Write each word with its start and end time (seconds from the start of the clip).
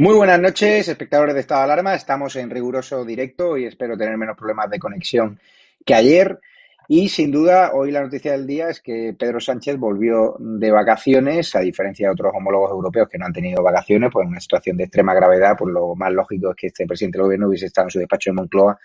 Muy 0.00 0.14
buenas 0.14 0.38
noches, 0.38 0.86
espectadores 0.86 1.34
de 1.34 1.40
Estado 1.40 1.62
de 1.62 1.72
Alarma. 1.72 1.92
Estamos 1.92 2.36
en 2.36 2.50
riguroso 2.50 3.04
directo 3.04 3.56
y 3.56 3.64
espero 3.64 3.98
tener 3.98 4.16
menos 4.16 4.36
problemas 4.36 4.70
de 4.70 4.78
conexión 4.78 5.40
que 5.84 5.92
ayer. 5.92 6.38
Y 6.86 7.08
sin 7.08 7.32
duda, 7.32 7.72
hoy 7.74 7.90
la 7.90 8.02
noticia 8.02 8.30
del 8.30 8.46
día 8.46 8.68
es 8.68 8.80
que 8.80 9.16
Pedro 9.18 9.40
Sánchez 9.40 9.76
volvió 9.76 10.36
de 10.38 10.70
vacaciones, 10.70 11.56
a 11.56 11.62
diferencia 11.62 12.06
de 12.06 12.12
otros 12.12 12.32
homólogos 12.32 12.70
europeos 12.70 13.08
que 13.08 13.18
no 13.18 13.26
han 13.26 13.32
tenido 13.32 13.60
vacaciones, 13.60 14.10
pues 14.12 14.22
en 14.22 14.28
una 14.28 14.40
situación 14.40 14.76
de 14.76 14.84
extrema 14.84 15.14
gravedad, 15.14 15.56
pues 15.58 15.74
lo 15.74 15.96
más 15.96 16.12
lógico 16.12 16.50
es 16.50 16.56
que 16.56 16.66
este 16.68 16.86
presidente 16.86 17.18
del 17.18 17.24
gobierno 17.24 17.48
hubiese 17.48 17.66
estado 17.66 17.88
en 17.88 17.90
su 17.90 17.98
despacho 17.98 18.30
de 18.30 18.34
Moncloa 18.34 18.78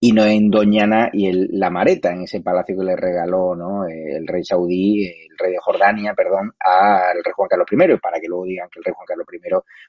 y 0.00 0.12
no 0.12 0.24
en 0.24 0.50
Doñana 0.50 1.08
y 1.12 1.28
el, 1.28 1.48
la 1.52 1.70
Mareta, 1.70 2.12
en 2.12 2.22
ese 2.22 2.40
palacio 2.42 2.76
que 2.76 2.84
le 2.84 2.96
regaló 2.96 3.54
¿no? 3.54 3.86
el 3.86 4.26
rey 4.26 4.44
saudí, 4.44 5.06
el 5.06 5.38
rey 5.38 5.52
de 5.52 5.58
Jordania, 5.58 6.12
perdón, 6.14 6.52
al 6.58 7.24
rey 7.24 7.32
Juan 7.34 7.48
Carlos 7.48 7.68
I, 7.70 7.98
para 7.98 8.20
que 8.20 8.28
luego 8.28 8.44
digan 8.44 8.68
que 8.70 8.80
el 8.80 8.84
rey 8.84 8.94
Juan 8.94 9.06
Carlos 9.06 9.26
I 9.32 9.38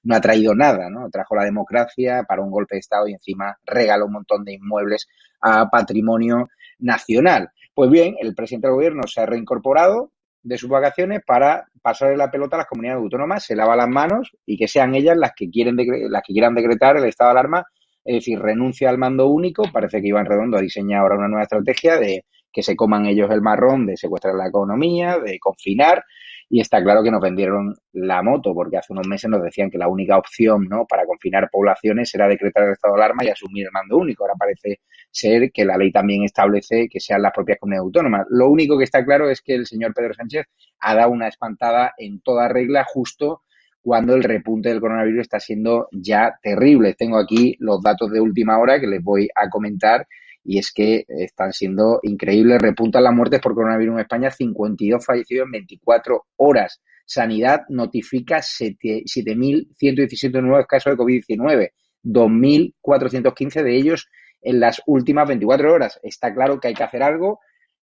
no 0.03 0.16
ha 0.16 0.21
traído 0.21 0.55
nada, 0.55 0.89
¿no? 0.89 1.09
Trajo 1.09 1.35
la 1.35 1.43
democracia 1.43 2.23
para 2.27 2.41
un 2.41 2.49
golpe 2.49 2.75
de 2.75 2.79
Estado 2.79 3.07
y 3.07 3.13
encima 3.13 3.57
regaló 3.66 4.05
un 4.05 4.13
montón 4.13 4.45
de 4.45 4.53
inmuebles 4.53 5.07
a 5.41 5.69
patrimonio 5.69 6.49
nacional. 6.79 7.49
Pues 7.73 7.89
bien, 7.89 8.16
el 8.19 8.35
presidente 8.35 8.67
del 8.67 8.75
gobierno 8.75 9.03
se 9.07 9.19
ha 9.19 9.25
reincorporado 9.25 10.11
de 10.43 10.57
sus 10.57 10.69
vacaciones 10.69 11.23
para 11.25 11.67
pasarle 11.81 12.16
la 12.16 12.31
pelota 12.31 12.55
a 12.55 12.59
las 12.59 12.67
comunidades 12.67 13.01
autónomas, 13.01 13.43
se 13.43 13.55
lava 13.55 13.75
las 13.75 13.89
manos 13.89 14.31
y 14.45 14.57
que 14.57 14.67
sean 14.67 14.95
ellas 14.95 15.17
las 15.17 15.33
que 15.35 15.49
quieren 15.49 15.75
las 15.75 16.22
que 16.25 16.33
quieran 16.33 16.55
decretar 16.55 16.97
el 16.97 17.05
estado 17.05 17.33
de 17.33 17.39
alarma 17.39 17.66
es 18.05 18.16
decir, 18.16 18.39
renuncia 18.39 18.89
al 18.89 18.99
mando 18.99 19.27
único. 19.27 19.63
Parece 19.73 19.99
que 19.99 20.07
Iván 20.07 20.27
Redondo 20.27 20.57
ha 20.57 20.61
diseñado 20.61 21.03
ahora 21.03 21.17
una 21.17 21.27
nueva 21.27 21.43
estrategia 21.43 21.97
de 21.97 22.23
que 22.53 22.63
se 22.63 22.75
coman 22.75 23.05
ellos 23.07 23.29
el 23.31 23.41
marrón, 23.41 23.85
de 23.85 23.97
secuestrar 23.97 24.35
la 24.35 24.47
economía, 24.47 25.17
de 25.19 25.39
confinar. 25.39 26.05
Y 26.47 26.61
está 26.61 26.81
claro 26.83 27.01
que 27.01 27.09
nos 27.09 27.19
vendieron 27.19 27.73
la 27.91 28.21
moto, 28.21 28.53
porque 28.53 28.77
hace 28.77 28.93
unos 28.93 29.07
meses 29.07 29.29
nos 29.29 29.41
decían 29.41 29.71
que 29.71 29.79
la 29.79 29.88
única 29.88 30.16
opción 30.17 30.67
¿no? 30.69 30.85
para 30.85 31.03
confinar 31.05 31.49
poblaciones 31.51 32.13
era 32.13 32.27
decretar 32.27 32.66
el 32.66 32.73
estado 32.73 32.95
de 32.95 33.01
alarma 33.01 33.25
y 33.25 33.29
asumir 33.29 33.66
el 33.66 33.71
mando 33.73 33.97
único. 33.97 34.23
Ahora 34.23 34.35
parece 34.37 34.79
ser 35.09 35.51
que 35.51 35.66
la 35.66 35.75
ley 35.75 35.91
también 35.91 36.23
establece 36.23 36.87
que 36.87 36.99
sean 36.99 37.23
las 37.23 37.33
propias 37.33 37.57
comunidades 37.59 37.85
autónomas. 37.87 38.27
Lo 38.29 38.47
único 38.47 38.77
que 38.77 38.83
está 38.83 39.03
claro 39.03 39.29
es 39.29 39.41
que 39.41 39.55
el 39.55 39.66
señor 39.66 39.93
Pedro 39.95 40.13
Sánchez 40.13 40.45
ha 40.79 40.93
dado 40.93 41.09
una 41.09 41.27
espantada 41.27 41.93
en 41.97 42.22
toda 42.22 42.47
regla 42.47 42.85
justo 42.87 43.41
cuando 43.85 44.16
el 44.16 44.23
repunte 44.23 44.69
del 44.69 44.81
coronavirus 44.81 45.22
está 45.22 45.40
siendo 45.40 45.88
ya 45.91 46.40
terrible. 46.41 46.96
Tengo 46.96 47.19
aquí 47.19 47.56
los 47.59 47.84
datos 47.84 48.09
de 48.09 48.19
última 48.19 48.57
hora 48.57 48.79
que 48.79 48.88
les 48.88 49.03
voy 49.03 49.29
a 49.35 49.47
comentar 49.47 50.07
y 50.44 50.57
es 50.57 50.73
que 50.73 51.06
están 51.07 51.53
siendo 51.53 52.00
increíbles. 52.01 52.59
Repuntan 52.59 53.03
las 53.03 53.13
muertes 53.13 53.40
por 53.41 53.53
coronavirus 53.53 53.94
en 53.94 54.00
España, 54.00 54.31
52 54.31 55.06
fallecidos 55.06 55.46
en 55.46 55.51
24 55.51 56.25
horas. 56.38 56.81
Sanidad 57.06 57.62
notifica 57.69 58.40
7.117 58.40 60.41
nuevos 60.41 60.66
casos 60.66 60.97
de 60.97 61.00
COVID-19, 61.03 61.69
2.415 62.03 63.62
de 63.62 63.78
ellos 63.78 64.09
en 64.41 64.62
las 64.62 64.81
últimas 64.88 65.28
24 65.28 65.72
horas. 65.72 66.00
Está 66.02 66.34
claro 66.34 66.59
que 66.59 66.69
hay 66.69 66.73
que 66.73 66.85
hacer 66.85 67.03
algo 67.03 67.40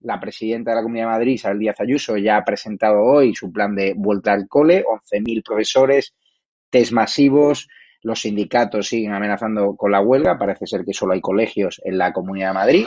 la 0.06 0.20
presidenta 0.20 0.72
de 0.72 0.76
la 0.76 0.84
Comunidad 0.84 1.08
de 1.08 1.12
Madrid, 1.12 1.34
Isabel 1.34 1.60
Díaz 1.60 1.82
Ayuso, 1.82 2.16
ya 2.18 2.38
ha 2.38 2.46
presentado 2.46 3.02
hoy 3.02 3.34
su 3.34 3.52
plan 3.52 3.76
de 3.76 3.94
vuelta 3.98 4.34
al 4.34 4.48
cole, 4.48 4.84
11.000 4.86 5.44
profesores, 5.44 6.14
test 6.70 6.92
masivos, 6.92 7.68
los 8.04 8.22
sindicatos 8.22 8.88
siguen 8.88 9.14
amenazando 9.14 9.76
con 9.76 9.92
la 9.92 10.02
huelga, 10.02 10.38
parece 10.38 10.68
ser 10.68 10.86
que 10.86 10.94
solo 10.94 11.14
hay 11.14 11.22
colegios 11.22 11.82
en 11.84 11.98
la 11.98 12.14
Comunidad 12.14 12.50
de 12.50 12.54
Madrid 12.54 12.86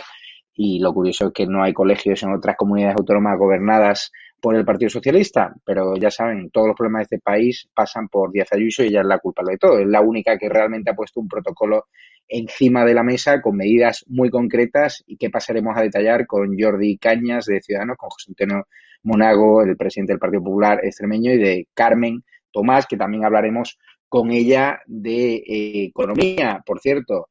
y 0.61 0.81
lo 0.81 0.93
curioso 0.93 1.29
es 1.29 1.33
que 1.33 1.47
no 1.47 1.63
hay 1.63 1.73
colegios 1.73 2.21
en 2.25 2.33
otras 2.33 2.57
comunidades 2.57 2.97
autónomas 2.99 3.39
gobernadas 3.39 4.11
por 4.41 4.57
el 4.57 4.65
Partido 4.65 4.91
Socialista, 4.91 5.55
pero 5.65 5.95
ya 5.95 6.11
saben, 6.11 6.51
todos 6.51 6.67
los 6.67 6.77
problemas 6.77 7.03
de 7.09 7.17
este 7.17 7.21
país 7.21 7.69
pasan 7.73 8.09
por 8.09 8.33
Díaz 8.33 8.49
Ayuso 8.53 8.83
y 8.83 8.89
ella 8.89 9.03
es 9.03 9.07
la 9.07 9.21
culpable 9.21 9.53
de 9.53 9.59
todo. 9.59 9.79
Es 9.79 9.87
la 9.87 10.01
única 10.01 10.37
que 10.37 10.49
realmente 10.49 10.91
ha 10.91 10.97
puesto 10.97 11.21
un 11.21 11.29
protocolo 11.29 11.87
encima 12.27 12.85
de 12.85 12.93
la 12.93 13.05
mesa 13.05 13.41
con 13.41 13.57
medidas 13.57 14.05
muy 14.09 14.31
concretas 14.31 15.05
y 15.07 15.17
que 15.17 15.31
pasaremos 15.31 15.77
a 15.77 15.83
detallar 15.83 16.27
con 16.27 16.59
Jordi 16.59 16.99
Cañas 16.99 17.47
de 17.47 17.61
Ciudadanos, 17.61 17.97
con 17.97 18.11
José 18.11 18.33
Antonio 18.33 18.67
Monago, 19.05 19.63
el 19.63 19.77
presidente 19.77 20.13
del 20.13 20.19
Partido 20.19 20.43
Popular 20.43 20.81
extremeño, 20.83 21.33
y 21.35 21.39
de 21.39 21.69
Carmen 21.73 22.25
Tomás, 22.51 22.89
que 22.89 22.97
también 22.97 23.25
hablaremos 23.25 23.79
con 24.09 24.33
ella 24.33 24.81
de 24.87 25.35
eh, 25.35 25.85
economía. 25.85 26.65
Por 26.67 26.81
cierto, 26.81 27.29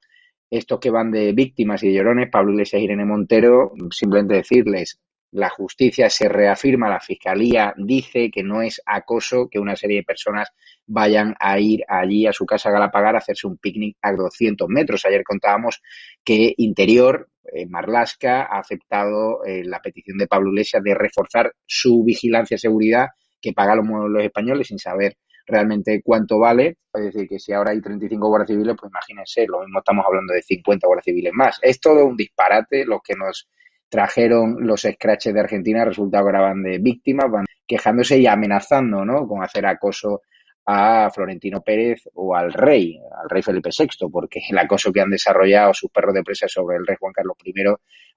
estos 0.50 0.80
que 0.80 0.90
van 0.90 1.12
de 1.12 1.34
víctimas 1.34 1.84
y 1.84 1.88
de 1.88 1.96
llorones, 1.96 2.30
Pablo 2.32 2.54
Iglesias 2.54 2.82
y 2.82 2.86
Irene 2.86 3.06
Montero, 3.06 3.74
simplemente 3.92 4.36
decirles, 4.36 5.00
la 5.32 5.50
justicia 5.50 6.10
se 6.10 6.30
reafirma, 6.30 6.90
la 6.90 7.02
fiscalía 7.02 7.74
dice 7.78 8.32
que 8.32 8.44
no 8.44 8.62
es 8.62 8.82
acoso 8.86 9.50
que 9.50 9.60
una 9.60 9.76
serie 9.76 9.98
de 9.98 10.04
personas 10.04 10.50
vayan 10.86 11.36
a 11.40 11.60
ir 11.60 11.84
allí 11.88 12.26
a 12.26 12.34
su 12.34 12.46
casa 12.46 12.72
Galapagar 12.72 13.16
a 13.16 13.18
hacerse 13.18 13.46
un 13.46 13.58
picnic 13.58 13.98
a 14.02 14.14
200 14.14 14.70
metros. 14.70 15.06
Ayer 15.06 15.24
contábamos 15.24 15.82
que 16.24 16.54
Interior, 16.58 17.30
eh, 17.54 17.66
Marlasca, 17.68 18.44
ha 18.44 18.60
aceptado 18.60 19.44
eh, 19.44 19.64
la 19.66 19.82
petición 19.82 20.18
de 20.18 20.28
Pablo 20.28 20.50
Iglesias 20.52 20.82
de 20.82 20.96
reforzar 20.96 21.52
su 21.66 22.04
vigilancia 22.06 22.56
y 22.56 22.60
seguridad 22.60 23.08
que 23.42 23.54
pagan 23.54 23.86
los 23.86 24.24
españoles 24.24 24.68
sin 24.68 24.80
saber 24.80 25.18
realmente 25.48 26.02
cuánto 26.04 26.38
vale. 26.38 26.78
Es 26.94 27.06
decir, 27.06 27.28
que 27.28 27.40
si 27.40 27.54
ahora 27.54 27.72
hay 27.72 27.82
35 27.82 28.28
guardias 28.28 28.50
civiles, 28.50 28.76
pues 28.80 28.92
imagínense, 28.92 29.48
lo 29.48 29.62
mismo 29.62 29.80
estamos 29.80 30.06
hablando 30.06 30.34
de 30.34 30.42
50 30.42 30.88
guardias 30.88 31.06
civiles 31.06 31.34
más. 31.34 31.60
Es 31.62 31.80
todo 31.80 32.06
un 32.06 32.18
disparate 32.18 32.86
lo 32.86 33.00
que 33.00 33.14
nos 33.16 33.48
trajeron 33.90 34.58
los 34.60 34.82
scratches 34.82 35.34
de 35.34 35.40
Argentina, 35.40 35.86
resultado 35.86 36.26
que 36.26 36.30
eran 36.30 36.62
de 36.62 36.78
víctimas, 36.80 37.32
van 37.32 37.46
quejándose 37.66 38.18
y 38.18 38.28
amenazando, 38.28 39.06
¿no? 39.06 39.28
Con 39.28 39.44
hacer 39.44 39.66
acoso 39.66 40.22
a 40.70 41.10
Florentino 41.12 41.62
Pérez 41.62 42.02
o 42.16 42.36
al 42.36 42.52
rey, 42.52 43.00
al 43.00 43.30
rey 43.30 43.42
Felipe 43.42 43.70
VI, 43.78 44.10
porque 44.12 44.42
el 44.50 44.58
acoso 44.58 44.92
que 44.92 45.00
han 45.00 45.10
desarrollado 45.10 45.74
sus 45.74 45.90
perros 45.90 46.14
de 46.14 46.24
presa 46.24 46.50
sobre 46.50 46.76
el 46.76 46.86
rey 46.86 46.98
Juan 47.00 47.14
Carlos 47.14 47.38
I 47.46 47.54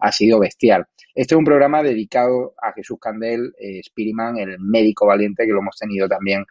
ha 0.01 0.11
sido 0.13 0.41
bestial. 0.41 0.87
Este 1.15 1.35
es 1.35 1.39
un 1.39 1.45
programa 1.45 1.81
dedicado 1.81 2.55
a 2.61 2.73
Jesús 2.73 2.99
Candel, 3.01 3.53
eh, 3.57 3.81
Spiriman, 3.85 4.37
el 4.39 4.59
médico 4.59 5.07
valiente, 5.07 5.47
que 5.47 5.53
lo 5.53 5.61
hemos 5.61 5.77
tenido 5.77 6.09
también 6.09 6.45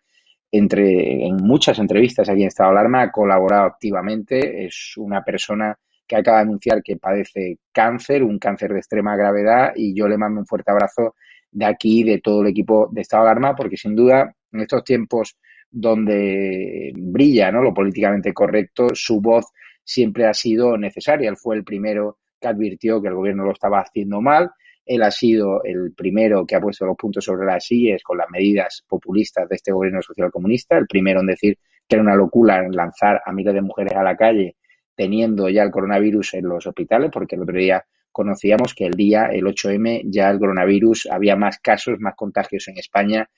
entre, 0.52 1.26
en 1.26 1.38
muchas 1.38 1.80
entrevistas 1.80 2.30
aquí 2.30 2.42
en 2.42 2.48
Estado 2.48 2.72
de 2.72 2.80
Alarma, 2.80 3.04
ha 3.04 3.12
colaborado 3.12 3.66
activamente, 3.66 4.66
es 4.66 4.94
una 4.98 5.24
persona 5.24 5.78
que 6.08 6.16
acaba 6.16 6.38
de 6.38 6.44
anunciar 6.44 6.82
que 6.84 6.98
padece 6.98 7.60
cáncer, 7.72 8.24
un 8.24 8.40
cáncer 8.40 8.72
de 8.72 8.80
extrema 8.80 9.16
gravedad, 9.16 9.74
y 9.76 9.94
yo 9.94 10.08
le 10.08 10.18
mando 10.18 10.40
un 10.40 10.48
fuerte 10.48 10.72
abrazo 10.72 11.16
de 11.52 11.66
aquí, 11.66 12.04
de 12.04 12.20
todo 12.20 12.42
el 12.42 12.48
equipo 12.48 12.90
de 12.92 13.02
Estado 13.02 13.24
de 13.24 13.30
Alarma, 13.30 13.56
porque 13.56 13.78
sin 13.78 13.96
duda, 13.96 14.34
en 14.52 14.62
estos 14.62 14.84
tiempos 14.84 15.38
donde 15.72 16.92
brilla 16.96 17.52
¿no? 17.52 17.62
lo 17.62 17.74
políticamente 17.74 18.34
correcto, 18.34 18.88
su 18.94 19.22
voz 19.22 19.46
siempre 19.84 20.26
ha 20.26 20.34
sido 20.34 20.78
necesaria. 20.78 21.30
Él 21.30 21.38
fue 21.38 21.56
el 21.56 21.64
primero 21.64 22.18
que 22.40 22.48
advirtió 22.48 23.02
que 23.02 23.10
el 23.10 23.16
gobierno 23.16 23.46
lo 23.46 23.52
estaba 23.52 23.82
haciendo 23.82 24.22
mal. 24.22 24.52
Él 24.90 25.04
ha 25.04 25.12
sido 25.12 25.64
el 25.64 25.94
primero 25.96 26.48
que 26.48 26.56
ha 26.56 26.60
puesto 26.60 26.84
los 26.84 26.98
puntos 26.98 27.24
sobre 27.24 27.46
las 27.46 27.64
sillas 27.64 28.02
con 28.02 28.18
las 28.18 28.28
medidas 28.32 28.84
populistas 28.88 29.48
de 29.48 29.56
este 29.56 29.72
gobierno 29.72 30.02
social 30.02 30.32
comunista, 30.32 30.80
el 30.80 30.88
primero 30.88 31.20
en 31.20 31.28
decir 31.28 31.60
que 31.88 31.96
era 31.96 32.02
una 32.02 32.16
locura 32.16 32.68
lanzar 32.72 33.22
a 33.24 33.32
miles 33.32 33.54
de 33.54 33.62
mujeres 33.62 33.94
a 33.94 34.02
la 34.02 34.16
calle 34.16 34.56
teniendo 34.96 35.48
ya 35.48 35.62
el 35.62 35.72
coronavirus 35.72 36.34
en 36.34 36.50
los 36.50 36.66
hospitales, 36.66 37.12
porque 37.14 37.36
el 37.36 37.44
otro 37.44 37.58
día 37.58 37.86
conocíamos 38.12 38.74
que 38.74 38.86
el 38.86 38.94
día, 38.94 39.28
el 39.28 39.46
8M, 39.46 40.02
ya 40.06 40.30
el 40.30 40.40
coronavirus, 40.40 41.08
había 41.12 41.36
más 41.36 41.60
casos, 41.60 42.00
más 42.00 42.16
contagios 42.16 42.68
en 42.68 42.80
España 42.80 43.30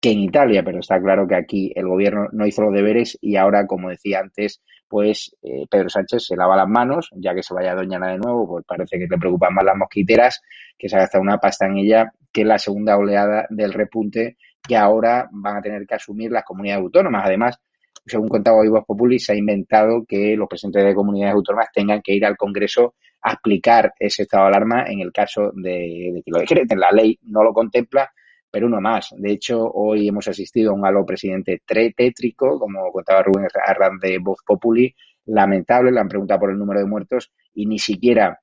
que 0.00 0.12
en 0.12 0.20
Italia, 0.20 0.62
pero 0.62 0.78
está 0.78 1.00
claro 1.00 1.26
que 1.26 1.34
aquí 1.34 1.72
el 1.74 1.88
gobierno 1.88 2.28
no 2.32 2.46
hizo 2.46 2.62
los 2.62 2.72
deberes 2.72 3.18
y 3.20 3.34
ahora, 3.34 3.66
como 3.66 3.88
decía 3.88 4.20
antes, 4.20 4.62
pues 4.88 5.36
eh, 5.42 5.66
Pedro 5.70 5.88
Sánchez 5.88 6.24
se 6.26 6.36
lava 6.36 6.56
las 6.56 6.68
manos, 6.68 7.10
ya 7.16 7.34
que 7.34 7.42
se 7.42 7.54
vaya 7.54 7.72
a 7.72 7.74
Doñana 7.74 8.10
de 8.10 8.18
nuevo, 8.18 8.48
pues 8.48 8.64
parece 8.66 8.98
que 8.98 9.06
le 9.06 9.18
preocupan 9.18 9.54
más 9.54 9.64
las 9.64 9.76
mosquiteras, 9.76 10.40
que 10.78 10.88
se 10.88 10.96
ha 10.96 11.00
gastado 11.00 11.22
una 11.22 11.38
pasta 11.38 11.66
en 11.66 11.78
ella, 11.78 12.12
que 12.32 12.44
la 12.44 12.58
segunda 12.58 12.96
oleada 12.96 13.46
del 13.50 13.72
repunte 13.72 14.36
que 14.66 14.76
ahora 14.76 15.28
van 15.32 15.56
a 15.56 15.62
tener 15.62 15.86
que 15.86 15.94
asumir 15.94 16.30
las 16.30 16.44
comunidades 16.44 16.82
autónomas. 16.82 17.24
Además, 17.24 17.58
según 18.06 18.28
contaba 18.28 18.58
hoy 18.58 18.68
Voz 18.68 18.84
Populi, 18.86 19.18
se 19.18 19.32
ha 19.32 19.36
inventado 19.36 20.04
que 20.06 20.36
los 20.36 20.48
presidentes 20.48 20.84
de 20.84 20.94
comunidades 20.94 21.34
autónomas 21.34 21.68
tengan 21.72 22.02
que 22.02 22.14
ir 22.14 22.24
al 22.24 22.36
Congreso 22.36 22.94
a 23.22 23.32
explicar 23.32 23.92
ese 23.98 24.22
estado 24.22 24.44
de 24.44 24.48
alarma 24.48 24.84
en 24.86 25.00
el 25.00 25.12
caso 25.12 25.50
de, 25.54 26.22
que 26.24 26.30
lo 26.30 26.38
decreten. 26.38 26.78
La 26.78 26.90
ley 26.92 27.18
no 27.22 27.42
lo 27.42 27.52
contempla, 27.52 28.10
pero 28.50 28.66
uno 28.66 28.80
más. 28.80 29.14
De 29.16 29.32
hecho, 29.32 29.70
hoy 29.72 30.08
hemos 30.08 30.28
asistido 30.28 30.70
a 30.70 30.74
un 30.74 30.86
algo 30.86 31.04
presidente 31.04 31.62
tétrico, 31.66 32.58
como 32.58 32.90
contaba 32.92 33.22
Rubén 33.22 33.48
Arran 33.66 33.98
de 33.98 34.18
Voz 34.18 34.38
Populi, 34.46 34.94
lamentable, 35.26 35.92
le 35.92 36.00
han 36.00 36.08
preguntado 36.08 36.40
por 36.40 36.50
el 36.50 36.58
número 36.58 36.80
de 36.80 36.86
muertos 36.86 37.30
y 37.54 37.66
ni 37.66 37.78
siquiera 37.78 38.40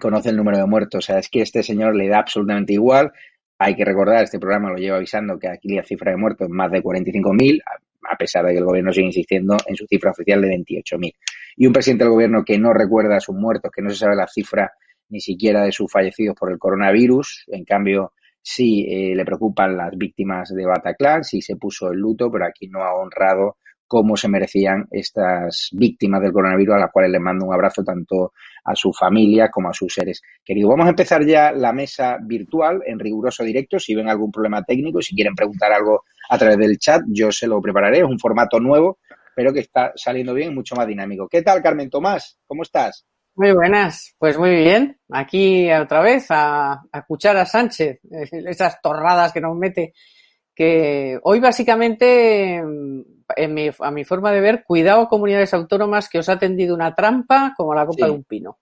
conoce 0.00 0.30
el 0.30 0.36
número 0.36 0.58
de 0.58 0.66
muertos. 0.66 0.98
O 0.98 1.06
sea, 1.06 1.18
es 1.18 1.28
que 1.28 1.42
este 1.42 1.62
señor 1.62 1.94
le 1.94 2.08
da 2.08 2.18
absolutamente 2.18 2.72
igual. 2.72 3.12
Hay 3.58 3.74
que 3.74 3.84
recordar, 3.84 4.24
este 4.24 4.38
programa 4.38 4.70
lo 4.70 4.76
lleva 4.76 4.96
avisando 4.96 5.38
que 5.38 5.48
aquí 5.48 5.74
la 5.74 5.84
cifra 5.84 6.10
de 6.10 6.18
muertos 6.18 6.48
es 6.48 6.52
más 6.52 6.70
de 6.70 6.82
45.000 6.82 7.62
a 8.08 8.16
pesar 8.16 8.44
de 8.44 8.52
que 8.52 8.58
el 8.58 8.64
gobierno 8.64 8.92
sigue 8.92 9.06
insistiendo 9.06 9.56
en 9.66 9.76
su 9.76 9.86
cifra 9.86 10.10
oficial 10.10 10.40
de 10.40 10.48
28.000. 10.48 11.14
Y 11.56 11.66
un 11.66 11.72
presidente 11.72 12.04
del 12.04 12.12
gobierno 12.12 12.44
que 12.44 12.58
no 12.58 12.72
recuerda 12.72 13.16
a 13.16 13.20
sus 13.20 13.34
muertos, 13.34 13.70
que 13.74 13.82
no 13.82 13.90
se 13.90 13.96
sabe 13.96 14.16
la 14.16 14.28
cifra 14.28 14.72
ni 15.08 15.20
siquiera 15.20 15.64
de 15.64 15.72
sus 15.72 15.90
fallecidos 15.90 16.36
por 16.36 16.50
el 16.50 16.58
coronavirus, 16.58 17.44
en 17.48 17.64
cambio 17.64 18.12
sí 18.48 18.86
eh, 18.88 19.16
le 19.16 19.24
preocupan 19.24 19.76
las 19.76 19.90
víctimas 19.96 20.54
de 20.54 20.64
Bataclan, 20.64 21.24
sí 21.24 21.42
se 21.42 21.56
puso 21.56 21.90
el 21.90 21.98
luto, 21.98 22.30
pero 22.30 22.46
aquí 22.46 22.68
no 22.68 22.84
ha 22.84 22.94
honrado 22.94 23.56
como 23.88 24.16
se 24.16 24.28
merecían 24.28 24.86
estas 24.92 25.70
víctimas 25.72 26.22
del 26.22 26.32
coronavirus, 26.32 26.76
a 26.76 26.78
las 26.78 26.92
cuales 26.92 27.10
les 27.10 27.20
mando 27.20 27.44
un 27.44 27.52
abrazo 27.52 27.82
tanto 27.82 28.32
a 28.64 28.76
su 28.76 28.92
familia 28.92 29.50
como 29.50 29.68
a 29.68 29.74
sus 29.74 29.92
seres 29.92 30.22
queridos. 30.44 30.70
Vamos 30.70 30.86
a 30.86 30.90
empezar 30.90 31.24
ya 31.24 31.50
la 31.50 31.72
mesa 31.72 32.18
virtual 32.22 32.82
en 32.86 33.00
riguroso 33.00 33.42
directo. 33.42 33.80
Si 33.80 33.96
ven 33.96 34.08
algún 34.08 34.30
problema 34.30 34.62
técnico, 34.62 35.02
si 35.02 35.16
quieren 35.16 35.34
preguntar 35.34 35.72
algo 35.72 36.04
a 36.28 36.38
través 36.38 36.58
del 36.58 36.78
chat, 36.78 37.02
yo 37.08 37.32
se 37.32 37.48
lo 37.48 37.60
prepararé. 37.60 37.98
Es 37.98 38.04
un 38.04 38.18
formato 38.20 38.60
nuevo, 38.60 38.98
pero 39.34 39.52
que 39.52 39.60
está 39.60 39.92
saliendo 39.96 40.34
bien, 40.34 40.54
mucho 40.54 40.76
más 40.76 40.86
dinámico. 40.86 41.28
¿Qué 41.28 41.42
tal, 41.42 41.62
Carmen 41.62 41.90
Tomás? 41.90 42.38
¿Cómo 42.46 42.62
estás? 42.62 43.04
Muy 43.36 43.52
buenas, 43.52 44.14
pues 44.18 44.38
muy 44.38 44.56
bien. 44.56 44.98
Aquí 45.10 45.70
otra 45.70 46.00
vez 46.00 46.26
a, 46.30 46.82
escuchar 46.92 47.36
a 47.36 47.44
Sánchez, 47.44 48.00
esas 48.30 48.80
torradas 48.80 49.32
que 49.32 49.42
nos 49.42 49.54
mete. 49.54 49.92
Que 50.54 51.18
hoy 51.22 51.38
básicamente, 51.38 52.58
a 52.58 53.90
mi 53.90 54.04
forma 54.04 54.32
de 54.32 54.40
ver, 54.40 54.64
cuidado 54.64 55.06
comunidades 55.06 55.52
autónomas 55.52 56.08
que 56.08 56.18
os 56.18 56.30
ha 56.30 56.38
tendido 56.38 56.74
una 56.74 56.94
trampa 56.94 57.52
como 57.54 57.74
la 57.74 57.84
copa 57.84 58.06
de 58.06 58.12
un 58.12 58.24
pino. 58.24 58.58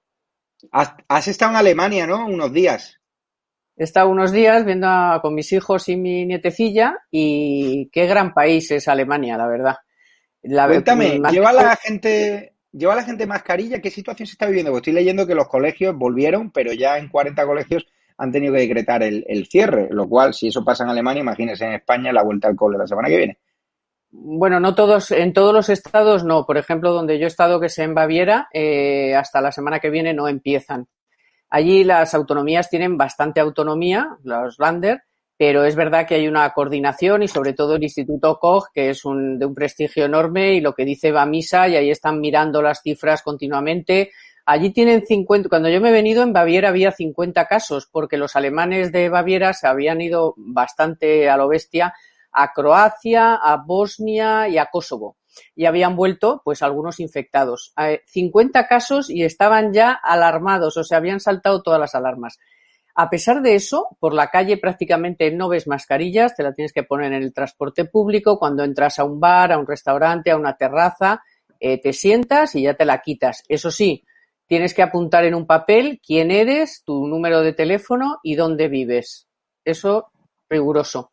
Has, 0.73 1.29
estado 1.29 1.53
en 1.53 1.59
Alemania, 1.59 2.09
¿no? 2.09 2.27
Unos 2.27 2.53
días. 2.53 3.01
He 3.77 3.85
estado 3.85 4.09
unos 4.09 4.33
días 4.33 4.65
viendo 4.65 4.89
con 5.23 5.37
mis 5.37 5.53
hijos 5.53 5.89
y 5.89 5.97
mi 5.97 6.27
nietecilla 6.27 6.99
y 7.13 7.89
qué 7.93 8.07
gran 8.07 8.35
país 8.35 8.73
es 8.73 8.89
Alemania, 8.89 9.37
la 9.37 9.47
verdad. 9.47 9.77
La, 10.43 10.67
Cuéntame, 10.67 11.21
¿lleva 11.31 11.53
la 11.53 11.77
gente 11.77 12.54
¿Lleva 12.77 12.97
la 12.97 13.05
gente 13.05 13.25
mascarilla? 13.25 13.81
¿Qué 13.81 13.89
situación 13.89 14.27
se 14.27 14.33
está 14.33 14.47
viviendo? 14.47 14.73
Porque 14.73 14.91
estoy 14.91 15.01
leyendo 15.01 15.29
que 15.29 15.37
los 15.37 15.47
colegios 15.47 15.97
volvieron, 15.97 16.51
pero 16.51 16.73
ya 16.73 16.99
en 16.99 17.09
40 17.09 17.47
colegios 17.47 17.87
han 18.19 18.33
tenido 18.33 18.53
que 18.53 18.61
decretar 18.61 19.05
el, 19.05 19.47
cierre, 19.47 19.89
lo 19.91 20.09
cual, 20.09 20.35
si 20.35 20.49
eso 20.49 20.65
pasa 20.65 20.83
en 20.83 20.91
Alemania, 20.91 21.21
imagínense 21.21 21.65
en 21.65 21.75
España 21.75 22.13
la 22.13 22.25
vuelta 22.25 22.49
al 22.49 22.57
cole 22.57 22.77
la 22.77 22.89
semana 22.89 23.09
que 23.09 23.17
viene. 23.17 23.39
Bueno, 24.11 24.59
no 24.59 24.75
todos, 24.75 25.13
en 25.13 25.33
todos 25.33 25.55
los 25.55 25.69
estados 25.69 26.25
no. 26.25 26.45
Por 26.47 26.57
ejemplo, 26.57 26.93
donde 26.93 27.17
yo 27.19 27.27
he 27.27 27.29
estado, 27.29 27.61
que 27.61 27.67
es 27.67 27.79
en 27.79 27.95
Baviera, 27.95 28.49
eh, 28.53 29.15
hasta 29.15 29.41
la 29.41 29.53
semana 29.53 29.79
que 29.79 29.91
viene 29.91 30.13
no 30.13 30.27
empiezan. 30.27 30.89
Allí 31.51 31.85
las 31.85 32.13
autonomías 32.13 32.71
tienen 32.71 32.97
bastante 32.99 33.39
autonomía, 33.39 34.17
los 34.25 34.59
Lander, 34.59 35.05
pero 35.37 35.65
es 35.65 35.75
verdad 35.75 36.07
que 36.07 36.15
hay 36.15 36.29
una 36.29 36.49
coordinación 36.51 37.23
y 37.23 37.29
sobre 37.29 37.53
todo 37.53 37.77
el 37.77 37.83
Instituto 37.83 38.39
Koch, 38.39 38.69
que 38.73 38.91
es 38.91 39.05
un, 39.05 39.39
de 39.39 39.47
un 39.47 39.55
prestigio 39.55 40.05
enorme 40.05 40.55
y 40.55 40.61
lo 40.61 40.75
que 40.75 40.85
dice 40.85 41.13
va 41.13 41.27
misa 41.27 41.69
y 41.69 41.77
ahí 41.77 41.91
están 41.91 42.21
mirando 42.21 42.63
las 42.63 42.83
cifras 42.83 43.23
continuamente. 43.23 44.13
Allí 44.47 44.71
tienen 44.71 45.07
50, 45.07 45.49
cuando 45.49 45.69
yo 45.69 45.81
me 45.81 45.89
he 45.89 45.93
venido 45.93 46.23
en 46.23 46.33
Baviera 46.33 46.69
había 46.69 46.93
50 46.93 47.47
casos 47.47 47.89
porque 47.91 48.19
los 48.19 48.37
alemanes 48.37 48.93
de 48.93 49.09
Baviera 49.09 49.55
se 49.55 49.67
habían 49.67 50.01
ido 50.01 50.35
bastante 50.37 51.29
a 51.29 51.37
lo 51.37 51.49
bestia 51.49 51.95
a 52.35 52.53
Croacia, 52.53 53.37
a 53.37 53.57
Bosnia 53.57 54.49
y 54.49 54.59
a 54.59 54.67
Kosovo. 54.67 55.17
Y 55.57 55.65
habían 55.67 55.97
vuelto, 55.97 56.43
pues, 56.45 56.63
algunos 56.63 57.01
infectados. 57.01 57.73
50 58.07 58.61
eh, 58.61 58.67
casos 58.69 59.09
y 59.09 59.23
estaban 59.25 59.73
ya 59.73 59.93
alarmados, 59.93 60.77
o 60.77 60.85
sea, 60.85 60.99
habían 60.99 61.21
saltado 61.21 61.63
todas 61.63 61.81
las 61.81 61.95
alarmas. 61.95 62.39
A 62.97 63.11
pesar 63.11 63.43
de 63.43 63.57
eso, 63.57 63.89
por 63.99 64.15
la 64.15 64.29
calle 64.29 64.57
prácticamente 64.57 65.31
no 65.33 65.49
ves 65.49 65.67
mascarillas, 65.67 66.37
te 66.37 66.45
la 66.45 66.53
tienes 66.53 66.73
que 66.73 66.85
poner 66.85 67.13
en 67.13 67.23
el 67.23 67.35
transporte 67.35 67.85
público, 67.85 68.39
cuando 68.39 68.63
entras 68.63 68.99
a 68.99 69.05
un 69.05 69.19
bar, 69.19 69.53
a 69.53 69.59
un 69.59 69.67
restaurante, 69.67 70.31
a 70.31 70.37
una 70.37 70.57
terraza, 70.57 71.23
eh, 71.59 71.81
te 71.81 71.93
sientas 71.93 72.55
y 72.55 72.63
ya 72.63 72.75
te 72.75 72.85
la 72.85 73.01
quitas. 73.01 73.43
Eso 73.49 73.73
sí, 73.73 74.05
tienes 74.47 74.75
que 74.75 74.83
apuntar 74.83 75.25
en 75.25 75.35
un 75.35 75.47
papel 75.47 76.01
quién 76.07 76.31
eres, 76.31 76.83
tu 76.85 77.07
número 77.09 77.41
de 77.41 77.53
teléfono 77.53 78.21
y 78.23 78.37
dónde 78.37 78.69
vives. 78.69 79.27
Eso 79.65 80.13
riguroso. 80.49 81.11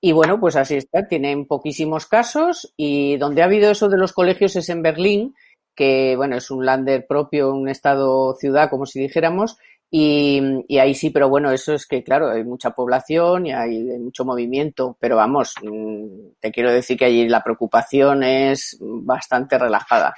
Y 0.00 0.12
bueno, 0.12 0.38
pues 0.38 0.54
así 0.54 0.76
está, 0.76 1.08
tienen 1.08 1.46
poquísimos 1.46 2.06
casos 2.06 2.72
y 2.76 3.16
donde 3.16 3.42
ha 3.42 3.46
habido 3.46 3.70
eso 3.70 3.88
de 3.88 3.98
los 3.98 4.12
colegios 4.12 4.54
es 4.54 4.68
en 4.68 4.82
Berlín, 4.82 5.34
que 5.74 6.14
bueno, 6.16 6.36
es 6.36 6.50
un 6.50 6.64
lander 6.64 7.06
propio, 7.06 7.52
un 7.52 7.68
estado 7.68 8.34
ciudad, 8.34 8.70
como 8.70 8.86
si 8.86 9.00
dijéramos, 9.00 9.58
y, 9.90 10.78
ahí 10.78 10.94
sí, 10.94 11.10
pero 11.10 11.28
bueno, 11.28 11.50
eso 11.52 11.72
es 11.72 11.86
que, 11.86 12.02
claro, 12.02 12.30
hay 12.30 12.44
mucha 12.44 12.70
población 12.70 13.46
y 13.46 13.52
hay, 13.52 13.82
mucho 13.98 14.24
movimiento, 14.24 14.96
pero 15.00 15.16
vamos, 15.16 15.54
mm, 15.62 16.32
te 16.40 16.50
quiero 16.50 16.72
decir 16.72 16.98
que 16.98 17.04
allí 17.04 17.28
la 17.28 17.42
preocupación 17.42 18.22
es 18.22 18.76
bastante 18.80 19.58
relajada 19.58 20.14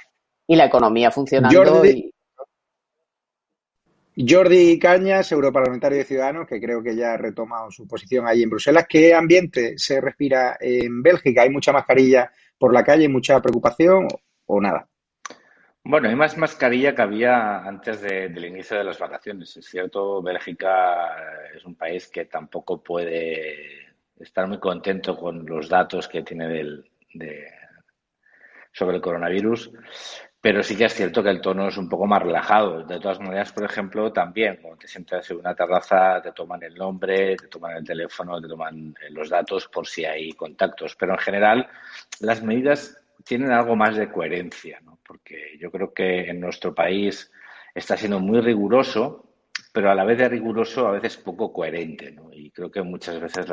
y 0.47 0.55
la 0.55 0.65
economía 0.65 1.11
funcionando. 1.11 1.63
Jordi, 1.63 2.11
Jordi 4.27 4.77
Cañas, 4.79 5.31
europarlamentario 5.31 5.99
de 5.99 6.03
Ciudadanos, 6.03 6.47
que 6.47 6.59
creo 6.59 6.83
que 6.83 6.95
ya 6.95 7.13
ha 7.13 7.17
retomado 7.17 7.71
su 7.71 7.87
posición 7.87 8.27
allí 8.27 8.43
en 8.43 8.49
Bruselas. 8.49 8.85
¿Qué 8.89 9.13
ambiente 9.13 9.75
se 9.77 10.01
respira 10.01 10.57
en 10.59 11.01
Bélgica? 11.01 11.43
¿Hay 11.43 11.51
mucha 11.51 11.71
mascarilla 11.71 12.31
por 12.57 12.73
la 12.73 12.83
calle, 12.83 13.07
mucha 13.07 13.39
preocupación 13.39 14.07
o 14.47 14.59
nada? 14.59 14.88
Bueno, 15.83 16.09
hay 16.09 16.15
más 16.15 16.37
mascarilla 16.37 16.93
que 16.93 17.01
había 17.01 17.59
antes 17.59 18.01
del 18.01 18.45
inicio 18.45 18.77
de 18.77 18.83
las 18.83 18.99
vacaciones. 18.99 19.55
Es 19.57 19.65
cierto, 19.65 20.21
Bélgica 20.21 21.15
es 21.55 21.65
un 21.65 21.75
país 21.75 22.07
que 22.09 22.25
tampoco 22.25 22.83
puede 22.83 23.87
estar 24.19 24.47
muy 24.47 24.59
contento 24.59 25.17
con 25.17 25.45
los 25.45 25.69
datos 25.69 26.07
que 26.07 26.21
tiene 26.21 26.47
del, 26.47 26.85
sobre 28.71 28.97
el 28.97 29.01
coronavirus, 29.01 29.71
pero 30.41 30.61
sí 30.63 30.75
que 30.75 30.85
es 30.85 30.93
cierto 30.93 31.23
que 31.23 31.29
el 31.29 31.41
tono 31.41 31.69
es 31.69 31.77
un 31.77 31.89
poco 31.89 32.05
más 32.05 32.21
relajado. 32.21 32.83
De 32.83 32.99
todas 32.99 33.19
maneras, 33.19 33.51
por 33.51 33.63
ejemplo, 33.63 34.11
también 34.13 34.57
cuando 34.61 34.79
te 34.79 34.87
sientas 34.87 35.29
en 35.31 35.37
una 35.37 35.55
terraza, 35.55 36.21
te 36.21 36.33
toman 36.33 36.61
el 36.63 36.75
nombre, 36.75 37.35
te 37.37 37.47
toman 37.47 37.77
el 37.77 37.85
teléfono, 37.85 38.39
te 38.41 38.47
toman 38.47 38.93
los 39.09 39.29
datos 39.29 39.67
por 39.69 39.87
si 39.87 40.05
hay 40.05 40.33
contactos. 40.33 40.95
Pero 40.95 41.13
en 41.13 41.19
general, 41.19 41.67
las 42.19 42.43
medidas 42.43 43.01
tienen 43.23 43.51
algo 43.51 43.75
más 43.75 43.95
de 43.97 44.09
coherencia, 44.09 44.79
¿no? 44.81 44.98
Porque 45.09 45.57
yo 45.59 45.71
creo 45.71 45.91
que 45.91 46.29
en 46.29 46.39
nuestro 46.39 46.75
país 46.75 47.31
está 47.73 47.97
siendo 47.97 48.19
muy 48.19 48.41
riguroso, 48.41 49.25
pero 49.73 49.89
a 49.89 49.95
la 49.95 50.05
vez 50.05 50.19
de 50.19 50.29
riguroso, 50.29 50.87
a 50.87 50.91
veces 50.91 51.17
poco 51.17 51.51
coherente. 51.51 52.11
¿no? 52.11 52.29
Y 52.31 52.51
creo 52.51 52.69
que 52.69 52.83
muchas 52.83 53.19
veces 53.19 53.47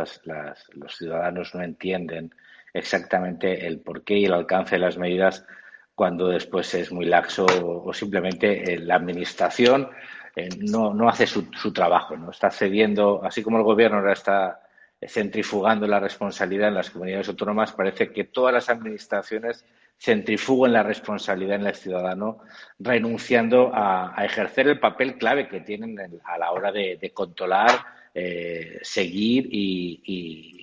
los 0.75 0.97
ciudadanos 0.97 1.55
no 1.55 1.63
entienden 1.63 2.31
exactamente 2.75 3.67
el 3.67 3.81
porqué 3.81 4.19
y 4.19 4.27
el 4.27 4.35
alcance 4.35 4.75
de 4.75 4.81
las 4.81 4.99
medidas 4.99 5.47
cuando 5.95 6.29
después 6.29 6.75
es 6.75 6.93
muy 6.93 7.07
laxo 7.07 7.47
o, 7.47 7.91
simplemente 7.95 8.75
eh, 8.75 8.79
la 8.79 8.97
administración 8.97 9.89
eh, 10.37 10.51
no, 10.59 10.93
no, 10.93 11.09
hace 11.09 11.27
su, 11.27 11.51
su, 11.55 11.73
trabajo, 11.73 12.19
¿no? 12.19 12.33
Está 12.33 12.51
cediendo, 12.51 13.25
así 13.25 13.43
como 13.43 13.57
el 13.57 13.65
gobierno 13.65 13.97
ahora 13.97 14.13
está 14.13 14.61
centrifugando 15.01 15.87
la 15.87 16.01
responsabilidad 16.01 16.69
en 16.69 16.75
las 16.75 16.91
comunidades 16.91 17.31
autónomas, 17.31 17.73
parece 17.73 18.13
que 18.13 18.25
todas 18.25 18.53
las 18.53 18.69
administraciones 18.69 19.65
centrifuguen 19.99 20.73
la 20.73 20.83
responsabilidad 20.83 21.57
en 21.57 21.67
el 21.67 21.75
ciudadano, 21.75 22.41
renunciando 22.79 23.71
a, 23.75 24.15
ejercer 24.25 24.69
el 24.69 24.79
papel 24.79 25.17
clave 25.17 25.49
que 25.49 25.61
tienen 25.61 25.97
a 26.25 26.39
la 26.39 26.53
hora 26.53 26.71
de, 26.71 27.11
controlar, 27.15 27.71
eh, 28.15 28.79
seguir 28.83 29.47
e 29.47 30.01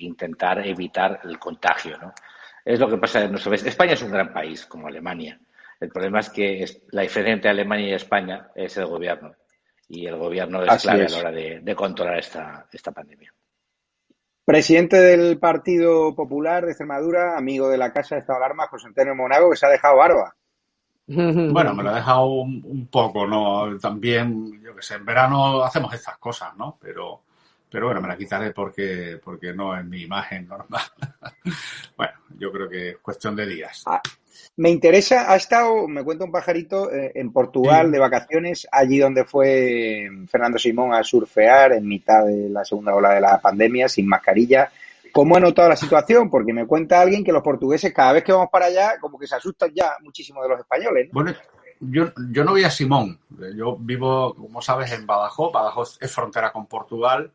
intentar 0.04 0.66
evitar 0.66 1.20
el 1.24 1.38
contagio. 1.38 1.98
¿no? 1.98 2.14
Es 2.64 2.78
lo 2.78 2.88
que 2.88 2.98
pasa 2.98 3.24
en 3.24 3.30
nuestro 3.30 3.50
país. 3.50 3.64
España 3.64 3.94
es 3.94 4.02
un 4.02 4.12
gran 4.12 4.32
país, 4.32 4.66
como 4.66 4.86
Alemania. 4.86 5.38
El 5.80 5.88
problema 5.88 6.20
es 6.20 6.30
que 6.30 6.64
la 6.90 7.02
diferencia 7.02 7.34
entre 7.34 7.50
Alemania 7.50 7.88
y 7.88 7.92
España 7.92 8.48
es 8.54 8.76
el 8.76 8.86
gobierno. 8.86 9.34
Y 9.88 10.06
el 10.06 10.16
gobierno 10.16 10.62
es 10.62 10.82
clave 10.82 11.06
a 11.06 11.08
la 11.08 11.18
hora 11.18 11.32
de, 11.32 11.74
controlar 11.74 12.18
esta 12.18 12.92
pandemia. 12.94 13.32
Presidente 14.44 15.00
del 15.00 15.38
Partido 15.38 16.14
Popular 16.14 16.64
de 16.64 16.72
Extremadura, 16.72 17.38
amigo 17.38 17.68
de 17.68 17.78
la 17.78 17.92
Casa 17.92 18.14
de 18.14 18.20
Estado 18.20 18.38
de 18.38 18.44
Alarma, 18.44 18.68
José 18.68 18.88
Antonio 18.88 19.14
Monago, 19.14 19.50
que 19.50 19.56
se 19.56 19.66
ha 19.66 19.70
dejado 19.70 19.96
barba. 19.96 20.34
Bueno, 21.06 21.74
me 21.74 21.82
lo 21.82 21.90
ha 21.90 21.96
dejado 21.96 22.26
un, 22.26 22.88
poco, 22.90 23.26
¿no? 23.26 23.78
También, 23.78 24.62
yo 24.62 24.74
que 24.74 24.82
sé, 24.82 24.94
en 24.94 25.04
verano 25.04 25.62
hacemos 25.62 25.92
estas 25.92 26.16
cosas, 26.16 26.56
¿no? 26.56 26.78
Pero, 26.80 27.20
pero 27.70 27.86
bueno, 27.86 28.00
me 28.00 28.08
la 28.08 28.16
quitaré 28.16 28.52
porque, 28.52 29.20
porque 29.22 29.52
no 29.52 29.76
es 29.76 29.84
mi 29.84 30.02
imagen 30.02 30.48
normal. 30.48 30.82
bueno, 31.96 32.14
yo 32.38 32.50
creo 32.50 32.68
que 32.68 32.88
es 32.90 32.96
cuestión 32.98 33.36
de 33.36 33.46
días. 33.46 33.84
Me 34.56 34.70
interesa, 34.70 35.32
ha 35.32 35.36
estado, 35.36 35.88
me 35.88 36.04
cuenta 36.04 36.24
un 36.24 36.32
pajarito, 36.32 36.92
eh, 36.92 37.12
en 37.14 37.32
Portugal 37.32 37.90
de 37.90 37.98
vacaciones, 37.98 38.66
allí 38.70 38.98
donde 38.98 39.24
fue 39.24 40.08
Fernando 40.28 40.58
Simón 40.58 40.94
a 40.94 41.02
surfear 41.02 41.72
en 41.72 41.86
mitad 41.86 42.24
de 42.24 42.48
la 42.48 42.64
segunda 42.64 42.94
ola 42.94 43.14
de 43.14 43.20
la 43.20 43.40
pandemia, 43.40 43.88
sin 43.88 44.06
mascarilla. 44.06 44.70
¿Cómo 45.12 45.36
ha 45.36 45.40
notado 45.40 45.68
la 45.68 45.76
situación? 45.76 46.28
Porque 46.28 46.52
me 46.52 46.66
cuenta 46.66 47.00
alguien 47.00 47.22
que 47.22 47.32
los 47.32 47.42
portugueses 47.42 47.92
cada 47.92 48.12
vez 48.12 48.24
que 48.24 48.32
vamos 48.32 48.48
para 48.50 48.66
allá, 48.66 48.94
como 49.00 49.18
que 49.18 49.26
se 49.26 49.36
asustan 49.36 49.70
ya 49.72 49.96
muchísimo 50.02 50.42
de 50.42 50.48
los 50.48 50.58
españoles. 50.58 51.08
Bueno, 51.12 51.32
yo, 51.80 52.12
yo 52.30 52.44
no 52.44 52.52
voy 52.52 52.64
a 52.64 52.70
Simón. 52.70 53.18
Yo 53.56 53.76
vivo, 53.76 54.34
como 54.34 54.60
sabes, 54.60 54.90
en 54.92 55.06
Badajoz. 55.06 55.52
Badajoz 55.52 55.98
es 56.00 56.10
frontera 56.10 56.50
con 56.50 56.66
Portugal 56.66 57.30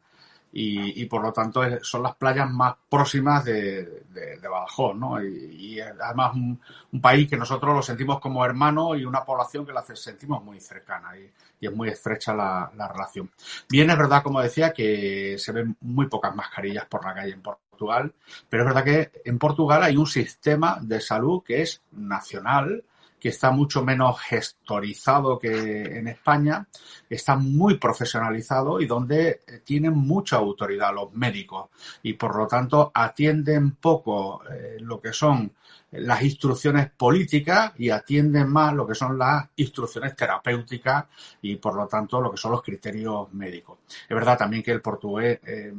y, 0.52 1.06
por 1.06 1.22
lo 1.22 1.32
tanto 1.32 1.62
son 1.82 2.04
las 2.04 2.16
playas 2.16 2.50
más 2.50 2.76
próximas 2.90 3.46
de, 3.46 4.04
Badajoz, 4.42 4.96
¿no? 4.96 5.22
Y, 5.22 5.80
además 5.80 6.34
un, 6.36 6.60
país 7.02 7.30
que 7.30 7.38
nosotros 7.38 7.76
lo 7.76 7.82
sentimos 7.82 8.20
como 8.20 8.44
hermano 8.44 8.96
y 8.96 9.06
una 9.06 9.24
población 9.24 9.66
que 9.66 9.74
la 9.74 9.84
sentimos 9.84 10.44
muy 10.44 10.60
cercana 10.60 11.18
y, 11.18 11.32
es 11.62 11.76
muy 11.76 11.90
estrecha 11.90 12.34
la, 12.34 12.72
relación. 12.92 13.30
Bien, 13.70 13.90
es 13.90 13.98
verdad, 13.98 14.24
como 14.24 14.42
decía, 14.42 14.72
que 14.72 15.36
se 15.38 15.52
ven 15.52 15.76
muy 15.82 16.08
pocas 16.08 16.34
mascarillas 16.36 16.86
por 16.86 17.04
la 17.06 17.14
calle 17.14 17.34
en 17.34 17.42
Portugal, 17.42 18.14
pero 18.50 18.64
es 18.64 18.74
verdad 18.74 18.84
que 18.84 19.22
en 19.26 19.38
Portugal 19.38 19.84
hay 19.84 19.98
un 19.98 20.08
sistema 20.08 20.80
de 20.82 21.02
salud 21.02 21.44
que 21.44 21.62
es 21.62 21.82
nacional, 21.92 22.84
que 23.20 23.30
está 23.30 23.52
mucho 23.52 23.84
menos 23.84 24.20
gestorizado 24.22 25.38
que 25.38 25.98
en 25.98 26.08
España, 26.08 26.68
está 27.10 27.36
muy 27.36 27.78
profesionalizado 27.78 28.80
y 28.80 28.86
donde 28.86 29.42
tienen 29.64 29.94
mucha 29.94 30.38
autoridad 30.38 30.94
los 30.94 31.14
médicos 31.14 31.70
y 32.04 32.14
por 32.14 32.36
lo 32.36 32.48
tanto 32.48 32.92
atienden 32.94 33.72
poco 33.72 34.42
eh, 34.50 34.78
lo 34.80 35.02
que 35.02 35.14
son 35.14 35.52
las 35.92 36.22
instrucciones 36.22 36.90
políticas 36.92 37.74
y 37.78 37.90
atienden 37.90 38.48
más 38.48 38.74
lo 38.74 38.86
que 38.86 38.94
son 38.94 39.18
las 39.18 39.48
instrucciones 39.56 40.16
terapéuticas 40.16 41.06
y 41.42 41.56
por 41.56 41.76
lo 41.76 41.88
tanto 41.88 42.22
lo 42.22 42.32
que 42.32 42.38
son 42.38 42.52
los 42.52 42.62
criterios 42.62 43.32
médicos. 43.34 43.80
Es 44.08 44.16
verdad 44.16 44.38
también 44.38 44.62
que 44.62 44.72
el 44.72 44.82
portugués 44.82 45.40
eh, 45.44 45.74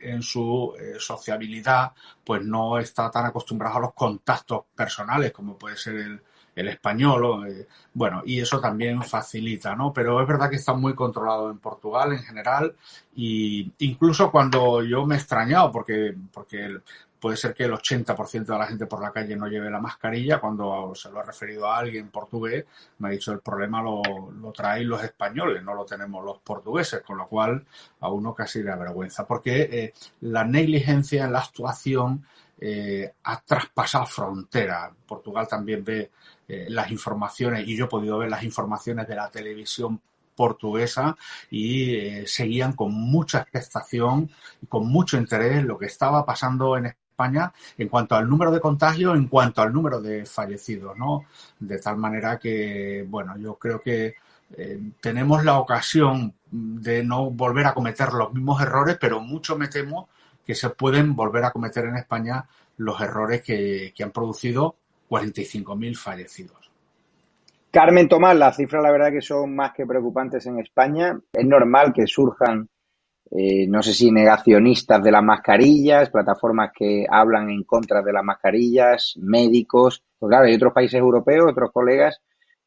en 0.00 0.22
su 0.22 0.74
eh, 0.78 0.94
sociabilidad 0.98 1.92
pues 2.24 2.42
no 2.44 2.78
está 2.78 3.10
tan 3.10 3.26
acostumbrado 3.26 3.78
a 3.78 3.80
los 3.80 3.94
contactos 3.94 4.64
personales 4.74 5.32
como 5.32 5.58
puede 5.58 5.76
ser 5.76 5.96
el, 5.96 6.22
el 6.54 6.68
español, 6.68 7.48
eh, 7.48 7.66
bueno, 7.94 8.22
y 8.24 8.40
eso 8.40 8.60
también 8.60 9.02
facilita, 9.02 9.74
¿no? 9.74 9.92
Pero 9.92 10.20
es 10.20 10.28
verdad 10.28 10.50
que 10.50 10.56
está 10.56 10.74
muy 10.74 10.94
controlado 10.94 11.50
en 11.50 11.58
Portugal 11.58 12.12
en 12.12 12.22
general 12.22 12.74
y 13.14 13.72
incluso 13.78 14.30
cuando 14.30 14.82
yo 14.82 15.06
me 15.06 15.14
he 15.14 15.18
extrañado 15.18 15.70
porque, 15.72 16.14
porque 16.32 16.80
puede 17.20 17.36
ser 17.36 17.54
que 17.54 17.64
el 17.64 17.72
80% 17.72 18.46
de 18.46 18.58
la 18.58 18.66
gente 18.66 18.86
por 18.86 19.02
la 19.02 19.12
calle 19.12 19.36
no 19.36 19.46
lleve 19.46 19.70
la 19.70 19.80
mascarilla, 19.80 20.40
cuando 20.40 20.92
se 20.94 21.10
lo 21.10 21.20
ha 21.20 21.22
referido 21.22 21.70
a 21.70 21.78
alguien 21.78 22.08
portugués, 22.08 22.64
me 22.98 23.08
ha 23.08 23.10
dicho 23.12 23.32
el 23.32 23.40
problema 23.40 23.82
lo, 23.82 24.02
lo 24.40 24.52
traen 24.52 24.88
los 24.88 25.04
españoles, 25.04 25.62
no 25.62 25.74
lo 25.74 25.84
tenemos 25.84 26.24
los 26.24 26.38
portugueses, 26.38 27.02
con 27.02 27.18
lo 27.18 27.28
cual 27.28 27.64
a 28.00 28.08
uno 28.08 28.34
casi 28.34 28.62
le 28.62 28.72
avergüenza, 28.72 29.26
porque 29.26 29.68
eh, 29.70 29.92
la 30.22 30.44
negligencia 30.44 31.24
en 31.24 31.32
la 31.32 31.40
actuación 31.40 32.24
eh, 32.60 33.12
ha 33.24 33.40
traspasado 33.40 34.06
fronteras. 34.06 34.90
Portugal 35.06 35.48
también 35.48 35.82
ve 35.84 36.10
eh, 36.46 36.66
las 36.68 36.90
informaciones, 36.90 37.66
y 37.66 37.76
yo 37.76 37.86
he 37.86 37.88
podido 37.88 38.18
ver 38.18 38.30
las 38.30 38.42
informaciones 38.42 39.08
de 39.08 39.14
la 39.14 39.30
televisión 39.30 40.00
portuguesa 40.40 41.16
y 41.50 41.94
eh, 41.96 42.24
seguían 42.26 42.72
con 42.72 42.94
mucha 42.94 43.40
expectación 43.40 44.30
y 44.62 44.66
con 44.66 44.86
mucho 44.86 45.18
interés 45.18 45.62
lo 45.64 45.76
que 45.76 45.84
estaba 45.86 46.24
pasando 46.24 46.78
en 46.78 46.86
España 46.86 47.52
en 47.76 47.88
cuanto 47.88 48.14
al 48.16 48.26
número 48.26 48.50
de 48.50 48.60
contagios, 48.60 49.16
en 49.16 49.28
cuanto 49.28 49.60
al 49.60 49.70
número 49.70 50.00
de 50.00 50.24
fallecidos, 50.24 50.96
¿no? 50.96 51.26
De 51.58 51.78
tal 51.78 51.98
manera 51.98 52.38
que, 52.38 53.04
bueno, 53.06 53.36
yo 53.36 53.56
creo 53.56 53.82
que 53.82 54.14
eh, 54.56 54.80
tenemos 55.00 55.44
la 55.44 55.58
ocasión 55.58 56.34
de 56.50 57.04
no 57.04 57.30
volver 57.30 57.66
a 57.66 57.74
cometer 57.74 58.12
los 58.14 58.32
mismos 58.32 58.62
errores, 58.62 58.96
pero 58.98 59.20
mucho 59.20 59.56
me 59.56 59.68
temo 59.68 60.08
que 60.50 60.56
se 60.56 60.70
pueden 60.70 61.14
volver 61.14 61.44
a 61.44 61.52
cometer 61.52 61.84
en 61.84 61.94
España 61.94 62.44
los 62.78 63.00
errores 63.00 63.40
que, 63.40 63.94
han 64.02 64.10
producido 64.10 64.74
45.000 65.08 65.96
fallecidos. 65.96 66.72
Carmen 67.70 68.08
Tomás, 68.08 68.36
las 68.36 68.56
cifras 68.56 68.82
la 68.82 68.90
verdad 68.90 69.12
que 69.12 69.20
son 69.20 69.54
más 69.54 69.72
que 69.72 69.86
preocupantes 69.86 70.44
en 70.46 70.58
España. 70.58 71.16
Es 71.32 71.46
normal 71.46 71.92
que 71.92 72.08
surjan, 72.08 72.68
eh, 73.30 73.68
no 73.68 73.80
sé 73.80 73.92
si 73.92 74.10
negacionistas 74.10 75.00
de 75.00 75.12
las 75.12 75.22
mascarillas, 75.22 76.10
plataformas 76.10 76.72
que 76.76 77.06
hablan 77.08 77.48
en 77.48 77.62
contra 77.62 78.02
de 78.02 78.12
las 78.12 78.24
mascarillas, 78.24 79.14
médicos. 79.18 80.02
Pues 80.18 80.30
claro, 80.30 80.46
hay 80.46 80.56
otros 80.56 80.72
países 80.72 80.98
europeos, 80.98 81.48
otros 81.48 81.70
colegas 81.70 82.20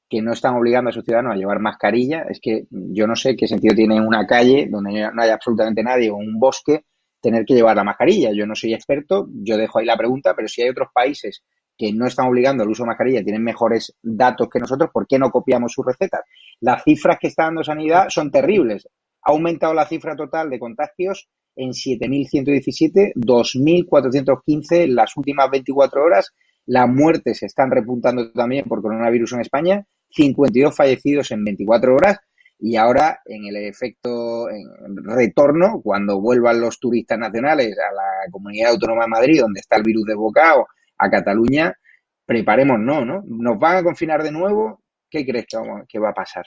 que 0.10 0.22
no 0.22 0.32
están 0.32 0.56
obligando 0.56 0.90
a 0.90 0.94
sus 0.94 1.04
ciudadanos 1.04 1.34
a 1.34 1.38
llevar 1.38 1.60
mascarilla. 1.60 2.22
Es 2.30 2.40
que 2.40 2.66
yo 2.70 3.08
no 3.08 3.18
sé 3.18 3.36
qué 3.36 3.46
sentido 3.46 3.76
tiene 3.76 3.98
en 3.98 4.08
una 4.08 4.26
calle 4.26 4.70
donde 4.72 5.12
no 5.14 5.22
hay 5.22 5.32
absolutamente 5.32 5.84
nadie 5.84 6.10
o 6.12 6.16
un 6.16 6.40
bosque 6.40 6.86
tener 7.24 7.46
que 7.46 7.56
llevar 7.56 7.78
la 7.78 7.86
mascarilla. 7.86 8.32
Yo 8.34 8.46
no 8.46 8.54
soy 8.54 8.74
experto, 8.74 9.28
yo 9.32 9.56
dejo 9.58 9.80
ahí 9.80 9.86
la 9.86 9.98
pregunta, 9.98 10.34
pero 10.36 10.50
si 10.50 10.62
hay 10.62 10.70
otros 10.70 10.90
países 10.94 11.42
que 11.76 11.94
no 11.94 12.06
están 12.06 12.28
obligando 12.28 12.64
al 12.64 12.70
uso 12.70 12.84
de 12.84 12.88
mascarilla, 12.88 13.24
tienen 13.24 13.44
mejores 13.44 13.96
datos 14.04 14.50
que 14.52 14.60
nosotros, 14.60 14.92
¿por 14.94 15.08
qué 15.08 15.18
no 15.18 15.32
copiamos 15.32 15.72
sus 15.72 15.86
recetas? 15.86 16.22
Las 16.60 16.84
cifras 16.84 17.18
que 17.20 17.28
está 17.28 17.46
dando 17.46 17.64
Sanidad 17.64 18.10
son 18.10 18.30
terribles. 18.30 18.88
Ha 19.24 19.32
aumentado 19.32 19.74
la 19.74 19.88
cifra 19.88 20.18
total 20.18 20.50
de 20.50 20.60
contagios 20.60 21.30
en 21.56 21.70
7.117, 21.70 23.14
2.415 23.16 24.84
en 24.84 24.96
las 24.96 25.16
últimas 25.16 25.50
24 25.50 26.04
horas. 26.04 26.34
Las 26.66 26.90
muertes 26.90 27.40
se 27.40 27.46
están 27.46 27.72
repuntando 27.72 28.32
también 28.34 28.66
por 28.66 28.82
coronavirus 28.82 29.34
en 29.34 29.42
España, 29.42 29.86
52 30.10 30.76
fallecidos 30.76 31.32
en 31.32 31.46
24 31.46 31.96
horas. 31.96 32.18
Y 32.66 32.78
ahora, 32.78 33.20
en 33.26 33.44
el 33.44 33.58
efecto 33.58 34.48
retorno, 35.04 35.82
cuando 35.84 36.22
vuelvan 36.22 36.62
los 36.62 36.80
turistas 36.80 37.20
nacionales 37.20 37.76
a 37.78 37.94
la 37.94 38.32
comunidad 38.32 38.72
autónoma 38.72 39.04
de 39.04 39.10
Madrid, 39.10 39.42
donde 39.42 39.60
está 39.60 39.76
el 39.76 39.84
virus 39.84 40.06
desbocado, 40.06 40.68
a 40.98 41.10
Cataluña, 41.10 41.78
preparémonos, 42.26 43.06
¿no? 43.06 43.22
¿Nos 43.26 43.60
van 43.60 43.76
a 43.76 43.84
confinar 43.84 44.24
de 44.24 44.32
nuevo? 44.32 44.82
¿Qué 45.10 45.26
crees 45.26 45.46
que, 45.90 46.00
va 46.00 46.12
a 46.12 46.14
pasar? 46.14 46.46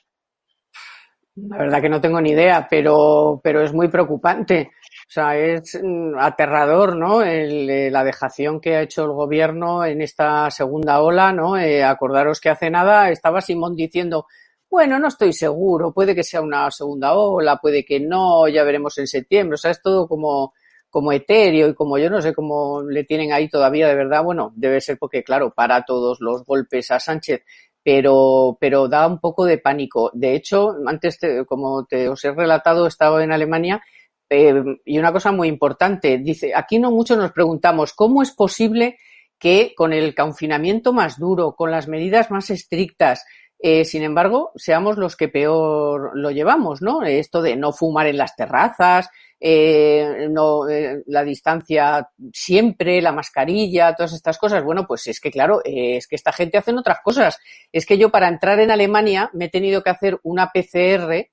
La 1.34 1.58
verdad 1.58 1.82
que 1.82 1.90
no 1.90 2.00
tengo 2.00 2.18
ni 2.22 2.30
idea, 2.30 2.66
pero, 2.70 3.38
pero 3.44 3.60
es 3.60 3.74
muy 3.74 3.88
preocupante. 3.88 4.70
O 5.06 5.10
sea, 5.10 5.36
es 5.36 5.78
mm, 5.82 6.14
aterrador, 6.18 6.96
¿no? 6.96 7.22
Eh, 7.22 7.90
la 7.90 8.04
dejación 8.04 8.58
que 8.62 8.76
ha 8.76 8.80
hecho 8.80 9.04
el 9.04 9.12
gobierno 9.12 9.84
en 9.84 10.00
esta 10.00 10.50
segunda 10.50 11.02
ola, 11.02 11.34
¿no? 11.34 11.58
Eh, 11.58 11.84
acordaros 11.84 12.40
que 12.40 12.48
hace 12.48 12.70
nada 12.70 13.10
estaba 13.10 13.42
Simón 13.42 13.76
diciendo, 13.76 14.24
bueno, 14.70 14.98
no 14.98 15.08
estoy 15.08 15.32
seguro, 15.32 15.92
puede 15.92 16.14
que 16.14 16.22
sea 16.22 16.40
una 16.40 16.70
segunda 16.70 17.14
ola, 17.14 17.56
puede 17.56 17.84
que 17.84 18.00
no, 18.00 18.48
ya 18.48 18.64
veremos 18.64 18.98
en 18.98 19.06
septiembre. 19.06 19.54
O 19.54 19.58
sea, 19.58 19.70
es 19.70 19.80
todo 19.82 20.08
como, 20.08 20.54
como 20.90 21.12
etéreo 21.12 21.68
y 21.68 21.74
como 21.74 21.98
yo 21.98 22.10
no 22.10 22.20
sé 22.20 22.34
cómo 22.34 22.82
le 22.82 23.04
tienen 23.04 23.32
ahí 23.32 23.48
todavía 23.48 23.88
de 23.88 23.94
verdad, 23.94 24.24
bueno, 24.24 24.52
debe 24.56 24.80
ser 24.80 24.98
porque, 24.98 25.22
claro, 25.22 25.52
para 25.54 25.84
todos 25.84 26.20
los 26.20 26.44
golpes 26.44 26.90
a 26.90 27.00
Sánchez, 27.00 27.42
pero, 27.82 28.58
pero 28.60 28.88
da 28.88 29.06
un 29.06 29.20
poco 29.20 29.44
de 29.44 29.58
pánico. 29.58 30.10
De 30.12 30.34
hecho, 30.34 30.74
antes, 30.86 31.18
como 31.46 31.84
te 31.86 32.08
os 32.08 32.24
he 32.24 32.32
relatado, 32.32 32.84
he 32.86 32.88
estado 32.88 33.20
en 33.20 33.32
Alemania 33.32 33.82
eh, 34.28 34.54
y 34.84 34.98
una 34.98 35.12
cosa 35.12 35.30
muy 35.30 35.48
importante, 35.48 36.18
dice, 36.18 36.52
aquí 36.54 36.78
no 36.78 36.90
muchos 36.90 37.16
nos 37.16 37.32
preguntamos, 37.32 37.92
¿cómo 37.92 38.22
es 38.22 38.32
posible 38.32 38.98
que 39.38 39.74
con 39.76 39.92
el 39.92 40.14
confinamiento 40.14 40.92
más 40.92 41.18
duro, 41.18 41.54
con 41.54 41.70
las 41.70 41.88
medidas 41.88 42.30
más 42.30 42.50
estrictas, 42.50 43.24
eh, 43.58 43.84
sin 43.84 44.02
embargo, 44.02 44.52
seamos 44.56 44.98
los 44.98 45.16
que 45.16 45.28
peor 45.28 46.12
lo 46.14 46.30
llevamos, 46.30 46.82
¿no? 46.82 47.02
Esto 47.02 47.42
de 47.42 47.56
no 47.56 47.72
fumar 47.72 48.06
en 48.06 48.18
las 48.18 48.36
terrazas, 48.36 49.08
eh, 49.38 50.28
eh, 50.70 51.02
la 51.06 51.24
distancia 51.24 52.08
siempre, 52.32 53.02
la 53.02 53.12
mascarilla, 53.12 53.94
todas 53.94 54.12
estas 54.12 54.38
cosas. 54.38 54.64
Bueno, 54.64 54.86
pues 54.86 55.06
es 55.06 55.20
que 55.20 55.30
claro, 55.30 55.60
eh, 55.64 55.96
es 55.96 56.06
que 56.06 56.16
esta 56.16 56.32
gente 56.32 56.58
hace 56.58 56.72
otras 56.72 56.98
cosas. 57.02 57.38
Es 57.72 57.86
que 57.86 57.98
yo 57.98 58.10
para 58.10 58.28
entrar 58.28 58.60
en 58.60 58.70
Alemania 58.70 59.30
me 59.32 59.46
he 59.46 59.50
tenido 59.50 59.82
que 59.82 59.90
hacer 59.90 60.18
una 60.22 60.50
PCR 60.52 61.28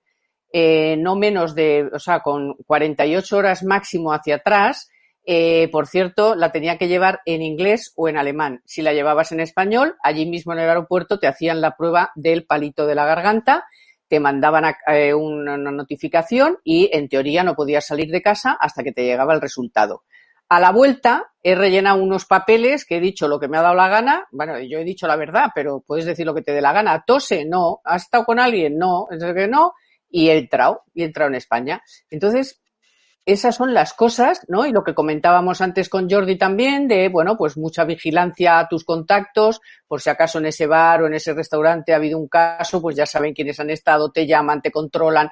eh, 0.56 0.96
no 0.98 1.16
menos 1.16 1.56
de, 1.56 1.90
o 1.92 1.98
sea, 1.98 2.20
con 2.20 2.54
48 2.68 3.38
horas 3.38 3.64
máximo 3.64 4.14
hacia 4.14 4.36
atrás. 4.36 4.88
Eh, 5.26 5.70
por 5.72 5.88
cierto, 5.88 6.36
la 6.36 6.52
tenía 6.52 6.78
que 6.78 6.88
llevar 6.88 7.22
en 7.26 7.42
inglés 7.42 7.94
o 7.96 8.10
en 8.10 8.18
alemán. 8.18 8.62
Si 8.66 8.82
la 8.82 8.94
llevabas 8.94 9.32
en 9.32 9.40
español, 9.40 9.96
allí 10.04 10.26
mismo 10.26 10.54
en 10.54 10.60
el 10.60 10.70
aeropuerto 10.70 11.20
te 11.20 11.28
hacían 11.28 11.62
la 11.62 11.78
prueba 11.78 12.12
del 12.16 12.46
palito 12.46 12.86
de 12.86 12.96
la 12.96 13.06
garganta 13.06 13.66
te 14.14 14.20
mandaban 14.20 14.76
eh, 14.86 15.12
una 15.12 15.58
notificación 15.58 16.60
y 16.64 16.88
en 16.94 17.10
teoría 17.10 17.44
no 17.44 17.56
podías 17.56 17.88
salir 17.88 18.12
de 18.12 18.22
casa 18.22 18.56
hasta 18.60 18.84
que 18.84 18.92
te 18.92 19.04
llegaba 19.04 19.34
el 19.34 19.42
resultado. 19.42 20.04
A 20.50 20.60
la 20.60 20.72
vuelta 20.72 21.32
he 21.42 21.56
rellenado 21.56 22.00
unos 22.00 22.26
papeles 22.26 22.86
que 22.86 22.98
he 22.98 23.00
dicho 23.00 23.28
lo 23.28 23.40
que 23.40 23.48
me 23.48 23.58
ha 23.58 23.64
dado 23.64 23.74
la 23.74 23.90
gana. 23.90 24.28
Bueno, 24.32 24.60
yo 24.60 24.78
he 24.78 24.84
dicho 24.84 25.08
la 25.08 25.16
verdad, 25.16 25.48
pero 25.56 25.82
puedes 25.82 26.06
decir 26.06 26.28
lo 26.28 26.36
que 26.36 26.44
te 26.44 26.52
dé 26.52 26.62
la 26.62 26.74
gana. 26.74 27.04
Tose, 27.08 27.44
no. 27.44 27.82
¿Has 27.84 28.04
estado 28.04 28.24
con 28.24 28.40
alguien? 28.40 28.78
No. 28.78 29.08
Es 29.10 29.24
que 29.24 29.48
no. 29.48 29.74
Y 30.12 30.30
he 30.30 30.38
entrado, 30.38 30.84
y 30.94 31.02
he 31.02 31.06
entrado 31.06 31.30
en 31.30 31.36
España. 31.36 31.82
Entonces, 32.12 32.62
esas 33.26 33.56
son 33.56 33.74
las 33.74 33.94
cosas, 33.94 34.42
¿no? 34.50 34.66
Y 34.66 34.72
lo 34.72 34.84
que 34.84 34.94
comentábamos 34.94 35.62
antes 35.62 35.88
con 35.88 36.10
Jordi 36.10 36.38
también, 36.38 36.88
de, 36.88 37.08
bueno, 37.08 37.38
pues 37.38 37.58
mucha 37.58 37.86
vigilancia 37.86 38.60
a 38.60 38.68
tus 38.68 38.84
contactos, 38.84 39.62
por 39.88 40.02
si 40.02 40.10
acaso 40.10 40.40
en 40.40 40.48
ese 40.48 40.68
bar 40.68 41.02
o 41.02 41.08
en 41.08 41.14
ese 41.14 41.34
restaurante 41.34 41.94
ha 41.94 41.98
habido 41.98 42.20
un 42.20 42.28
caso, 42.28 42.82
pues 42.82 42.98
ya 42.98 43.06
saben 43.06 43.34
quiénes 43.34 43.60
han 43.60 43.70
estado, 43.70 44.12
te 44.12 44.28
llaman, 44.28 44.62
te 44.62 44.72
controlan. 44.72 45.30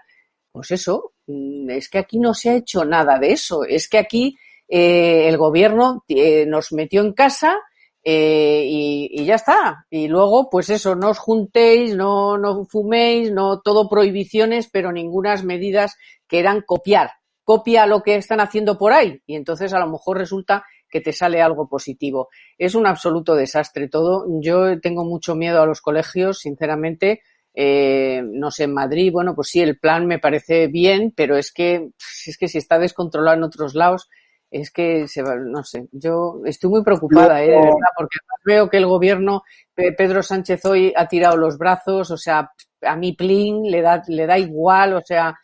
Pues 0.52 0.72
eso, 0.72 1.14
mm, 1.28 1.70
es 1.70 1.90
que 1.90 1.98
aquí 1.98 2.20
no 2.20 2.34
se 2.34 2.50
ha 2.50 2.56
hecho 2.56 2.86
nada 2.86 3.20
de 3.20 3.34
eso. 3.34 3.66
Es 3.66 3.90
que 3.90 3.98
aquí 3.98 4.38
eh, 4.70 5.28
el 5.28 5.38
gobierno 5.38 6.06
eh, 6.08 6.46
nos 6.46 6.72
metió 6.72 7.02
en 7.02 7.14
casa 7.14 7.58
eh, 8.04 8.64
y, 8.66 9.26
ya 9.26 9.36
está. 9.36 9.86
Y 9.90 10.08
luego, 10.08 10.50
pues 10.50 10.70
eso, 10.70 10.96
no 10.96 11.10
os 11.10 11.20
juntéis, 11.20 11.96
no, 11.96 12.38
no 12.38 12.66
fuméis, 12.66 13.32
no 13.32 13.62
todo 13.62 13.90
prohibiciones, 13.90 14.70
pero 14.72 14.94
ningunas 14.94 15.44
medidas 15.44 15.98
que 16.28 16.40
eran 16.40 16.62
copiar 16.62 17.12
copia 17.52 17.86
lo 17.86 18.02
que 18.02 18.16
están 18.16 18.40
haciendo 18.40 18.78
por 18.78 18.94
ahí 18.94 19.22
y 19.26 19.36
entonces 19.36 19.74
a 19.74 19.80
lo 19.80 19.92
mejor 19.92 20.18
resulta 20.18 20.64
que 20.90 21.02
te 21.02 21.12
sale 21.12 21.42
algo 21.42 21.68
positivo. 21.68 22.30
Es 22.58 22.76
un 22.76 22.88
absoluto 22.88 23.36
desastre 23.36 23.90
todo. 23.90 24.26
Yo 24.42 24.80
tengo 24.80 25.04
mucho 25.04 25.36
miedo 25.36 25.62
a 25.62 25.66
los 25.66 25.82
colegios, 25.82 26.40
sinceramente. 26.40 27.24
Eh, 27.54 28.22
no 28.24 28.52
sé, 28.52 28.64
en 28.64 28.74
Madrid, 28.74 29.12
bueno, 29.12 29.36
pues 29.36 29.50
sí, 29.50 29.60
el 29.60 29.78
plan 29.78 30.08
me 30.08 30.18
parece 30.18 30.68
bien, 30.68 31.12
pero 31.14 31.36
es 31.36 31.52
que, 31.52 31.90
es 32.26 32.38
que 32.38 32.48
si 32.48 32.58
está 32.58 32.80
descontrolado 32.80 33.36
en 33.36 33.44
otros 33.44 33.76
lados, 33.76 34.08
es 34.50 34.72
que 34.72 35.10
se 35.10 35.22
va, 35.22 35.36
no 35.36 35.62
sé, 35.66 35.90
yo 35.92 36.40
estoy 36.46 36.70
muy 36.70 36.84
preocupada, 36.86 37.44
¿eh? 37.44 37.48
de 37.48 37.58
verdad, 37.58 37.92
porque 37.98 38.18
veo 38.46 38.70
que 38.70 38.78
el 38.78 38.86
gobierno, 38.86 39.44
Pedro 39.76 40.24
Sánchez 40.24 40.64
hoy 40.64 40.94
ha 40.96 41.06
tirado 41.10 41.36
los 41.36 41.58
brazos, 41.58 42.12
o 42.12 42.18
sea, 42.18 42.50
a 42.82 42.96
mí 42.96 43.12
Plin 43.12 43.70
le 43.70 43.82
da, 43.82 44.02
le 44.08 44.26
da 44.26 44.38
igual, 44.38 44.94
o 44.94 45.02
sea, 45.02 45.38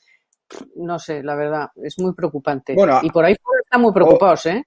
no 0.75 1.00
sé, 1.00 1.24
la 1.24 1.36
verdad, 1.36 1.70
es 1.75 2.00
muy 2.00 2.13
preocupante. 2.13 2.74
Bueno, 2.74 3.00
y 3.01 3.10
por 3.10 3.25
ahí 3.25 3.36
están 3.63 3.82
muy 3.82 3.94
preocupados, 3.94 4.46
¿eh? 4.48 4.63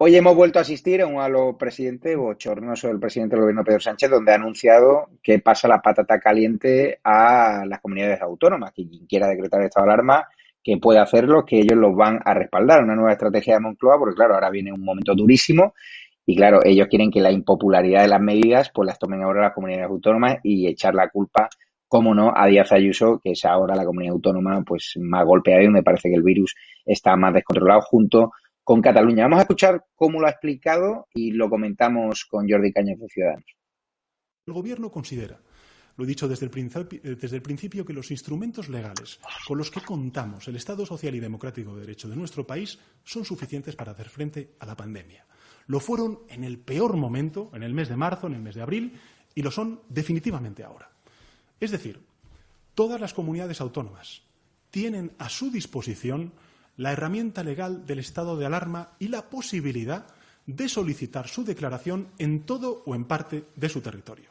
Hoy 0.00 0.14
hemos 0.14 0.36
vuelto 0.36 0.60
a 0.60 0.62
asistir 0.62 1.02
a 1.02 1.08
un 1.08 1.18
halo 1.18 1.58
presidente 1.58 2.14
bochornoso 2.14 2.86
del 2.86 3.00
presidente 3.00 3.34
del 3.34 3.42
gobierno 3.42 3.64
Pedro 3.64 3.80
Sánchez, 3.80 4.08
donde 4.08 4.30
ha 4.30 4.36
anunciado 4.36 5.08
que 5.20 5.40
pasa 5.40 5.66
la 5.66 5.82
patata 5.82 6.20
caliente 6.20 7.00
a 7.02 7.64
las 7.66 7.80
comunidades 7.80 8.22
autónomas, 8.22 8.72
que 8.72 8.86
quien 8.88 9.06
quiera 9.06 9.26
decretar 9.26 9.60
estado 9.62 9.86
de 9.86 9.92
alarma, 9.92 10.28
que 10.62 10.76
puede 10.76 11.00
hacerlo, 11.00 11.44
que 11.44 11.58
ellos 11.58 11.76
los 11.76 11.96
van 11.96 12.20
a 12.24 12.32
respaldar. 12.32 12.84
Una 12.84 12.94
nueva 12.94 13.12
estrategia 13.12 13.54
de 13.54 13.60
Moncloa, 13.60 13.98
porque 13.98 14.14
claro, 14.14 14.34
ahora 14.34 14.50
viene 14.50 14.72
un 14.72 14.84
momento 14.84 15.16
durísimo 15.16 15.74
y 16.24 16.36
claro, 16.36 16.60
ellos 16.62 16.88
quieren 16.88 17.10
que 17.10 17.20
la 17.20 17.32
impopularidad 17.32 18.02
de 18.02 18.08
las 18.08 18.20
medidas 18.20 18.70
pues 18.72 18.86
las 18.86 18.98
tomen 18.98 19.22
ahora 19.22 19.42
las 19.42 19.54
comunidades 19.54 19.88
autónomas 19.88 20.36
y 20.42 20.68
echar 20.68 20.94
la 20.94 21.08
culpa, 21.08 21.48
como 21.88 22.14
no, 22.14 22.32
a 22.36 22.46
Díaz 22.46 22.70
Ayuso, 22.72 23.18
que 23.18 23.32
es 23.32 23.44
ahora 23.44 23.74
la 23.74 23.84
comunidad 23.84 24.12
autónoma 24.12 24.62
pues 24.62 24.94
más 25.00 25.24
golpeada 25.24 25.62
y 25.62 25.64
donde 25.64 25.82
parece 25.82 26.10
que 26.10 26.14
el 26.14 26.22
virus 26.22 26.54
está 26.84 27.16
más 27.16 27.32
descontrolado 27.32 27.80
junto 27.80 28.32
con 28.62 28.82
Cataluña. 28.82 29.24
Vamos 29.24 29.38
a 29.38 29.42
escuchar 29.42 29.86
cómo 29.94 30.20
lo 30.20 30.26
ha 30.26 30.30
explicado 30.30 31.08
y 31.14 31.32
lo 31.32 31.48
comentamos 31.48 32.26
con 32.26 32.46
Jordi 32.48 32.72
Cañas 32.72 32.98
de 32.98 33.08
Ciudadanos. 33.08 33.56
El 34.46 34.52
Gobierno 34.52 34.90
considera, 34.90 35.40
lo 35.96 36.04
he 36.04 36.06
dicho 36.06 36.26
eh, 36.26 36.30
desde 36.30 37.36
el 37.36 37.42
principio, 37.42 37.84
que 37.84 37.92
los 37.94 38.10
instrumentos 38.10 38.68
legales 38.68 39.18
con 39.46 39.56
los 39.56 39.70
que 39.70 39.80
contamos 39.80 40.46
el 40.48 40.56
Estado 40.56 40.84
social 40.84 41.14
y 41.14 41.20
democrático 41.20 41.74
de 41.74 41.80
derecho 41.80 42.08
de 42.08 42.16
nuestro 42.16 42.46
país 42.46 42.78
son 43.02 43.24
suficientes 43.24 43.74
para 43.74 43.92
hacer 43.92 44.10
frente 44.10 44.54
a 44.60 44.66
la 44.66 44.76
pandemia. 44.76 45.26
Lo 45.66 45.80
fueron 45.80 46.20
en 46.28 46.44
el 46.44 46.58
peor 46.58 46.96
momento, 46.96 47.50
en 47.54 47.62
el 47.62 47.74
mes 47.74 47.88
de 47.88 47.96
marzo, 47.96 48.26
en 48.26 48.34
el 48.34 48.42
mes 48.42 48.54
de 48.54 48.62
abril, 48.62 48.92
y 49.34 49.42
lo 49.42 49.50
son 49.50 49.80
definitivamente 49.88 50.62
ahora. 50.62 50.90
Es 51.60 51.70
decir, 51.70 52.00
todas 52.74 53.00
las 53.00 53.14
comunidades 53.14 53.60
autónomas 53.60 54.22
tienen 54.70 55.12
a 55.18 55.28
su 55.28 55.50
disposición 55.50 56.32
la 56.76 56.92
herramienta 56.92 57.42
legal 57.42 57.86
del 57.86 57.98
estado 57.98 58.36
de 58.36 58.46
alarma 58.46 58.92
y 58.98 59.08
la 59.08 59.28
posibilidad 59.28 60.06
de 60.46 60.68
solicitar 60.68 61.28
su 61.28 61.44
declaración 61.44 62.08
en 62.18 62.44
todo 62.44 62.82
o 62.86 62.94
en 62.94 63.04
parte 63.04 63.44
de 63.56 63.68
su 63.68 63.80
territorio. 63.80 64.30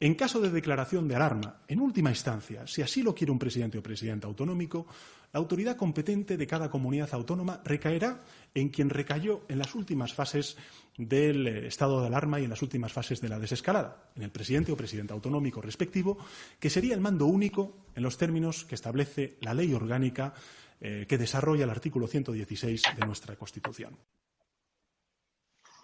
En 0.00 0.14
caso 0.14 0.40
de 0.40 0.50
declaración 0.50 1.06
de 1.06 1.14
alarma, 1.14 1.60
en 1.68 1.80
última 1.80 2.08
instancia, 2.08 2.66
si 2.66 2.80
así 2.80 3.02
lo 3.02 3.14
quiere 3.14 3.30
un 3.30 3.38
presidente 3.38 3.76
o 3.76 3.82
presidenta 3.82 4.26
autonómico, 4.26 4.86
la 5.32 5.38
autoridad 5.38 5.76
competente 5.76 6.36
de 6.36 6.46
cada 6.46 6.70
comunidad 6.70 7.08
autónoma 7.12 7.60
recaerá 7.64 8.20
en 8.54 8.68
quien 8.68 8.90
recayó 8.90 9.42
en 9.48 9.58
las 9.58 9.74
últimas 9.74 10.12
fases 10.12 10.56
del 10.96 11.46
eh, 11.46 11.66
estado 11.68 12.00
de 12.00 12.08
alarma 12.08 12.40
y 12.40 12.44
en 12.44 12.50
las 12.50 12.62
últimas 12.62 12.92
fases 12.92 13.20
de 13.20 13.28
la 13.28 13.38
desescalada, 13.38 14.10
en 14.16 14.24
el 14.24 14.30
presidente 14.30 14.72
o 14.72 14.76
presidenta 14.76 15.14
autonómico 15.14 15.60
respectivo, 15.60 16.18
que 16.58 16.70
sería 16.70 16.94
el 16.94 17.00
mando 17.00 17.26
único 17.26 17.86
en 17.94 18.02
los 18.02 18.18
términos 18.18 18.64
que 18.64 18.74
establece 18.74 19.36
la 19.40 19.54
ley 19.54 19.72
orgánica 19.72 20.34
eh, 20.80 21.06
que 21.08 21.18
desarrolla 21.18 21.64
el 21.64 21.70
artículo 21.70 22.06
116 22.06 22.82
de 22.98 23.06
nuestra 23.06 23.36
Constitución. 23.36 23.96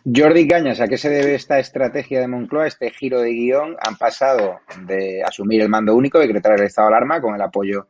Jordi 0.05 0.47
Cañas, 0.47 0.81
¿a 0.81 0.87
qué 0.87 0.99
se 0.99 1.11
debe 1.11 1.35
esta 1.35 1.59
estrategia 1.59 2.21
de 2.21 2.29
Moncloa, 2.29 2.69
este 2.69 2.91
giro 2.91 3.21
de 3.21 3.33
guion? 3.33 3.77
Han 3.81 3.97
pasado 3.97 4.61
de 4.87 5.23
asumir 5.25 5.63
el 5.63 5.69
mando 5.69 5.97
único, 5.97 6.21
decretar 6.21 6.53
el 6.53 6.67
estado 6.67 6.89
de 6.89 6.95
alarma 6.95 7.21
con 7.21 7.35
el 7.35 7.43
apoyo 7.43 7.89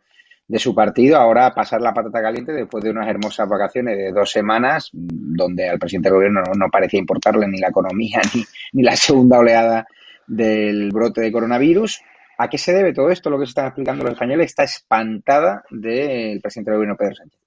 de 0.48 0.58
su 0.58 0.74
partido, 0.74 1.16
ahora 1.16 1.46
a 1.46 1.54
pasar 1.54 1.80
la 1.80 1.92
patata 1.92 2.22
caliente 2.22 2.52
después 2.52 2.82
de 2.84 2.90
unas 2.90 3.08
hermosas 3.08 3.48
vacaciones 3.48 3.96
de 3.96 4.12
dos 4.12 4.30
semanas, 4.30 4.90
donde 4.92 5.68
al 5.68 5.78
presidente 5.78 6.08
del 6.08 6.16
gobierno 6.16 6.42
no, 6.56 6.68
parecía 6.70 7.00
importarle 7.00 7.48
ni 7.48 7.58
la 7.58 7.68
economía 7.68 8.20
ni, 8.34 8.44
ni 8.72 8.82
la 8.82 8.94
segunda 8.94 9.38
oleada 9.38 9.86
del 10.26 10.90
brote 10.92 11.20
de 11.20 11.32
coronavirus. 11.32 12.00
¿A 12.38 12.48
qué 12.48 12.58
se 12.58 12.72
debe 12.72 12.92
todo 12.92 13.10
esto? 13.10 13.30
Lo 13.30 13.38
que 13.38 13.46
se 13.46 13.50
están 13.50 13.66
explicando 13.66 14.04
los 14.04 14.12
españoles 14.12 14.46
está 14.46 14.64
espantada 14.64 15.64
del 15.70 16.40
presidente 16.40 16.70
del 16.70 16.78
gobierno 16.78 16.96
Pedro 16.96 17.14
Sánchez. 17.14 17.40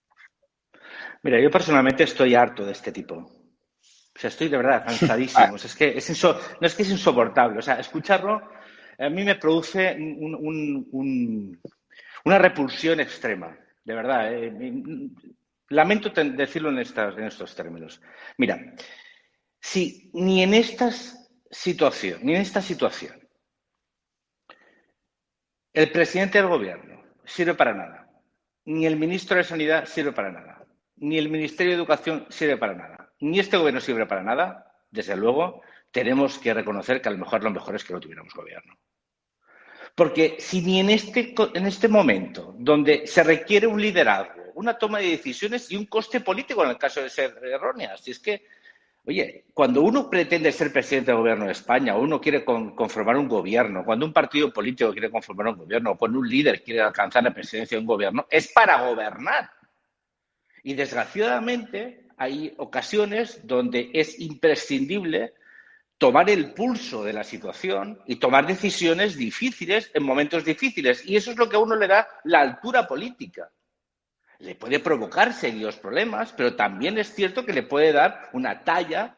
Mira, 1.22 1.40
yo 1.40 1.52
personalmente 1.52 2.04
estoy 2.04 2.36
harto 2.36 2.66
de 2.66 2.72
este 2.72 2.92
tipo. 2.92 3.16
O 3.16 4.20
sea, 4.20 4.30
estoy 4.30 4.50
de 4.50 4.58
verdad 4.58 4.84
cansadísimo. 4.86 5.56
es 5.64 5.76
que 5.76 5.98
es 5.98 6.24
no 6.24 6.68
es 6.68 6.76
que 6.76 6.84
es 6.84 6.90
insoportable. 6.90 7.60
O 7.60 7.62
sea, 7.62 7.80
escucharlo 7.80 8.42
a 9.00 9.10
mí 9.10 9.24
me 9.24 9.36
produce 9.36 9.98
una 12.30 12.38
repulsión 12.38 13.00
extrema. 13.00 13.58
De 13.84 13.96
verdad. 13.96 14.32
Eh, 14.32 14.54
lamento 15.70 16.10
decirlo 16.10 16.70
en, 16.70 16.78
estos 16.78 17.56
términos. 17.56 18.02
Mira, 18.38 18.76
si 19.60 20.12
ni 20.14 20.44
en 20.44 20.54
esta 20.54 20.92
situación, 21.50 22.20
ni 22.24 22.36
en 22.36 22.42
esta 22.42 22.62
situación, 22.62 23.20
el 25.74 25.92
presidente 25.92 26.38
del 26.38 26.48
gobierno 26.48 27.04
sirve 27.26 27.56
para 27.56 27.74
nada. 27.74 28.10
Ni 28.66 28.86
el 28.86 28.98
ministro 28.98 29.38
de 29.38 29.44
Sanidad 29.44 29.86
sirve 29.86 30.12
para 30.12 30.32
nada. 30.32 30.66
Ni 30.98 31.18
el 31.18 31.30
Ministerio 31.30 31.72
de 31.72 31.78
Educación 31.78 32.28
sirve 32.30 32.58
para 32.58 32.76
nada. 32.76 33.12
Ni 33.22 33.40
este 33.40 33.58
gobierno 33.58 33.82
sirve 33.82 34.06
para 34.06 34.22
nada. 34.22 34.72
Desde 34.92 35.16
luego, 35.16 35.62
tenemos 35.92 36.38
que 36.38 36.54
reconocer 36.54 37.02
que 37.02 37.10
a 37.10 37.12
lo 37.12 37.18
mejor 37.18 37.44
lo 37.44 37.52
mejor 37.52 37.76
es 37.76 37.84
que 37.84 37.94
no 37.94 38.00
tuviéramos 38.00 38.34
gobierno. 38.34 38.78
Porque 40.00 40.38
si 40.40 40.62
ni 40.62 40.80
en 40.80 40.92
este, 40.92 41.36
en 41.54 41.66
este 41.66 41.90
momento, 41.90 42.56
donde 42.58 43.06
se 43.06 43.22
requiere 43.22 43.68
un 43.68 43.82
liderazgo, 43.82 44.44
una 44.54 44.78
toma 44.78 45.00
de 45.00 45.10
decisiones 45.10 45.70
y 45.70 45.76
un 45.76 45.88
coste 45.88 46.22
político 46.22 46.64
en 46.64 46.70
el 46.70 46.78
caso 46.78 47.02
de 47.02 47.10
ser 47.10 47.38
erróneas, 47.44 48.00
si 48.00 48.12
es 48.12 48.20
que 48.20 48.46
Oye, 49.06 49.46
cuando 49.54 49.82
uno 49.82 50.10
pretende 50.10 50.54
ser 50.54 50.72
presidente 50.72 51.12
del 51.12 51.20
gobierno 51.20 51.46
de 51.46 51.52
España, 51.52 51.96
o 51.96 52.02
uno 52.02 52.22
quiere 52.22 52.46
conformar 52.46 53.18
un 53.18 53.28
gobierno, 53.28 53.84
cuando 53.84 54.06
un 54.06 54.14
partido 54.14 54.54
político 54.54 54.92
quiere 54.92 55.10
conformar 55.10 55.48
un 55.48 55.58
gobierno, 55.58 55.92
o 55.92 55.98
cuando 55.98 56.20
un 56.20 56.30
líder 56.30 56.64
quiere 56.64 56.82
alcanzar 56.82 57.24
la 57.24 57.34
presidencia 57.34 57.76
de 57.76 57.82
un 57.82 57.88
gobierno, 57.88 58.26
es 58.30 58.52
para 58.54 58.88
gobernar. 58.88 59.50
Y 60.64 60.76
desgraciadamente 60.76 62.08
hay 62.18 62.54
ocasiones 62.58 63.46
donde 63.46 63.90
es 63.94 64.18
imprescindible 64.20 65.34
tomar 66.00 66.32
el 66.32 66.54
pulso 66.54 67.04
de 67.04 67.14
la 67.14 67.24
situación 67.24 68.02
y 68.08 68.16
tomar 68.16 68.48
decisiones 68.48 69.16
difíciles 69.16 69.92
en 69.94 70.02
momentos 70.02 70.44
difíciles. 70.44 71.06
Y 71.06 71.16
eso 71.16 71.30
es 71.30 71.38
lo 71.38 71.48
que 71.48 71.58
a 71.58 71.60
uno 71.60 71.76
le 71.76 71.88
da 71.88 72.08
la 72.24 72.42
altura 72.42 72.88
política 72.88 73.52
le 74.40 74.56
puede 74.56 74.80
provocar 74.80 75.34
serios 75.34 75.76
problemas, 75.76 76.34
pero 76.36 76.56
también 76.56 76.98
es 76.98 77.14
cierto 77.14 77.46
que 77.46 77.54
le 77.54 77.64
puede 77.64 77.92
dar 77.92 78.30
una 78.34 78.64
talla 78.64 79.18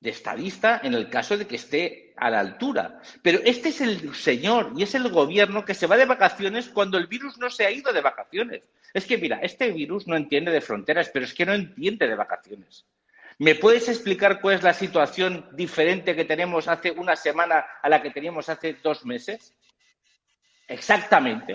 de 0.00 0.10
estadista 0.10 0.80
en 0.84 0.94
el 0.94 1.10
caso 1.10 1.36
de 1.36 1.46
que 1.46 1.56
esté 1.56 2.14
a 2.16 2.30
la 2.30 2.38
altura. 2.38 3.00
Pero 3.22 3.40
este 3.44 3.70
es 3.70 3.80
el 3.80 4.14
señor 4.14 4.72
y 4.76 4.84
es 4.84 4.94
el 4.94 5.08
gobierno 5.10 5.64
que 5.64 5.74
se 5.74 5.88
va 5.88 5.96
de 5.96 6.06
vacaciones 6.06 6.68
cuando 6.68 6.96
el 6.96 7.08
virus 7.08 7.38
no 7.38 7.50
se 7.50 7.66
ha 7.66 7.70
ido 7.72 7.92
de 7.92 8.00
vacaciones. 8.00 8.68
Es 8.94 9.04
que, 9.04 9.18
mira, 9.18 9.40
este 9.42 9.72
virus 9.72 10.06
no 10.06 10.16
entiende 10.16 10.52
de 10.52 10.60
fronteras, 10.60 11.10
pero 11.12 11.24
es 11.24 11.34
que 11.34 11.46
no 11.46 11.54
entiende 11.54 12.06
de 12.06 12.14
vacaciones. 12.14 12.84
¿Me 13.38 13.54
puedes 13.54 13.88
explicar 13.88 14.40
cuál 14.40 14.56
es 14.56 14.62
la 14.62 14.74
situación 14.74 15.48
diferente 15.52 16.14
que 16.14 16.24
tenemos 16.24 16.68
hace 16.68 16.90
una 16.90 17.16
semana 17.16 17.64
a 17.82 17.88
la 17.88 18.02
que 18.02 18.10
teníamos 18.10 18.48
hace 18.48 18.76
dos 18.82 19.04
meses? 19.04 19.54
Exactamente. 20.68 21.54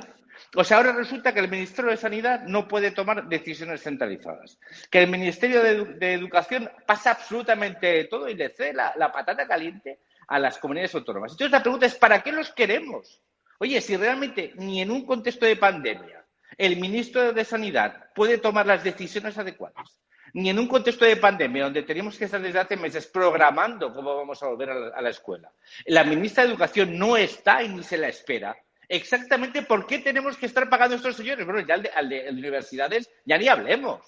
O 0.55 0.63
sea, 0.63 0.77
ahora 0.77 0.91
resulta 0.91 1.33
que 1.33 1.39
el 1.39 1.49
Ministerio 1.49 1.91
de 1.91 1.97
Sanidad 1.97 2.43
no 2.43 2.67
puede 2.67 2.91
tomar 2.91 3.27
decisiones 3.27 3.81
centralizadas, 3.81 4.59
que 4.89 4.99
el 4.99 5.09
Ministerio 5.09 5.61
de, 5.63 6.13
Educación 6.13 6.69
pasa 6.85 7.11
absolutamente 7.11 8.05
todo 8.05 8.29
y 8.29 8.35
le 8.35 8.49
cede 8.49 8.73
la, 8.73 8.93
la, 8.95 9.11
patata 9.11 9.47
caliente 9.47 9.99
a 10.27 10.39
las 10.39 10.57
comunidades 10.57 10.95
autónomas. 10.95 11.31
Entonces 11.31 11.51
la 11.51 11.63
pregunta 11.63 11.85
es, 11.85 11.95
¿para 11.95 12.21
qué 12.21 12.31
los 12.31 12.51
queremos? 12.51 13.21
Oye, 13.59 13.81
si 13.81 13.97
realmente 13.97 14.53
ni 14.55 14.81
en 14.81 14.91
un 14.91 15.05
contexto 15.05 15.45
de 15.45 15.55
pandemia 15.55 16.23
el 16.57 16.77
ministro 16.77 17.33
de 17.33 17.45
Sanidad 17.45 18.09
puede 18.15 18.37
tomar 18.37 18.65
las 18.65 18.83
decisiones 18.83 19.37
adecuadas, 19.37 19.99
ni 20.37 20.49
en 20.49 20.59
un 20.59 20.67
contexto 20.67 21.03
de 21.03 21.17
pandemia 21.17 21.63
donde 21.65 21.83
tenemos 21.83 22.17
que 22.17 22.25
estar 22.25 22.41
desde 22.41 22.59
hace 22.59 22.77
meses 22.77 23.07
programando 23.07 23.93
cómo 23.93 24.15
vamos 24.15 24.41
a 24.43 24.47
volver 24.47 24.69
a 24.69 24.75
la, 24.75 24.87
a 24.95 25.01
la 25.01 25.09
escuela, 25.09 25.51
la 25.85 26.03
ministra 26.03 26.43
de 26.43 26.49
Educación 26.49 26.97
no 26.97 27.17
está 27.17 27.63
y 27.63 27.69
ni 27.69 27.83
se 27.83 27.97
la 27.97 28.07
espera, 28.07 28.55
exactamente 28.87 29.63
por 29.63 29.85
qué 29.85 29.99
tenemos 29.99 30.37
que 30.37 30.45
estar 30.45 30.69
pagando 30.69 30.95
estos 30.95 31.15
señores. 31.15 31.45
Bueno, 31.45 31.61
ya 31.61 31.75
al 31.95 32.09
de, 32.09 32.29
universidades 32.29 33.09
ya 33.25 33.37
ni 33.37 33.47
hablemos. 33.47 34.01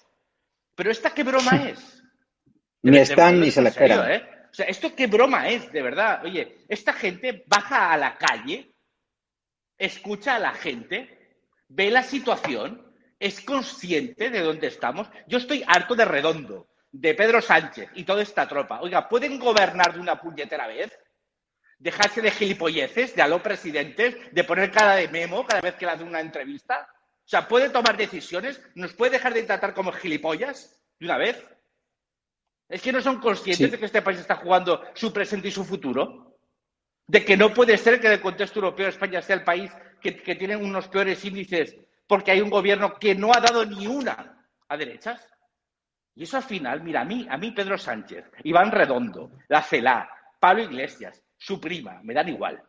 Pero 0.74 0.90
esta 0.90 1.10
qué 1.10 1.22
broma 1.22 1.68
es. 1.68 2.02
ni 2.82 2.98
están 2.98 3.40
ni 3.40 3.50
se 3.50 3.62
le 3.62 3.68
esperan. 3.68 4.10
¿eh? 4.10 4.28
O 4.50 4.54
sea, 4.54 4.66
esto 4.66 4.94
qué 4.94 5.06
broma 5.06 5.48
es, 5.48 5.70
de 5.72 5.82
verdad. 5.82 6.24
Oye, 6.24 6.58
esta 6.68 6.92
gente 6.92 7.44
baja 7.46 7.92
a 7.92 7.96
la 7.96 8.16
calle, 8.16 8.72
escucha 9.78 10.36
a 10.36 10.40
la 10.40 10.52
gente, 10.52 11.36
ve 11.68 11.90
la 11.90 12.02
situación, 12.02 12.89
es 13.20 13.40
consciente 13.42 14.30
de 14.30 14.40
dónde 14.40 14.66
estamos. 14.66 15.08
Yo 15.28 15.38
estoy 15.38 15.62
harto 15.66 15.94
de 15.94 16.04
redondo, 16.04 16.66
de 16.90 17.14
Pedro 17.14 17.40
Sánchez 17.40 17.90
y 17.94 18.02
toda 18.02 18.22
esta 18.22 18.48
tropa. 18.48 18.80
Oiga, 18.80 19.08
¿pueden 19.08 19.38
gobernar 19.38 19.94
de 19.94 20.00
una 20.00 20.20
puñetera 20.20 20.66
vez? 20.66 20.90
dejarse 21.80 22.20
de 22.20 22.30
gilipolleces, 22.30 23.16
de 23.16 23.22
aló 23.22 23.42
presidentes, 23.42 24.14
de 24.30 24.44
poner 24.44 24.70
cara 24.70 24.96
de 24.96 25.08
memo 25.08 25.46
cada 25.46 25.62
vez 25.62 25.74
que 25.74 25.86
le 25.86 25.92
hacen 25.92 26.06
una 26.06 26.20
entrevista. 26.20 26.86
O 27.24 27.28
sea, 27.28 27.48
¿puede 27.48 27.70
tomar 27.70 27.96
decisiones? 27.96 28.60
¿Nos 28.74 28.92
puede 28.92 29.12
dejar 29.12 29.34
de 29.34 29.42
tratar 29.42 29.74
como 29.74 29.90
gilipollas 29.90 30.78
de 30.98 31.06
una 31.06 31.16
vez? 31.16 31.42
¿Es 32.68 32.82
que 32.82 32.92
no 32.92 33.00
son 33.00 33.18
conscientes 33.18 33.70
de 33.70 33.78
que 33.78 33.86
este 33.86 34.02
país 34.02 34.20
está 34.20 34.36
jugando 34.36 34.84
su 34.94 35.12
presente 35.12 35.48
y 35.48 35.52
su 35.52 35.64
futuro? 35.64 36.36
¿De 37.06 37.24
que 37.24 37.36
no 37.36 37.52
puede 37.52 37.76
ser 37.78 37.98
que 37.98 38.06
en 38.06 38.12
el 38.12 38.20
contexto 38.20 38.60
europeo 38.60 38.88
España 38.88 39.22
sea 39.22 39.36
el 39.36 39.44
país 39.44 39.72
que, 40.00 40.22
que 40.22 40.34
tiene 40.36 40.56
unos 40.56 40.86
peores 40.88 41.24
índices 41.24 41.74
porque 42.10 42.32
hay 42.32 42.40
un 42.40 42.50
gobierno 42.50 42.98
que 42.98 43.14
no 43.14 43.30
ha 43.32 43.40
dado 43.40 43.64
ni 43.64 43.86
una 43.86 44.44
a 44.68 44.76
derechas? 44.76 45.24
Y 46.16 46.24
eso 46.24 46.38
al 46.38 46.42
final, 46.42 46.82
mira, 46.82 47.02
a 47.02 47.04
mí, 47.04 47.24
a 47.30 47.38
mí 47.38 47.52
Pedro 47.52 47.78
Sánchez, 47.78 48.24
Iván 48.42 48.72
Redondo, 48.72 49.30
la 49.46 49.62
CELA, 49.62 50.10
Pablo 50.40 50.64
Iglesias, 50.64 51.22
su 51.38 51.60
prima, 51.60 52.00
me 52.02 52.12
dan 52.12 52.28
igual. 52.28 52.60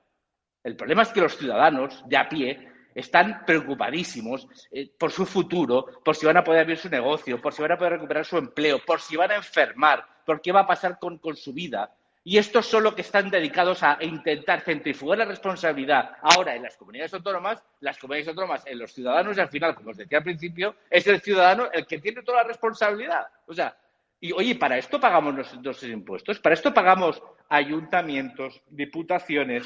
El 0.64 0.76
problema 0.76 1.02
es 1.02 1.10
que 1.10 1.22
los 1.22 1.36
ciudadanos 1.36 2.08
de 2.08 2.18
a 2.18 2.30
pie 2.30 2.72
están 2.94 3.44
preocupadísimos 3.44 4.48
eh, 4.72 4.92
por 4.96 5.12
su 5.12 5.26
futuro, 5.26 5.88
por 6.06 6.16
si 6.16 6.28
van 6.28 6.38
a 6.38 6.44
poder 6.44 6.62
abrir 6.62 6.78
su 6.78 6.90
negocio, 6.90 7.42
por 7.42 7.52
si 7.52 7.64
van 7.64 7.72
a 7.72 7.78
poder 7.78 7.94
recuperar 7.94 8.24
su 8.24 8.38
empleo, 8.38 8.78
por 8.86 9.02
si 9.02 9.16
van 9.16 9.32
a 9.32 9.38
enfermar, 9.38 10.06
por 10.24 10.40
qué 10.40 10.52
va 10.52 10.60
a 10.60 10.68
pasar 10.68 11.00
con, 11.00 11.18
con 11.18 11.36
su 11.36 11.52
vida. 11.52 11.92
Y 12.24 12.38
estos 12.38 12.68
son 12.68 12.84
los 12.84 12.94
que 12.94 13.02
están 13.02 13.32
dedicados 13.32 13.82
a 13.82 13.98
intentar 14.02 14.62
centrifugar 14.62 15.18
la 15.18 15.26
responsabilidad 15.26 16.18
ahora 16.22 16.56
en 16.56 16.64
las 16.64 16.78
comunidades 16.78 17.14
autónomas, 17.16 17.64
las 17.80 17.98
comunidades 17.98 18.28
autónomas 18.28 18.64
en 18.68 18.78
los 18.78 18.94
ciudadanos 18.94 19.38
y 19.38 19.42
al 19.42 19.50
final, 19.50 19.74
como 19.74 19.90
os 19.90 19.98
decía 19.98 20.20
al 20.20 20.24
principio, 20.24 20.76
es 20.90 21.08
el 21.08 21.20
ciudadano 21.22 21.70
el 21.72 21.88
que 21.88 22.00
tiene 22.00 22.22
toda 22.22 22.44
la 22.44 22.48
responsabilidad. 22.50 23.26
O 23.48 23.54
sea, 23.54 23.76
y 24.20 24.32
oye, 24.34 24.54
¿para 24.56 24.78
esto 24.78 25.00
pagamos 25.00 25.34
nuestros 25.34 25.84
impuestos? 25.84 26.40
¿Para 26.40 26.54
esto 26.54 26.72
pagamos 26.72 27.24
ayuntamientos, 27.50 28.62
diputaciones, 28.70 29.66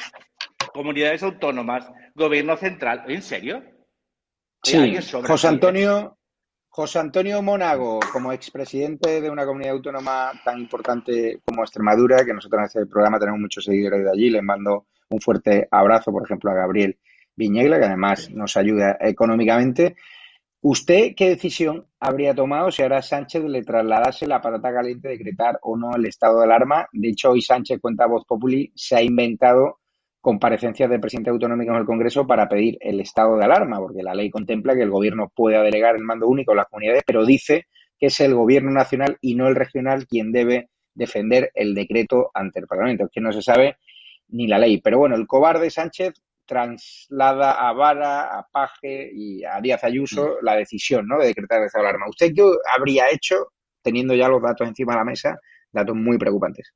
comunidades 0.74 1.24
autónomas, 1.24 1.92
gobierno 2.14 2.56
central? 2.56 3.04
¿En 3.10 3.22
serio? 3.22 3.64
Sí, 4.64 4.98
José 5.28 5.48
Antonio, 5.50 6.18
José 6.76 7.00
Antonio 7.00 7.42
Monago, 7.42 8.02
como 8.12 8.34
expresidente 8.34 9.22
de 9.22 9.30
una 9.30 9.46
comunidad 9.46 9.76
autónoma 9.76 10.34
tan 10.44 10.60
importante 10.60 11.40
como 11.46 11.64
Extremadura, 11.64 12.26
que 12.26 12.34
nosotros 12.34 12.60
en 12.60 12.66
este 12.66 12.86
programa 12.86 13.18
tenemos 13.18 13.40
muchos 13.40 13.64
seguidores 13.64 14.04
de 14.04 14.12
allí, 14.12 14.30
les 14.30 14.44
mando 14.44 14.88
un 15.08 15.22
fuerte 15.22 15.70
abrazo, 15.72 16.12
por 16.12 16.26
ejemplo, 16.26 16.52
a 16.52 16.56
Gabriel 16.56 16.98
Viñegla, 17.34 17.80
que 17.80 17.86
además 17.86 18.30
nos 18.30 18.58
ayuda 18.58 18.98
económicamente. 19.00 19.96
¿Usted 20.60 21.14
qué 21.16 21.30
decisión 21.30 21.88
habría 21.98 22.36
tomado 22.36 22.70
si 22.72 22.82
ahora 22.82 23.02
Sánchez 23.02 23.46
le 23.46 23.64
trasladase 23.64 24.28
la 24.28 24.42
patata 24.42 24.74
caliente 24.74 25.08
de 25.08 25.18
decretar 25.18 25.58
o 25.62 25.78
no 25.78 25.96
el 25.96 26.06
estado 26.06 26.40
de 26.40 26.44
alarma? 26.44 26.90
De 26.92 27.08
hecho, 27.08 27.30
hoy 27.30 27.42
Sánchez 27.42 27.80
cuenta 27.80 28.06
Voz 28.06 28.26
Populi, 28.28 28.74
se 28.76 28.98
ha 28.98 29.02
inventado 29.02 29.80
comparecencias 30.26 30.90
del 30.90 31.00
presidente 31.00 31.30
autonómico 31.30 31.72
en 31.72 31.78
el 31.78 31.86
Congreso 31.86 32.26
para 32.26 32.50
pedir 32.50 32.80
el 32.82 33.00
estado 33.00 33.38
de 33.38 33.46
alarma, 33.46 33.78
porque 33.78 34.02
la 34.02 34.16
ley 34.16 34.32
contempla 34.32 34.74
que 34.74 34.82
el 34.82 34.90
gobierno 34.90 35.32
pueda 35.36 35.62
delegar 35.62 35.96
el 35.96 36.02
mando 36.02 36.28
único 36.28 36.52
a 36.52 36.56
las 36.56 36.66
comunidades, 36.66 37.04
pero 37.06 37.28
dice 37.28 37.68
que 38.00 38.08
es 38.08 38.20
el 38.22 38.34
gobierno 38.34 38.72
nacional 38.72 39.20
y 39.22 39.36
no 39.36 39.48
el 39.48 39.54
regional 39.54 40.08
quien 40.08 40.32
debe 40.32 40.72
defender 40.96 41.52
el 41.54 41.76
decreto 41.76 42.32
ante 42.34 42.60
el 42.60 42.66
Parlamento. 42.66 43.04
Es 43.04 43.12
que 43.14 43.22
no 43.22 43.32
se 43.32 43.44
sabe 43.44 43.78
ni 44.30 44.48
la 44.48 44.58
ley. 44.58 44.82
Pero 44.82 44.98
bueno, 44.98 45.16
el 45.16 45.28
cobarde 45.28 45.70
Sánchez 45.70 46.16
traslada 46.48 47.52
a 47.52 47.72
Vara, 47.74 48.40
a 48.40 48.48
Paje 48.52 49.12
y 49.14 49.44
a 49.44 49.62
Díaz 49.62 49.84
Ayuso 49.84 50.26
mm. 50.26 50.44
la 50.44 50.56
decisión 50.56 51.08
¿no? 51.08 51.20
de 51.20 51.28
decretar 51.28 51.60
el 51.60 51.68
estado 51.68 51.84
de 51.84 51.90
alarma. 51.90 52.10
¿Usted 52.10 52.32
qué 52.36 52.42
habría 52.76 53.12
hecho 53.12 53.52
teniendo 53.84 54.16
ya 54.16 54.28
los 54.28 54.42
datos 54.42 54.68
encima 54.68 54.94
de 54.94 54.98
la 54.98 55.06
mesa, 55.06 55.40
datos 55.72 55.96
muy 55.96 56.18
preocupantes? 56.18 56.74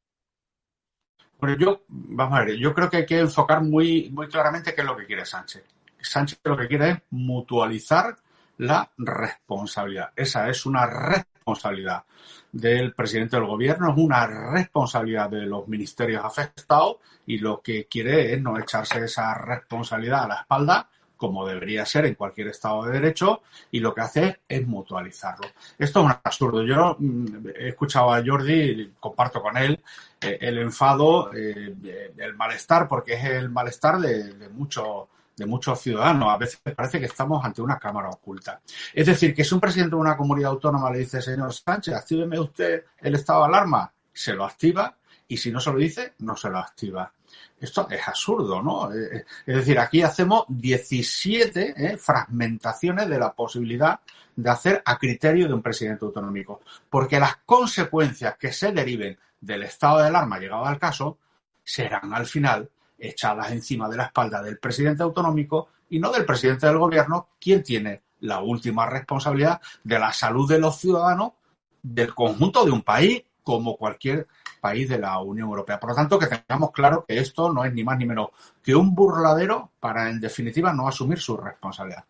Bueno, 1.40 1.56
yo, 1.58 1.84
vamos 1.88 2.38
a 2.38 2.44
ver, 2.44 2.58
yo 2.58 2.74
creo 2.74 2.90
que 2.90 2.98
hay 2.98 3.06
que 3.06 3.20
enfocar 3.20 3.64
muy, 3.64 4.10
muy 4.10 4.28
claramente 4.28 4.74
qué 4.76 4.82
es 4.82 4.88
lo 4.88 4.98
que 4.98 5.06
quiere 5.06 5.26
Sánchez. 5.26 5.64
Sánchez 6.02 6.40
lo 6.44 6.58
que 6.58 6.68
quiere 6.68 6.90
es 6.90 6.98
mutualizar 7.12 8.16
la 8.58 8.90
responsabilidad. 8.98 10.12
Esa 10.16 10.50
es 10.50 10.66
una 10.66 10.86
responsabilidad 10.86 12.04
del 12.52 12.94
presidente 12.94 13.38
del 13.38 13.46
gobierno, 13.46 13.92
es 13.92 13.98
una 13.98 14.28
responsabilidad 14.28 15.30
de 15.30 15.46
los 15.46 15.68
ministerios 15.68 16.26
afectados 16.26 16.98
y 17.26 17.38
lo 17.38 17.62
que 17.62 17.86
quiere 17.86 18.34
es 18.34 18.42
no 18.42 18.60
echarse 18.60 19.06
esa 19.06 19.34
responsabilidad 19.36 20.24
a 20.24 20.28
la 20.28 20.36
espalda 20.42 20.90
como 21.20 21.46
debería 21.46 21.86
ser 21.86 22.06
en 22.06 22.16
cualquier 22.16 22.48
Estado 22.48 22.86
de 22.86 22.94
Derecho, 22.94 23.42
y 23.72 23.82
lo 23.82 23.94
que 23.94 24.00
hace 24.00 24.40
es 24.48 24.66
mutualizarlo. 24.66 25.50
Esto 25.78 26.00
es 26.00 26.06
un 26.06 26.12
absurdo. 26.12 26.64
Yo 26.64 26.96
mm, 26.98 27.48
he 27.56 27.68
escuchado 27.68 28.14
a 28.14 28.24
Jordi, 28.26 28.94
comparto 29.02 29.42
con 29.42 29.58
él, 29.58 29.84
eh, 30.22 30.38
el 30.40 30.58
enfado, 30.60 31.30
eh, 31.34 32.14
el 32.18 32.36
malestar, 32.38 32.88
porque 32.88 33.16
es 33.16 33.26
el 33.26 33.50
malestar 33.50 34.00
de, 34.00 34.48
muchos 34.54 35.10
de 35.36 35.46
muchos 35.46 35.82
ciudadanos. 35.82 36.30
A 36.30 36.38
veces 36.38 36.62
parece 36.74 37.02
que 37.02 37.08
estamos 37.08 37.44
ante 37.44 37.62
una 37.62 37.78
cámara 37.78 38.10
oculta. 38.10 38.62
Es 38.94 39.06
decir, 39.06 39.36
que 39.36 39.44
si 39.44 39.54
un 39.54 39.60
presidente 39.60 39.98
de 39.98 40.02
una 40.02 40.16
comunidad 40.16 40.52
autónoma 40.52 40.90
le 40.90 41.00
dice, 41.00 41.22
señor 41.22 41.54
Sánchez, 41.54 41.96
actíveme 41.96 42.40
usted 42.40 42.86
el 43.00 43.16
estado 43.16 43.42
de 43.42 43.48
alarma, 43.48 43.92
se 44.14 44.34
lo 44.34 44.46
activa 44.46 44.96
y 45.28 45.36
si 45.36 45.52
no 45.52 45.60
se 45.60 45.72
lo 45.72 45.78
dice, 45.78 46.14
no 46.20 46.38
se 46.38 46.50
lo 46.50 46.60
activa. 46.60 47.12
Esto 47.60 47.88
es 47.90 48.08
absurdo, 48.08 48.62
¿no? 48.62 48.94
Eh, 48.94 49.18
eh, 49.18 49.26
es 49.46 49.56
decir, 49.56 49.80
aquí 49.80 50.02
hacemos 50.02 50.46
17 50.48 51.74
eh, 51.76 51.98
fragmentaciones 51.98 53.10
de 53.10 53.20
la 53.20 53.34
posibilidad 53.34 54.00
de 54.36 54.50
hacer 54.50 54.82
a 54.86 54.98
criterio 54.98 55.48
de 55.48 55.54
un 55.54 55.62
presidente 55.62 56.06
autonómico, 56.06 56.62
porque 56.90 57.20
las 57.20 57.38
consecuencias 57.46 58.38
que 58.38 58.54
se 58.54 58.72
deriven 58.72 59.18
del 59.42 59.64
estado 59.64 60.00
de 60.00 60.08
alarma 60.08 60.40
llegado 60.40 60.66
al 60.66 60.80
caso 60.80 61.18
serán 61.64 62.14
al 62.14 62.26
final 62.26 62.70
echadas 62.98 63.52
encima 63.52 63.90
de 63.90 63.98
la 63.98 64.06
espalda 64.06 64.42
del 64.42 64.58
presidente 64.60 65.04
autonómico 65.04 65.70
y 65.90 66.00
no 66.00 66.12
del 66.12 66.26
presidente 66.26 66.68
del 66.68 66.78
gobierno, 66.78 67.30
quien 67.40 67.64
tiene 67.64 68.02
la 68.22 68.42
última 68.42 68.86
responsabilidad 68.86 69.62
de 69.84 70.00
la 70.00 70.12
salud 70.14 70.48
de 70.50 70.60
los 70.60 70.78
ciudadanos 70.78 71.34
del 71.82 72.14
conjunto 72.14 72.66
de 72.66 72.72
un 72.72 72.82
país 72.82 73.24
como 73.50 73.78
cualquier 73.78 74.28
país 74.62 74.88
de 74.88 75.00
la 75.00 75.20
Unión 75.20 75.48
Europea. 75.48 75.80
Por 75.80 75.90
lo 75.90 75.96
tanto, 75.96 76.20
que 76.20 76.28
tengamos 76.28 76.72
claro 76.72 77.04
que 77.08 77.18
esto 77.18 77.52
no 77.52 77.66
es 77.66 77.74
ni 77.74 77.84
más 77.84 77.98
ni 77.98 78.06
menos 78.06 78.30
que 78.62 78.76
un 78.76 78.94
burladero 78.94 79.72
para, 79.80 80.08
en 80.08 80.20
definitiva, 80.20 80.72
no 80.72 80.88
asumir 80.88 81.18
su 81.20 81.36
responsabilidad. 81.36 82.04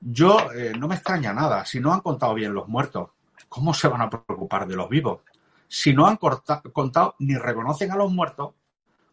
Yo 0.00 0.50
eh, 0.54 0.72
no 0.78 0.88
me 0.88 0.94
extraña 0.94 1.34
nada. 1.34 1.66
Si 1.66 1.80
no 1.80 1.92
han 1.92 2.00
contado 2.00 2.32
bien 2.32 2.54
los 2.54 2.66
muertos, 2.66 3.10
¿cómo 3.46 3.74
se 3.74 3.88
van 3.88 4.00
a 4.00 4.08
preocupar 4.08 4.66
de 4.66 4.76
los 4.76 4.88
vivos? 4.88 5.20
Si 5.68 5.92
no 5.92 6.06
han 6.06 6.16
contado 6.16 7.14
ni 7.18 7.34
reconocen 7.34 7.90
a 7.90 7.96
los 7.96 8.10
muertos, 8.10 8.54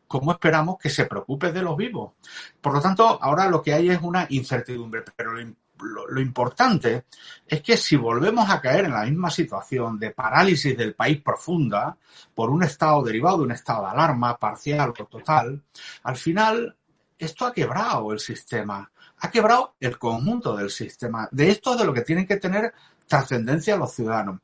¿cómo 0.08 0.32
esperamos 0.32 0.78
que 0.78 0.90
se 0.90 1.04
preocupe 1.04 1.52
de 1.52 1.64
los 1.64 1.76
vivos? 1.76 2.14
Por 2.62 2.76
lo 2.76 2.80
tanto, 2.80 3.22
ahora 3.22 3.50
lo 3.50 3.62
que 3.62 3.74
hay 3.74 3.90
es 3.90 4.02
una 4.02 4.26
incertidumbre, 4.30 5.04
pero 5.18 5.34
lo 5.34 5.42
lo, 5.82 6.20
importante 6.20 7.06
es 7.46 7.62
que 7.62 7.78
si 7.78 7.96
volvemos 7.96 8.50
a 8.50 8.62
caer 8.62 8.86
en 8.86 8.94
la 8.94 9.04
misma 9.04 9.30
situación 9.30 10.00
de 10.00 10.12
parálisis 10.12 10.78
del 10.78 10.96
país 10.96 11.22
profunda 11.22 11.98
por 12.34 12.50
un 12.50 12.63
estado 12.63 13.04
derivado 13.04 13.38
de 13.38 13.44
un 13.44 13.52
estado 13.52 13.84
de 13.84 13.92
alarma 13.92 14.38
parcial 14.38 14.94
o 14.98 15.06
total, 15.06 15.62
al 16.04 16.16
final 16.16 16.76
esto 17.18 17.46
ha 17.46 17.54
quebrado 17.54 18.12
el 18.12 18.20
sistema, 18.20 18.90
ha 19.20 19.32
quebrado 19.32 19.76
el 19.80 19.98
conjunto 19.98 20.56
del 20.56 20.70
sistema. 20.70 21.28
De 21.32 21.50
esto 21.50 21.74
es 21.74 21.80
de 21.80 21.86
lo 21.86 21.94
que 21.94 22.02
tienen 22.02 22.28
que 22.28 22.38
tener 22.38 22.74
trascendencia 23.08 23.78
los 23.78 23.94
ciudadanos. 23.94 24.42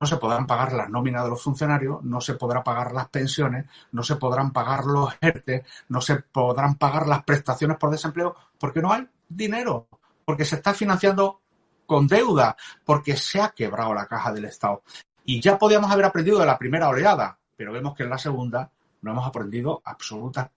No 0.00 0.06
se 0.06 0.16
podrán 0.16 0.48
pagar 0.48 0.72
las 0.72 0.90
nóminas 0.90 1.22
de 1.22 1.30
los 1.30 1.42
funcionarios, 1.42 2.02
no 2.02 2.20
se 2.20 2.34
podrán 2.34 2.64
pagar 2.64 2.92
las 2.92 3.08
pensiones, 3.08 3.66
no 3.92 4.02
se 4.02 4.16
podrán 4.16 4.52
pagar 4.52 4.84
los 4.84 5.14
ERTE, 5.20 5.64
no 5.88 6.00
se 6.00 6.16
podrán 6.16 6.74
pagar 6.74 7.06
las 7.06 7.22
prestaciones 7.22 7.76
por 7.76 7.90
desempleo, 7.90 8.34
porque 8.58 8.82
no 8.82 8.92
hay 8.92 9.08
dinero 9.28 9.86
porque 10.24 10.44
se 10.44 10.56
está 10.56 10.74
financiando 10.74 11.40
con 11.86 12.06
deuda, 12.06 12.56
porque 12.84 13.16
se 13.16 13.40
ha 13.40 13.50
quebrado 13.50 13.94
la 13.94 14.06
caja 14.06 14.32
del 14.32 14.46
Estado. 14.46 14.82
Y 15.24 15.40
ya 15.40 15.58
podíamos 15.58 15.90
haber 15.90 16.04
aprendido 16.04 16.38
de 16.38 16.46
la 16.46 16.58
primera 16.58 16.88
oleada, 16.88 17.38
pero 17.56 17.72
vemos 17.72 17.94
que 17.94 18.02
en 18.02 18.10
la 18.10 18.18
segunda 18.18 18.70
no 19.02 19.12
hemos 19.12 19.26
aprendido 19.26 19.82
absoluta, 19.84 20.50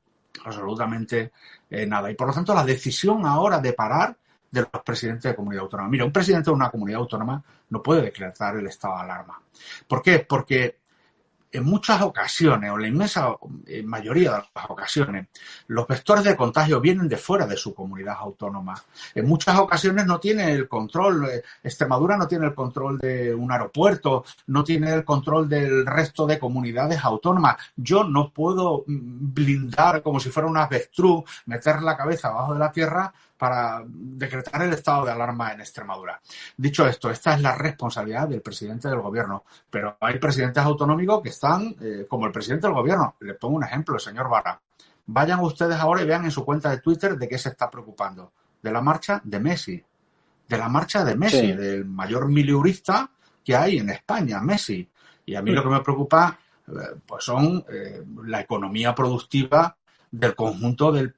absolutamente 0.43 1.31
eh, 1.69 1.85
nada. 1.85 2.09
Y 2.09 2.15
por 2.15 2.27
lo 2.27 2.33
tanto, 2.33 2.53
la 2.53 2.65
decisión 2.65 3.25
ahora 3.25 3.59
de 3.59 3.73
parar 3.73 4.17
de 4.49 4.61
los 4.61 4.83
presidentes 4.83 5.23
de 5.23 5.35
comunidad 5.35 5.63
autónoma. 5.63 5.89
Mira, 5.89 6.05
un 6.05 6.11
presidente 6.13 6.49
de 6.49 6.55
una 6.55 6.69
comunidad 6.69 7.01
autónoma 7.01 7.43
no 7.69 7.83
puede 7.83 8.03
decretar 8.03 8.55
el 8.55 8.67
estado 8.67 8.95
de 8.95 9.01
alarma. 9.01 9.41
¿Por 9.87 10.01
qué? 10.01 10.19
Porque 10.19 10.79
en 11.55 11.63
muchas 11.63 12.01
ocasiones, 12.01 12.71
o 12.71 12.77
la 12.77 12.87
inmensa 12.87 13.35
eh, 13.65 13.83
mayoría 13.83 14.31
de 14.31 14.37
las 14.37 14.69
ocasiones, 14.69 15.27
los 15.67 15.87
vectores 15.87 16.23
de 16.23 16.35
contagio 16.35 16.81
vienen 16.81 17.07
de 17.07 17.17
fuera 17.17 17.47
de 17.47 17.57
su 17.57 17.73
comunidad 17.73 18.17
autónoma. 18.19 18.75
En 19.13 19.27
muchas 19.27 19.57
ocasiones 19.57 20.05
no 20.05 20.19
tiene 20.19 20.51
el 20.51 20.67
control, 20.67 21.29
eh, 21.29 21.43
Extremadura 21.63 22.17
no 22.17 22.27
tiene 22.27 22.47
el 22.47 22.53
control 22.53 22.97
de 22.99 23.33
un 23.33 23.51
aeropuerto, 23.51 24.25
no 24.47 24.63
tiene 24.63 24.93
el 24.93 25.05
control 25.05 25.47
del 25.47 25.85
resto 25.85 26.25
de 26.25 26.39
comunidades 26.39 27.03
autónomas. 27.03 27.57
Yo 27.75 28.03
no 28.03 28.31
puedo 28.31 28.83
mm, 28.87 29.33
blindar 29.33 30.01
como 30.01 30.19
si 30.19 30.29
fuera 30.29 30.49
un 30.49 30.57
avestruz, 30.57 31.23
meter 31.45 31.81
la 31.81 31.95
cabeza 31.95 32.29
abajo 32.29 32.53
de 32.53 32.59
la 32.59 32.71
tierra 32.71 33.13
para 33.37 33.83
decretar 33.85 34.61
el 34.61 34.73
estado 34.73 35.05
de 35.05 35.11
alarma 35.11 35.51
en 35.51 35.59
Extremadura. 35.59 36.21
Dicho 36.55 36.87
esto, 36.87 37.09
esta 37.09 37.33
es 37.35 37.41
la 37.41 37.55
responsabilidad 37.55 38.27
del 38.27 38.41
presidente 38.41 38.87
del 38.87 39.01
gobierno, 39.01 39.43
pero 39.69 39.97
hay 39.99 40.19
presidentes 40.19 40.63
autonómicos 40.63 41.21
que 41.21 41.29
están 41.29 41.75
eh, 41.81 42.05
como 42.07 42.25
el 42.25 42.31
presidente 42.31 42.67
del 42.67 42.75
gobierno. 42.75 43.15
Le 43.19 43.33
pongo 43.33 43.57
un 43.57 43.63
ejemplo, 43.63 43.95
el 43.95 44.01
señor 44.01 44.29
Barra. 44.29 44.59
Vayan 45.07 45.39
ustedes 45.41 45.77
ahora 45.77 46.01
y 46.01 46.05
vean 46.05 46.25
en 46.25 46.31
su 46.31 46.45
cuenta 46.45 46.69
de 46.69 46.79
Twitter 46.79 47.17
de 47.17 47.27
qué 47.27 47.37
se 47.37 47.49
está 47.49 47.69
preocupando. 47.69 48.31
De 48.61 48.71
la 48.71 48.81
marcha 48.81 49.21
de 49.23 49.39
Messi. 49.39 49.83
de 50.47 50.57
la 50.57 50.69
marcha 50.69 51.03
de 51.03 51.15
Messi, 51.15 51.53
del 51.53 51.85
mayor 51.85 52.29
miliurista 52.29 53.09
que 53.43 53.55
hay 53.55 53.79
en 53.79 53.89
España, 53.89 54.39
Messi. 54.41 54.87
Y 55.25 55.35
a 55.35 55.41
mí 55.41 55.51
lo 55.51 55.63
que 55.63 55.69
me 55.69 55.81
preocupa 55.81 56.37
eh, 56.67 56.71
pues 57.05 57.23
son 57.23 57.63
eh, 57.69 58.03
la 58.25 58.41
economía 58.41 58.93
productiva 58.93 59.75
del 60.11 60.35
conjunto 60.35 60.91
del, 60.91 61.15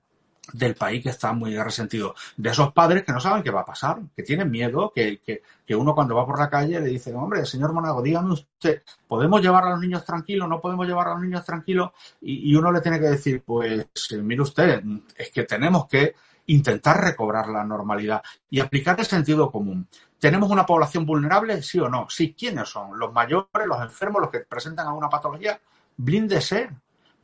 del, 0.53 0.75
país 0.75 1.03
que 1.03 1.09
está 1.09 1.33
muy 1.33 1.57
resentido. 1.57 2.15
De 2.35 2.49
esos 2.49 2.71
padres 2.73 3.03
que 3.03 3.11
no 3.11 3.19
saben 3.19 3.43
qué 3.43 3.51
va 3.51 3.61
a 3.61 3.65
pasar, 3.65 3.99
que 4.15 4.23
tienen 4.23 4.49
miedo, 4.51 4.91
que, 4.93 5.19
que, 5.19 5.41
que 5.65 5.75
uno 5.75 5.93
cuando 5.93 6.15
va 6.15 6.25
por 6.25 6.39
la 6.39 6.49
calle 6.49 6.79
le 6.79 6.87
dice, 6.87 7.13
hombre, 7.13 7.45
señor 7.45 7.73
Monago, 7.73 8.01
dígame 8.01 8.33
usted, 8.33 8.83
¿podemos 9.07 9.41
llevar 9.41 9.65
a 9.65 9.71
los 9.71 9.79
niños 9.79 10.05
tranquilos? 10.05 10.47
¿No 10.47 10.61
podemos 10.61 10.87
llevar 10.87 11.07
a 11.07 11.13
los 11.13 11.21
niños 11.21 11.45
tranquilos? 11.45 11.91
Y, 12.21 12.51
y 12.51 12.55
uno 12.55 12.71
le 12.71 12.81
tiene 12.81 12.99
que 12.99 13.07
decir, 13.07 13.43
pues, 13.45 13.87
mire 14.21 14.41
usted, 14.41 14.83
es 15.15 15.31
que 15.31 15.43
tenemos 15.43 15.87
que 15.87 16.15
intentar 16.47 17.01
recobrar 17.01 17.47
la 17.49 17.63
normalidad 17.63 18.23
y 18.49 18.59
aplicar 18.59 18.99
el 18.99 19.05
sentido 19.05 19.51
común. 19.51 19.87
¿Tenemos 20.19 20.49
una 20.49 20.65
población 20.65 21.05
vulnerable? 21.05 21.61
Sí 21.61 21.79
o 21.79 21.89
no. 21.89 22.07
Sí, 22.09 22.33
¿quiénes 22.33 22.69
son? 22.69 22.97
Los 22.97 23.13
mayores, 23.13 23.67
los 23.67 23.81
enfermos, 23.81 24.21
los 24.21 24.31
que 24.31 24.39
presentan 24.39 24.87
alguna 24.87 25.09
patología. 25.09 25.59
Blíndese. 25.97 26.69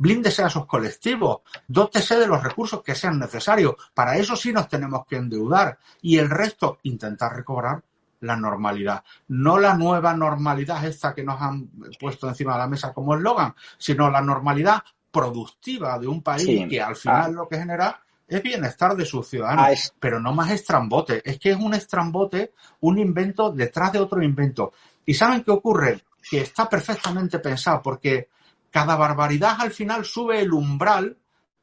Blíndese 0.04 0.44
a 0.44 0.48
esos 0.48 0.66
colectivos. 0.66 1.44
Dótese 1.66 2.20
de 2.20 2.28
los 2.28 2.44
recursos 2.44 2.84
que 2.84 2.94
sean 2.94 3.18
necesarios. 3.18 3.76
Para 3.94 4.18
eso 4.18 4.36
sí 4.36 4.52
nos 4.52 4.68
tenemos 4.68 5.06
que 5.06 5.16
endeudar. 5.16 5.78
Y 6.02 6.18
el 6.18 6.30
resto, 6.30 6.80
intentar 6.84 7.34
recobrar 7.34 7.82
la 8.20 8.36
normalidad. 8.36 9.02
No 9.30 9.58
la 9.58 9.76
nueva 9.76 10.14
normalidad 10.14 10.84
esta 10.84 11.14
que 11.14 11.24
nos 11.24 11.42
han 11.42 11.70
puesto 11.98 12.28
encima 12.28 12.52
de 12.52 12.60
la 12.60 12.68
mesa 12.68 12.94
como 12.94 13.16
eslogan, 13.16 13.56
sino 13.78 14.12
la 14.12 14.20
normalidad 14.20 14.84
productiva 15.10 15.98
de 15.98 16.08
un 16.10 16.22
país 16.22 16.44
sí. 16.44 16.68
que 16.68 16.82
al 16.82 16.98
final 16.98 17.24
ah. 17.24 17.30
lo 17.30 17.48
que 17.48 17.60
genera 17.60 18.02
es 18.28 18.44
bienestar 18.44 18.98
de 18.98 19.06
sus 19.06 19.26
ciudadanos, 19.26 19.66
ah, 19.66 19.72
es... 19.72 19.94
pero 20.02 20.20
no 20.20 20.34
más 20.34 20.52
estrambote. 20.52 21.22
Es 21.24 21.40
que 21.40 21.52
es 21.52 21.58
un 21.58 21.76
estrambote, 21.76 22.52
un 22.82 23.00
invento 23.00 23.54
detrás 23.54 23.94
de 23.94 24.00
otro 24.00 24.22
invento. 24.22 24.74
¿Y 25.06 25.14
saben 25.14 25.46
qué 25.46 25.52
ocurre? 25.52 26.02
Que 26.30 26.42
está 26.42 26.68
perfectamente 26.68 27.40
pensado, 27.40 27.82
porque 27.82 28.28
cada 28.74 28.96
barbaridad 28.96 29.58
al 29.60 29.70
final 29.70 30.04
sube 30.04 30.42
el 30.42 30.52
umbral 30.52 31.16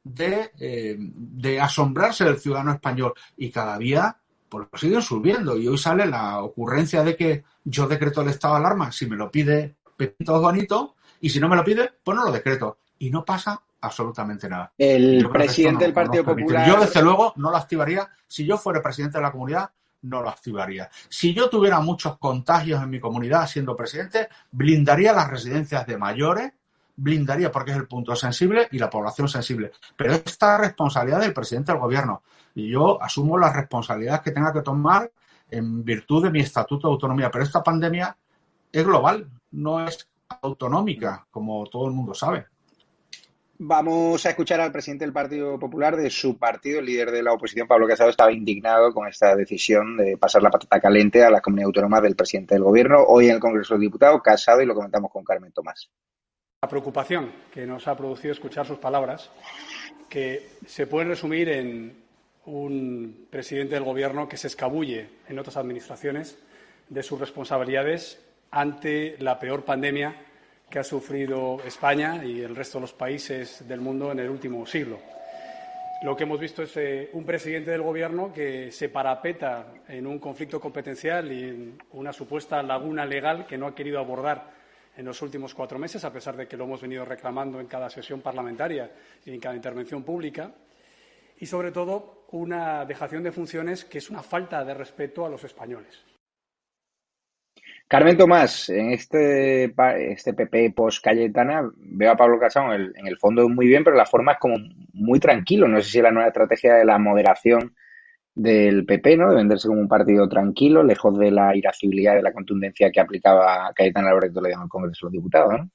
de, 0.04 0.52
eh, 0.60 0.96
de 0.96 1.60
asombrarse 1.60 2.24
del 2.24 2.38
ciudadano 2.38 2.72
español 2.72 3.14
y 3.36 3.50
cada 3.50 3.76
día 3.76 4.16
pues 4.48 4.68
lo 4.70 4.78
siguen 4.78 5.02
subiendo. 5.02 5.56
Y 5.56 5.66
hoy 5.66 5.76
sale 5.76 6.06
la 6.06 6.40
ocurrencia 6.40 7.02
de 7.02 7.16
que 7.16 7.42
yo 7.64 7.88
decreto 7.88 8.22
el 8.22 8.28
estado 8.28 8.54
de 8.54 8.60
alarma 8.60 8.92
si 8.92 9.06
me 9.06 9.16
lo 9.16 9.28
pide 9.28 9.74
Pepito 9.96 10.40
Bonito 10.40 10.94
y 11.20 11.30
si 11.30 11.40
no 11.40 11.48
me 11.48 11.56
lo 11.56 11.64
pide, 11.64 11.90
pues 12.04 12.16
no 12.16 12.24
lo 12.24 12.30
decreto. 12.30 12.78
Y 13.00 13.10
no 13.10 13.24
pasa 13.24 13.60
absolutamente 13.80 14.48
nada. 14.48 14.72
El 14.78 15.28
presidente 15.30 15.80
no, 15.80 15.86
del 15.86 15.92
Partido 15.92 16.24
Popular. 16.24 16.68
Yo, 16.68 16.80
desde 16.80 17.02
luego, 17.02 17.32
no 17.36 17.50
lo 17.50 17.56
activaría. 17.56 18.08
Si 18.28 18.46
yo 18.46 18.56
fuera 18.56 18.80
presidente 18.80 19.18
de 19.18 19.22
la 19.22 19.32
comunidad, 19.32 19.68
no 20.02 20.22
lo 20.22 20.28
activaría. 20.28 20.88
Si 21.08 21.34
yo 21.34 21.50
tuviera 21.50 21.80
muchos 21.80 22.18
contagios 22.18 22.80
en 22.80 22.90
mi 22.90 23.00
comunidad 23.00 23.48
siendo 23.48 23.76
presidente, 23.76 24.28
blindaría 24.52 25.12
las 25.12 25.28
residencias 25.28 25.86
de 25.86 25.96
mayores, 25.98 26.52
blindaría 27.00 27.50
porque 27.50 27.70
es 27.70 27.76
el 27.76 27.86
punto 27.86 28.14
sensible 28.14 28.68
y 28.70 28.78
la 28.78 28.90
población 28.90 29.28
sensible. 29.28 29.72
Pero 29.96 30.12
esta 30.12 30.58
responsabilidad 30.58 31.20
del 31.20 31.32
presidente 31.32 31.72
del 31.72 31.80
gobierno. 31.80 32.22
Y 32.54 32.70
yo 32.70 33.02
asumo 33.02 33.38
las 33.38 33.54
responsabilidades 33.54 34.20
que 34.20 34.32
tenga 34.32 34.52
que 34.52 34.62
tomar 34.62 35.10
en 35.50 35.84
virtud 35.84 36.24
de 36.24 36.30
mi 36.30 36.40
estatuto 36.40 36.88
de 36.88 36.92
autonomía. 36.92 37.30
Pero 37.30 37.44
esta 37.44 37.62
pandemia 37.62 38.16
es 38.70 38.84
global, 38.84 39.28
no 39.52 39.84
es 39.86 40.08
autonómica, 40.42 41.26
como 41.30 41.66
todo 41.66 41.86
el 41.86 41.92
mundo 41.92 42.14
sabe. 42.14 42.46
Vamos 43.62 44.24
a 44.24 44.30
escuchar 44.30 44.58
al 44.60 44.72
presidente 44.72 45.04
del 45.04 45.12
Partido 45.12 45.58
Popular 45.58 45.94
de 45.94 46.08
su 46.08 46.38
partido, 46.38 46.78
el 46.78 46.86
líder 46.86 47.10
de 47.10 47.22
la 47.22 47.34
oposición, 47.34 47.68
Pablo 47.68 47.86
Casado, 47.86 48.08
estaba 48.08 48.32
indignado 48.32 48.94
con 48.94 49.06
esta 49.06 49.36
decisión 49.36 49.98
de 49.98 50.16
pasar 50.16 50.42
la 50.42 50.50
patata 50.50 50.80
caliente 50.80 51.22
a 51.22 51.30
la 51.30 51.42
comunidad 51.42 51.66
autónoma 51.66 52.00
del 52.00 52.16
presidente 52.16 52.54
del 52.54 52.64
Gobierno. 52.64 53.04
Hoy 53.06 53.26
en 53.26 53.34
el 53.34 53.40
Congreso 53.40 53.74
de 53.74 53.80
Diputados, 53.80 54.22
Casado, 54.22 54.62
y 54.62 54.66
lo 54.66 54.74
comentamos 54.74 55.10
con 55.10 55.24
Carmen 55.24 55.52
Tomás. 55.52 55.90
La 56.62 56.68
preocupación 56.68 57.32
que 57.50 57.64
nos 57.64 57.88
ha 57.88 57.96
producido 57.96 58.32
escuchar 58.32 58.66
sus 58.66 58.76
palabras, 58.76 59.30
que 60.10 60.50
se 60.66 60.86
pueden 60.86 61.08
resumir 61.08 61.48
en 61.48 61.96
un 62.44 63.28
presidente 63.30 63.76
del 63.76 63.84
Gobierno 63.84 64.28
que 64.28 64.36
se 64.36 64.48
escabulle 64.48 65.08
en 65.26 65.38
otras 65.38 65.56
administraciones 65.56 66.38
de 66.86 67.02
sus 67.02 67.18
responsabilidades 67.18 68.22
ante 68.50 69.16
la 69.20 69.38
peor 69.38 69.64
pandemia 69.64 70.14
que 70.68 70.78
ha 70.78 70.84
sufrido 70.84 71.62
España 71.64 72.22
y 72.22 72.42
el 72.42 72.54
resto 72.54 72.76
de 72.76 72.82
los 72.82 72.92
países 72.92 73.66
del 73.66 73.80
mundo 73.80 74.12
en 74.12 74.18
el 74.18 74.28
último 74.28 74.66
siglo. 74.66 74.98
Lo 76.02 76.14
que 76.14 76.24
hemos 76.24 76.38
visto 76.38 76.62
es 76.64 76.76
eh, 76.76 77.08
un 77.14 77.24
presidente 77.24 77.70
del 77.70 77.80
Gobierno 77.80 78.34
que 78.34 78.70
se 78.70 78.90
parapeta 78.90 79.72
en 79.88 80.06
un 80.06 80.18
conflicto 80.18 80.60
competencial 80.60 81.32
y 81.32 81.42
en 81.42 81.78
una 81.92 82.12
supuesta 82.12 82.62
laguna 82.62 83.06
legal 83.06 83.46
que 83.46 83.56
no 83.56 83.66
ha 83.66 83.74
querido 83.74 83.98
abordar 83.98 84.59
en 85.00 85.06
los 85.06 85.22
últimos 85.22 85.54
cuatro 85.54 85.78
meses, 85.78 86.04
a 86.04 86.12
pesar 86.12 86.36
de 86.36 86.46
que 86.46 86.58
lo 86.58 86.64
hemos 86.64 86.82
venido 86.82 87.06
reclamando 87.06 87.58
en 87.58 87.66
cada 87.66 87.88
sesión 87.88 88.20
parlamentaria 88.20 88.90
y 89.24 89.32
en 89.32 89.40
cada 89.40 89.56
intervención 89.56 90.02
pública. 90.02 90.52
Y, 91.38 91.46
sobre 91.46 91.72
todo, 91.72 92.26
una 92.32 92.84
dejación 92.84 93.22
de 93.22 93.32
funciones 93.32 93.86
que 93.86 93.96
es 93.96 94.10
una 94.10 94.22
falta 94.22 94.62
de 94.62 94.74
respeto 94.74 95.24
a 95.24 95.30
los 95.30 95.42
españoles. 95.42 96.04
Carmen 97.88 98.18
Tomás, 98.18 98.68
en 98.68 98.92
este, 98.92 99.74
este 100.12 100.34
PP 100.34 100.72
post 100.76 101.02
Cayetana, 101.02 101.62
veo 101.76 102.12
a 102.12 102.16
Pablo 102.16 102.38
Casado 102.38 102.74
en 102.74 103.06
el, 103.06 103.16
fondo 103.16 103.48
muy 103.48 103.66
bien, 103.66 103.82
pero 103.82 103.96
la 103.96 104.04
forma 104.04 104.32
es 104.32 104.38
como 104.38 104.58
muy 104.92 105.18
tranquilo. 105.18 105.66
No 105.66 105.80
sé 105.80 105.90
si 105.90 106.02
la 106.02 106.10
nueva 106.10 106.28
estrategia 106.28 106.74
de 106.74 106.84
la 106.84 106.98
moderación 106.98 107.74
del 108.42 108.84
PP, 108.86 109.16
¿no? 109.16 109.30
De 109.30 109.36
venderse 109.36 109.68
como 109.68 109.80
un 109.80 109.88
partido 109.88 110.28
tranquilo, 110.28 110.82
lejos 110.82 111.18
de 111.18 111.30
la 111.30 111.56
irascibilidad, 111.56 112.14
de 112.14 112.22
la 112.22 112.32
contundencia 112.32 112.90
que 112.90 113.00
aplicaba 113.00 113.72
Cayetana 113.74 114.10
Alberto 114.10 114.40
le 114.40 114.52
en 114.52 114.62
el 114.62 114.68
Congreso 114.68 115.06
de 115.06 115.08
los 115.08 115.12
Diputados, 115.12 115.52
¿no? 115.58 115.70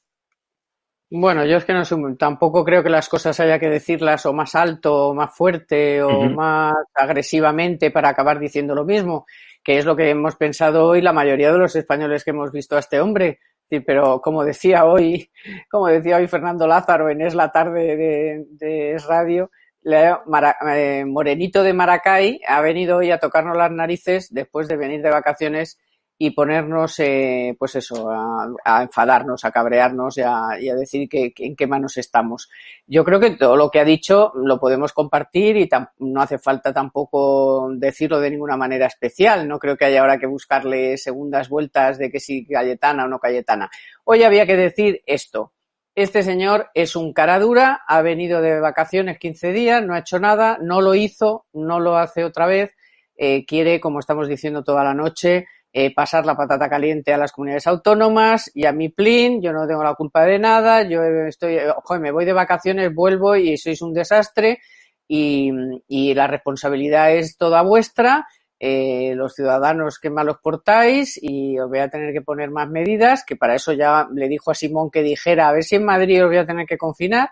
Bueno, 1.12 1.46
yo 1.46 1.58
es 1.58 1.66
que 1.66 1.74
no 1.74 1.86
sé, 1.86 1.96
tampoco 2.18 2.66
creo 2.66 2.82
que 2.84 2.90
las 2.90 3.08
cosas 3.08 3.40
haya 3.40 3.60
que 3.60 3.70
decirlas 3.70 4.26
o 4.26 4.34
más 4.34 4.56
alto, 4.56 5.10
o 5.10 5.14
más 5.14 5.36
fuerte, 5.36 6.02
o 6.02 6.08
uh 6.08 6.24
-huh. 6.24 6.36
más 6.36 6.74
agresivamente 6.96 7.92
para 7.92 8.10
acabar 8.10 8.40
diciendo 8.40 8.74
lo 8.74 8.86
mismo 8.86 9.26
que 9.66 9.80
es 9.80 9.86
lo 9.86 9.96
que 9.96 10.12
hemos 10.12 10.36
pensado 10.36 10.86
hoy 10.88 11.02
la 11.02 11.12
mayoría 11.12 11.52
de 11.52 11.58
los 11.58 11.76
españoles 11.76 12.24
que 12.24 12.30
hemos 12.30 12.52
visto 12.52 12.76
a 12.76 12.80
este 12.80 13.02
hombre. 13.02 13.40
Sí, 13.68 13.80
pero 13.80 14.22
como 14.22 14.46
decía 14.46 14.86
hoy, 14.86 15.32
como 15.72 15.88
decía 15.88 16.18
hoy 16.18 16.28
Fernando 16.28 16.68
Lázaro 16.68 17.10
en 17.10 17.22
Es 17.22 17.34
la 17.34 17.52
tarde 17.52 17.98
de, 17.98 18.46
de 18.52 18.94
Es 18.94 19.06
Radio, 19.06 19.50
Eh, 19.86 21.06
Morenito 21.06 21.62
de 21.62 21.74
Maracay 21.74 22.42
ha 22.48 22.62
venido 22.62 22.98
hoy 22.98 23.12
a 23.12 23.20
tocarnos 23.20 23.56
las 23.56 23.72
narices 23.72 24.34
después 24.34 24.68
de 24.68 24.78
venir 24.78 25.02
de 25.02 25.12
vacaciones 25.12 25.78
y 26.18 26.32
ponernos, 26.32 26.98
eh, 27.00 27.56
pues 27.60 27.76
eso, 27.76 28.10
a, 28.10 28.48
a, 28.64 28.84
enfadarnos, 28.84 29.44
a 29.44 29.52
cabrearnos 29.52 30.18
y 30.18 30.22
a, 30.22 30.76
decir 30.76 31.10
que, 31.10 31.34
que, 31.34 31.46
en 31.46 31.56
qué 31.56 31.68
manos 31.68 31.98
estamos. 31.98 32.50
Yo 32.88 33.04
creo 33.04 33.20
que 33.20 33.32
todo 33.32 33.58
lo 33.58 33.70
que 33.70 33.82
ha 33.82 33.86
dicho 33.86 34.32
lo 34.34 34.58
podemos 34.60 34.94
compartir 34.94 35.58
y 35.58 35.70
no 36.00 36.22
hace 36.22 36.38
falta 36.38 36.74
tampoco 36.74 37.70
decirlo 37.74 38.20
de 38.22 38.32
ninguna 38.32 38.56
manera 38.56 38.86
especial. 38.88 39.48
No 39.48 39.60
creo 39.60 39.76
que 39.76 39.86
haya 39.86 40.02
ahora 40.02 40.18
que 40.18 40.28
buscarle 40.28 40.98
segundas 40.98 41.50
vueltas 41.50 41.98
de 41.98 42.10
que 42.10 42.22
si 42.22 42.46
Cayetana 42.46 43.06
o 43.06 43.08
no 43.08 43.20
Cayetana. 43.20 43.70
Hoy 44.06 44.24
había 44.24 44.46
que 44.46 44.56
decir 44.56 45.04
esto. 45.06 45.52
Este 45.96 46.24
señor 46.24 46.72
es 46.74 46.98
un 46.98 47.14
cara 47.14 47.40
dura, 47.40 47.82
ha 47.88 48.02
venido 48.02 48.42
de 48.42 48.60
vacaciones 48.60 49.18
15 49.18 49.54
días, 49.54 49.82
no 49.82 49.94
ha 49.94 50.00
hecho 50.00 50.20
nada, 50.20 50.58
no 50.62 50.82
lo 50.82 50.94
hizo, 50.94 51.46
no 51.54 51.80
lo 51.80 51.96
hace 51.96 52.26
otra 52.26 52.48
vez, 52.48 52.76
eh, 53.16 53.46
quiere, 53.46 53.80
como 53.80 54.00
estamos 54.00 54.28
diciendo 54.28 54.62
toda 54.62 54.84
la 54.84 54.94
noche, 54.94 55.46
eh, 55.72 55.94
pasar 55.94 56.26
la 56.26 56.36
patata 56.36 56.68
caliente 56.68 57.14
a 57.14 57.18
las 57.18 57.32
comunidades 57.32 57.66
autónomas 57.68 58.52
y 58.54 58.66
a 58.66 58.74
mi 58.74 58.90
plin, 58.90 59.42
yo 59.42 59.54
no 59.54 59.66
tengo 59.66 59.86
la 59.86 59.94
culpa 59.94 60.26
de 60.26 60.38
nada, 60.38 60.84
yo 60.84 61.02
estoy, 61.02 61.60
ojo, 61.60 61.98
me 61.98 62.12
voy 62.12 62.26
de 62.26 62.34
vacaciones, 62.34 62.94
vuelvo 62.94 63.38
y 63.38 63.56
sois 63.58 63.82
un 63.82 63.94
desastre 63.94 64.60
y 65.08 66.14
la 66.14 66.28
responsabilidad 66.28 67.14
es 67.14 67.38
toda 67.38 67.62
vuestra, 67.62 68.26
eh, 68.68 69.14
los 69.16 69.36
ciudadanos 69.36 70.00
que 70.00 70.10
mal 70.10 70.28
os 70.28 70.38
portáis 70.38 71.20
y 71.22 71.60
os 71.60 71.70
voy 71.70 71.78
a 71.78 71.90
tener 71.90 72.14
que 72.14 72.24
poner 72.24 72.50
más 72.50 72.68
medidas, 72.68 73.24
que 73.24 73.36
para 73.36 73.54
eso 73.54 73.74
ya 73.74 74.08
le 74.12 74.28
dijo 74.28 74.50
a 74.50 74.56
Simón 74.56 74.90
que 74.90 75.04
dijera, 75.04 75.50
a 75.50 75.54
ver 75.54 75.64
si 75.64 75.76
en 75.76 75.86
Madrid 75.86 76.24
os 76.24 76.30
voy 76.30 76.38
a 76.38 76.48
tener 76.48 76.66
que 76.66 76.78
confinar. 76.78 77.30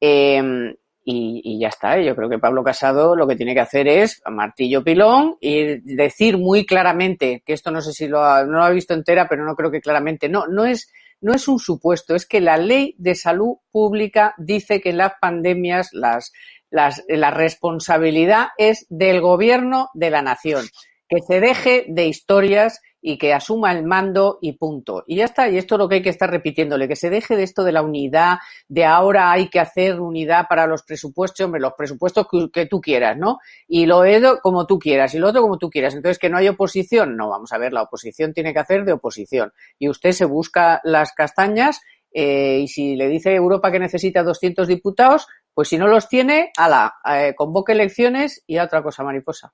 Eh, 0.00 0.76
y, 1.04 1.58
ya 1.58 1.68
está. 1.68 2.00
Yo 2.00 2.14
creo 2.14 2.28
que 2.28 2.38
Pablo 2.38 2.62
Casado 2.62 3.16
lo 3.16 3.26
que 3.26 3.34
tiene 3.34 3.54
que 3.54 3.60
hacer 3.60 3.88
es 3.88 4.22
martillo 4.30 4.84
pilón 4.84 5.36
y 5.40 5.80
decir 5.96 6.38
muy 6.38 6.64
claramente, 6.64 7.42
que 7.44 7.54
esto 7.54 7.70
no 7.70 7.80
sé 7.80 7.92
si 7.92 8.06
lo 8.06 8.22
ha, 8.22 8.44
no 8.44 8.58
lo 8.58 8.62
ha 8.64 8.70
visto 8.70 8.94
entera, 8.94 9.26
pero 9.28 9.44
no 9.44 9.56
creo 9.56 9.72
que 9.72 9.80
claramente, 9.80 10.28
no, 10.28 10.46
no 10.46 10.64
es, 10.64 10.92
no 11.20 11.34
es 11.34 11.48
un 11.48 11.58
supuesto, 11.58 12.14
es 12.14 12.24
que 12.24 12.40
la 12.40 12.56
ley 12.56 12.94
de 12.98 13.16
salud 13.16 13.56
pública 13.72 14.34
dice 14.38 14.80
que 14.80 14.92
las 14.92 15.14
pandemias 15.20 15.88
las, 15.92 16.32
las, 16.72 17.04
la 17.06 17.30
responsabilidad 17.30 18.48
es 18.58 18.86
del 18.88 19.20
gobierno 19.20 19.90
de 19.94 20.10
la 20.10 20.22
nación, 20.22 20.64
que 21.08 21.20
se 21.20 21.40
deje 21.40 21.84
de 21.88 22.06
historias 22.06 22.80
y 23.04 23.18
que 23.18 23.34
asuma 23.34 23.72
el 23.72 23.84
mando 23.84 24.38
y 24.40 24.52
punto. 24.52 25.02
Y 25.06 25.16
ya 25.16 25.24
está, 25.24 25.50
y 25.50 25.58
esto 25.58 25.74
es 25.74 25.78
lo 25.80 25.88
que 25.88 25.96
hay 25.96 26.02
que 26.02 26.08
estar 26.08 26.30
repitiéndole, 26.30 26.86
que 26.86 26.96
se 26.96 27.10
deje 27.10 27.36
de 27.36 27.42
esto 27.42 27.64
de 27.64 27.72
la 27.72 27.82
unidad, 27.82 28.38
de 28.68 28.84
ahora 28.84 29.32
hay 29.32 29.48
que 29.48 29.58
hacer 29.58 30.00
unidad 30.00 30.46
para 30.48 30.68
los 30.68 30.84
presupuestos, 30.84 31.44
hombre, 31.44 31.60
los 31.60 31.74
presupuestos 31.76 32.26
que, 32.52 32.66
tú 32.66 32.80
quieras, 32.80 33.18
¿no? 33.18 33.40
Y 33.66 33.86
lo 33.86 34.04
EDO 34.04 34.38
como 34.40 34.66
tú 34.66 34.78
quieras 34.78 35.14
y 35.14 35.18
lo 35.18 35.28
otro 35.28 35.42
como 35.42 35.58
tú 35.58 35.68
quieras. 35.68 35.94
Entonces, 35.94 36.18
que 36.18 36.30
no 36.30 36.38
hay 36.38 36.48
oposición, 36.48 37.16
no, 37.16 37.28
vamos 37.28 37.52
a 37.52 37.58
ver, 37.58 37.72
la 37.72 37.82
oposición 37.82 38.32
tiene 38.32 38.54
que 38.54 38.60
hacer 38.60 38.84
de 38.84 38.92
oposición. 38.92 39.52
Y 39.78 39.88
usted 39.88 40.12
se 40.12 40.24
busca 40.24 40.80
las 40.84 41.12
castañas 41.12 41.80
eh, 42.14 42.60
y 42.60 42.68
si 42.68 42.94
le 42.94 43.08
dice 43.08 43.34
Europa 43.34 43.72
que 43.72 43.78
necesita 43.78 44.22
200 44.22 44.68
diputados, 44.68 45.26
pues 45.54 45.68
si 45.68 45.78
no 45.78 45.86
los 45.86 46.08
tiene, 46.08 46.52
ala, 46.56 46.94
eh, 47.04 47.34
convoque 47.36 47.72
elecciones 47.72 48.42
y 48.46 48.56
a 48.56 48.64
otra 48.64 48.82
cosa 48.82 49.02
mariposa. 49.02 49.50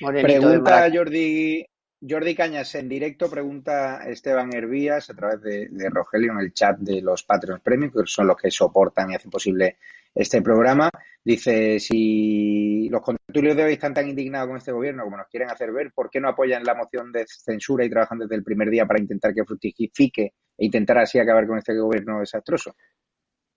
Pregunta 0.00 0.88
Jordi, 0.92 1.64
Jordi 2.08 2.34
Cañas 2.34 2.74
en 2.74 2.88
directo, 2.88 3.30
pregunta 3.30 4.08
Esteban 4.08 4.54
Hervías 4.54 5.08
a 5.10 5.14
través 5.14 5.40
de, 5.42 5.90
Rogelio 5.90 6.32
en 6.32 6.40
el 6.40 6.52
chat 6.52 6.78
de 6.78 7.00
los 7.00 7.24
Patreons 7.24 7.62
Premium, 7.62 7.90
que 7.90 8.00
son 8.04 8.26
los 8.26 8.36
que 8.36 8.50
soportan 8.50 9.10
y 9.10 9.14
hacen 9.14 9.30
posible 9.30 9.78
este 10.14 10.42
programa. 10.42 10.90
Dice, 11.24 11.80
si 11.80 12.88
los 12.88 13.02
contertulios 13.02 13.56
de 13.56 13.64
hoy 13.64 13.72
están 13.72 13.94
tan 13.94 14.08
indignados 14.08 14.48
con 14.48 14.56
este 14.56 14.72
gobierno 14.72 15.04
como 15.04 15.16
nos 15.16 15.28
quieren 15.28 15.50
hacer 15.50 15.72
ver, 15.72 15.92
¿por 15.92 16.10
qué 16.10 16.20
no 16.20 16.28
apoyan 16.28 16.64
la 16.64 16.74
moción 16.74 17.10
de 17.10 17.24
censura 17.26 17.84
y 17.84 17.90
trabajan 17.90 18.18
desde 18.18 18.36
el 18.36 18.44
primer 18.44 18.70
día 18.70 18.86
para 18.86 19.00
intentar 19.00 19.34
que 19.34 19.44
fructifique 19.44 20.34
e 20.58 20.64
intentar 20.64 20.98
así 20.98 21.18
acabar 21.18 21.46
con 21.46 21.58
este 21.58 21.76
gobierno 21.76 22.20
desastroso? 22.20 22.76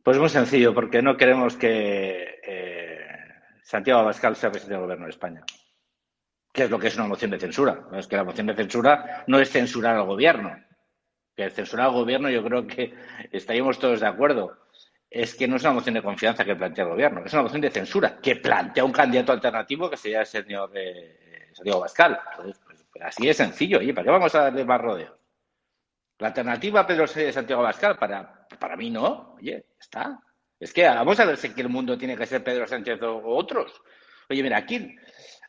Pues 0.09 0.17
muy 0.17 0.29
sencillo, 0.29 0.73
porque 0.73 1.03
no 1.03 1.15
queremos 1.15 1.55
que 1.55 2.41
eh, 2.43 3.07
Santiago 3.61 3.99
Abascal 3.99 4.35
sea 4.35 4.49
presidente 4.49 4.73
del 4.73 4.81
gobierno 4.81 5.05
de 5.05 5.11
España. 5.11 5.43
¿Qué 6.51 6.63
es 6.63 6.71
lo 6.71 6.79
que 6.79 6.87
es 6.87 6.95
una 6.95 7.05
moción 7.05 7.29
de 7.29 7.37
censura? 7.37 7.87
Es 7.93 8.07
que 8.07 8.15
la 8.15 8.23
moción 8.23 8.47
de 8.47 8.55
censura 8.55 9.23
no 9.27 9.39
es 9.39 9.51
censurar 9.51 9.97
al 9.97 10.07
gobierno. 10.07 10.57
Que 11.35 11.51
censurar 11.51 11.85
al 11.85 11.91
gobierno 11.91 12.27
yo 12.31 12.43
creo 12.43 12.65
que 12.65 12.91
estaríamos 13.31 13.77
todos 13.77 13.99
de 13.99 14.07
acuerdo. 14.07 14.57
Es 15.11 15.35
que 15.35 15.47
no 15.47 15.57
es 15.57 15.61
una 15.61 15.73
moción 15.73 15.93
de 15.93 16.01
confianza 16.01 16.43
que 16.43 16.55
plantea 16.55 16.85
el 16.85 16.89
gobierno, 16.89 17.23
es 17.23 17.33
una 17.33 17.43
moción 17.43 17.61
de 17.61 17.69
censura 17.69 18.17
que 18.19 18.37
plantea 18.37 18.83
un 18.83 18.91
candidato 18.91 19.31
alternativo 19.31 19.91
que 19.91 19.97
sería 19.97 20.21
el 20.21 20.25
señor 20.25 20.71
eh, 20.73 21.51
Santiago 21.53 21.81
Bascal. 21.81 22.19
Entonces, 22.31 22.59
pues, 22.65 22.83
pues, 22.91 23.05
así 23.05 23.29
es 23.29 23.37
sencillo. 23.37 23.79
¿Y 23.79 23.93
para 23.93 24.05
qué 24.05 24.09
vamos 24.09 24.33
a 24.33 24.41
darle 24.41 24.65
más 24.65 24.81
rodeos? 24.81 25.13
La 26.17 26.29
alternativa 26.29 26.79
a 26.79 26.87
Pedro 26.87 27.05
Santiago 27.05 27.61
Bascal, 27.61 27.95
para, 27.99 28.38
para 28.57 28.75
mí 28.75 28.89
no. 28.89 29.35
Oye, 29.35 29.65
está. 29.79 30.19
Es 30.59 30.73
que 30.73 30.83
vamos 30.83 31.19
a 31.19 31.25
ver 31.25 31.37
si 31.37 31.51
el 31.55 31.69
mundo 31.69 31.97
tiene 31.97 32.17
que 32.17 32.25
ser 32.25 32.43
Pedro 32.43 32.67
Sánchez 32.67 33.01
o 33.03 33.21
otros. 33.35 33.81
Oye, 34.29 34.43
mira, 34.43 34.57
aquí 34.57 34.95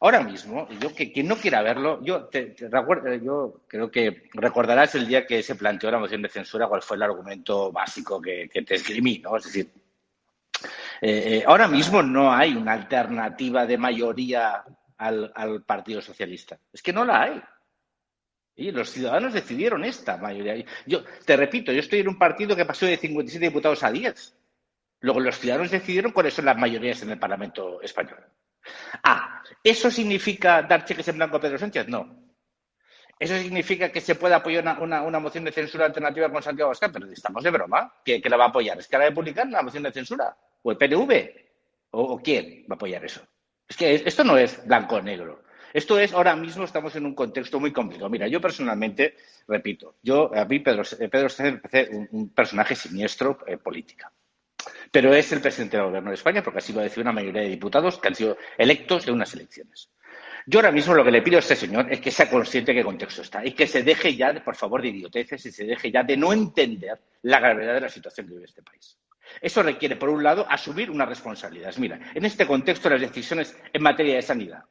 Ahora 0.02 0.22
mismo, 0.22 0.66
yo 0.80 0.94
que 0.94 1.12
quien 1.12 1.28
no 1.28 1.36
quiera 1.36 1.60
verlo, 1.60 2.02
yo 2.02 2.24
te, 2.24 2.56
recuerdo, 2.58 3.14
yo 3.16 3.60
creo 3.68 3.90
que 3.90 4.30
recordarás 4.32 4.94
el 4.94 5.06
día 5.06 5.26
que 5.26 5.42
se 5.42 5.56
planteó 5.56 5.90
la 5.90 5.98
moción 5.98 6.22
de 6.22 6.30
censura, 6.30 6.68
cuál 6.68 6.80
fue 6.80 6.96
el 6.96 7.02
argumento 7.02 7.70
básico 7.70 8.18
que, 8.18 8.48
te 8.48 8.74
escribí, 8.76 9.18
¿no? 9.18 9.36
Es 9.36 9.44
decir, 9.44 9.70
eh, 11.02 11.36
eh, 11.36 11.44
ahora 11.46 11.68
mismo 11.68 12.02
no 12.02 12.32
hay 12.32 12.56
una 12.56 12.72
alternativa 12.72 13.66
de 13.66 13.76
mayoría 13.76 14.64
al, 14.96 15.64
Partido 15.66 16.00
Socialista. 16.00 16.58
Es 16.72 16.80
que 16.80 16.94
no 16.94 17.04
la 17.04 17.22
hay. 17.22 17.42
Y 18.56 18.70
los 18.72 18.90
ciudadanos 18.90 19.32
decidieron 19.32 19.84
esta 19.84 20.16
mayoría. 20.16 20.64
Yo 20.86 21.02
te 21.24 21.36
repito, 21.36 21.72
yo 21.72 21.80
estoy 21.80 22.00
en 22.00 22.08
un 22.08 22.18
partido 22.18 22.54
que 22.54 22.64
pasó 22.64 22.86
de 22.86 22.96
57 22.96 23.46
diputados 23.46 23.82
a 23.82 23.90
10. 23.90 24.36
Luego 25.00 25.20
los 25.20 25.38
ciudadanos 25.38 25.70
decidieron 25.70 26.12
cuáles 26.12 26.34
son 26.34 26.44
las 26.44 26.58
mayorías 26.58 27.02
en 27.02 27.10
el 27.10 27.18
Parlamento 27.18 27.80
español. 27.80 28.18
Ah, 29.02 29.42
¿eso 29.64 29.90
significa 29.90 30.62
dar 30.62 30.84
cheques 30.84 31.08
en 31.08 31.16
blanco 31.16 31.36
a 31.36 31.40
Pedro 31.40 31.58
Sánchez? 31.58 31.88
No. 31.88 32.30
¿Eso 33.18 33.36
significa 33.36 33.92
que 33.92 34.00
se 34.00 34.14
puede 34.14 34.34
apoyar 34.34 34.64
una, 34.80 35.20
moción 35.20 35.44
de 35.44 35.52
censura 35.52 35.84
alternativa 35.84 36.30
con 36.30 36.42
Santiago 36.42 36.68
Abascal? 36.68 36.90
Pero 36.90 37.06
estamos 37.12 37.44
de 37.44 37.50
broma. 37.50 37.92
¿Qué, 38.02 38.20
la 38.24 38.36
va 38.38 38.46
a 38.46 38.48
apoyar? 38.48 38.78
¿Es 38.78 38.88
que 38.88 38.96
la 38.96 39.12
publicar 39.12 39.46
la 39.48 39.62
moción 39.62 39.82
de 39.82 39.92
censura? 39.92 40.34
¿O 40.62 40.70
el 40.70 40.78
PNV? 40.78 41.30
¿O, 41.90 42.18
quién 42.22 42.62
va 42.62 42.74
a 42.74 42.76
apoyar 42.76 43.04
eso? 43.04 43.20
Es 43.68 43.76
que 43.76 43.94
esto 43.94 44.24
no 44.24 44.38
es 44.38 44.66
blanco 44.66 44.96
o 44.96 45.02
negro. 45.02 45.42
Esto 45.72 45.98
es, 45.98 46.12
ahora 46.12 46.34
mismo 46.34 46.64
estamos 46.64 46.94
en 46.96 47.06
un 47.06 47.14
contexto 47.14 47.60
muy 47.60 47.72
complicado. 47.72 48.10
Mira, 48.10 48.26
yo 48.26 48.40
personalmente, 48.40 49.16
repito, 49.46 49.96
yo, 50.02 50.34
a 50.34 50.44
mí 50.44 50.58
Pedro, 50.58 50.82
Pedro 51.10 51.28
Sánchez 51.28 51.54
me 51.54 51.60
parece 51.60 52.08
un, 52.10 52.30
personaje 52.30 52.74
siniestro 52.74 53.38
en 53.46 53.58
política 53.58 54.12
pero 54.92 55.14
es 55.14 55.30
el 55.32 55.40
presidente 55.40 55.76
del 55.76 55.86
gobierno 55.86 56.10
de 56.10 56.16
España 56.16 56.42
porque 56.42 56.58
así 56.58 56.72
lo 56.72 56.80
decir 56.80 57.00
una 57.00 57.12
mayoría 57.12 57.42
de 57.42 57.48
diputados 57.48 57.98
que 57.98 58.08
han 58.08 58.14
sido 58.14 58.36
electos 58.58 59.06
en 59.06 59.14
unas 59.14 59.32
elecciones. 59.34 59.88
Yo 60.46 60.58
ahora 60.58 60.72
mismo 60.72 60.94
lo 60.94 61.04
que 61.04 61.10
le 61.10 61.22
pido 61.22 61.36
a 61.36 61.40
este 61.40 61.54
señor 61.54 61.86
es 61.92 62.00
que 62.00 62.10
sea 62.10 62.28
consciente 62.28 62.72
de 62.72 62.78
qué 62.78 62.84
contexto 62.84 63.22
está 63.22 63.44
y 63.44 63.52
que 63.52 63.66
se 63.66 63.82
deje 63.82 64.16
ya, 64.16 64.34
por 64.42 64.56
favor, 64.56 64.82
de 64.82 64.88
idioteces 64.88 65.46
y 65.46 65.52
se 65.52 65.64
deje 65.64 65.92
ya 65.92 66.02
de 66.02 66.16
no 66.16 66.32
entender 66.32 67.00
la 67.22 67.38
gravedad 67.38 67.74
de 67.74 67.82
la 67.82 67.88
situación 67.88 68.26
que 68.26 68.34
vive 68.34 68.46
este 68.46 68.62
país. 68.62 68.98
Eso 69.40 69.62
requiere, 69.62 69.96
por 69.96 70.08
un 70.08 70.24
lado, 70.24 70.46
asumir 70.48 70.90
unas 70.90 71.08
responsabilidades. 71.08 71.78
Mira, 71.78 72.00
en 72.14 72.24
este 72.24 72.46
contexto 72.46 72.90
las 72.90 73.00
decisiones 73.00 73.56
en 73.72 73.82
materia 73.82 74.16
de 74.16 74.22
sanidad, 74.22 74.64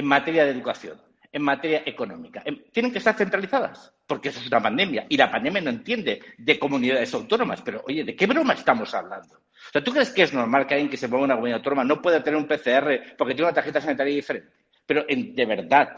en 0.00 0.06
materia 0.06 0.46
de 0.46 0.52
educación, 0.52 0.98
en 1.30 1.42
materia 1.42 1.82
económica. 1.84 2.40
Em, 2.46 2.62
tienen 2.72 2.90
que 2.90 2.98
estar 2.98 3.14
centralizadas, 3.14 3.92
porque 4.06 4.30
eso 4.30 4.40
es 4.40 4.46
una 4.46 4.62
pandemia. 4.62 5.04
Y 5.10 5.16
la 5.18 5.30
pandemia 5.30 5.60
no 5.60 5.68
entiende 5.68 6.22
de 6.38 6.58
comunidades 6.58 7.12
autónomas. 7.12 7.60
Pero, 7.60 7.82
oye, 7.86 8.02
¿de 8.02 8.16
qué 8.16 8.26
broma 8.26 8.54
estamos 8.54 8.94
hablando? 8.94 9.36
O 9.36 9.72
sea, 9.72 9.84
¿tú 9.84 9.92
crees 9.92 10.10
que 10.10 10.22
es 10.22 10.32
normal 10.32 10.66
que 10.66 10.72
alguien 10.72 10.90
que 10.90 10.96
se 10.96 11.10
ponga 11.10 11.24
una 11.24 11.34
comunidad 11.34 11.58
autónoma 11.58 11.84
no 11.84 12.00
pueda 12.00 12.22
tener 12.22 12.40
un 12.40 12.48
PCR 12.48 13.14
porque 13.18 13.34
tiene 13.34 13.48
una 13.48 13.54
tarjeta 13.54 13.82
sanitaria 13.82 14.14
diferente? 14.14 14.48
Pero, 14.86 15.04
de 15.06 15.46
verdad, 15.46 15.94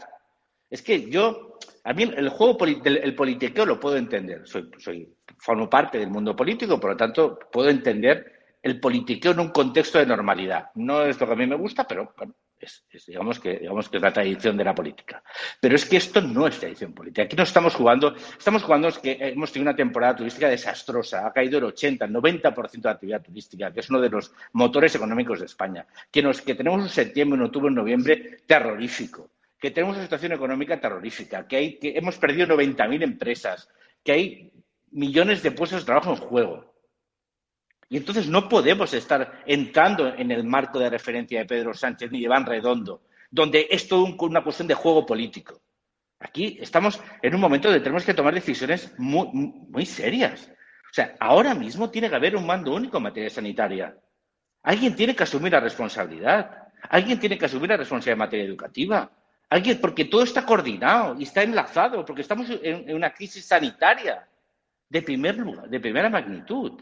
es 0.69 0.81
que 0.81 1.09
yo, 1.09 1.57
a 1.85 1.93
mí 1.93 2.03
el 2.03 2.27
juego, 2.27 2.57
el 2.65 3.15
politiqueo 3.15 3.65
lo 3.65 3.79
puedo 3.79 3.95
entender. 3.95 4.45
Soy, 4.45 4.69
soy, 4.79 5.15
formo 5.37 5.69
parte 5.69 5.97
del 5.97 6.09
mundo 6.09 6.35
político, 6.35 6.77
por 6.77 6.91
lo 6.91 6.97
tanto, 6.97 7.39
puedo 7.49 7.69
entender 7.69 8.57
el 8.61 8.81
politiqueo 8.81 9.31
en 9.31 9.39
un 9.39 9.49
contexto 9.49 9.97
de 9.97 10.05
normalidad. 10.05 10.71
No 10.75 11.03
es 11.03 11.17
lo 11.21 11.25
que 11.25 11.33
a 11.33 11.37
mí 11.37 11.47
me 11.47 11.55
gusta, 11.55 11.85
pero 11.87 12.13
bueno, 12.17 12.33
es, 12.63 13.05
digamos, 13.05 13.39
que, 13.39 13.59
digamos 13.59 13.89
que 13.89 13.97
es 13.97 14.03
la 14.03 14.13
tradición 14.13 14.57
de 14.57 14.63
la 14.63 14.73
política. 14.73 15.23
Pero 15.59 15.75
es 15.75 15.85
que 15.85 15.97
esto 15.97 16.21
no 16.21 16.47
es 16.47 16.59
tradición 16.59 16.93
política. 16.93 17.23
Aquí 17.23 17.35
no 17.35 17.43
estamos 17.43 17.75
jugando, 17.75 18.15
estamos 18.15 18.63
jugando 18.63 18.87
es 18.87 18.99
que 18.99 19.17
hemos 19.19 19.51
tenido 19.51 19.69
una 19.69 19.75
temporada 19.75 20.15
turística 20.15 20.49
desastrosa, 20.49 21.27
ha 21.27 21.33
caído 21.33 21.57
el 21.57 21.65
80, 21.65 22.05
el 22.05 22.13
90% 22.13 22.71
de 22.71 22.79
la 22.83 22.91
actividad 22.91 23.21
turística, 23.21 23.71
que 23.71 23.79
es 23.79 23.89
uno 23.89 24.01
de 24.01 24.09
los 24.09 24.33
motores 24.53 24.95
económicos 24.95 25.39
de 25.39 25.45
España. 25.45 25.85
Que, 26.11 26.21
nos, 26.21 26.41
que 26.41 26.55
tenemos 26.55 26.81
un 26.81 26.89
septiembre, 26.89 27.39
un 27.39 27.45
octubre, 27.45 27.67
un 27.67 27.75
noviembre 27.75 28.39
terrorífico, 28.45 29.29
que 29.59 29.71
tenemos 29.71 29.95
una 29.95 30.05
situación 30.05 30.33
económica 30.33 30.79
terrorífica, 30.79 31.47
que, 31.47 31.55
hay, 31.55 31.79
que 31.79 31.97
hemos 31.97 32.17
perdido 32.17 32.47
90.000 32.47 33.03
empresas, 33.03 33.69
que 34.03 34.11
hay 34.11 34.51
millones 34.91 35.41
de 35.43 35.51
puestos 35.51 35.81
de 35.81 35.85
trabajo 35.85 36.11
en 36.11 36.17
juego 36.17 36.72
y 37.89 37.97
entonces 37.97 38.27
no 38.27 38.49
podemos 38.49 38.93
estar 38.93 39.43
entrando 39.45 40.07
en 40.15 40.31
el 40.31 40.43
marco 40.43 40.79
de 40.79 40.89
referencia 40.89 41.39
de 41.39 41.45
Pedro 41.45 41.73
Sánchez 41.73 42.11
ni 42.11 42.19
de 42.19 42.25
Iván 42.25 42.45
Redondo, 42.45 43.03
donde 43.29 43.67
es 43.69 43.87
todo 43.87 44.05
una 44.19 44.43
cuestión 44.43 44.67
de 44.67 44.73
juego 44.73 45.05
político. 45.05 45.61
Aquí 46.19 46.57
estamos 46.61 47.01
en 47.21 47.35
un 47.35 47.41
momento 47.41 47.67
donde 47.67 47.83
tenemos 47.83 48.05
que 48.05 48.13
tomar 48.13 48.33
decisiones 48.33 48.93
muy, 48.97 49.85
serias. 49.85 50.49
O 50.49 50.93
sea, 50.93 51.15
ahora 51.19 51.53
mismo 51.53 51.89
tiene 51.89 52.09
que 52.09 52.15
haber 52.15 52.35
un 52.35 52.45
mando 52.45 52.73
único 52.73 52.97
en 52.97 53.03
materia 53.03 53.29
sanitaria. 53.29 53.97
Alguien 54.63 54.95
tiene 54.95 55.15
que 55.15 55.23
asumir 55.23 55.51
la 55.51 55.59
responsabilidad. 55.59 56.69
Alguien 56.89 57.19
tiene 57.19 57.37
que 57.37 57.45
asumir 57.45 57.69
la 57.69 57.77
responsabilidad 57.77 58.13
en 58.13 58.19
materia 58.19 58.45
educativa. 58.45 59.11
Alguien, 59.49 59.79
porque 59.81 60.05
todo 60.05 60.23
está 60.23 60.45
coordinado 60.45 61.19
y 61.19 61.23
está 61.23 61.43
enlazado, 61.43 62.05
porque 62.05 62.21
estamos 62.21 62.49
en, 62.49 62.89
en 62.89 62.95
una 62.95 63.13
crisis 63.13 63.45
sanitaria 63.45 64.25
de, 64.87 65.01
primer 65.01 65.37
lugar, 65.37 65.69
de 65.69 65.79
primera 65.79 66.09
magnitud. 66.09 66.79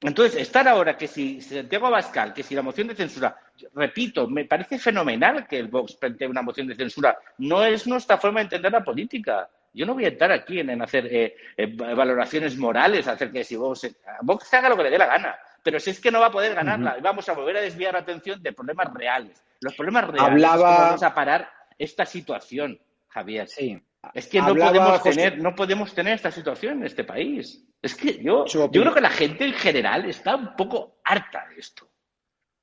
Entonces, 0.00 0.40
estar 0.40 0.68
ahora 0.68 0.96
que 0.96 1.06
si 1.06 1.40
Santiago 1.40 1.86
Abascal, 1.86 2.34
que 2.34 2.42
si 2.42 2.54
la 2.54 2.62
moción 2.62 2.88
de 2.88 2.94
censura, 2.94 3.36
repito, 3.74 4.28
me 4.28 4.44
parece 4.44 4.78
fenomenal 4.78 5.46
que 5.46 5.58
el 5.58 5.68
Vox 5.68 5.94
plantee 5.94 6.28
una 6.28 6.42
moción 6.42 6.66
de 6.66 6.74
censura. 6.74 7.18
No 7.38 7.64
es 7.64 7.86
nuestra 7.86 8.18
forma 8.18 8.40
de 8.40 8.44
entender 8.44 8.72
la 8.72 8.84
política. 8.84 9.48
Yo 9.72 9.86
no 9.86 9.94
voy 9.94 10.04
a 10.04 10.08
estar 10.08 10.30
aquí 10.30 10.60
en, 10.60 10.82
hacer 10.82 11.06
eh, 11.10 11.36
eh, 11.56 11.66
valoraciones 11.76 12.56
morales 12.56 13.08
acerca 13.08 13.38
de 13.38 13.44
si 13.44 13.56
Vox, 13.56 13.96
Vox 14.22 14.52
haga 14.52 14.68
lo 14.68 14.76
que 14.76 14.84
le 14.84 14.90
dé 14.90 14.98
la 14.98 15.06
gana. 15.06 15.36
Pero 15.62 15.80
si 15.80 15.90
es 15.90 16.00
que 16.00 16.10
no 16.10 16.20
va 16.20 16.26
a 16.26 16.32
poder 16.32 16.54
ganarla, 16.54 16.98
vamos 17.00 17.26
a 17.30 17.32
volver 17.32 17.56
a 17.56 17.60
desviar 17.62 17.94
la 17.94 18.00
atención 18.00 18.42
de 18.42 18.52
problemas 18.52 18.92
reales. 18.92 19.42
Los 19.60 19.74
problemas 19.74 20.06
reales 20.08 20.32
Hablaba... 20.32 20.78
vamos 20.88 21.02
a 21.02 21.14
parar 21.14 21.50
esta 21.78 22.04
situación, 22.04 22.78
Javier. 23.08 23.48
Sí. 23.48 23.82
Es 24.12 24.26
que 24.26 24.40
no 24.40 24.54
podemos, 24.54 25.02
tener, 25.02 25.40
no 25.40 25.54
podemos 25.54 25.94
tener 25.94 26.14
esta 26.14 26.30
situación 26.30 26.78
en 26.78 26.84
este 26.84 27.04
país. 27.04 27.64
Es 27.80 27.94
que 27.94 28.22
yo, 28.22 28.46
yo 28.46 28.68
creo 28.68 28.94
que 28.94 29.00
la 29.00 29.10
gente 29.10 29.44
en 29.44 29.54
general 29.54 30.04
está 30.06 30.36
un 30.36 30.54
poco 30.56 30.98
harta 31.04 31.46
de 31.48 31.60
esto. 31.60 31.88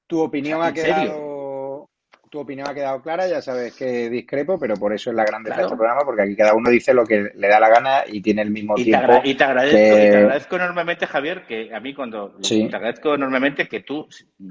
Tu 0.08 0.20
opinión 0.20 0.62
ha 0.62 0.74
quedado 0.74 1.32
tu 2.32 2.40
opinión 2.40 2.70
ha 2.70 2.74
quedado 2.74 3.02
clara, 3.02 3.28
ya 3.28 3.42
sabes 3.42 3.76
que 3.76 4.10
discrepo, 4.10 4.58
pero 4.58 4.76
por 4.78 4.94
eso 4.94 5.10
es 5.10 5.16
la 5.18 5.26
grandeza 5.26 5.58
de 5.58 5.64
este 5.64 5.76
programa, 5.76 6.04
porque 6.06 6.22
aquí 6.22 6.36
cada 6.38 6.54
uno 6.54 6.70
dice 6.70 6.94
lo 6.94 7.06
que 7.06 7.30
le 7.36 7.48
da 7.50 7.60
la 7.60 7.68
gana 7.70 8.04
y 8.08 8.22
tiene 8.22 8.42
el 8.42 8.52
mismo 8.52 8.74
tiempo. 8.76 9.20
y, 9.26 9.36
te 9.36 9.44
agradezco, 9.44 10.56
enormemente, 10.56 11.08
Javier, 11.08 11.46
que 11.46 11.76
a 11.76 11.82
mí 11.82 11.94
cuando 11.94 12.38
te 12.40 12.74
agradezco 12.74 13.16
enormemente 13.16 13.68
que 13.68 13.82
tú 13.82 14.08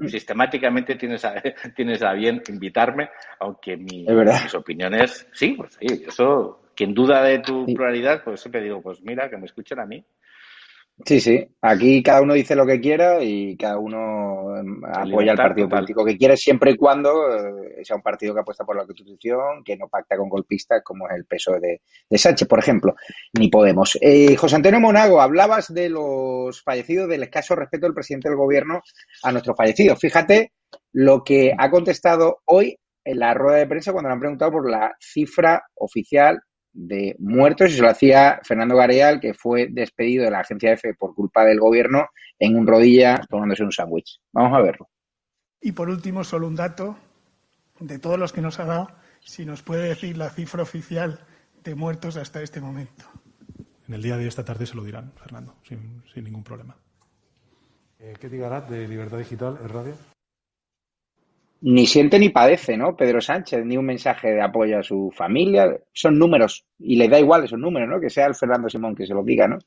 sistemáticamente 0.07 0.93
tienes 0.93 1.25
a, 1.25 1.41
tienes 1.75 2.03
a 2.03 2.13
bien 2.13 2.43
invitarme, 2.49 3.09
aunque 3.39 3.77
mis 3.77 4.07
opiniones, 4.53 5.27
sí, 5.33 5.55
pues 5.57 5.75
sí, 5.79 6.03
eso 6.07 6.60
quien 6.81 6.95
duda 6.95 7.21
de 7.21 7.37
tu 7.37 7.63
pluralidad, 7.67 8.23
pues 8.23 8.41
siempre 8.41 8.63
digo, 8.63 8.81
pues 8.81 9.03
mira, 9.03 9.29
que 9.29 9.37
me 9.37 9.45
escuchen 9.45 9.79
a 9.79 9.85
mí. 9.85 10.03
Sí, 11.05 11.19
sí. 11.19 11.47
Aquí 11.61 12.01
cada 12.01 12.23
uno 12.23 12.33
dice 12.33 12.55
lo 12.55 12.65
que 12.65 12.81
quiera 12.81 13.23
y 13.23 13.55
cada 13.55 13.77
uno 13.77 14.57
em, 14.57 14.81
apoya 14.83 15.33
al 15.33 15.37
partido 15.37 15.69
político 15.69 16.03
que 16.03 16.17
quiere 16.17 16.35
siempre 16.37 16.71
y 16.71 16.77
cuando 16.77 17.11
eh, 17.35 17.85
sea 17.85 17.95
un 17.95 18.01
partido 18.01 18.33
que 18.33 18.39
apuesta 18.39 18.65
por 18.65 18.75
la 18.75 18.87
Constitución, 18.87 19.63
que 19.63 19.77
no 19.77 19.89
pacta 19.89 20.17
con 20.17 20.27
golpistas 20.27 20.81
como 20.83 21.07
es 21.07 21.17
el 21.17 21.25
peso 21.25 21.51
de, 21.59 21.81
Sánchez, 22.17 22.47
por 22.47 22.57
ejemplo, 22.57 22.95
ni 23.37 23.47
Podemos. 23.49 23.99
Eh, 24.01 24.35
José 24.35 24.55
Antonio 24.55 24.79
Monago, 24.79 25.21
hablabas 25.21 25.71
de 25.71 25.87
los 25.87 26.63
fallecidos, 26.63 27.09
del 27.09 27.21
escaso 27.21 27.55
respeto 27.55 27.85
del 27.85 27.93
presidente 27.93 28.27
del 28.27 28.39
gobierno 28.39 28.81
a 29.21 29.31
nuestros 29.31 29.55
fallecidos. 29.55 29.99
Fíjate 29.99 30.53
lo 30.93 31.23
que 31.23 31.53
ha 31.55 31.69
contestado 31.69 32.39
hoy 32.45 32.75
en 33.03 33.19
la 33.19 33.35
rueda 33.35 33.59
de 33.59 33.67
prensa 33.67 33.91
cuando 33.91 34.09
le 34.09 34.13
han 34.13 34.19
preguntado 34.19 34.51
por 34.51 34.67
la 34.67 34.95
cifra 34.99 35.63
oficial 35.75 36.41
de 36.73 37.15
muertos 37.19 37.71
y 37.71 37.75
se 37.75 37.81
lo 37.81 37.89
hacía 37.89 38.39
Fernando 38.43 38.75
Gareal, 38.75 39.19
que 39.19 39.33
fue 39.33 39.67
despedido 39.69 40.25
de 40.25 40.31
la 40.31 40.39
agencia 40.39 40.73
EFE 40.73 40.93
por 40.93 41.13
culpa 41.13 41.43
del 41.45 41.59
gobierno 41.59 42.09
en 42.39 42.57
un 42.57 42.65
rodilla 42.65 43.21
tomándose 43.29 43.63
un 43.63 43.71
sándwich. 43.71 44.19
Vamos 44.31 44.57
a 44.57 44.61
verlo. 44.61 44.89
Y 45.61 45.73
por 45.73 45.89
último, 45.89 46.23
solo 46.23 46.47
un 46.47 46.55
dato 46.55 46.97
de 47.79 47.99
todos 47.99 48.17
los 48.17 48.33
que 48.33 48.41
nos 48.41 48.59
ha 48.59 48.65
dado, 48.65 48.87
si 49.19 49.45
nos 49.45 49.61
puede 49.61 49.89
decir 49.89 50.17
la 50.17 50.29
cifra 50.29 50.63
oficial 50.63 51.19
de 51.63 51.75
muertos 51.75 52.17
hasta 52.17 52.41
este 52.41 52.61
momento. 52.61 53.05
En 53.87 53.93
el 53.93 54.01
día 54.01 54.17
de 54.17 54.27
esta 54.27 54.45
tarde 54.45 54.65
se 54.65 54.75
lo 54.75 54.83
dirán, 54.83 55.11
Fernando, 55.15 55.55
sin, 55.63 56.03
ningún 56.15 56.43
problema. 56.43 56.77
Eh, 57.99 58.13
¿Qué 58.19 58.29
digará 58.29 58.61
de 58.61 58.87
Libertad 58.87 59.17
Digital 59.17 59.59
en 59.61 59.69
radio? 59.69 59.93
Ni 61.61 61.85
siente 61.85 62.17
ni 62.17 62.29
padece, 62.29 62.75
¿no? 62.75 62.95
Pedro 62.95 63.21
Sánchez, 63.21 63.63
ni 63.65 63.77
un 63.77 63.85
mensaje 63.85 64.31
de 64.31 64.41
apoyo 64.41 64.79
a 64.79 64.83
su 64.83 65.11
familia. 65.15 65.77
Son 65.93 66.17
números, 66.17 66.65
y 66.79 66.95
le 66.95 67.07
da 67.07 67.19
igual 67.19 67.43
esos 67.43 67.59
números, 67.59 67.87
¿no? 67.87 67.99
Que 67.99 68.09
sea 68.09 68.25
el 68.25 68.35
Fernando 68.35 68.69
Simón 68.69 68.95
que 68.95 69.05
se 69.05 69.13
lo 69.13 69.23
diga, 69.23 69.47
¿no? 69.47 69.59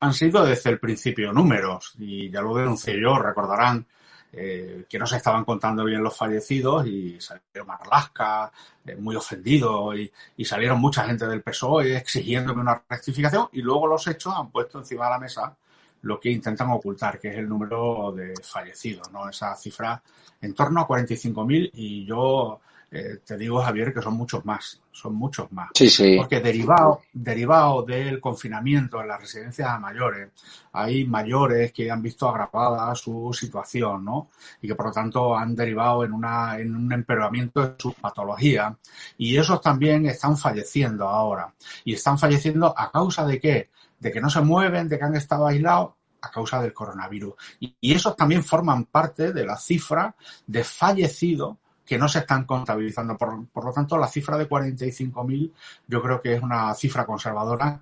Han 0.00 0.12
sido 0.12 0.44
desde 0.44 0.70
el 0.70 0.78
principio 0.78 1.32
números, 1.32 1.94
y 1.98 2.30
ya 2.30 2.42
lo 2.42 2.54
denuncié 2.54 3.00
yo, 3.00 3.18
recordarán 3.18 3.86
eh, 4.30 4.84
que 4.88 4.98
no 4.98 5.06
se 5.06 5.16
estaban 5.16 5.44
contando 5.44 5.84
bien 5.84 6.02
los 6.02 6.14
fallecidos 6.14 6.86
y 6.86 7.18
salió 7.18 7.64
Marlasca 7.66 8.52
eh, 8.84 8.94
muy 8.94 9.16
ofendido 9.16 9.96
y, 9.96 10.12
y, 10.36 10.44
salieron 10.44 10.78
mucha 10.78 11.04
gente 11.04 11.26
del 11.26 11.40
PSOE 11.40 11.96
exigiéndome 11.96 12.60
una 12.60 12.84
rectificación 12.86 13.48
y 13.52 13.62
luego 13.62 13.86
los 13.86 14.06
hechos 14.06 14.34
han 14.36 14.50
puesto 14.50 14.80
encima 14.80 15.06
de 15.06 15.10
la 15.12 15.18
mesa 15.18 15.56
lo 16.02 16.20
que 16.20 16.30
intentan 16.30 16.70
ocultar, 16.70 17.18
que 17.18 17.28
es 17.28 17.38
el 17.38 17.48
número 17.48 18.12
de 18.12 18.34
fallecidos, 18.42 19.10
¿no? 19.12 19.28
Esa 19.28 19.54
cifra 19.56 20.02
en 20.40 20.54
torno 20.54 20.80
a 20.80 20.88
45.000 20.88 21.70
y 21.74 22.04
yo 22.04 22.60
eh, 22.90 23.18
te 23.22 23.36
digo, 23.36 23.60
Javier, 23.60 23.92
que 23.92 24.00
son 24.00 24.14
muchos 24.14 24.44
más, 24.46 24.80
son 24.90 25.14
muchos 25.14 25.52
más. 25.52 25.68
Sí, 25.74 25.90
sí. 25.90 26.16
Porque 26.16 26.40
derivado, 26.40 27.02
derivado 27.12 27.82
del 27.82 28.18
confinamiento 28.18 29.00
en 29.00 29.08
las 29.08 29.20
residencias 29.20 29.78
mayores, 29.78 30.30
hay 30.72 31.04
mayores 31.04 31.70
que 31.72 31.90
han 31.90 32.00
visto 32.00 32.26
agravada 32.26 32.94
su 32.94 33.30
situación, 33.34 34.06
¿no? 34.06 34.30
Y 34.62 34.68
que 34.68 34.74
por 34.74 34.86
lo 34.86 34.92
tanto 34.92 35.36
han 35.36 35.54
derivado 35.54 36.02
en, 36.04 36.12
una, 36.12 36.58
en 36.58 36.74
un 36.74 36.90
empeoramiento 36.90 37.60
de 37.60 37.74
su 37.78 37.92
patología. 37.92 38.74
Y 39.18 39.36
esos 39.36 39.60
también 39.60 40.06
están 40.06 40.38
falleciendo 40.38 41.06
ahora. 41.06 41.52
Y 41.84 41.92
están 41.92 42.18
falleciendo 42.18 42.72
a 42.74 42.90
causa 42.90 43.26
de 43.26 43.38
qué? 43.38 43.68
De 43.98 44.12
que 44.12 44.20
no 44.20 44.30
se 44.30 44.40
mueven, 44.40 44.88
de 44.88 44.98
que 44.98 45.04
han 45.04 45.16
estado 45.16 45.46
aislados 45.46 45.92
a 46.20 46.30
causa 46.30 46.60
del 46.60 46.72
coronavirus. 46.72 47.34
Y, 47.60 47.74
esos 47.92 48.16
también 48.16 48.44
forman 48.44 48.84
parte 48.84 49.32
de 49.32 49.46
la 49.46 49.56
cifra 49.56 50.14
de 50.46 50.64
fallecidos 50.64 51.56
que 51.84 51.98
no 51.98 52.08
se 52.08 52.20
están 52.20 52.44
contabilizando. 52.44 53.16
Por, 53.16 53.46
por 53.48 53.64
lo 53.64 53.72
tanto, 53.72 53.96
la 53.96 54.08
cifra 54.08 54.36
de 54.36 54.48
45.000 54.48 55.52
yo 55.86 56.02
creo 56.02 56.20
que 56.20 56.34
es 56.34 56.42
una 56.42 56.74
cifra 56.74 57.06
conservadora 57.06 57.80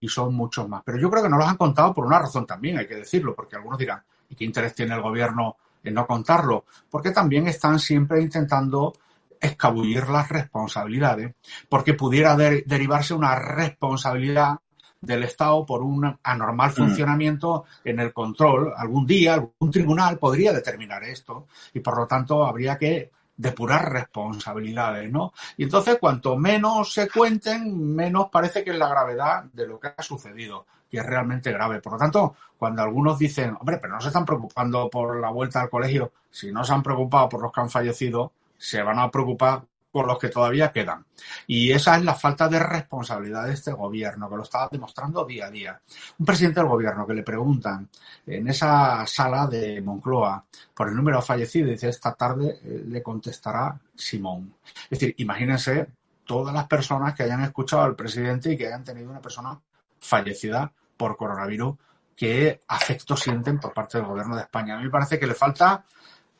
y 0.00 0.08
son 0.08 0.34
muchos 0.34 0.68
más. 0.68 0.82
Pero 0.84 0.98
yo 0.98 1.10
creo 1.10 1.22
que 1.22 1.28
no 1.28 1.38
los 1.38 1.48
han 1.48 1.56
contado 1.56 1.94
por 1.94 2.04
una 2.04 2.18
razón 2.18 2.46
también, 2.46 2.78
hay 2.78 2.86
que 2.86 2.96
decirlo, 2.96 3.34
porque 3.34 3.56
algunos 3.56 3.78
dirán, 3.78 4.02
¿y 4.28 4.34
qué 4.34 4.44
interés 4.44 4.74
tiene 4.74 4.94
el 4.94 5.00
gobierno 5.00 5.56
en 5.82 5.94
no 5.94 6.06
contarlo? 6.06 6.66
Porque 6.90 7.10
también 7.10 7.46
están 7.48 7.78
siempre 7.78 8.20
intentando 8.20 8.92
escabullir 9.40 10.08
las 10.08 10.28
responsabilidades, 10.28 11.34
porque 11.68 11.94
pudiera 11.94 12.36
derivarse 12.36 13.14
una 13.14 13.34
responsabilidad 13.34 14.58
del 15.04 15.24
Estado 15.24 15.64
por 15.64 15.82
un 15.82 16.18
anormal 16.22 16.70
mm. 16.70 16.74
funcionamiento 16.74 17.64
en 17.84 18.00
el 18.00 18.12
control. 18.12 18.72
Algún 18.76 19.06
día 19.06 19.34
algún 19.34 19.70
tribunal 19.70 20.18
podría 20.18 20.52
determinar 20.52 21.04
esto 21.04 21.46
y 21.72 21.80
por 21.80 21.96
lo 21.98 22.06
tanto 22.06 22.44
habría 22.44 22.76
que 22.78 23.10
depurar 23.36 23.92
responsabilidades, 23.92 25.10
¿no? 25.10 25.32
Y 25.56 25.64
entonces 25.64 25.98
cuanto 26.00 26.36
menos 26.36 26.92
se 26.92 27.08
cuenten, 27.08 27.94
menos 27.94 28.28
parece 28.30 28.62
que 28.62 28.70
es 28.70 28.78
la 28.78 28.88
gravedad 28.88 29.44
de 29.52 29.66
lo 29.66 29.80
que 29.80 29.88
ha 29.96 30.02
sucedido, 30.02 30.66
que 30.88 30.98
es 30.98 31.06
realmente 31.06 31.52
grave. 31.52 31.80
Por 31.80 31.94
lo 31.94 31.98
tanto, 31.98 32.36
cuando 32.56 32.82
algunos 32.82 33.18
dicen, 33.18 33.56
hombre, 33.58 33.78
pero 33.78 33.94
no 33.94 34.00
se 34.00 34.08
están 34.08 34.24
preocupando 34.24 34.88
por 34.88 35.20
la 35.20 35.30
vuelta 35.30 35.60
al 35.60 35.70
colegio, 35.70 36.12
si 36.30 36.52
no 36.52 36.64
se 36.64 36.72
han 36.72 36.82
preocupado 36.82 37.28
por 37.28 37.42
los 37.42 37.52
que 37.52 37.60
han 37.60 37.70
fallecido, 37.70 38.32
se 38.56 38.82
van 38.82 38.98
a 38.98 39.10
preocupar 39.10 39.62
por 39.94 40.08
los 40.08 40.18
que 40.18 40.28
todavía 40.28 40.72
quedan. 40.72 41.06
Y 41.46 41.70
esa 41.70 41.96
es 41.96 42.02
la 42.02 42.16
falta 42.16 42.48
de 42.48 42.58
responsabilidad 42.58 43.44
de 43.44 43.52
este 43.52 43.70
gobierno, 43.70 44.28
que 44.28 44.34
lo 44.34 44.42
está 44.42 44.68
demostrando 44.68 45.24
día 45.24 45.46
a 45.46 45.50
día. 45.52 45.80
Un 46.18 46.26
presidente 46.26 46.58
del 46.58 46.68
gobierno 46.68 47.06
que 47.06 47.14
le 47.14 47.22
preguntan 47.22 47.88
en 48.26 48.48
esa 48.48 49.06
sala 49.06 49.46
de 49.46 49.80
Moncloa 49.80 50.44
por 50.74 50.88
el 50.88 50.96
número 50.96 51.22
fallecido, 51.22 51.68
dice, 51.68 51.90
esta 51.90 52.12
tarde 52.12 52.58
eh, 52.64 52.82
le 52.88 53.04
contestará 53.04 53.78
Simón. 53.94 54.56
Es 54.90 54.98
decir, 54.98 55.14
imagínense 55.18 55.86
todas 56.24 56.52
las 56.52 56.66
personas 56.66 57.14
que 57.14 57.22
hayan 57.22 57.44
escuchado 57.44 57.84
al 57.84 57.94
presidente 57.94 58.50
y 58.50 58.56
que 58.56 58.66
hayan 58.66 58.82
tenido 58.82 59.08
una 59.08 59.20
persona 59.20 59.56
fallecida 60.00 60.72
por 60.96 61.16
coronavirus, 61.16 61.76
qué 62.16 62.62
afecto 62.66 63.16
sienten 63.16 63.60
por 63.60 63.72
parte 63.72 63.98
del 63.98 64.08
gobierno 64.08 64.34
de 64.34 64.42
España. 64.42 64.74
A 64.74 64.78
mí 64.78 64.86
me 64.86 64.90
parece 64.90 65.20
que 65.20 65.26
le 65.28 65.34
falta 65.34 65.84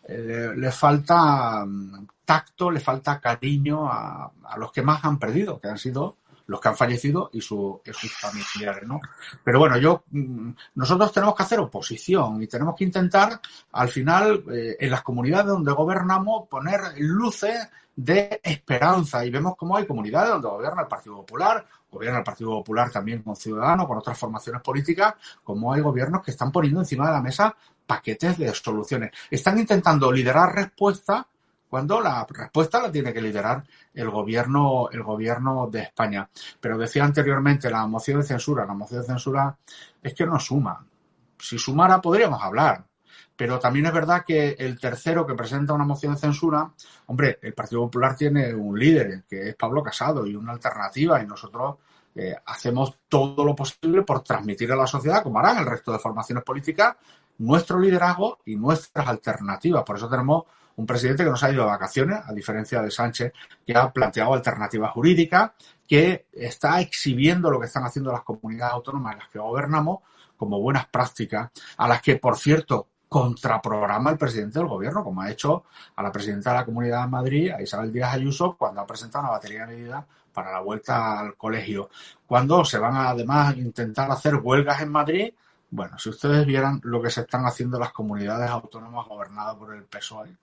le 0.09 0.71
falta 0.71 1.65
mm, 1.65 2.07
tacto, 2.25 2.71
le 2.71 2.81
falta 2.81 3.21
cariño 3.21 3.87
a, 3.91 4.31
los 4.57 4.73
que 4.73 4.83
más 4.83 5.05
han 5.05 5.19
perdido, 5.19 5.59
que 5.59 5.69
han 5.69 5.79
sido 5.79 6.19
los 6.47 6.61
que 6.61 6.69
han 6.69 6.77
fallecido 6.77 7.31
y, 7.33 7.41
sus 7.41 7.81
familiares, 8.21 8.87
¿no? 8.87 9.01
Pero 9.43 9.59
bueno, 9.59 9.79
yo, 9.79 10.05
mm, 10.11 10.51
nosotros 10.75 11.11
tenemos 11.11 11.35
que 11.35 11.43
hacer 11.43 11.59
oposición 11.59 12.43
y 12.43 12.47
tenemos 12.47 12.77
que 12.77 12.85
intentar, 12.85 13.41
al 13.73 13.89
final, 13.89 14.45
eh, 14.53 14.77
en 14.79 14.91
las 14.91 15.03
comunidades 15.03 15.47
donde 15.47 15.73
gobernamos, 15.73 16.47
poner 16.49 16.81
luces 16.99 17.67
de 17.97 18.41
esperanza 18.43 19.25
y 19.25 19.31
vemos 19.31 19.57
cómo 19.57 19.77
hay 19.77 19.87
comunidades 19.87 20.33
donde 20.33 20.49
gobierna 20.49 20.83
el 20.83 20.89
Partido 20.89 21.17
Popular, 21.17 21.65
gobierna 21.91 22.19
el 22.19 22.25
Partido 22.25 22.51
Popular 22.51 22.91
también 22.91 23.23
con 23.23 23.37
Ciudadanos, 23.37 23.87
con 23.87 23.99
otras 23.99 24.19
formaciones 24.19 24.61
políticas, 24.61 25.15
como 25.43 25.73
hay 25.73 25.81
gobiernos 25.81 26.23
que 26.23 26.33
están 26.33 26.53
poniendo 26.53 26.81
encima 26.81 27.07
de 27.07 27.13
la 27.13 27.23
mesa 27.23 27.57
paquetes 27.87 28.39
de 28.39 28.55
soluciones. 28.55 29.11
Están 29.31 29.59
intentando 29.59 30.11
liderar 30.11 30.55
respuesta 30.55 31.27
cuando 31.69 32.01
la 32.01 32.25
respuesta 32.29 32.81
la 32.81 32.93
tiene 32.93 33.13
que 33.13 33.21
liderar 33.21 33.65
el 33.95 34.09
gobierno, 34.09 34.89
el 34.93 35.03
gobierno 35.03 35.69
de 35.69 35.81
España. 35.81 36.29
Pero 36.61 36.79
decía 36.79 37.05
anteriormente, 37.05 37.69
la 37.69 37.85
moción 37.87 38.21
de 38.21 38.27
censura, 38.27 38.65
la 38.65 38.75
moción 38.75 39.01
de 39.01 39.07
censura 39.09 39.57
es 40.01 40.15
que 40.15 40.25
no 40.25 40.39
suma. 40.39 40.87
Si 41.37 41.59
sumara 41.59 42.01
podríamos 42.01 42.41
hablar. 42.41 42.85
Pero 43.37 43.59
también 43.59 43.87
es 43.87 43.93
verdad 43.93 44.25
que 44.25 44.51
el 44.57 44.79
tercero 44.79 45.27
que 45.27 45.35
presenta 45.35 45.73
una 45.73 45.85
moción 45.85 46.15
de 46.15 46.21
censura, 46.21 46.71
hombre, 47.07 47.41
el 47.43 47.53
Partido 47.53 47.81
Popular 47.83 48.15
tiene 48.15 48.55
un 48.55 48.79
líder, 48.79 49.25
que 49.29 49.49
es 49.49 49.57
Pablo 49.57 49.83
Casado, 49.83 50.25
y 50.25 50.37
una 50.37 50.53
alternativa, 50.53 51.21
y 51.21 51.27
nosotros 51.27 51.79
eh, 52.15 52.37
hacemos 52.47 52.99
todo 53.09 53.45
lo 53.45 53.57
posible 53.57 54.03
por 54.03 54.23
transmitir 54.23 54.71
a 54.71 54.77
la 54.77 54.87
sociedad, 54.87 55.25
como 55.25 55.41
harán 55.41 55.59
el 55.59 55.67
resto 55.67 55.91
de 55.91 55.99
formaciones 55.99 56.45
políticas, 56.45 56.95
nuestro 57.39 57.79
liderazgo 57.79 58.39
y 58.45 58.57
nuestras 58.57 59.07
alternativas. 59.07 59.83
Por 59.85 59.97
eso 59.97 60.09
tenemos 60.09 60.45
un 60.77 60.87
presidente 60.87 61.25
que 61.25 61.31
nos 61.31 61.43
ha 61.43 61.51
ido 61.51 61.63
de 61.65 61.71
vacaciones, 61.71 62.19
a 62.27 62.33
diferencia 62.33 62.83
de 62.83 62.91
Sánchez, 62.91 63.33
que 63.65 63.77
ha 63.77 63.93
planteado 63.93 64.35
alternativas 64.35 64.91
jurídicas, 64.93 65.53
que 65.87 66.27
está 66.33 66.81
exhibiendo 66.81 67.51
lo 67.51 67.61
que 67.61 67.67
están 67.67 67.85
haciendo 67.85 68.11
las 68.11 68.23
comunidades 68.23 68.75
autónomas 68.75 69.13
en 69.13 69.19
las 69.21 69.29
que 69.29 69.39
gobernamos 69.39 70.01
como 70.37 70.61
buenas 70.61 70.87
prácticas, 70.87 71.51
a 71.77 71.89
las 71.89 72.03
que, 72.03 72.17
por 72.17 72.37
cierto, 72.37 72.89
contraprograma 73.09 74.11
el 74.11 74.19
presidente 74.19 74.59
del 74.59 74.67
gobierno, 74.67 75.05
como 75.05 75.23
ha 75.23 75.31
hecho 75.31 75.65
a 75.95 76.03
la 76.03 76.11
presidenta 76.11 76.51
de 76.51 76.57
la 76.57 76.65
Comunidad 76.65 77.03
de 77.03 77.09
Madrid, 77.09 77.51
a 77.53 77.63
Isabel 77.63 77.93
Díaz 77.93 78.15
Ayuso, 78.15 78.57
cuando 78.59 78.81
ha 78.81 78.87
presentado 78.87 79.25
una 79.25 79.33
batería 79.33 79.67
de 79.67 79.77
medidas 79.77 80.05
para 80.33 80.51
la 80.51 80.61
vuelta 80.61 81.21
al 81.21 81.37
colegio. 81.37 81.91
Cuando 82.27 82.65
se 82.65 82.79
van 82.79 82.97
a 82.97 83.11
además 83.11 83.57
intentar 83.57 84.11
hacer 84.11 84.35
huelgas 84.35 84.83
en 84.83 84.91
Madrid 84.91 85.33
bueno, 85.71 85.99
si 85.99 86.09
ustedes 86.09 86.47
vieran 86.47 86.81
lo 86.85 87.03
que 87.03 87.11
se 87.11 87.23
están 87.23 87.45
haciendo 87.47 87.79
las 87.79 87.93
comunidades 87.93 88.51
autónomas 88.51 89.07
gobernadas 89.07 89.57
por 89.57 89.75
el 89.75 89.85
PSOE, 89.85 90.37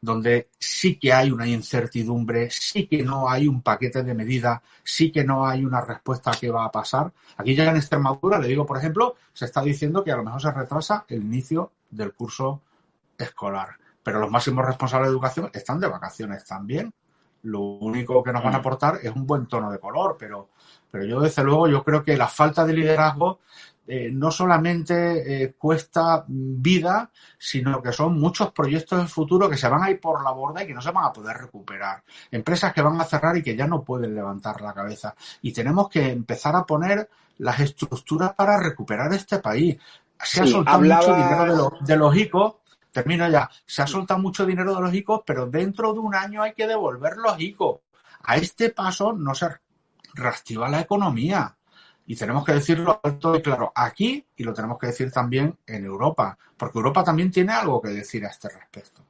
donde 0.00 0.50
sí 0.58 0.98
que 0.98 1.12
hay 1.12 1.30
una 1.30 1.46
incertidumbre, 1.46 2.50
sí 2.50 2.86
que 2.86 3.02
no 3.02 3.28
hay 3.28 3.48
un 3.48 3.62
paquete 3.62 4.02
de 4.02 4.14
medidas, 4.14 4.60
sí 4.82 5.10
que 5.10 5.24
no 5.24 5.46
hay 5.46 5.64
una 5.64 5.80
respuesta 5.80 6.30
a 6.30 6.34
qué 6.34 6.50
va 6.50 6.64
a 6.64 6.70
pasar. 6.70 7.12
Aquí 7.36 7.54
ya 7.54 7.70
en 7.70 7.76
Extremadura, 7.76 8.38
le 8.38 8.48
digo, 8.48 8.66
por 8.66 8.76
ejemplo, 8.76 9.16
se 9.32 9.46
está 9.46 9.62
diciendo 9.62 10.04
que 10.04 10.12
a 10.12 10.16
lo 10.16 10.24
mejor 10.24 10.42
se 10.42 10.52
retrasa 10.52 11.04
el 11.08 11.22
inicio 11.22 11.72
del 11.90 12.12
curso 12.12 12.60
escolar. 13.18 13.70
Pero 14.02 14.20
los 14.20 14.30
máximos 14.30 14.66
responsables 14.66 15.08
de 15.08 15.12
educación 15.12 15.50
están 15.52 15.80
de 15.80 15.88
vacaciones 15.88 16.44
también 16.44 16.92
lo 17.44 17.60
único 17.60 18.22
que 18.22 18.32
nos 18.32 18.42
van 18.42 18.54
a 18.54 18.58
aportar 18.58 18.98
es 19.02 19.14
un 19.14 19.26
buen 19.26 19.46
tono 19.46 19.70
de 19.70 19.78
color, 19.78 20.16
pero, 20.18 20.48
pero 20.90 21.04
yo 21.04 21.20
desde 21.20 21.44
luego 21.44 21.68
yo 21.68 21.84
creo 21.84 22.02
que 22.02 22.16
la 22.16 22.26
falta 22.26 22.64
de 22.64 22.72
liderazgo 22.72 23.40
eh, 23.86 24.10
no 24.10 24.30
solamente 24.30 25.44
eh, 25.44 25.54
cuesta 25.58 26.24
vida, 26.26 27.10
sino 27.38 27.82
que 27.82 27.92
son 27.92 28.18
muchos 28.18 28.50
proyectos 28.52 29.02
de 29.02 29.08
futuro 29.08 29.48
que 29.48 29.58
se 29.58 29.68
van 29.68 29.82
a 29.82 29.90
ir 29.90 30.00
por 30.00 30.22
la 30.24 30.30
borda 30.30 30.62
y 30.62 30.66
que 30.66 30.74
no 30.74 30.80
se 30.80 30.90
van 30.90 31.04
a 31.04 31.12
poder 31.12 31.36
recuperar. 31.36 32.02
Empresas 32.30 32.72
que 32.72 32.80
van 32.80 33.00
a 33.00 33.04
cerrar 33.04 33.36
y 33.36 33.42
que 33.42 33.54
ya 33.54 33.66
no 33.66 33.82
pueden 33.82 34.14
levantar 34.14 34.60
la 34.62 34.72
cabeza. 34.72 35.14
Y 35.42 35.52
tenemos 35.52 35.88
que 35.88 36.10
empezar 36.10 36.56
a 36.56 36.64
poner 36.64 37.10
las 37.38 37.60
estructuras 37.60 38.32
para 38.34 38.58
recuperar 38.58 39.12
este 39.12 39.38
país. 39.38 39.76
Se 40.22 40.42
ha 40.42 40.46
soltado 40.46 40.80
mucho 40.80 41.14
dinero 41.14 41.42
de 41.44 41.56
los, 41.56 41.86
de 41.86 41.96
los 41.96 42.16
ICO, 42.16 42.60
termino 42.90 43.28
ya, 43.28 43.50
se 43.66 43.82
ha 43.82 43.86
soltado 43.86 44.20
mucho 44.20 44.46
dinero 44.46 44.74
de 44.74 44.80
los 44.80 44.94
ICO, 44.94 45.24
pero 45.26 45.46
dentro 45.46 45.92
de 45.92 45.98
un 45.98 46.14
año 46.14 46.42
hay 46.42 46.54
que 46.54 46.66
devolver 46.66 47.16
los 47.16 47.38
ICO. 47.38 47.82
A 48.22 48.36
este 48.36 48.70
paso 48.70 49.12
no 49.12 49.34
se 49.34 49.48
reactiva 50.14 50.68
la 50.68 50.80
economía. 50.80 51.54
Y 52.06 52.16
tenemos 52.16 52.44
que 52.44 52.52
decirlo 52.52 53.00
alto 53.02 53.34
y 53.34 53.42
claro 53.42 53.72
aquí 53.74 54.24
y 54.36 54.44
lo 54.44 54.52
tenemos 54.52 54.78
que 54.78 54.88
decir 54.88 55.10
también 55.10 55.56
en 55.66 55.84
Europa, 55.84 56.36
porque 56.56 56.78
Europa 56.78 57.02
también 57.02 57.30
tiene 57.30 57.52
algo 57.52 57.80
que 57.80 57.88
decir 57.88 58.24
a 58.26 58.28
este 58.28 58.48
respecto. 58.48 59.02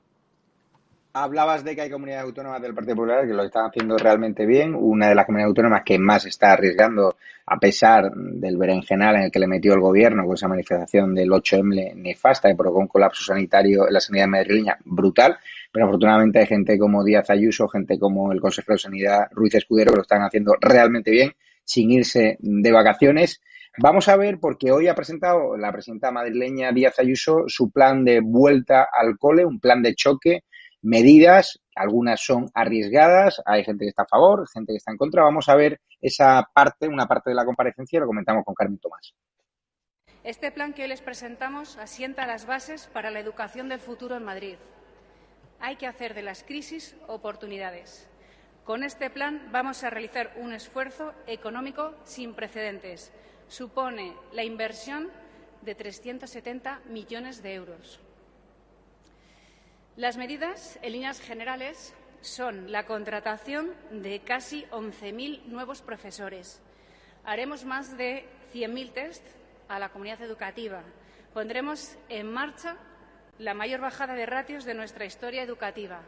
Hablabas 1.16 1.62
de 1.62 1.76
que 1.76 1.82
hay 1.82 1.90
comunidades 1.90 2.24
autónomas 2.24 2.61
del 2.61 2.74
Partido 2.74 2.97
Popular 2.97 3.24
que 3.24 3.32
lo 3.32 3.45
están 3.45 3.66
haciendo 3.66 3.97
realmente 3.97 4.47
bien. 4.47 4.74
Una 4.74 5.09
de 5.09 5.14
las 5.14 5.26
comunidades 5.26 5.51
autónomas 5.51 5.82
que 5.84 5.97
más 5.97 6.26
está 6.26 6.53
arriesgando, 6.53 7.16
a 7.47 7.57
pesar 7.61 8.12
del 8.12 8.57
berenjenal 8.57 9.14
en 9.14 9.22
el 9.22 9.30
que 9.30 9.38
le 9.38 9.47
metió 9.47 9.74
el 9.74 9.80
gobierno 9.80 10.24
con 10.24 10.34
esa 10.34 10.49
manifestación 10.49 11.14
del 11.14 11.30
8M 11.30 11.95
nefasta 11.95 12.49
que 12.49 12.57
provocó 12.57 12.80
un 12.80 12.88
colapso 12.88 13.22
sanitario 13.22 13.86
en 13.86 13.95
la 13.95 14.01
sanidad 14.01 14.26
madrileña 14.26 14.76
brutal. 14.84 15.38
Pero 15.70 15.86
afortunadamente 15.86 16.40
hay 16.40 16.47
gente 16.47 16.76
como 16.76 17.05
Díaz 17.05 17.30
Ayuso, 17.30 17.68
gente 17.68 17.97
como 17.97 18.32
el 18.32 18.40
consejero 18.40 18.74
de 18.74 18.80
Sanidad 18.80 19.28
Ruiz 19.30 19.55
Escudero 19.55 19.92
que 19.92 19.97
lo 19.99 20.03
están 20.03 20.22
haciendo 20.22 20.57
realmente 20.61 21.12
bien 21.12 21.32
sin 21.65 21.91
irse 21.91 22.37
de 22.41 22.73
vacaciones. 22.73 23.41
Vamos 23.79 24.09
a 24.09 24.17
ver, 24.17 24.39
porque 24.39 24.71
hoy 24.71 24.87
ha 24.87 24.95
presentado 24.95 25.57
la 25.57 25.73
presidenta 25.73 26.12
madrileña 26.12 26.73
Díaz 26.73 26.99
Ayuso 27.01 27.45
su 27.49 27.71
plan 27.71 28.05
de 28.05 28.21
vuelta 28.21 28.87
al 28.93 29.19
cole, 29.19 29.45
un 29.45 29.59
plan 29.59 29.83
de 29.83 29.95
choque, 29.97 30.45
medidas, 30.81 31.61
algunas 31.75 32.21
son 32.21 32.51
arriesgadas, 32.55 33.43
hay 33.45 33.65
gente 33.65 33.85
que 33.85 33.89
está 33.89 34.03
a 34.03 34.09
favor, 34.09 34.49
gente 34.53 34.73
que 34.73 34.77
está 34.77 34.93
en 34.93 34.99
contra. 34.99 35.25
Vamos 35.25 35.49
a 35.49 35.57
ver 35.57 35.81
esa 36.01 36.49
parte, 36.55 36.87
una 36.87 37.07
parte 37.07 37.31
de 37.31 37.37
la 37.37 37.45
comparecencia 37.45 37.99
lo 37.99 38.07
comentamos 38.07 38.45
con 38.45 38.55
Carmen 38.55 38.79
Tomás. 38.79 39.15
Este 40.23 40.53
plan 40.53 40.73
que 40.73 40.83
hoy 40.83 40.89
les 40.89 41.03
presentamos 41.03 41.77
asienta 41.79 42.27
las 42.27 42.47
bases 42.47 42.87
para 42.93 43.11
la 43.11 43.21
educación 43.21 43.69
del 43.69 43.81
futuro 43.81 44.17
en 44.17 44.25
Madrid. 44.25 44.57
Hay 45.61 45.77
que 45.77 45.87
hacer 45.87 46.15
de 46.15 46.23
las 46.23 46.45
crisis 46.45 46.97
oportunidades. 47.09 48.09
Con 48.65 48.83
este 48.83 49.11
plan 49.11 49.51
vamos 49.53 49.85
a 49.85 49.91
realizar 49.91 50.33
un 50.37 50.55
esfuerzo 50.55 51.12
económico 51.27 51.95
sin 52.05 52.35
precedentes. 52.35 53.12
Supone 53.47 54.17
la 54.33 54.43
inversión 54.43 55.11
de 55.61 55.75
370 55.75 56.81
millones 56.87 57.43
de 57.43 57.55
euros. 57.55 58.01
Las 59.97 60.17
medidas, 60.17 60.79
en 60.81 60.93
líneas 60.93 61.21
generales, 61.21 61.95
son 62.23 62.73
la 62.73 62.87
contratación 62.87 63.75
de 63.91 64.21
casi 64.21 64.65
11.000 64.71 65.45
nuevos 65.45 65.83
profesores. 65.83 66.62
Haremos 67.23 67.67
más 67.67 67.99
de 67.99 68.27
100.000 68.55 68.93
test 68.95 69.27
a 69.69 69.79
la 69.79 69.91
comunidad 69.91 70.23
educativa. 70.23 70.83
Pondremos 71.35 71.99
en 72.09 72.33
marcha 72.33 72.79
la 73.39 73.53
mayor 73.53 73.83
bajada 73.83 74.15
de 74.15 74.25
ratios 74.25 74.65
de 74.65 74.73
nuestra 74.73 75.05
historia 75.05 75.43
educativa. 75.43 76.01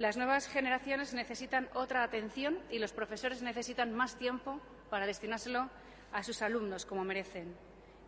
Las 0.00 0.16
nuevas 0.16 0.48
generaciones 0.48 1.12
necesitan 1.12 1.68
otra 1.74 2.02
atención 2.02 2.58
y 2.70 2.78
los 2.78 2.94
profesores 2.94 3.42
necesitan 3.42 3.92
más 3.92 4.16
tiempo 4.16 4.58
para 4.88 5.04
destinárselo 5.04 5.68
a 6.10 6.22
sus 6.22 6.40
alumnos 6.40 6.86
como 6.86 7.04
merecen. 7.04 7.54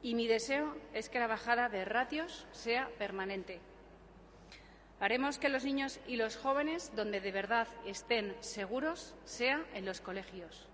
Y 0.00 0.14
mi 0.14 0.26
deseo 0.26 0.74
es 0.94 1.10
que 1.10 1.18
la 1.18 1.26
bajada 1.26 1.68
de 1.68 1.84
ratios 1.84 2.46
sea 2.50 2.88
permanente. 2.98 3.60
Haremos 5.00 5.38
que 5.38 5.50
los 5.50 5.66
niños 5.66 6.00
y 6.06 6.16
los 6.16 6.38
jóvenes, 6.38 6.92
donde 6.96 7.20
de 7.20 7.30
verdad 7.30 7.68
estén 7.84 8.34
seguros, 8.40 9.14
sea 9.26 9.62
en 9.74 9.84
los 9.84 10.00
colegios. 10.00 10.66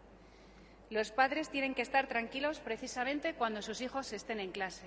Los 0.88 1.10
padres 1.10 1.50
tienen 1.50 1.74
que 1.74 1.82
estar 1.82 2.06
tranquilos 2.06 2.60
precisamente 2.60 3.34
cuando 3.34 3.60
sus 3.60 3.80
hijos 3.80 4.12
estén 4.12 4.38
en 4.38 4.52
clase. 4.52 4.86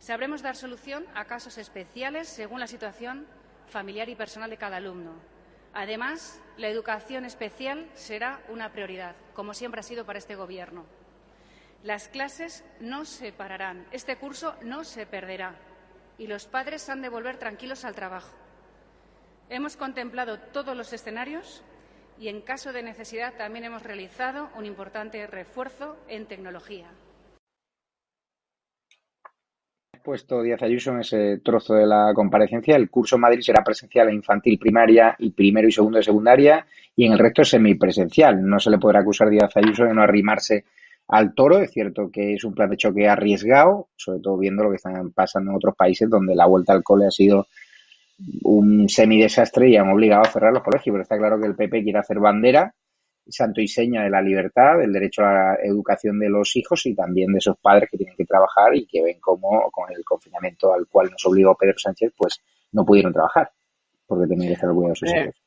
Sabremos 0.00 0.42
dar 0.42 0.56
solución 0.56 1.06
a 1.14 1.26
casos 1.26 1.58
especiales 1.58 2.28
según 2.28 2.58
la 2.58 2.66
situación 2.66 3.28
familiar 3.68 4.08
y 4.08 4.16
personal 4.16 4.50
de 4.50 4.56
cada 4.56 4.78
alumno. 4.78 5.33
Además, 5.74 6.40
la 6.56 6.68
educación 6.68 7.24
especial 7.24 7.90
será 7.94 8.40
una 8.48 8.70
prioridad, 8.70 9.16
como 9.34 9.54
siempre 9.54 9.80
ha 9.80 9.82
sido 9.82 10.06
para 10.06 10.20
este 10.20 10.36
Gobierno. 10.36 10.86
Las 11.82 12.08
clases 12.08 12.64
no 12.80 13.04
se 13.04 13.32
pararán, 13.32 13.86
este 13.90 14.16
curso 14.16 14.54
no 14.62 14.84
se 14.84 15.04
perderá 15.04 15.56
y 16.16 16.28
los 16.28 16.46
padres 16.46 16.88
han 16.88 17.02
de 17.02 17.08
volver 17.08 17.38
tranquilos 17.38 17.84
al 17.84 17.96
trabajo. 17.96 18.32
Hemos 19.50 19.76
contemplado 19.76 20.38
todos 20.38 20.76
los 20.76 20.92
escenarios 20.92 21.64
y, 22.18 22.28
en 22.28 22.40
caso 22.40 22.72
de 22.72 22.84
necesidad, 22.84 23.34
también 23.34 23.64
hemos 23.64 23.82
realizado 23.82 24.48
un 24.54 24.64
importante 24.64 25.26
refuerzo 25.26 25.98
en 26.08 26.26
tecnología 26.26 26.88
puesto 30.04 30.42
Díaz 30.42 30.62
Ayuso 30.62 30.92
en 30.92 31.00
ese 31.00 31.38
trozo 31.38 31.74
de 31.74 31.86
la 31.86 32.12
comparecencia. 32.14 32.76
El 32.76 32.90
curso 32.90 33.16
en 33.16 33.22
Madrid 33.22 33.40
será 33.40 33.64
presencial 33.64 34.10
e 34.10 34.14
infantil 34.14 34.58
primaria 34.58 35.16
y 35.18 35.30
primero 35.30 35.66
y 35.66 35.72
segundo 35.72 35.96
de 35.96 36.04
secundaria 36.04 36.66
y 36.94 37.06
en 37.06 37.12
el 37.12 37.18
resto 37.18 37.42
semipresencial. 37.42 38.46
No 38.46 38.60
se 38.60 38.70
le 38.70 38.78
podrá 38.78 39.00
acusar 39.00 39.30
Díaz 39.30 39.56
Ayuso 39.56 39.84
de 39.84 39.94
no 39.94 40.02
arrimarse 40.02 40.66
al 41.08 41.34
toro. 41.34 41.58
Es 41.58 41.72
cierto 41.72 42.10
que 42.12 42.34
es 42.34 42.44
un 42.44 42.54
plan 42.54 42.68
de 42.68 42.76
choque 42.76 43.08
arriesgado, 43.08 43.88
sobre 43.96 44.20
todo 44.20 44.36
viendo 44.36 44.62
lo 44.62 44.70
que 44.70 44.76
están 44.76 45.10
pasando 45.12 45.50
en 45.50 45.56
otros 45.56 45.74
países 45.74 46.08
donde 46.08 46.34
la 46.34 46.46
vuelta 46.46 46.74
al 46.74 46.82
cole 46.82 47.06
ha 47.06 47.10
sido 47.10 47.46
un 48.42 48.88
semidesastre 48.88 49.70
y 49.70 49.76
han 49.76 49.88
obligado 49.88 50.22
a 50.22 50.30
cerrar 50.30 50.52
los 50.52 50.62
colegios. 50.62 50.92
Pero 50.92 51.02
está 51.02 51.16
claro 51.16 51.40
que 51.40 51.46
el 51.46 51.56
PP 51.56 51.82
quiere 51.82 51.98
hacer 51.98 52.20
bandera 52.20 52.74
santo 53.28 53.60
y 53.60 53.68
seña 53.68 54.04
de 54.04 54.10
la 54.10 54.20
libertad, 54.20 54.78
del 54.78 54.92
derecho 54.92 55.22
a 55.22 55.32
la 55.32 55.54
educación 55.62 56.18
de 56.18 56.28
los 56.28 56.54
hijos 56.56 56.84
y 56.86 56.94
también 56.94 57.32
de 57.32 57.38
esos 57.38 57.56
padres 57.58 57.88
que 57.90 57.98
tienen 57.98 58.16
que 58.16 58.24
trabajar 58.24 58.74
y 58.74 58.86
que 58.86 59.02
ven 59.02 59.18
cómo 59.20 59.70
con 59.70 59.90
el 59.90 60.04
confinamiento 60.04 60.72
al 60.72 60.86
cual 60.86 61.10
nos 61.10 61.24
obligó 61.26 61.56
Pedro 61.56 61.78
Sánchez, 61.78 62.12
pues 62.16 62.40
no 62.72 62.84
pudieron 62.84 63.12
trabajar 63.12 63.50
porque 64.06 64.26
tenían 64.26 64.48
que 64.48 64.54
estar 64.54 64.70
cuidado 64.70 64.90
de 64.90 64.96
sus 64.96 65.12
eh, 65.12 65.20
hijos. 65.22 65.42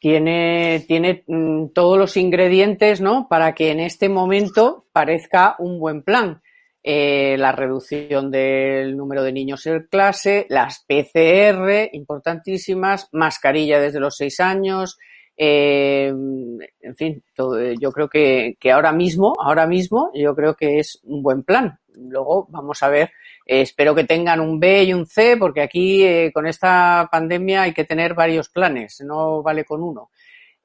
Tiene, 0.00 0.84
tiene 0.86 1.24
mm, 1.26 1.68
todos 1.68 1.98
los 1.98 2.16
ingredientes, 2.16 3.00
¿no? 3.00 3.26
Para 3.28 3.54
que 3.54 3.70
en 3.70 3.80
este 3.80 4.08
momento 4.08 4.86
parezca 4.92 5.56
un 5.58 5.78
buen 5.78 6.02
plan. 6.02 6.42
Eh, 6.86 7.36
la 7.38 7.52
reducción 7.52 8.30
del 8.30 8.94
número 8.94 9.22
de 9.22 9.32
niños 9.32 9.64
en 9.66 9.86
clase, 9.90 10.46
las 10.50 10.84
PCR, 10.86 11.88
importantísimas, 11.92 13.08
mascarilla 13.12 13.80
desde 13.80 14.00
los 14.00 14.16
seis 14.16 14.38
años, 14.38 14.98
eh, 15.36 16.06
en 16.08 16.96
fin, 16.96 17.22
eh, 17.58 17.74
yo 17.80 17.92
creo 17.92 18.08
que, 18.08 18.56
ahora 18.72 18.92
mismo, 18.92 19.34
ahora 19.40 19.66
mismo, 19.66 20.10
yo 20.14 20.34
creo 20.34 20.54
que 20.54 20.78
es 20.78 21.00
un 21.04 21.22
buen 21.22 21.42
plan. 21.42 21.78
Luego 21.96 22.46
vamos 22.50 22.82
a 22.82 22.88
ver, 22.88 23.10
eh, 23.46 23.62
espero 23.62 23.94
que 23.94 24.04
tengan 24.04 24.40
un 24.40 24.60
B 24.60 24.84
y 24.84 24.92
un 24.92 25.06
C, 25.06 25.36
porque 25.36 25.62
aquí 25.62 26.04
eh, 26.04 26.30
con 26.32 26.46
esta 26.46 27.08
pandemia 27.10 27.62
hay 27.62 27.72
que 27.72 27.84
tener 27.84 28.14
varios 28.14 28.48
planes, 28.48 29.00
no 29.04 29.42
vale 29.42 29.64
con 29.64 29.82
uno. 29.82 30.10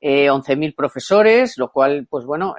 Eh, 0.02 0.30
11.000 0.30 0.76
profesores, 0.76 1.58
lo 1.58 1.72
cual, 1.72 2.08
pues 2.10 2.26
bueno, 2.26 2.56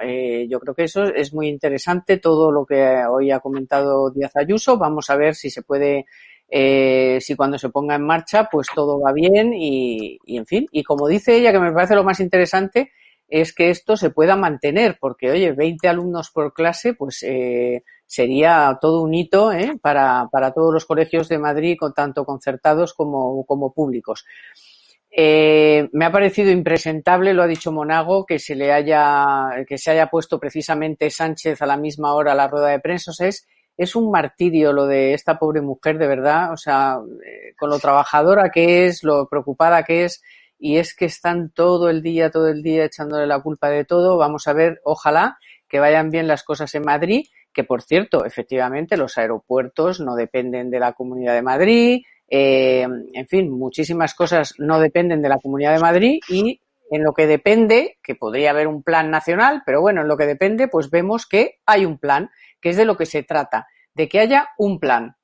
yo 0.47 0.59
creo 0.59 0.75
que 0.75 0.83
eso 0.83 1.05
es 1.05 1.33
muy 1.33 1.47
interesante, 1.47 2.17
todo 2.17 2.51
lo 2.51 2.65
que 2.67 3.03
hoy 3.09 3.31
ha 3.31 3.39
comentado 3.39 4.11
Díaz 4.11 4.35
Ayuso. 4.35 4.77
Vamos 4.77 5.09
a 5.09 5.15
ver 5.15 5.33
si 5.33 5.49
se 5.49 5.63
puede 5.63 6.05
eh, 6.53 7.19
si 7.21 7.37
cuando 7.37 7.57
se 7.57 7.69
ponga 7.69 7.95
en 7.95 8.03
marcha, 8.03 8.49
pues 8.51 8.67
todo 8.75 8.99
va 8.99 9.13
bien 9.13 9.53
y, 9.53 10.19
en 10.27 10.45
fin. 10.45 10.67
Y 10.71 10.83
como 10.83 11.07
dice 11.07 11.37
ella, 11.37 11.53
que 11.53 11.59
me 11.59 11.71
parece 11.71 11.95
lo 11.95 12.03
más 12.03 12.19
interesante, 12.19 12.91
es 13.29 13.53
que 13.53 13.69
esto 13.69 13.95
se 13.95 14.09
pueda 14.09 14.35
mantener, 14.35 14.97
porque 14.99 15.31
oye, 15.31 15.53
20 15.53 15.87
alumnos 15.87 16.29
por 16.29 16.53
clase, 16.53 16.93
pues 16.93 17.23
eh, 17.23 17.83
sería 18.05 18.77
todo 18.81 19.01
un 19.01 19.13
hito 19.13 19.53
¿eh? 19.53 19.79
para, 19.81 20.27
para 20.29 20.51
todos 20.51 20.73
los 20.73 20.85
colegios 20.85 21.29
de 21.29 21.39
Madrid, 21.39 21.77
con, 21.79 21.93
tanto 21.93 22.25
concertados 22.25 22.93
como, 22.93 23.45
como 23.45 23.71
públicos. 23.73 24.25
Me 25.15 26.05
ha 26.05 26.11
parecido 26.11 26.51
impresentable, 26.51 27.33
lo 27.33 27.43
ha 27.43 27.47
dicho 27.47 27.71
Monago, 27.71 28.25
que 28.25 28.39
se 28.39 28.55
le 28.55 28.73
haya, 28.73 29.63
que 29.65 29.77
se 29.77 29.91
haya 29.91 30.07
puesto 30.07 30.37
precisamente 30.37 31.09
Sánchez 31.09 31.61
a 31.61 31.65
la 31.65 31.77
misma 31.77 32.13
hora 32.13 32.33
a 32.33 32.35
la 32.35 32.49
rueda 32.49 32.67
de 32.67 32.79
prensa. 32.79 33.11
Es 33.25 33.47
es 33.81 33.95
un 33.95 34.11
martirio 34.11 34.73
lo 34.73 34.85
de 34.85 35.15
esta 35.15 35.39
pobre 35.39 35.59
mujer, 35.61 35.97
de 35.97 36.05
verdad, 36.05 36.53
o 36.53 36.57
sea, 36.57 36.99
eh, 37.25 37.55
con 37.57 37.71
lo 37.71 37.79
trabajadora 37.79 38.51
que 38.51 38.85
es, 38.85 39.03
lo 39.03 39.27
preocupada 39.27 39.83
que 39.83 40.05
es, 40.05 40.21
y 40.59 40.77
es 40.77 40.95
que 40.95 41.05
están 41.05 41.49
todo 41.49 41.89
el 41.89 42.03
día, 42.03 42.29
todo 42.29 42.47
el 42.47 42.61
día 42.61 42.85
echándole 42.85 43.25
la 43.25 43.41
culpa 43.41 43.69
de 43.69 43.83
todo. 43.83 44.17
Vamos 44.17 44.47
a 44.47 44.53
ver, 44.53 44.81
ojalá 44.83 45.39
que 45.67 45.79
vayan 45.79 46.11
bien 46.11 46.27
las 46.27 46.43
cosas 46.43 46.75
en 46.75 46.83
Madrid, 46.83 47.25
que 47.51 47.63
por 47.63 47.81
cierto, 47.81 48.23
efectivamente, 48.23 48.97
los 48.97 49.17
aeropuertos 49.17 49.99
no 49.99 50.15
dependen 50.15 50.69
de 50.69 50.79
la 50.79 50.93
Comunidad 50.93 51.33
de 51.33 51.41
Madrid, 51.41 52.01
eh, 52.29 52.83
en 52.83 53.27
fin, 53.27 53.49
muchísimas 53.49 54.13
cosas 54.13 54.53
no 54.59 54.79
dependen 54.79 55.23
de 55.23 55.29
la 55.29 55.39
Comunidad 55.39 55.73
de 55.73 55.81
Madrid 55.81 56.19
y 56.29 56.61
en 56.91 57.03
lo 57.03 57.13
que 57.13 57.25
depende, 57.25 57.97
que 58.03 58.13
podría 58.13 58.51
haber 58.51 58.67
un 58.67 58.83
plan 58.83 59.09
nacional, 59.09 59.63
pero 59.65 59.81
bueno, 59.81 60.01
en 60.01 60.07
lo 60.07 60.17
que 60.17 60.27
depende, 60.27 60.67
pues 60.67 60.91
vemos 60.91 61.25
que 61.25 61.59
hay 61.65 61.85
un 61.85 61.97
plan, 61.97 62.29
que 62.59 62.69
es 62.69 62.77
de 62.77 62.85
lo 62.85 62.97
que 62.97 63.05
se 63.05 63.23
trata, 63.23 63.67
de 63.93 64.09
que 64.09 64.19
haya 64.19 64.49
un 64.57 64.79
plan, 64.79 65.15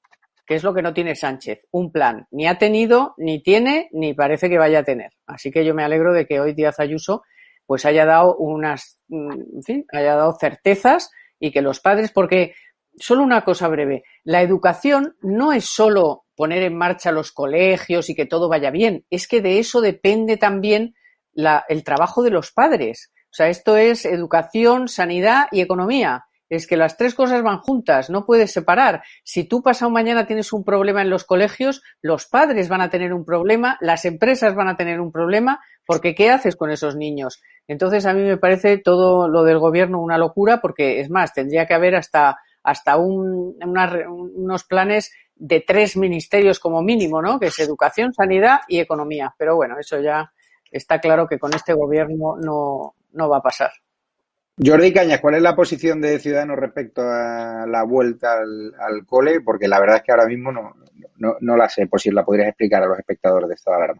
que 0.45 0.55
es 0.55 0.63
lo 0.63 0.73
que 0.73 0.81
no 0.81 0.93
tiene 0.93 1.15
Sánchez, 1.15 1.61
un 1.71 1.91
plan. 1.91 2.27
Ni 2.31 2.47
ha 2.47 2.57
tenido, 2.57 3.13
ni 3.17 3.41
tiene, 3.43 3.89
ni 3.91 4.13
parece 4.13 4.49
que 4.49 4.57
vaya 4.57 4.79
a 4.79 4.83
tener. 4.83 5.11
Así 5.25 5.51
que 5.51 5.65
yo 5.65 5.75
me 5.75 5.83
alegro 5.83 6.13
de 6.13 6.25
que 6.25 6.39
hoy 6.39 6.53
Díaz 6.53 6.79
Ayuso 6.79 7.23
pues 7.65 7.85
haya 7.85 8.05
dado 8.05 8.35
unas, 8.37 8.97
mm, 9.09 9.57
en 9.57 9.63
fin, 9.63 9.85
haya 9.91 10.15
dado 10.15 10.37
certezas 10.39 11.11
y 11.37 11.51
que 11.51 11.61
los 11.61 11.81
padres, 11.81 12.11
porque 12.11 12.55
solo 12.97 13.23
una 13.23 13.43
cosa 13.43 13.67
breve, 13.67 14.03
la 14.23 14.41
educación 14.41 15.17
no 15.21 15.51
es 15.51 15.65
solo 15.65 16.25
poner 16.35 16.63
en 16.63 16.77
marcha 16.77 17.11
los 17.11 17.31
colegios 17.33 18.09
y 18.09 18.15
que 18.15 18.25
todo 18.25 18.47
vaya 18.47 18.71
bien, 18.71 19.05
es 19.09 19.27
que 19.27 19.41
de 19.41 19.59
eso 19.59 19.81
depende 19.81 20.37
también 20.37 20.95
la, 21.33 21.65
el 21.67 21.83
trabajo 21.83 22.23
de 22.23 22.31
los 22.31 22.51
padres. 22.51 23.11
O 23.25 23.35
sea, 23.37 23.49
esto 23.49 23.75
es 23.75 24.05
educación, 24.05 24.87
sanidad 24.87 25.47
y 25.51 25.59
economía. 25.59 26.26
Es 26.49 26.67
que 26.67 26.77
las 26.77 26.97
tres 26.97 27.13
cosas 27.13 27.43
van 27.43 27.59
juntas, 27.59 28.09
no 28.09 28.25
puedes 28.25 28.51
separar. 28.51 29.03
Si 29.23 29.43
tú 29.43 29.61
pasado 29.61 29.91
mañana 29.91 30.25
tienes 30.25 30.53
un 30.53 30.63
problema 30.63 31.01
en 31.01 31.09
los 31.09 31.25
colegios, 31.25 31.83
los 32.01 32.25
padres 32.25 32.69
van 32.69 32.81
a 32.81 32.89
tener 32.89 33.13
un 33.13 33.25
problema, 33.25 33.77
las 33.81 34.05
empresas 34.05 34.55
van 34.55 34.69
a 34.69 34.77
tener 34.77 35.01
un 35.01 35.11
problema, 35.11 35.59
porque 35.85 36.15
¿qué 36.15 36.29
haces 36.29 36.55
con 36.55 36.71
esos 36.71 36.95
niños? 36.95 37.41
Entonces 37.67 38.05
a 38.05 38.13
mí 38.13 38.21
me 38.21 38.37
parece 38.37 38.77
todo 38.77 39.27
lo 39.27 39.43
del 39.43 39.59
gobierno 39.59 40.01
una 40.01 40.17
locura, 40.17 40.61
porque 40.61 41.01
es 41.01 41.09
más, 41.09 41.33
tendría 41.33 41.65
que 41.65 41.73
haber 41.73 41.95
hasta, 41.95 42.37
hasta 42.63 42.97
un, 42.97 43.57
unos 43.61 44.63
planes 44.63 45.11
de 45.35 45.61
tres 45.61 45.97
ministerios 45.97 46.59
como 46.59 46.81
mínimo, 46.81 47.21
¿no? 47.21 47.39
Que 47.39 47.47
es 47.47 47.59
educación, 47.59 48.13
sanidad 48.13 48.59
y 48.67 48.79
economía. 48.79 49.33
Pero 49.37 49.55
bueno, 49.55 49.75
eso 49.79 49.99
ya 49.99 50.31
está 50.71 50.99
claro 50.99 51.27
que 51.27 51.39
con 51.39 51.53
este 51.53 51.73
gobierno 51.73 52.35
no, 52.37 52.95
no 53.11 53.29
va 53.29 53.37
a 53.37 53.41
pasar. 53.41 53.71
Jordi 54.59 54.91
Cañas, 54.91 55.21
¿cuál 55.21 55.35
es 55.35 55.43
la 55.43 55.55
posición 55.55 56.01
de 56.01 56.17
Ciudadanos 56.17 56.57
respecto 56.57 57.03
a 57.03 57.67
la 57.67 57.83
vuelta 57.83 58.39
al, 58.39 59.05
cole? 59.05 59.41
Porque 59.41 59.67
la 59.67 59.79
verdad 59.79 59.97
es 59.97 60.03
que 60.03 60.11
ahora 60.11 60.25
mismo 60.25 60.51
no, 60.51 60.73
no, 61.39 61.57
la 61.57 61.69
sé, 61.69 61.85
por 61.85 62.01
si 62.01 62.09
la 62.09 62.25
podrías 62.25 62.47
explicar 62.47 62.81
a 62.81 62.87
los 62.87 62.97
espectadores 62.97 63.49
de 63.49 63.53
esta 63.53 63.75
alarma. 63.75 63.99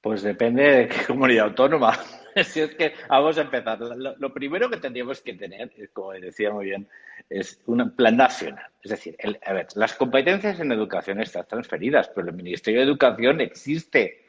Pues 0.00 0.22
depende 0.22 0.62
de 0.62 0.88
qué 0.88 1.04
comunidad 1.06 1.46
autónoma. 1.46 1.98
si 2.44 2.60
es 2.60 2.76
que 2.76 2.92
vamos 3.08 3.36
a 3.36 3.42
empezar. 3.42 3.80
Lo, 3.80 4.32
primero 4.32 4.70
que 4.70 4.76
tendríamos 4.76 5.20
que 5.20 5.34
tener, 5.34 5.72
como 5.92 6.12
decía 6.12 6.52
muy 6.52 6.66
bien, 6.66 6.86
es 7.28 7.60
un 7.66 7.90
plan 7.96 8.16
nacional. 8.16 8.70
Es 8.84 8.92
decir, 8.92 9.16
a 9.44 9.52
ver, 9.52 9.66
las 9.74 9.94
competencias 9.94 10.60
en 10.60 10.70
educación 10.70 11.20
están 11.20 11.46
transferidas, 11.48 12.08
pero 12.14 12.28
el 12.28 12.36
Ministerio 12.36 12.80
de 12.80 12.86
Educación 12.86 13.40
existe. 13.40 14.26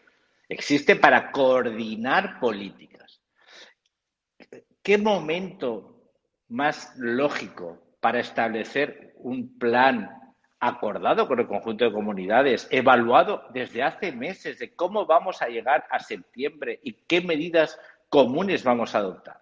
Existe 0.49 0.95
para 0.95 1.31
coordinar 1.31 2.39
políticas 2.39 2.94
¿Qué 4.85 4.99
momento 4.99 6.11
más 6.47 6.93
lógico 6.95 7.97
para 7.99 8.19
establecer 8.19 9.15
un 9.17 9.57
plan 9.57 10.11
acordado 10.59 11.27
con 11.27 11.39
el 11.39 11.47
conjunto 11.47 11.85
de 11.85 11.91
comunidades, 11.91 12.67
evaluado 12.69 13.45
desde 13.51 13.81
hace 13.81 14.11
meses 14.11 14.59
de 14.59 14.75
cómo 14.75 15.07
vamos 15.07 15.41
a 15.41 15.47
llegar 15.47 15.87
a 15.89 15.97
septiembre 15.97 16.79
y 16.83 16.93
qué 16.93 17.19
medidas 17.19 17.79
comunes 18.09 18.63
vamos 18.63 18.93
a 18.93 18.99
adoptar? 18.99 19.41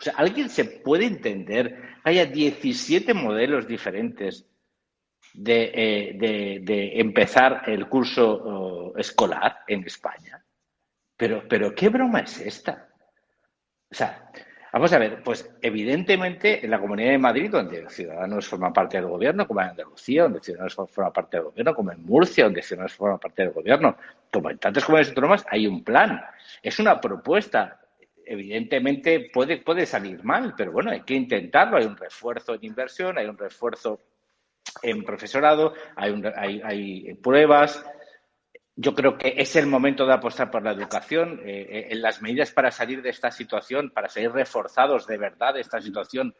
O 0.00 0.02
sea, 0.02 0.14
¿alguien 0.16 0.48
se 0.48 0.64
puede 0.64 1.04
entender 1.04 1.80
que 2.02 2.10
haya 2.10 2.26
17 2.26 3.14
modelos 3.14 3.68
diferentes 3.68 4.50
de, 5.32 5.70
eh, 5.76 6.98
empezar 6.98 7.62
el 7.68 7.88
curso 7.88 8.32
oh, 8.32 8.98
escolar 8.98 9.60
en 9.68 9.84
España? 9.84 10.44
Pero, 11.16 11.46
pero, 11.48 11.72
¿qué 11.72 11.88
broma 11.88 12.18
es 12.18 12.40
esta? 12.40 12.88
O 13.88 13.94
sea, 13.94 14.28
Vamos 14.72 14.90
a 14.94 14.98
ver, 14.98 15.22
pues 15.22 15.50
evidentemente 15.60 16.64
en 16.64 16.70
la 16.70 16.80
Comunidad 16.80 17.10
de 17.10 17.18
Madrid, 17.18 17.50
donde 17.50 17.90
Ciudadanos 17.90 18.48
forma 18.48 18.72
parte 18.72 18.96
del 18.96 19.06
gobierno, 19.06 19.46
como 19.46 19.60
en 19.60 19.68
Andalucía, 19.68 20.22
donde 20.22 20.40
Ciudadanos 20.40 20.74
forma 20.74 21.12
parte 21.12 21.36
del 21.36 21.44
gobierno, 21.44 21.74
como 21.74 21.92
en 21.92 22.02
Murcia, 22.02 22.44
donde 22.44 22.62
Ciudadanos 22.62 22.94
forma 22.94 23.18
parte 23.18 23.42
del 23.42 23.52
gobierno, 23.52 23.98
como 24.32 24.48
en 24.48 24.56
tantas 24.56 24.82
comunidades 24.86 25.10
autónomas, 25.10 25.44
hay 25.50 25.66
un 25.66 25.84
plan. 25.84 26.22
Es 26.62 26.78
una 26.78 26.98
propuesta. 27.02 27.82
Evidentemente 28.24 29.28
puede, 29.30 29.58
puede 29.58 29.84
salir 29.84 30.24
mal, 30.24 30.54
pero 30.56 30.72
bueno, 30.72 30.90
hay 30.90 31.02
que 31.02 31.14
intentarlo. 31.14 31.76
Hay 31.76 31.84
un 31.84 31.96
refuerzo 31.96 32.54
en 32.54 32.64
inversión, 32.64 33.18
hay 33.18 33.26
un 33.26 33.36
refuerzo 33.36 34.00
en 34.82 35.04
profesorado, 35.04 35.74
hay, 35.96 36.22
hay, 36.34 36.62
hay 36.64 37.14
pruebas, 37.16 37.84
yo 38.82 38.94
creo 38.94 39.16
que 39.16 39.34
es 39.36 39.54
el 39.54 39.68
momento 39.68 40.04
de 40.04 40.12
apostar 40.12 40.50
por 40.50 40.62
la 40.62 40.72
educación. 40.72 41.40
Eh, 41.44 41.66
eh, 41.70 41.86
en 41.90 42.02
las 42.02 42.20
medidas 42.20 42.50
para 42.50 42.72
salir 42.72 43.00
de 43.00 43.10
esta 43.10 43.30
situación, 43.30 43.90
para 43.90 44.08
salir 44.08 44.32
reforzados 44.32 45.06
de 45.06 45.18
verdad 45.18 45.54
de 45.54 45.60
esta 45.60 45.80
situación, 45.80 46.34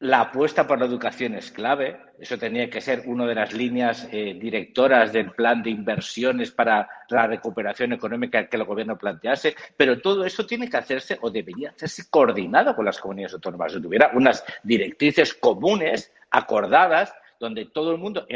la 0.00 0.20
apuesta 0.20 0.66
por 0.66 0.78
la 0.78 0.84
educación 0.84 1.34
es 1.34 1.50
clave. 1.50 1.98
Eso 2.18 2.36
tenía 2.36 2.68
que 2.68 2.82
ser 2.82 3.04
una 3.06 3.26
de 3.26 3.34
las 3.34 3.54
líneas 3.54 4.06
eh, 4.12 4.36
directoras 4.38 5.14
del 5.14 5.30
plan 5.30 5.62
de 5.62 5.70
inversiones 5.70 6.50
para 6.50 6.90
la 7.08 7.26
recuperación 7.26 7.94
económica 7.94 8.46
que 8.46 8.58
el 8.58 8.64
gobierno 8.64 8.98
plantease. 8.98 9.56
Pero 9.78 10.02
todo 10.02 10.26
eso 10.26 10.44
tiene 10.44 10.68
que 10.68 10.76
hacerse 10.76 11.16
o 11.22 11.30
debería 11.30 11.70
hacerse 11.70 12.10
coordinado 12.10 12.76
con 12.76 12.84
las 12.84 13.00
comunidades 13.00 13.32
autónomas. 13.32 13.72
Si 13.72 13.80
tuviera 13.80 14.10
unas 14.12 14.44
directrices 14.62 15.32
comunes, 15.32 16.12
acordadas, 16.30 17.14
donde 17.40 17.64
todo 17.64 17.92
el 17.92 17.98
mundo, 17.98 18.26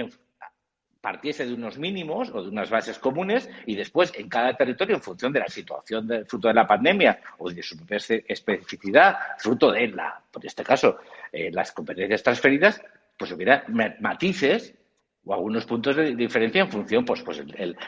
partiese 1.00 1.46
de 1.46 1.54
unos 1.54 1.78
mínimos 1.78 2.30
o 2.30 2.42
de 2.42 2.48
unas 2.48 2.70
bases 2.70 2.98
comunes 2.98 3.48
y 3.66 3.74
después 3.74 4.12
en 4.16 4.28
cada 4.28 4.54
territorio, 4.54 4.96
en 4.96 5.02
función 5.02 5.32
de 5.32 5.40
la 5.40 5.48
situación 5.48 6.06
de, 6.06 6.24
fruto 6.24 6.48
de 6.48 6.54
la 6.54 6.66
pandemia 6.66 7.20
o 7.38 7.50
de 7.50 7.62
su 7.62 7.76
propia 7.76 7.98
especificidad, 8.28 9.16
fruto 9.38 9.72
de 9.72 9.88
la, 9.88 10.22
por 10.30 10.44
este 10.44 10.62
caso, 10.62 10.98
eh, 11.32 11.50
las 11.52 11.72
competencias 11.72 12.22
transferidas, 12.22 12.82
pues 13.16 13.32
hubiera 13.32 13.64
matices 14.00 14.74
o 15.24 15.34
algunos 15.34 15.66
puntos 15.66 15.96
de 15.96 16.14
diferencia 16.14 16.62
en 16.62 16.70
función, 16.70 17.04
pues, 17.04 17.22
pues 17.22 17.42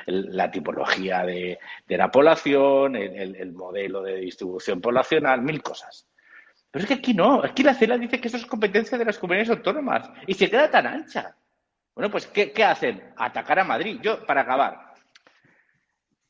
la 0.06 0.50
tipología 0.50 1.24
de, 1.24 1.58
la 1.88 2.10
población, 2.10 2.96
el, 2.96 3.52
modelo 3.52 4.02
de 4.02 4.16
distribución 4.16 4.80
poblacional, 4.80 5.40
mil 5.40 5.62
cosas. 5.62 6.06
Pero 6.70 6.84
es 6.84 6.88
que 6.88 6.94
aquí 6.94 7.14
no, 7.14 7.42
aquí 7.42 7.62
la 7.62 7.74
CELA 7.74 7.98
dice 7.98 8.20
que 8.20 8.28
eso 8.28 8.36
es 8.36 8.46
competencia 8.46 8.98
de 8.98 9.04
las 9.04 9.18
comunidades 9.18 9.50
autónomas 9.50 10.10
y 10.26 10.34
se 10.34 10.48
queda 10.50 10.70
tan 10.70 10.86
ancha. 10.86 11.36
Bueno, 11.94 12.10
pues, 12.10 12.26
¿qué, 12.26 12.52
hacen? 12.64 13.12
Atacar 13.16 13.58
a 13.58 13.64
Madrid. 13.64 13.98
Yo, 14.02 14.24
para 14.24 14.42
acabar, 14.42 14.94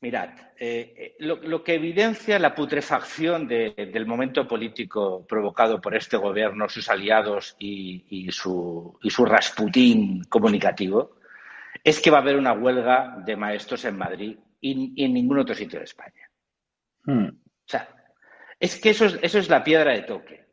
mirad, 0.01 0.31
eh, 0.59 0.95
eh, 0.97 1.17
lo, 1.21 1.63
que 1.63 1.75
evidencia 1.75 2.39
la 2.39 2.55
putrefacción 2.55 3.47
del 3.47 4.07
momento 4.07 4.47
político 4.47 5.25
provocado 5.27 5.81
por 5.81 5.95
este 5.95 6.17
gobierno, 6.17 6.69
sus 6.69 6.89
aliados 6.89 7.55
y, 7.59 8.29
su, 8.33 8.99
y 9.03 9.11
su 9.11 9.25
rasputín 9.25 10.25
comunicativo, 10.25 11.17
es 11.85 12.01
que 12.01 12.11
va 12.11 12.19
a 12.19 12.23
haber 12.23 12.37
una 12.37 12.53
huelga 12.53 13.17
de 13.25 13.37
maestros 13.37 13.85
en 13.85 13.97
Madrid 13.97 14.37
y, 14.61 15.05
en 15.05 15.15
ningún 15.15 15.39
otro 15.39 15.55
sitio 15.55 15.79
de 15.79 15.85
España. 15.85 16.29
Hmm. 17.05 17.29
O 17.29 17.69
sea, 17.69 17.89
es 18.59 18.81
que 18.81 18.91
eso 18.91 19.07
es, 19.07 19.19
eso 19.23 19.39
es 19.39 19.49
la 19.49 19.63
piedra 19.63 19.93
de 19.93 20.03
toque 20.03 20.45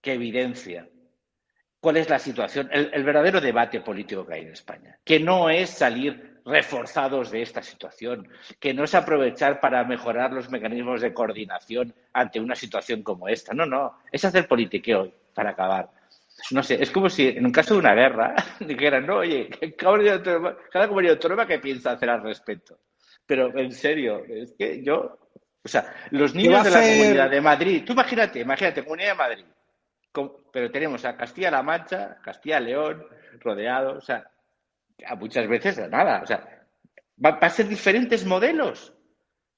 que 0.00 0.12
evidencia 0.12 0.88
cuál 1.86 1.98
es 1.98 2.10
la 2.10 2.18
situación, 2.18 2.68
el, 2.72 3.04
verdadero 3.04 3.40
debate 3.40 3.80
político 3.80 4.26
que 4.26 4.34
hay 4.34 4.40
en 4.40 4.52
España, 4.54 4.98
que 5.04 5.20
no 5.20 5.48
es 5.48 5.70
salir 5.70 6.40
reforzados 6.44 7.30
de 7.30 7.42
esta 7.42 7.62
situación, 7.62 8.28
que 8.58 8.74
no 8.74 8.82
es 8.82 8.94
aprovechar 8.96 9.60
para 9.60 9.84
mejorar 9.84 10.32
los 10.32 10.50
mecanismos 10.50 11.00
de 11.00 11.14
coordinación 11.14 11.94
ante 12.12 12.40
una 12.40 12.56
situación 12.56 13.04
como 13.04 13.28
esta. 13.28 13.54
No, 13.54 13.66
no, 13.66 13.98
es 14.10 14.24
hacer 14.24 14.48
politiqueo 14.48 15.12
para 15.32 15.50
acabar. 15.50 15.88
No 16.50 16.60
sé, 16.64 16.82
es 16.82 16.90
como 16.90 17.08
si 17.08 17.28
en 17.28 17.46
un 17.46 17.52
caso 17.52 17.74
de 17.74 17.78
una 17.78 17.94
guerra 17.94 18.34
dijeran, 18.58 19.06
no, 19.06 19.18
oye, 19.18 19.48
cada 19.78 20.88
comunidad 20.88 21.14
autónoma 21.14 21.46
que 21.46 21.60
piensa 21.60 21.92
hacer 21.92 22.10
al 22.10 22.24
respecto. 22.24 22.80
Pero 23.24 23.56
en 23.56 23.70
serio, 23.70 24.24
es 24.28 24.54
que 24.58 24.82
yo, 24.82 25.18
o 25.62 25.68
sea, 25.68 25.94
los 26.10 26.34
niños 26.34 26.64
de 26.64 26.70
la 26.70 26.80
comunidad 26.80 27.30
de 27.30 27.40
Madrid, 27.40 27.84
tú 27.86 27.92
imagínate, 27.92 28.40
imagínate, 28.40 28.82
comunidad 28.82 29.10
de 29.10 29.14
Madrid, 29.14 29.44
pero 30.52 30.70
tenemos 30.70 31.04
a 31.04 31.16
Castilla-La 31.16 31.62
Mancha, 31.62 32.18
Castilla-León, 32.22 33.04
rodeado, 33.40 33.98
o 33.98 34.00
sea, 34.00 34.30
muchas 35.18 35.46
veces 35.48 35.78
nada, 35.90 36.22
o 36.22 36.26
sea, 36.26 36.64
va, 37.22 37.38
a 37.40 37.50
ser 37.50 37.68
diferentes 37.68 38.24
modelos 38.24 38.92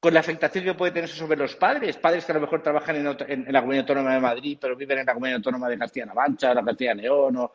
con 0.00 0.14
la 0.14 0.20
afectación 0.20 0.64
que 0.64 0.74
puede 0.74 0.92
tener 0.92 1.09
sobre 1.09 1.38
los 1.38 1.56
padres, 1.56 1.96
padres 1.96 2.24
que 2.24 2.32
a 2.32 2.36
lo 2.36 2.40
mejor 2.40 2.62
trabajan 2.62 2.96
en, 2.96 3.52
la 3.52 3.61
Comunidad 3.61 3.82
Autónoma 3.82 4.14
de 4.14 4.20
Madrid, 4.20 4.59
pero 4.61 4.76
viven 4.76 4.98
en 4.98 5.06
la 5.06 5.14
Comunidad 5.14 5.36
Autónoma 5.36 5.68
de 5.68 5.78
Castilla-La 5.78 6.14
Mancha, 6.14 6.54
la 6.54 6.64
Castilla-León, 6.64 7.36
o... 7.36 7.52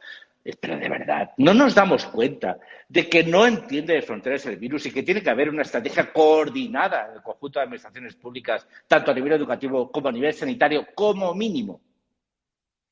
pero 0.59 0.77
de 0.77 0.89
verdad, 0.89 1.31
no 1.37 1.53
nos 1.53 1.73
damos 1.73 2.05
cuenta 2.07 2.57
de 2.89 3.07
que 3.07 3.23
no 3.23 3.45
entiende 3.45 3.93
de 3.93 4.01
fronteras 4.01 4.45
el 4.45 4.57
virus 4.57 4.85
y 4.85 4.91
que 4.91 5.03
tiene 5.03 5.23
que 5.23 5.29
haber 5.29 5.49
una 5.49 5.61
estrategia 5.61 6.11
coordinada 6.11 7.11
del 7.11 7.21
conjunto 7.21 7.59
de 7.59 7.63
administraciones 7.63 8.15
públicas, 8.15 8.67
tanto 8.87 9.11
a 9.11 9.13
nivel 9.13 9.33
educativo 9.33 9.89
como 9.89 10.09
a 10.09 10.11
nivel 10.11 10.33
sanitario, 10.33 10.87
como 10.93 11.33
mínimo 11.33 11.81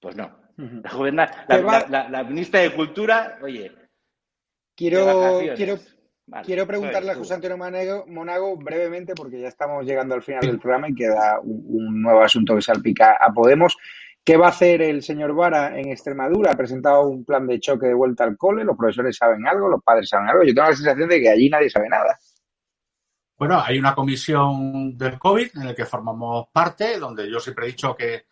pues 0.02 0.16
no. 0.18 0.38
La, 0.58 2.08
la, 2.10 2.24
ministra 2.24 2.60
de 2.60 2.74
Cultura, 2.74 3.40
oye. 3.42 3.72
Quiero, 4.76 5.40
quiero, 5.56 5.78
Quiero 6.46 6.66
preguntarle 6.66 7.12
a 7.12 7.16
José 7.16 7.34
Antonio 7.34 7.58
Monago, 8.08 8.56
brevemente, 8.56 9.14
porque 9.16 9.42
ya 9.42 9.50
estamos 9.50 9.86
llegando 9.86 10.16
al 10.16 10.24
final 10.24 10.42
del 10.42 10.60
programa 10.60 10.90
y 10.90 10.96
queda 10.96 11.40
un, 11.42 12.02
nuevo 12.02 12.22
asunto 12.22 12.56
que 12.56 12.62
salpica 12.62 13.18
a 13.20 13.34
Podemos. 13.34 13.78
¿Qué 14.24 14.38
va 14.38 14.46
a 14.46 14.50
hacer 14.50 14.82
el 14.82 15.02
señor 15.04 15.34
Vara 15.34 15.78
en 15.78 15.90
Extremadura? 15.90 16.52
Ha 16.52 16.58
presentado 16.58 17.08
un 17.08 17.26
plan 17.26 17.48
de 17.48 17.60
choque 17.60 17.88
de 17.88 17.94
vuelta 17.94 18.24
al 18.24 18.38
cole, 18.38 18.64
los 18.64 18.78
profesores 18.78 19.18
saben 19.18 19.46
algo, 19.46 19.68
los 19.68 19.84
padres 19.84 20.08
saben 20.08 20.30
algo. 20.30 20.44
Yo 20.44 20.54
tengo 20.54 20.70
la 20.70 20.76
sensación 20.76 21.10
de 21.10 21.20
que 21.20 21.30
allí 21.30 21.50
nadie 21.50 21.70
sabe 21.70 21.90
nada. 21.90 22.18
Bueno, 23.38 23.60
hay 23.60 23.80
una 23.80 23.96
comisión 23.96 24.98
del 24.98 25.18
COVID 25.18 25.50
en 25.56 25.66
la 25.66 25.76
que 25.76 25.86
formamos 25.86 26.48
parte, 26.54 26.98
donde 26.98 27.30
yo 27.30 27.40
siempre 27.40 27.66
he 27.66 27.70
dicho 27.70 27.96
que, 27.96 28.26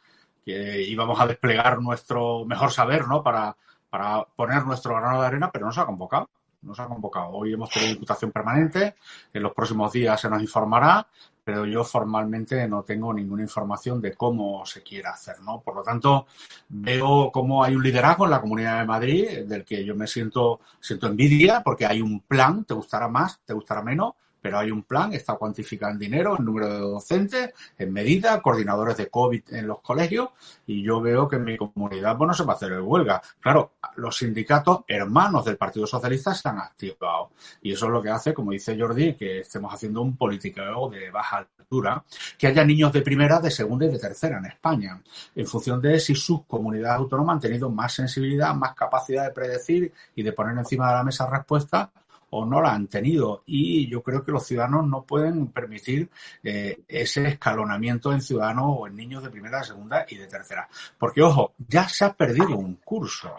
íbamos 0.50 1.20
a 1.20 1.28
desplegar 1.28 1.82
nuestro 1.82 2.46
mejor 2.46 2.72
saber, 2.72 3.08
¿no? 3.08 3.24
Para, 3.24 3.56
para 3.90 4.24
poner 4.24 4.66
nuestro 4.66 4.96
grano 4.96 5.22
de 5.22 5.28
arena, 5.28 5.52
pero 5.52 5.66
no 5.66 5.72
se 5.72 5.82
ha 5.82 5.86
convocado 5.86 6.30
nos 6.62 6.80
ha 6.80 6.88
convocado. 6.88 7.30
Hoy 7.30 7.54
hemos 7.54 7.70
tenido 7.70 7.94
diputación 7.94 8.32
permanente, 8.32 8.96
en 9.34 9.44
los 9.44 9.54
próximos 9.54 9.92
días 9.92 10.20
se 10.20 10.30
nos 10.30 10.42
informará, 10.42 11.08
pero 11.44 11.66
yo 11.66 11.84
formalmente 11.84 12.68
no 12.68 12.84
tengo 12.84 13.14
ninguna 13.14 13.42
información 13.42 14.02
de 14.02 14.14
cómo 14.14 14.66
se 14.66 14.84
quiera 14.84 15.12
hacer, 15.12 15.42
¿no? 15.42 15.62
Por 15.62 15.76
lo 15.76 15.84
tanto, 15.84 16.28
veo 16.68 17.32
cómo 17.32 17.64
hay 17.64 17.76
un 17.76 17.84
liderazgo 17.84 18.26
en 18.26 18.32
la 18.32 18.42
Comunidad 18.42 18.80
de 18.80 18.86
Madrid 18.86 19.46
del 19.46 19.66
que 19.66 19.84
yo 19.84 19.96
me 19.96 20.06
siento, 20.06 20.60
siento 20.80 21.08
envidia 21.08 21.62
porque 21.64 21.86
hay 21.86 22.02
un 22.02 22.22
plan, 22.22 22.66
te 22.66 22.74
gustará 22.74 23.08
más, 23.08 23.40
te 23.46 23.54
gustará 23.54 23.82
menos, 23.82 24.14
pero 24.42 24.60
hay 24.60 24.72
un 24.72 24.84
plan, 24.84 25.14
está 25.14 25.36
cuantificado 25.36 25.92
en 25.92 26.00
dinero, 26.00 26.36
en 26.38 26.46
número 26.46 26.68
de 26.68 26.80
docentes, 26.80 27.54
en 27.78 27.94
medida, 27.94 28.42
coordinadores 28.42 28.98
de 28.98 29.08
COVID 29.10 29.54
en 29.54 29.68
los 29.68 29.82
colegios, 29.82 30.30
y 30.66 30.84
yo 30.84 31.02
veo 31.02 31.28
que 31.28 31.38
en 31.38 31.44
mi 31.44 31.58
comunidad 31.58 32.16
bueno, 32.16 32.34
se 32.34 32.44
va 32.44 32.54
a 32.54 32.56
hacer 32.56 32.72
el 32.72 32.82
huelga. 32.82 33.22
Claro, 33.40 33.74
los 33.96 34.18
sindicatos 34.18 34.82
hermanos 34.88 35.46
del 35.46 35.58
Partido 35.58 35.88
Socialista 35.88 36.34
se 36.34 36.50
han 36.50 36.60
activado, 36.60 37.32
y 37.62 37.74
eso 37.74 37.86
es 37.86 37.92
lo 37.92 38.02
que 38.02 38.10
hace, 38.10 38.34
como 38.34 38.52
dice 38.52 38.80
Jordi, 38.80 39.16
que 39.16 39.40
estemos 39.40 39.74
haciendo 39.74 40.02
un 40.02 40.16
político 40.16 40.90
de 40.90 41.12
baja 41.12 41.38
altura, 41.38 42.04
que 42.38 42.48
haya 42.48 42.66
niños 42.66 42.92
de 42.92 43.02
primera, 43.02 43.40
de 43.40 43.52
segunda 43.52 43.86
y 43.86 43.90
de 43.90 44.00
tercera 44.00 44.40
en 44.40 44.46
España, 44.46 45.02
en 45.36 45.46
función 45.46 45.82
de 45.82 46.00
si 46.00 46.16
sus 46.16 46.44
comunidades 46.46 46.98
autónomas 46.98 47.36
han 47.36 47.42
tenido 47.42 47.70
más 47.70 47.94
sensibilidad, 47.94 48.54
más 48.56 48.74
capacidad 48.74 49.26
de 49.26 49.32
predecir 49.32 49.94
y 50.16 50.24
de 50.24 50.34
poner 50.34 50.58
encima 50.58 50.90
de 50.90 50.96
la 50.96 51.04
mesa 51.04 51.30
respuestas 51.30 51.90
o 52.32 52.46
no 52.46 52.62
la 52.62 52.74
han 52.74 52.88
tenido. 52.88 53.44
Y 53.46 53.88
yo 53.90 54.02
creo 54.02 54.24
que 54.24 54.32
los 54.32 54.46
ciudadanos 54.46 54.88
no 54.88 55.04
pueden 55.04 55.48
permitir 55.48 56.10
eh, 56.44 56.82
ese 56.88 57.28
escalonamiento 57.28 58.14
en 58.14 58.22
ciudadanos 58.22 58.66
o 58.68 58.88
en 58.88 58.96
niños 58.96 59.24
de 59.24 59.30
primera, 59.30 59.64
segunda 59.64 60.06
y 60.08 60.16
de 60.16 60.28
tercera. 60.28 60.68
Porque, 60.98 61.22
ojo, 61.22 61.54
ya 61.68 61.88
se 61.88 62.06
ha 62.06 62.14
perdido 62.14 62.58
un 62.58 62.76
curso, 62.76 63.32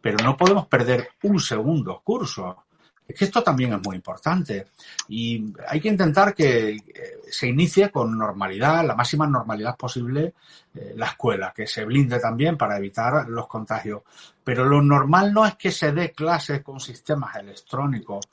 pero 0.00 0.18
no 0.24 0.36
podemos 0.36 0.66
perder 0.66 1.10
un 1.22 1.40
segundo 1.40 2.00
curso. 2.04 2.64
Es 3.08 3.16
que 3.16 3.24
esto 3.24 3.42
también 3.42 3.72
es 3.72 3.80
muy 3.82 3.96
importante 3.96 4.66
y 5.08 5.50
hay 5.66 5.80
que 5.80 5.88
intentar 5.88 6.34
que 6.34 6.72
eh, 6.72 6.82
se 7.30 7.48
inicie 7.48 7.90
con 7.90 8.18
normalidad, 8.18 8.84
la 8.84 8.94
máxima 8.94 9.26
normalidad 9.26 9.78
posible, 9.78 10.34
eh, 10.74 10.92
la 10.94 11.06
escuela, 11.06 11.54
que 11.56 11.66
se 11.66 11.86
blinde 11.86 12.20
también 12.20 12.58
para 12.58 12.76
evitar 12.76 13.26
los 13.26 13.46
contagios. 13.46 14.02
Pero 14.44 14.66
lo 14.66 14.82
normal 14.82 15.32
no 15.32 15.46
es 15.46 15.54
que 15.56 15.72
se 15.72 15.92
dé 15.92 16.12
clases 16.12 16.62
con 16.62 16.80
sistemas 16.80 17.34
electrónicos 17.36 18.26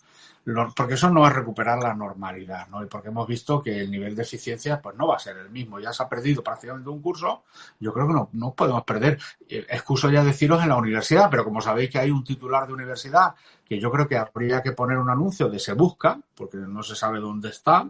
porque 0.76 0.94
eso 0.94 1.10
no 1.10 1.26
es 1.26 1.34
recuperar 1.34 1.80
la 1.80 1.96
normalidad, 1.96 2.68
¿no? 2.68 2.84
Y 2.84 2.88
porque 2.88 3.08
hemos 3.08 3.28
visto 3.28 3.62
que 3.62 3.82
el 3.82 3.90
nivel 3.90 4.16
de 4.16 4.22
eficiencia 4.22 4.80
pues 4.80 4.96
no 4.96 5.08
va 5.08 5.16
a 5.16 5.20
ser 5.20 5.38
el 5.38 5.50
mismo. 5.50 5.80
Ya 5.80 5.92
se 5.92 6.04
ha 6.04 6.10
perdido 6.10 6.44
prácticamente 6.44 6.90
un 6.90 7.02
curso, 7.02 7.44
yo 7.80 7.92
creo 7.92 8.08
que 8.08 8.14
no, 8.14 8.30
no 8.34 8.54
podemos 8.54 8.84
perder. 8.84 9.20
Eh, 9.50 9.66
excuso 9.70 10.10
ya 10.10 10.24
deciros 10.24 10.62
en 10.62 10.70
la 10.70 10.78
universidad, 10.78 11.30
pero 11.32 11.44
como 11.44 11.62
sabéis 11.62 11.90
que 11.90 12.00
hay 12.00 12.12
un 12.12 12.24
titular 12.24 12.68
de 12.68 12.74
universidad 12.74 13.34
que 13.66 13.80
yo 13.80 13.92
creo 13.92 14.08
que 14.08 14.18
habría 14.18 14.62
que 14.62 14.74
poner 14.74 15.00
un 15.00 15.10
anuncio 15.10 15.50
de 15.50 15.58
se 15.58 15.74
busca, 15.74 16.20
porque 16.36 16.58
no 16.58 16.84
se 16.84 16.96
sabe 16.96 17.20
dónde 17.20 17.50
está, 17.50 17.88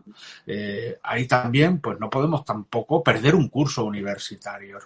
eh, 0.47 0.97
ahí 1.03 1.27
también 1.27 1.79
pues 1.79 1.99
no 1.99 2.09
podemos 2.09 2.45
tampoco 2.45 3.03
perder 3.03 3.35
un 3.35 3.49
curso 3.49 3.83
universitario. 3.83 4.79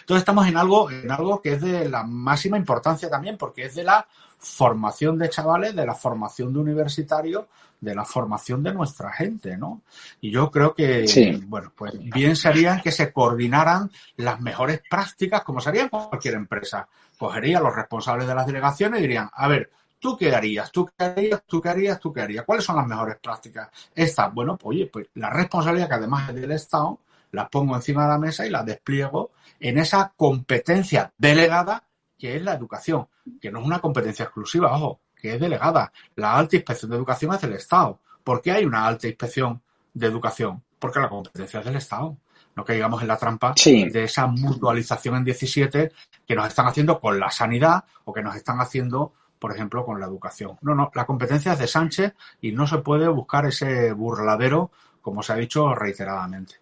Entonces 0.00 0.20
estamos 0.20 0.46
en 0.46 0.56
algo, 0.56 0.90
en 0.90 1.10
algo 1.10 1.40
que 1.40 1.54
es 1.54 1.62
de 1.62 1.88
la 1.88 2.04
máxima 2.04 2.58
importancia 2.58 3.08
también, 3.08 3.38
porque 3.38 3.64
es 3.64 3.74
de 3.74 3.84
la 3.84 4.06
formación 4.40 5.18
de 5.18 5.28
chavales, 5.28 5.76
de 5.76 5.86
la 5.86 5.94
formación 5.94 6.52
de 6.52 6.58
universitarios, 6.58 7.44
de 7.80 7.94
la 7.94 8.04
formación 8.04 8.62
de 8.62 8.72
nuestra 8.72 9.12
gente, 9.12 9.56
¿no? 9.56 9.82
Y 10.20 10.30
yo 10.30 10.50
creo 10.50 10.74
que, 10.74 11.40
bueno, 11.46 11.72
pues 11.76 11.92
bien 11.98 12.36
sería 12.36 12.80
que 12.82 12.90
se 12.90 13.12
coordinaran 13.12 13.90
las 14.16 14.40
mejores 14.40 14.82
prácticas, 14.88 15.42
como 15.42 15.60
sería 15.60 15.88
cualquier 15.88 16.34
empresa. 16.34 16.88
Cogería 17.18 17.60
los 17.60 17.74
responsables 17.74 18.26
de 18.26 18.34
las 18.34 18.46
delegaciones 18.46 18.98
y 18.98 19.02
dirían, 19.02 19.30
a 19.32 19.46
ver, 19.46 19.70
¿tú 19.98 20.16
qué 20.16 20.34
harías? 20.34 20.72
¿Tú 20.72 20.86
qué 20.86 21.04
harías? 21.04 21.42
¿Tú 21.46 21.60
qué 21.60 21.68
harías? 21.68 22.00
¿Tú 22.00 22.12
qué 22.12 22.22
harías? 22.22 22.44
¿Cuáles 22.44 22.64
son 22.64 22.76
las 22.76 22.86
mejores 22.86 23.16
prácticas? 23.22 23.68
Estas, 23.94 24.32
bueno, 24.32 24.56
pues 24.56 24.76
oye, 24.76 24.86
pues 24.86 25.06
la 25.14 25.30
responsabilidad 25.30 25.88
que 25.88 25.94
además 25.94 26.30
es 26.30 26.34
del 26.34 26.52
Estado, 26.52 26.98
la 27.32 27.48
pongo 27.48 27.76
encima 27.76 28.04
de 28.04 28.08
la 28.08 28.18
mesa 28.18 28.46
y 28.46 28.50
la 28.50 28.62
despliego 28.62 29.30
en 29.58 29.78
esa 29.78 30.12
competencia 30.16 31.12
delegada 31.16 31.84
que 32.20 32.36
es 32.36 32.42
la 32.42 32.52
educación, 32.52 33.08
que 33.40 33.50
no 33.50 33.60
es 33.60 33.66
una 33.66 33.80
competencia 33.80 34.24
exclusiva, 34.24 34.72
ojo, 34.72 35.00
que 35.20 35.34
es 35.34 35.40
delegada. 35.40 35.92
La 36.16 36.36
alta 36.36 36.56
inspección 36.56 36.90
de 36.90 36.96
educación 36.96 37.34
es 37.34 37.40
del 37.40 37.52
Estado. 37.54 38.00
¿Por 38.24 38.40
qué 38.40 38.52
hay 38.52 38.64
una 38.64 38.86
alta 38.86 39.06
inspección 39.06 39.60
de 39.92 40.06
educación? 40.06 40.62
Porque 40.78 41.00
la 41.00 41.08
competencia 41.08 41.60
es 41.60 41.66
del 41.66 41.76
Estado. 41.76 42.16
No 42.56 42.64
caigamos 42.64 43.02
en 43.02 43.08
la 43.08 43.16
trampa 43.16 43.54
de 43.64 44.04
esa 44.04 44.26
mutualización 44.26 45.16
en 45.16 45.24
17 45.24 45.92
que 46.26 46.34
nos 46.34 46.48
están 46.48 46.66
haciendo 46.66 47.00
con 47.00 47.18
la 47.18 47.30
sanidad 47.30 47.84
o 48.04 48.12
que 48.12 48.22
nos 48.22 48.34
están 48.34 48.60
haciendo, 48.60 49.12
por 49.38 49.52
ejemplo, 49.52 49.84
con 49.84 50.00
la 50.00 50.06
educación. 50.06 50.58
No, 50.62 50.74
no, 50.74 50.90
la 50.94 51.06
competencia 51.06 51.52
es 51.52 51.58
de 51.58 51.66
Sánchez 51.66 52.14
y 52.40 52.52
no 52.52 52.66
se 52.66 52.78
puede 52.78 53.08
buscar 53.08 53.46
ese 53.46 53.92
burladero, 53.92 54.70
como 55.00 55.22
se 55.22 55.32
ha 55.32 55.36
dicho 55.36 55.74
reiteradamente. 55.74 56.59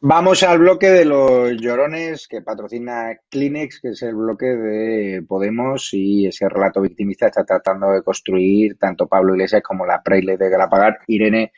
Vamos 0.00 0.44
al 0.44 0.60
bloque 0.60 0.90
de 0.90 1.04
los 1.04 1.60
llorones 1.60 2.28
que 2.28 2.40
patrocina 2.40 3.18
Kleenex, 3.28 3.80
que 3.80 3.88
es 3.88 4.02
el 4.02 4.14
bloque 4.14 4.46
de 4.46 5.22
Podemos 5.26 5.92
y 5.92 6.26
ese 6.28 6.48
relato 6.48 6.80
victimista 6.80 7.26
está 7.26 7.44
tratando 7.44 7.90
de 7.90 8.02
construir 8.02 8.78
tanto 8.78 9.08
Pablo 9.08 9.34
Iglesias 9.34 9.60
como 9.60 9.84
la 9.84 10.00
Preile 10.00 10.36
de 10.36 10.48
Galapagar, 10.48 11.00
Irene 11.08 11.50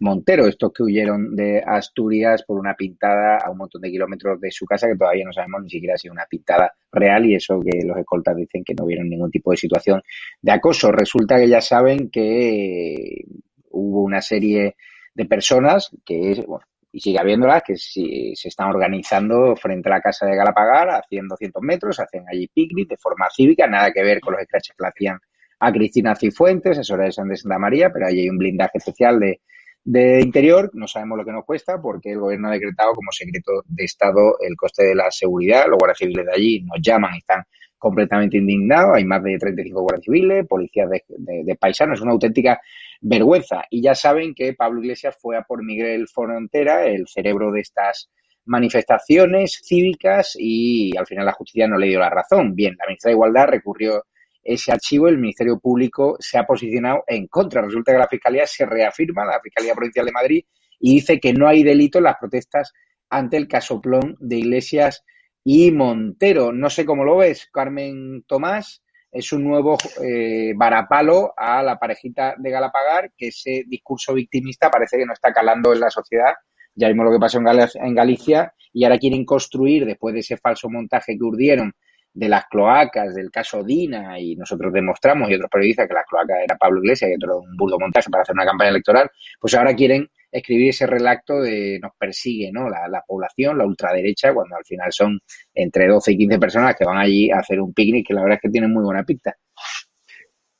Montero, 0.00 0.46
estos 0.46 0.72
que 0.72 0.84
huyeron 0.84 1.36
de 1.36 1.62
Asturias 1.66 2.44
por 2.44 2.58
una 2.58 2.74
pintada 2.74 3.36
a 3.36 3.50
un 3.50 3.58
montón 3.58 3.82
de 3.82 3.90
kilómetros 3.90 4.40
de 4.40 4.50
su 4.50 4.64
casa 4.64 4.88
que 4.88 4.96
todavía 4.96 5.26
no 5.26 5.32
sabemos 5.34 5.62
ni 5.64 5.68
siquiera 5.68 5.98
si 5.98 6.08
es 6.08 6.12
una 6.12 6.24
pintada 6.24 6.72
real 6.90 7.26
y 7.26 7.34
eso 7.34 7.60
que 7.60 7.84
los 7.84 7.98
escoltas 7.98 8.34
dicen 8.34 8.64
que 8.64 8.74
no 8.74 8.86
vieron 8.86 9.10
ningún 9.10 9.30
tipo 9.30 9.50
de 9.50 9.58
situación 9.58 10.00
de 10.40 10.50
acoso. 10.52 10.90
Resulta 10.92 11.36
que 11.36 11.46
ya 11.46 11.60
saben 11.60 12.08
que 12.08 13.22
hubo 13.68 14.02
una 14.02 14.22
serie 14.22 14.76
de 15.14 15.26
personas 15.26 15.90
que, 16.06 16.42
bueno, 16.48 16.64
y 16.92 17.00
sigue 17.00 17.18
habiéndolas 17.18 17.62
que 17.62 17.76
si, 17.76 18.36
se 18.36 18.48
están 18.48 18.68
organizando 18.68 19.56
frente 19.56 19.88
a 19.88 19.92
la 19.92 20.00
casa 20.00 20.26
de 20.26 20.36
Galapagar, 20.36 20.90
haciendo 20.90 21.36
cientos 21.36 21.62
metros, 21.62 21.98
hacen 21.98 22.24
allí 22.30 22.48
picnic 22.48 22.90
de 22.90 22.98
forma 22.98 23.28
cívica, 23.34 23.66
nada 23.66 23.90
que 23.92 24.02
ver 24.02 24.20
con 24.20 24.34
los 24.34 24.42
scratches 24.42 24.76
que 24.76 24.84
le 24.84 24.88
hacían 24.88 25.18
a 25.60 25.72
Cristina 25.72 26.14
Cifuentes, 26.14 26.72
asesora 26.72 27.04
de 27.04 27.12
San 27.12 27.28
de 27.28 27.36
Santa 27.36 27.58
María, 27.58 27.90
pero 27.90 28.06
ahí 28.06 28.20
hay 28.20 28.28
un 28.28 28.36
blindaje 28.36 28.76
especial 28.76 29.18
de, 29.20 29.40
de 29.84 30.20
interior, 30.20 30.70
no 30.74 30.86
sabemos 30.86 31.16
lo 31.16 31.24
que 31.24 31.32
nos 31.32 31.46
cuesta 31.46 31.80
porque 31.80 32.12
el 32.12 32.18
gobierno 32.18 32.48
ha 32.48 32.52
decretado 32.52 32.92
como 32.92 33.10
secreto 33.10 33.62
de 33.66 33.84
Estado 33.84 34.36
el 34.40 34.54
coste 34.56 34.84
de 34.84 34.94
la 34.94 35.10
seguridad, 35.10 35.64
los 35.68 35.78
guardias 35.78 35.98
civiles 35.98 36.26
de 36.26 36.32
allí 36.32 36.60
nos 36.62 36.78
llaman 36.82 37.14
y 37.14 37.18
están 37.18 37.42
completamente 37.78 38.36
indignados, 38.36 38.96
hay 38.96 39.04
más 39.04 39.22
de 39.22 39.38
35 39.38 39.80
guardias 39.80 40.04
civiles, 40.04 40.46
policías 40.46 40.90
de, 40.90 41.02
de 41.44 41.56
paisanos, 41.56 41.98
es 41.98 42.02
una 42.02 42.12
auténtica 42.12 42.60
vergüenza. 43.02 43.64
Y 43.68 43.82
ya 43.82 43.94
saben 43.94 44.34
que 44.34 44.54
Pablo 44.54 44.80
Iglesias 44.80 45.16
fue 45.20 45.36
a 45.36 45.42
por 45.42 45.62
Miguel 45.62 46.08
Frontera, 46.08 46.86
el 46.86 47.06
cerebro 47.06 47.52
de 47.52 47.60
estas 47.60 48.08
manifestaciones 48.44 49.60
cívicas 49.64 50.34
y 50.38 50.96
al 50.96 51.06
final 51.06 51.26
la 51.26 51.32
justicia 51.32 51.68
no 51.68 51.76
le 51.76 51.88
dio 51.88 51.98
la 51.98 52.10
razón. 52.10 52.54
Bien, 52.54 52.74
la 52.78 52.86
ministra 52.86 53.10
de 53.10 53.14
Igualdad 53.14 53.48
recurrió 53.48 54.04
ese 54.42 54.72
archivo, 54.72 55.08
el 55.08 55.18
Ministerio 55.18 55.58
Público 55.60 56.16
se 56.18 56.38
ha 56.38 56.44
posicionado 56.44 57.04
en 57.06 57.26
contra. 57.26 57.62
Resulta 57.62 57.92
que 57.92 57.98
la 57.98 58.08
Fiscalía 58.08 58.46
se 58.46 58.66
reafirma, 58.66 59.24
la 59.24 59.40
Fiscalía 59.40 59.74
Provincial 59.74 60.06
de 60.06 60.12
Madrid, 60.12 60.44
y 60.80 60.94
dice 60.94 61.20
que 61.20 61.32
no 61.32 61.46
hay 61.46 61.62
delito 61.62 61.98
en 61.98 62.04
las 62.04 62.16
protestas 62.18 62.72
ante 63.08 63.36
el 63.36 63.46
casoplón 63.46 64.16
de 64.18 64.36
Iglesias 64.36 65.04
y 65.44 65.70
Montero. 65.70 66.52
No 66.52 66.70
sé 66.70 66.84
cómo 66.84 67.04
lo 67.04 67.18
ves, 67.18 67.48
Carmen 67.52 68.24
Tomás 68.26 68.82
es 69.12 69.30
un 69.32 69.44
nuevo 69.44 69.76
eh, 70.02 70.54
varapalo 70.56 71.34
a 71.36 71.62
la 71.62 71.78
parejita 71.78 72.34
de 72.38 72.50
Galapagar, 72.50 73.12
que 73.16 73.28
ese 73.28 73.64
discurso 73.66 74.14
victimista 74.14 74.70
parece 74.70 74.96
que 74.96 75.04
no 75.04 75.12
está 75.12 75.32
calando 75.32 75.72
en 75.74 75.80
la 75.80 75.90
sociedad. 75.90 76.32
Ya 76.74 76.88
vimos 76.88 77.04
lo 77.04 77.12
que 77.12 77.18
pasó 77.18 77.38
en, 77.38 77.94
Galicia 77.94 78.54
y 78.72 78.84
ahora 78.84 78.98
quieren 78.98 79.26
construir, 79.26 79.84
después 79.84 80.14
de 80.14 80.20
ese 80.20 80.38
falso 80.38 80.70
montaje 80.70 81.18
que 81.18 81.22
urdieron 81.24 81.74
de 82.14 82.28
las 82.28 82.46
cloacas, 82.46 83.14
del 83.14 83.30
caso 83.30 83.62
Dina, 83.62 84.18
y 84.18 84.34
nosotros 84.36 84.72
demostramos, 84.72 85.30
y 85.30 85.34
otros 85.34 85.50
periodistas, 85.50 85.88
que 85.88 85.94
las 85.94 86.06
cloacas 86.06 86.38
era 86.42 86.56
Pablo 86.56 86.80
Iglesias 86.80 87.10
y 87.10 87.14
otro 87.14 87.40
un 87.40 87.56
burdo 87.56 87.78
montaje 87.78 88.08
para 88.10 88.22
hacer 88.22 88.34
una 88.34 88.46
campaña 88.46 88.70
electoral, 88.70 89.10
pues 89.38 89.54
ahora 89.54 89.74
quieren 89.74 90.08
escribir 90.32 90.70
ese 90.70 90.86
relato 90.86 91.40
de 91.40 91.78
nos 91.80 91.92
persigue 91.96 92.50
¿no? 92.50 92.68
la, 92.68 93.04
población, 93.06 93.58
la 93.58 93.66
ultraderecha, 93.66 94.32
cuando 94.32 94.56
al 94.56 94.64
final 94.64 94.90
son 94.90 95.20
entre 95.54 95.86
12 95.86 96.12
y 96.12 96.18
15 96.18 96.38
personas 96.38 96.74
que 96.76 96.86
van 96.86 96.98
allí 96.98 97.30
a 97.30 97.38
hacer 97.38 97.60
un 97.60 97.74
picnic, 97.74 98.08
que 98.08 98.14
la 98.14 98.22
verdad 98.22 98.36
es 98.36 98.42
que 98.42 98.50
tienen 98.50 98.72
muy 98.72 98.82
buena 98.82 99.04
pinta. 99.04 99.36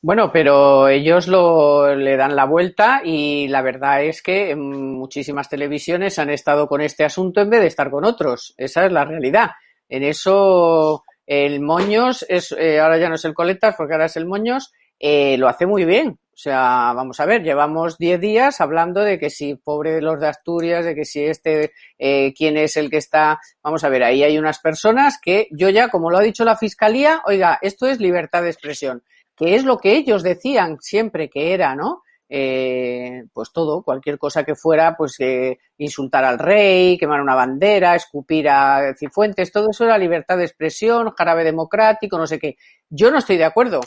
Bueno, 0.04 0.32
pero 0.32 0.88
ellos 0.88 1.28
lo, 1.28 1.94
le 1.94 2.16
dan 2.16 2.34
la 2.34 2.44
vuelta 2.44 3.02
y 3.04 3.46
la 3.48 3.62
verdad 3.62 4.04
es 4.04 4.20
que 4.20 4.50
en 4.50 4.60
muchísimas 4.60 5.48
televisiones 5.48 6.18
han 6.18 6.28
estado 6.28 6.66
con 6.66 6.80
este 6.80 7.04
asunto 7.04 7.40
en 7.40 7.50
vez 7.50 7.60
de 7.60 7.68
estar 7.68 7.88
con 7.88 8.04
otros. 8.04 8.52
Esa 8.56 8.84
es 8.84 8.92
la 8.92 9.04
realidad. 9.04 9.50
En 9.88 10.02
eso 10.02 11.04
el 11.24 11.60
Moños 11.60 12.26
es 12.28 12.52
eh, 12.58 12.80
ahora 12.80 12.98
ya 12.98 13.08
no 13.08 13.14
es 13.14 13.24
el 13.24 13.32
Coletas 13.32 13.76
porque 13.76 13.94
ahora 13.94 14.06
es 14.06 14.16
el 14.16 14.26
Moños 14.26 14.72
eh, 15.02 15.36
lo 15.36 15.48
hace 15.48 15.66
muy 15.66 15.84
bien. 15.84 16.18
O 16.32 16.36
sea, 16.42 16.94
vamos 16.94 17.20
a 17.20 17.26
ver, 17.26 17.42
llevamos 17.42 17.98
10 17.98 18.18
días 18.18 18.62
hablando 18.62 19.00
de 19.00 19.18
que 19.18 19.28
si 19.28 19.54
pobre 19.54 20.00
los 20.00 20.18
de 20.18 20.28
Asturias, 20.28 20.84
de 20.84 20.94
que 20.94 21.04
si 21.04 21.22
este, 21.24 21.72
eh, 21.98 22.32
quién 22.34 22.56
es 22.56 22.78
el 22.78 22.88
que 22.88 22.96
está. 22.96 23.38
Vamos 23.62 23.84
a 23.84 23.90
ver, 23.90 24.02
ahí 24.02 24.22
hay 24.22 24.38
unas 24.38 24.58
personas 24.58 25.18
que 25.22 25.48
yo 25.50 25.68
ya, 25.68 25.88
como 25.88 26.10
lo 26.10 26.16
ha 26.16 26.22
dicho 26.22 26.44
la 26.44 26.56
Fiscalía, 26.56 27.20
oiga, 27.26 27.58
esto 27.60 27.86
es 27.86 28.00
libertad 28.00 28.42
de 28.42 28.48
expresión 28.48 29.02
que 29.36 29.54
es 29.54 29.64
lo 29.64 29.78
que 29.78 29.96
ellos 29.96 30.22
decían 30.22 30.78
siempre 30.80 31.28
que 31.28 31.52
era, 31.54 31.74
¿no? 31.74 32.02
Eh, 32.28 33.24
pues 33.32 33.52
todo, 33.52 33.82
cualquier 33.82 34.16
cosa 34.18 34.42
que 34.42 34.54
fuera, 34.54 34.96
pues 34.96 35.16
eh, 35.20 35.58
insultar 35.76 36.24
al 36.24 36.38
rey, 36.38 36.96
quemar 36.96 37.20
una 37.20 37.34
bandera, 37.34 37.94
escupir 37.94 38.48
a 38.48 38.94
Cifuentes, 38.96 39.52
todo 39.52 39.70
eso 39.70 39.84
era 39.84 39.98
libertad 39.98 40.38
de 40.38 40.44
expresión, 40.44 41.10
jarabe 41.10 41.44
democrático, 41.44 42.16
no 42.16 42.26
sé 42.26 42.38
qué. 42.38 42.56
Yo 42.88 43.10
no 43.10 43.18
estoy 43.18 43.36
de 43.36 43.44
acuerdo. 43.44 43.80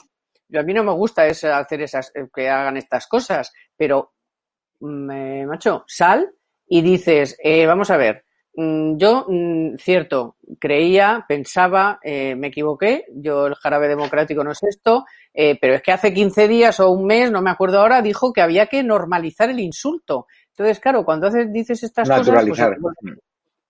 Yo, 0.48 0.60
a 0.60 0.64
mí 0.64 0.74
no 0.74 0.84
me 0.84 0.94
gusta 0.94 1.24
hacer 1.24 1.82
esas, 1.82 2.12
eh, 2.16 2.28
que 2.34 2.50
hagan 2.50 2.78
estas 2.78 3.08
cosas, 3.08 3.52
pero, 3.76 4.14
mm, 4.80 5.46
macho, 5.46 5.84
sal 5.88 6.32
y 6.68 6.82
dices, 6.82 7.38
vamos 7.68 7.92
a 7.92 7.98
ver, 7.98 8.26
Mm, 8.58 8.98
yo, 8.98 9.26
mm, 9.28 9.76
cierto, 9.78 10.38
creía, 10.60 11.26
pensaba, 11.28 12.00
eh, 12.02 12.36
me 12.36 12.48
equivoqué, 12.48 13.06
yo 13.14 13.48
el 13.48 13.56
jarabe 13.56 13.90
democrático 13.90 14.44
no 14.44 14.52
es 14.52 14.64
esto, 14.64 15.04
eh, 15.34 15.58
pero 15.60 15.76
es 15.76 15.82
que 15.82 15.92
hace 15.92 16.14
15 16.14 16.48
días 16.48 16.80
o 16.80 16.90
un 16.90 17.06
mes, 17.06 17.32
no 17.32 17.42
me 17.42 17.50
acuerdo 17.52 17.82
ahora, 17.82 18.02
dijo 18.02 18.32
que 18.32 18.42
había 18.42 18.68
que 18.68 18.82
normalizar 18.82 19.50
el 19.50 19.60
insulto. 19.60 20.28
Entonces, 20.52 20.80
claro, 20.80 21.04
cuando 21.04 21.28
haces, 21.28 21.52
dices 21.52 21.84
estas 21.84 22.08
cosas, 22.08 22.46
pues, 22.46 23.18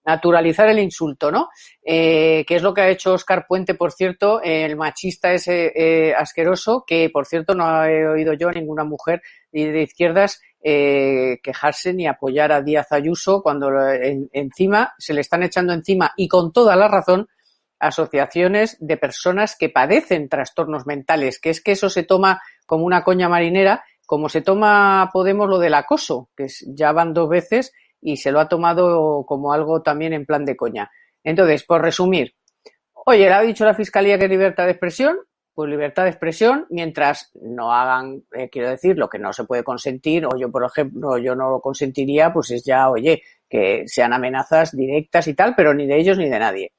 naturalizar 0.05 0.69
el 0.69 0.79
insulto, 0.79 1.31
¿no? 1.31 1.49
Eh, 1.83 2.45
que 2.47 2.55
es 2.55 2.61
lo 2.61 2.73
que 2.73 2.81
ha 2.81 2.89
hecho 2.89 3.13
Oscar 3.13 3.45
Puente, 3.47 3.73
por 3.73 3.91
cierto, 3.91 4.41
el 4.41 4.75
machista 4.75 5.33
ese 5.33 6.13
asqueroso, 6.15 6.83
que 6.85 7.09
por 7.09 7.25
cierto 7.25 7.55
no 7.55 7.83
he 7.83 8.07
oído 8.07 8.33
yo 8.33 8.49
a 8.49 8.53
ninguna 8.53 8.83
mujer 8.83 9.21
de 9.51 9.81
izquierdas 9.81 10.41
eh, 10.67 11.37
quejarse 11.43 11.93
ni 11.93 12.07
apoyar 12.07 12.51
a 12.51 12.63
Díaz 12.63 12.91
Ayuso 12.91 13.43
cuando 13.43 13.69
encima 14.33 14.95
se 14.97 15.13
le 15.13 15.21
están 15.21 15.43
echando 15.43 15.73
encima 15.73 16.11
y 16.17 16.27
con 16.27 16.51
toda 16.51 16.75
la 16.75 16.87
razón 16.87 17.27
asociaciones 17.77 18.75
de 18.79 18.97
personas 18.97 19.55
que 19.55 19.69
padecen 19.69 20.27
trastornos 20.27 20.87
mentales, 20.87 21.39
que 21.39 21.51
es 21.51 21.61
que 21.61 21.73
eso 21.73 21.91
se 21.91 22.01
toma 22.01 22.41
como 22.65 22.83
una 22.83 23.03
coña 23.03 23.29
marinera, 23.29 23.83
como 24.07 24.27
se 24.27 24.41
toma 24.41 25.11
Podemos 25.13 25.47
lo 25.47 25.59
del 25.59 25.75
acoso, 25.75 26.29
que 26.35 26.47
ya 26.67 26.91
van 26.93 27.13
dos 27.13 27.29
veces 27.29 27.71
y 28.05 28.17
se 28.17 28.31
lo 28.31 28.39
ha 28.39 28.47
tomado 28.47 29.25
como 29.25 29.51
algo 29.51 29.81
también 29.81 30.13
en 30.13 30.27
plan 30.27 30.45
de 30.45 30.55
coña. 30.55 30.91
Entonces, 31.23 31.63
por 31.63 31.81
resumir, 31.81 32.35
oye, 32.93 33.25
le 33.25 33.33
ha 33.33 33.41
dicho 33.41 33.65
la 33.65 33.73
Fiscalía 33.73 34.19
que 34.19 34.27
libertad 34.27 34.65
de 34.65 34.71
expresión, 34.71 35.17
pues 35.55 35.69
libertad 35.71 36.03
de 36.03 36.09
expresión 36.09 36.67
mientras 36.69 37.31
no 37.41 37.73
hagan, 37.73 38.21
eh, 38.33 38.47
quiero 38.51 38.69
decir, 38.69 38.95
lo 38.95 39.09
que 39.09 39.17
no 39.17 39.33
se 39.33 39.45
puede 39.45 39.63
consentir, 39.63 40.23
o 40.27 40.37
yo, 40.37 40.51
por 40.51 40.63
ejemplo, 40.63 41.17
yo 41.17 41.33
no 41.33 41.49
lo 41.49 41.59
consentiría, 41.59 42.31
pues 42.31 42.51
es 42.51 42.63
ya, 42.63 42.89
oye, 42.89 43.23
que 43.49 43.85
sean 43.87 44.13
amenazas 44.13 44.75
directas 44.77 45.27
y 45.27 45.33
tal, 45.33 45.55
pero 45.55 45.73
ni 45.73 45.87
de 45.87 45.97
ellos 45.97 46.19
ni 46.19 46.29
de 46.29 46.39
nadie. 46.39 46.73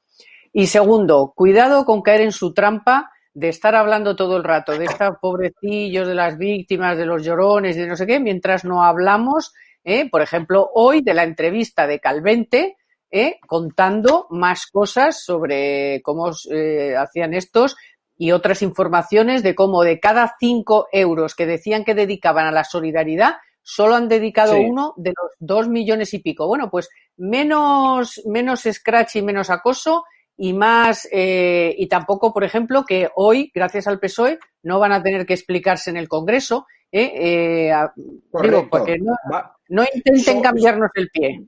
Y 0.53 0.67
segundo, 0.67 1.33
cuidado 1.35 1.83
con 1.83 2.01
caer 2.01 2.21
en 2.21 2.31
su 2.31 2.53
trampa 2.53 3.11
de 3.33 3.49
estar 3.49 3.75
hablando 3.75 4.15
todo 4.15 4.37
el 4.37 4.45
rato 4.45 4.77
de 4.77 4.85
estos 4.85 5.17
pobrecillos, 5.21 6.07
de 6.07 6.15
las 6.15 6.37
víctimas, 6.37 6.97
de 6.97 7.05
los 7.05 7.23
llorones, 7.23 7.75
de 7.75 7.85
no 7.85 7.97
sé 7.97 8.07
qué, 8.07 8.21
mientras 8.21 8.63
no 8.63 8.83
hablamos, 8.83 9.53
eh, 9.87 10.09
por 10.09 10.21
ejemplo, 10.21 10.69
hoy 10.73 11.01
de 11.01 11.13
la 11.13 11.23
entrevista 11.23 11.87
de 11.87 11.99
Calvente, 11.99 12.77
eh, 13.09 13.39
contando 13.47 14.27
más 14.29 14.67
cosas 14.67 15.23
sobre 15.23 16.01
cómo 16.03 16.29
hacían 16.29 17.33
estos, 17.33 17.77
y 18.17 18.31
otras 18.31 18.61
informaciones 18.61 19.43
de 19.43 19.55
cómo 19.55 19.83
de 19.83 19.99
cada 19.99 20.35
cinco 20.39 20.87
euros 20.91 21.35
que 21.35 21.45
decían 21.45 21.85
que 21.85 21.93
dedicaban 21.93 22.47
a 22.47 22.51
la 22.51 22.63
solidaridad, 22.63 23.35
solo 23.61 23.95
han 23.95 24.07
dedicado 24.07 24.57
uno 24.57 24.93
de 24.97 25.11
los 25.11 25.31
dos 25.39 25.67
millones 25.67 26.13
y 26.13 26.19
pico. 26.19 26.47
Bueno, 26.47 26.69
pues 26.69 26.89
menos, 27.17 28.21
menos 28.25 28.63
scratch 28.63 29.17
y 29.17 29.21
menos 29.21 29.49
acoso 29.49 30.05
y 30.35 30.53
más, 30.53 31.07
eh, 31.11 31.75
y 31.77 31.87
tampoco, 31.87 32.33
por 32.33 32.43
ejemplo, 32.43 32.85
que 32.85 33.09
hoy, 33.15 33.51
gracias 33.53 33.87
al 33.87 33.99
PSOE, 33.99 34.39
no 34.63 34.79
van 34.79 34.93
a 34.93 35.03
tener 35.03 35.25
que 35.25 35.33
explicarse 35.33 35.89
en 35.89 35.97
el 35.97 36.07
Congreso. 36.07 36.65
¿eh? 36.91 37.11
eh 37.15 37.73
digo, 38.41 38.67
porque 38.69 38.97
no, 38.99 39.15
no 39.69 39.83
intenten 39.93 40.41
cambiarnos 40.41 40.89
el 40.95 41.09
pie. 41.09 41.41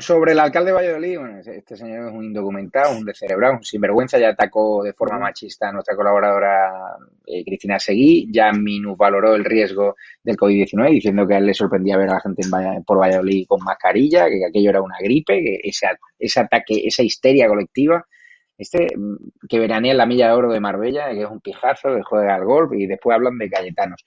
Sobre 0.00 0.30
el 0.30 0.38
alcalde 0.38 0.70
de 0.70 0.76
Valladolid, 0.76 1.18
bueno, 1.18 1.40
este 1.40 1.76
señor 1.76 2.08
es 2.08 2.14
un 2.14 2.24
indocumentado, 2.24 2.96
un 2.96 3.04
descerebrado, 3.04 3.54
un 3.54 3.64
sinvergüenza, 3.64 4.16
ya 4.16 4.28
atacó 4.28 4.84
de 4.84 4.92
forma 4.92 5.18
machista 5.18 5.68
a 5.68 5.72
nuestra 5.72 5.96
colaboradora 5.96 6.70
eh, 7.26 7.44
Cristina 7.44 7.80
Seguí, 7.80 8.28
ya 8.30 8.52
minusvaloró 8.52 9.34
el 9.34 9.44
riesgo 9.44 9.96
del 10.22 10.36
COVID-19 10.36 10.90
diciendo 10.90 11.26
que 11.26 11.34
a 11.34 11.38
él 11.38 11.46
le 11.46 11.54
sorprendía 11.54 11.96
ver 11.96 12.10
a 12.10 12.14
la 12.14 12.20
gente 12.20 12.42
por 12.86 13.00
Valladolid 13.00 13.46
con 13.48 13.64
mascarilla, 13.64 14.28
que 14.28 14.46
aquello 14.46 14.70
era 14.70 14.82
una 14.82 14.98
gripe, 15.02 15.42
que 15.42 15.60
ese, 15.64 15.88
ese 16.16 16.40
ataque, 16.40 16.80
esa 16.86 17.02
histeria 17.02 17.48
colectiva, 17.48 18.06
este 18.56 18.88
mm, 18.96 19.48
que 19.48 19.58
veranea 19.58 19.92
en 19.92 19.98
la 19.98 20.06
milla 20.06 20.28
de 20.28 20.34
oro 20.34 20.52
de 20.52 20.60
Marbella, 20.60 21.10
que 21.10 21.22
es 21.22 21.30
un 21.30 21.40
pijazo, 21.40 21.96
que 21.96 22.02
juega 22.02 22.36
al 22.36 22.44
golf 22.44 22.72
y 22.74 22.86
después 22.86 23.16
hablan 23.16 23.38
de 23.38 23.48
Cayetanos. 23.48 24.04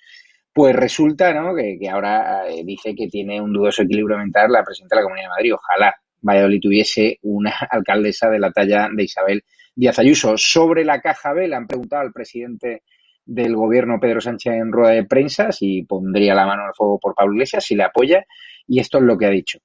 Pues 0.54 0.76
resulta 0.76 1.34
¿no? 1.34 1.56
que, 1.56 1.78
ahora 1.90 2.50
eh, 2.50 2.64
dice 2.66 2.94
que 2.94 3.08
tiene 3.08 3.40
un 3.40 3.54
dudoso 3.54 3.84
equilibrio 3.84 4.18
mental 4.18 4.52
la 4.52 4.64
presidenta 4.64 4.96
de 4.96 5.02
la 5.02 5.04
Comunidad 5.04 5.26
de 5.28 5.30
Madrid. 5.30 5.54
Ojalá 5.54 5.96
Valladolid 6.22 6.60
tuviese 6.62 7.20
una 7.22 7.54
alcaldesa 7.70 8.30
de 8.30 8.40
la 8.40 8.52
talla 8.52 8.90
de 8.94 9.04
Isabel 9.04 9.44
Díaz 9.76 10.00
Ayuso. 10.00 10.38
Sobre 10.38 10.84
la 10.84 11.02
caja 11.02 11.34
B 11.34 11.48
le 11.48 11.56
han 11.56 11.68
preguntado 11.68 12.02
al 12.02 12.12
presidente 12.12 12.84
del 13.26 13.56
gobierno 13.56 14.00
Pedro 14.00 14.20
Sánchez 14.20 14.54
en 14.54 14.72
rueda 14.72 14.94
de 14.94 15.06
prensa 15.06 15.52
si 15.52 15.84
pondría 15.84 16.36
la 16.36 16.46
mano 16.46 16.64
el 16.68 16.74
fuego 16.76 17.00
por 17.00 17.16
Pablo 17.16 17.34
Iglesias, 17.34 17.64
si 17.64 17.76
le 17.76 17.84
apoya, 17.84 18.26
y 18.68 18.80
esto 18.80 18.98
es 18.98 19.04
lo 19.04 19.18
que 19.18 19.28
ha 19.28 19.30
dicho. 19.30 19.60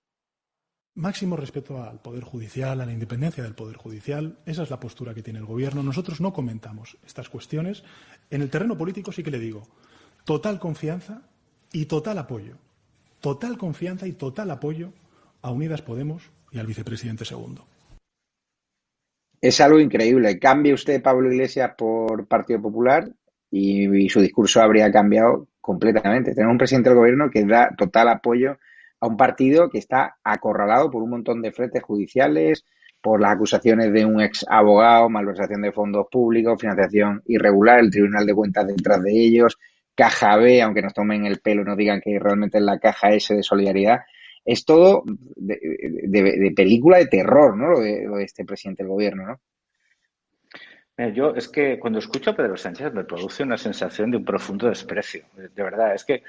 Máximo 0.95 1.37
respeto 1.37 1.83
al 1.83 2.01
Poder 2.01 2.25
Judicial, 2.25 2.81
a 2.81 2.87
la 2.87 2.93
independencia 2.93 3.43
del 3.43 3.55
Poder 3.55 3.77
Judicial. 3.77 4.39
Esa 4.47 4.63
es 4.63 4.71
la 4.71 4.81
postura 4.81 5.13
que 5.13 5.23
tiene 5.23 5.39
el 5.39 5.45
Gobierno. 5.45 5.83
Nosotros 5.83 6.23
no 6.23 6.33
comentamos 6.33 6.97
estas 7.05 7.29
cuestiones. 7.29 7.85
En 8.31 8.41
el 8.41 8.49
terreno 8.49 8.79
político 8.79 9.13
sí 9.13 9.23
que 9.23 9.31
le 9.31 9.39
digo, 9.39 9.69
total 10.27 10.59
confianza 10.59 11.23
y 11.73 11.87
total 11.87 12.19
apoyo. 12.19 12.55
Total 13.21 13.57
confianza 13.57 14.07
y 14.07 14.13
total 14.13 14.51
apoyo 14.51 14.93
a 15.41 15.53
Unidas 15.53 15.83
Podemos 15.83 16.31
y 16.51 16.59
al 16.59 16.67
vicepresidente 16.67 17.25
segundo. 17.25 17.65
Es 19.41 19.61
algo 19.61 19.79
increíble. 19.79 20.39
Cambie 20.41 20.75
usted 20.75 21.01
Pablo 21.01 21.31
Iglesias 21.31 21.73
por 21.79 22.27
Partido 22.27 22.61
Popular 22.61 23.09
y, 23.53 24.09
su 24.09 24.21
discurso 24.21 24.61
habría 24.61 24.91
cambiado 24.91 25.47
completamente. 25.61 26.35
Tenemos 26.35 26.55
un 26.55 26.59
presidente 26.59 26.91
del 26.91 26.99
gobierno 26.99 27.31
que 27.31 27.45
da 27.45 27.71
total 27.79 28.09
apoyo 28.09 28.59
a 28.99 29.07
un 29.07 29.17
partido 29.17 29.71
que 29.71 29.79
está 29.79 30.17
acorralado 30.25 30.91
por 30.91 31.05
un 31.05 31.11
montón 31.11 31.41
de 31.41 31.53
frentes 31.53 31.85
judiciales, 31.85 32.65
por 33.01 33.21
las 33.21 33.37
acusaciones 33.37 33.93
de 33.93 34.05
un 34.05 34.21
ex 34.21 34.45
abogado, 34.49 35.09
malversación 35.09 35.63
de 35.63 35.71
fondos 35.71 36.07
públicos, 36.11 36.61
financiación 36.61 37.23
irregular, 37.27 37.79
el 37.79 37.91
Tribunal 37.91 38.27
de 38.27 38.35
Cuentas 38.35 38.67
detrás 38.67 39.01
de 39.03 39.13
ellos, 39.13 39.57
caja 39.97 40.37
B, 40.37 40.63
aunque 40.63 40.83
nos 40.83 40.95
tomen 40.95 41.27
el 41.27 41.41
pelo 41.41 41.63
y 41.63 41.65
nos 41.65 41.77
digan 41.77 42.01
que 42.01 42.19
realmente 42.19 42.59
es 42.59 42.65
la 42.65 42.79
caja 42.79 43.11
S 43.11 43.35
de 43.35 43.43
solidaridad, 43.43 44.01
es 44.45 44.65
todo 44.65 45.03
de, 45.07 46.53
película 46.55 46.99
de 46.99 47.07
terror, 47.07 47.57
¿no? 47.57 47.71
Lo 47.71 47.81
de, 47.81 48.25
este 48.25 48.45
presidente 48.45 48.85
del 48.85 48.93
gobierno, 48.93 49.27
¿no? 49.27 49.41
yo 51.13 51.35
es 51.35 51.49
que 51.49 51.79
cuando 51.79 51.99
escucho 51.99 52.31
a 52.31 52.37
Pedro 52.37 52.57
Sánchez 52.57 52.91
me 52.95 53.05
produce 53.05 53.43
una 53.43 53.59
sensación 53.59 54.11
de 54.11 54.17
un 54.17 54.25
profundo 54.25 54.67
desprecio. 54.67 55.25
De 55.35 55.63
verdad, 55.63 55.95
es 55.95 56.05
que 56.05 56.23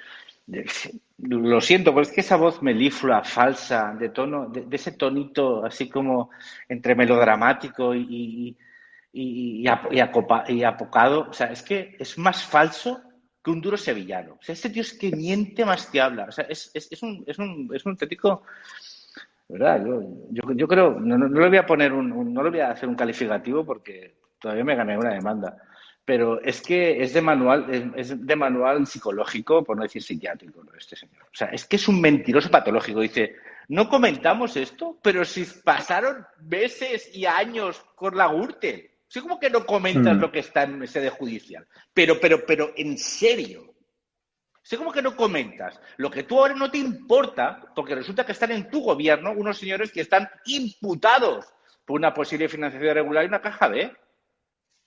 lo 1.19 1.61
siento, 1.61 1.91
pero 1.91 2.01
es 2.01 2.11
que 2.11 2.19
esa 2.19 2.35
voz 2.35 2.61
melíflua, 2.61 3.23
falsa, 3.23 3.95
de 3.97 4.09
tono, 4.09 4.49
de, 4.49 4.65
ese 4.71 4.91
tonito 4.93 5.63
así 5.63 5.87
como 5.87 6.31
entre 6.67 6.95
melodramático 6.95 7.95
y, 7.95 8.57
apocado, 10.65 11.29
o 11.29 11.33
sea, 11.33 11.47
es 11.47 11.61
que 11.63 11.95
es 11.97 12.17
más 12.17 12.43
falso 12.43 13.01
un 13.45 13.61
duro 13.61 13.77
sevillano. 13.77 14.33
O 14.33 14.43
sea, 14.43 14.53
este 14.53 14.69
tío 14.69 14.81
es 14.81 14.93
que 14.93 15.11
miente 15.11 15.65
más 15.65 15.87
que 15.87 16.01
habla. 16.01 16.25
O 16.25 16.31
sea, 16.31 16.45
es, 16.49 16.71
un, 17.01 17.23
es 17.25 17.39
un, 17.39 17.69
es 17.73 17.85
un 17.85 17.97
¿verdad? 19.49 19.85
Yo, 20.31 20.67
creo, 20.67 20.99
no, 20.99 21.17
no, 21.17 21.27
le 21.27 21.47
voy 21.47 21.57
a 21.57 21.65
poner 21.65 21.93
un, 21.93 22.33
no 22.33 22.43
le 22.43 22.49
voy 22.49 22.59
a 22.59 22.71
hacer 22.71 22.89
un 22.89 22.95
calificativo 22.95 23.65
porque 23.65 24.15
todavía 24.39 24.63
me 24.63 24.75
gané 24.75 24.97
una 24.97 25.13
demanda. 25.13 25.57
Pero 26.03 26.41
es 26.41 26.61
que 26.61 27.01
es 27.01 27.13
de 27.13 27.21
manual, 27.21 27.93
es, 27.95 28.25
de 28.25 28.35
manual 28.35 28.87
psicológico, 28.87 29.63
por 29.63 29.75
no 29.75 29.83
decir 29.83 30.01
psiquiátrico, 30.01 30.61
este 30.77 30.95
señor. 30.95 31.23
O 31.23 31.35
sea, 31.35 31.47
es 31.47 31.65
que 31.65 31.75
es 31.75 31.87
un 31.87 31.99
mentiroso 31.99 32.49
patológico. 32.49 33.01
Dice, 33.01 33.35
no 33.69 33.89
comentamos 33.89 34.55
esto, 34.55 34.97
pero 35.01 35.25
si 35.25 35.45
pasaron 35.63 36.25
meses 36.39 37.13
y 37.13 37.25
años 37.25 37.83
con 37.95 38.15
la 38.15 38.27
Gürtel. 38.27 38.89
Sé 39.07 39.21
como 39.21 39.39
que 39.39 39.49
no 39.49 39.65
comentas 39.65 40.15
Mm. 40.17 40.19
lo 40.19 40.31
que 40.31 40.39
está 40.39 40.63
en 40.63 40.85
sede 40.87 41.09
judicial. 41.09 41.65
Pero, 41.93 42.19
pero, 42.19 42.45
pero, 42.45 42.71
en 42.75 42.97
serio. 42.97 43.73
Sé 44.61 44.77
como 44.77 44.91
que 44.91 45.01
no 45.01 45.15
comentas 45.15 45.79
lo 45.95 46.11
que 46.11 46.23
tú 46.23 46.37
ahora 46.39 46.53
no 46.53 46.69
te 46.69 46.77
importa, 46.77 47.71
porque 47.73 47.95
resulta 47.95 48.25
que 48.25 48.33
están 48.33 48.51
en 48.51 48.69
tu 48.69 48.81
gobierno 48.81 49.31
unos 49.31 49.57
señores 49.57 49.91
que 49.93 50.01
están 50.01 50.29
imputados 50.45 51.45
por 51.85 51.97
una 51.97 52.13
posible 52.13 52.49
financiación 52.49 52.91
irregular 52.91 53.23
y 53.23 53.27
una 53.27 53.41
caja 53.41 53.69
B. 53.69 53.95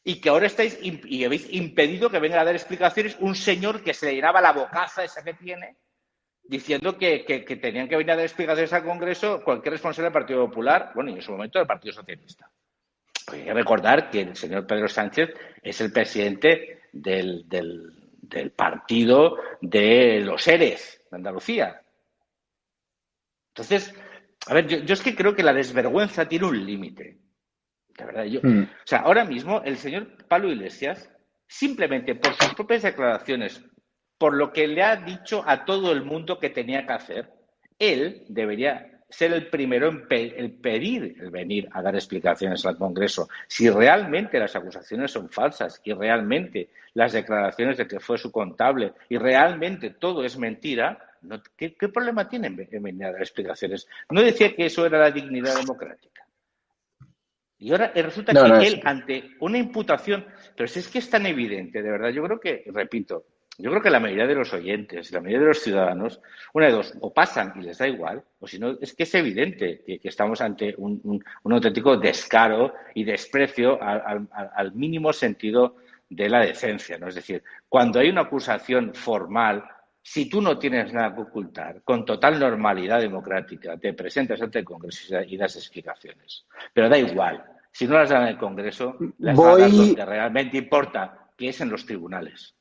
Y 0.04 0.20
que 0.20 0.28
ahora 0.28 0.46
estáis 0.46 0.78
y 0.82 1.24
habéis 1.24 1.50
impedido 1.52 2.10
que 2.10 2.18
venga 2.18 2.40
a 2.40 2.44
dar 2.44 2.54
explicaciones 2.54 3.16
un 3.20 3.34
señor 3.34 3.82
que 3.82 3.94
se 3.94 4.06
le 4.06 4.14
llenaba 4.16 4.40
la 4.42 4.52
bocaza 4.52 5.02
esa 5.04 5.22
que 5.24 5.34
tiene 5.34 5.76
diciendo 6.42 6.98
que, 6.98 7.24
que- 7.24 7.44
que 7.44 7.56
tenían 7.56 7.88
que 7.88 7.96
venir 7.96 8.12
a 8.12 8.16
dar 8.16 8.24
explicaciones 8.24 8.72
al 8.72 8.82
Congreso 8.84 9.42
cualquier 9.44 9.72
responsable 9.74 10.06
del 10.06 10.12
Partido 10.12 10.46
Popular, 10.46 10.90
bueno, 10.94 11.10
y 11.10 11.14
en 11.14 11.22
su 11.22 11.32
momento 11.32 11.58
del 11.58 11.68
Partido 11.68 11.94
Socialista. 11.94 12.50
Hay 13.32 13.44
que 13.44 13.54
recordar 13.54 14.10
que 14.10 14.20
el 14.22 14.36
señor 14.36 14.66
Pedro 14.66 14.88
Sánchez 14.88 15.30
es 15.62 15.80
el 15.80 15.92
presidente 15.92 16.82
del, 16.92 17.48
del- 17.48 17.92
del 18.22 18.50
partido 18.52 19.36
de 19.60 20.20
los 20.20 20.42
seres 20.42 21.02
de 21.10 21.16
Andalucía. 21.16 21.80
Entonces, 23.54 23.94
a 24.46 24.54
ver, 24.54 24.66
yo, 24.66 24.78
yo 24.78 24.94
es 24.94 25.02
que 25.02 25.14
creo 25.16 25.34
que 25.34 25.42
la 25.42 25.52
desvergüenza 25.52 26.28
tiene 26.28 26.46
un 26.46 26.64
límite. 26.64 27.18
De 27.88 28.04
verdad, 28.04 28.24
yo. 28.24 28.40
Mm. 28.42 28.62
O 28.62 28.86
sea, 28.86 29.00
ahora 29.00 29.24
mismo 29.24 29.62
el 29.64 29.76
señor 29.76 30.26
Pablo 30.28 30.50
Iglesias, 30.50 31.10
simplemente 31.46 32.14
por 32.14 32.34
sus 32.34 32.54
propias 32.54 32.82
declaraciones, 32.82 33.62
por 34.16 34.34
lo 34.36 34.52
que 34.52 34.66
le 34.68 34.82
ha 34.82 34.96
dicho 34.96 35.42
a 35.46 35.64
todo 35.64 35.92
el 35.92 36.04
mundo 36.04 36.38
que 36.38 36.50
tenía 36.50 36.86
que 36.86 36.92
hacer, 36.92 37.30
él 37.78 38.24
debería 38.28 38.99
ser 39.10 39.32
el 39.32 39.48
primero 39.48 39.88
en 39.88 40.06
pe- 40.08 40.34
el 40.38 40.52
pedir 40.52 41.16
el 41.20 41.30
venir 41.30 41.68
a 41.72 41.82
dar 41.82 41.94
explicaciones 41.94 42.64
al 42.64 42.76
Congreso. 42.78 43.28
Si 43.46 43.68
realmente 43.68 44.38
las 44.38 44.54
acusaciones 44.56 45.10
son 45.10 45.28
falsas 45.28 45.80
y 45.84 45.92
realmente 45.92 46.70
las 46.94 47.12
declaraciones 47.12 47.76
de 47.78 47.86
que 47.86 48.00
fue 48.00 48.18
su 48.18 48.30
contable 48.32 48.92
y 49.08 49.18
realmente 49.18 49.90
todo 49.90 50.24
es 50.24 50.38
mentira, 50.38 50.98
no- 51.22 51.42
¿qué, 51.56 51.74
qué 51.74 51.88
problema 51.88 52.28
tienen 52.28 52.58
en 52.60 52.68
en 52.76 52.82
venir 52.82 53.04
a 53.06 53.12
dar 53.12 53.20
explicaciones? 53.20 53.86
No 54.10 54.22
decía 54.22 54.54
que 54.54 54.66
eso 54.66 54.86
era 54.86 54.98
la 54.98 55.10
dignidad 55.10 55.56
democrática. 55.56 56.26
Y 57.58 57.72
ahora 57.72 57.92
eh, 57.94 58.02
resulta 58.02 58.32
No, 58.32 58.44
que 58.44 58.48
no, 58.48 58.60
él, 58.60 58.80
ante 58.84 59.32
una 59.40 59.58
imputación, 59.58 60.24
pero 60.56 60.66
si 60.66 60.78
es 60.78 60.88
que 60.88 60.98
es 60.98 61.10
tan 61.10 61.26
evidente, 61.26 61.82
de 61.82 61.90
verdad, 61.90 62.08
yo 62.08 62.22
creo 62.24 62.40
que, 62.40 62.64
repito, 62.72 63.24
yo 63.60 63.70
creo 63.70 63.82
que 63.82 63.90
la 63.90 64.00
mayoría 64.00 64.26
de 64.26 64.34
los 64.34 64.52
oyentes, 64.52 65.10
la 65.12 65.20
mayoría 65.20 65.40
de 65.40 65.46
los 65.46 65.60
ciudadanos, 65.62 66.20
una 66.54 66.66
de 66.66 66.72
dos, 66.72 66.94
o 67.00 67.12
pasan 67.12 67.52
y 67.56 67.62
les 67.62 67.78
da 67.78 67.86
igual, 67.88 68.22
o 68.40 68.46
si 68.46 68.58
no, 68.58 68.76
es 68.80 68.94
que 68.94 69.04
es 69.04 69.14
evidente 69.14 69.82
que, 69.86 69.98
que 69.98 70.08
estamos 70.08 70.40
ante 70.40 70.74
un, 70.78 71.00
un- 71.04 71.24
un 71.42 71.52
auténtico 71.52 71.96
descaro 71.96 72.74
y 72.94 73.04
desprecio 73.04 73.80
al, 73.82 74.02
al- 74.06 74.28
al- 74.32 74.50
al 74.54 74.72
mínimo 74.72 75.12
sentido 75.12 75.76
de 76.08 76.28
la 76.28 76.40
decencia, 76.40 76.98
¿no? 76.98 77.08
Es 77.08 77.14
decir, 77.14 77.42
cuando 77.68 78.00
hay 78.00 78.08
una 78.10 78.22
acusación 78.22 78.92
formal, 78.94 79.64
si 80.02 80.28
tú 80.28 80.40
no 80.40 80.58
tienes 80.58 80.92
nada 80.92 81.14
que 81.14 81.20
ocultar, 81.20 81.82
con 81.82 82.04
total 82.04 82.40
normalidad 82.40 83.00
democrática, 83.00 83.76
te 83.76 83.92
presentas 83.92 84.40
ante 84.42 84.58
el 84.60 84.64
Congreso 84.64 85.06
y 85.08 85.12
da- 85.12 85.24
y 85.24 85.36
das 85.36 85.56
explicaciones. 85.56 86.46
Pero 86.72 86.88
da 86.88 86.98
igual, 86.98 87.44
si 87.70 87.86
no 87.86 87.94
las 87.94 88.08
dan 88.10 88.22
en 88.22 88.28
el 88.28 88.38
Congreso, 88.38 88.96
las 89.18 89.36
Voy- 89.36 89.60
donde 89.76 90.04
realmente 90.04 90.56
importa, 90.56 91.28
que 91.36 91.50
es 91.50 91.60
en 91.60 91.70
los 91.70 91.86
tribunales. 91.86 92.54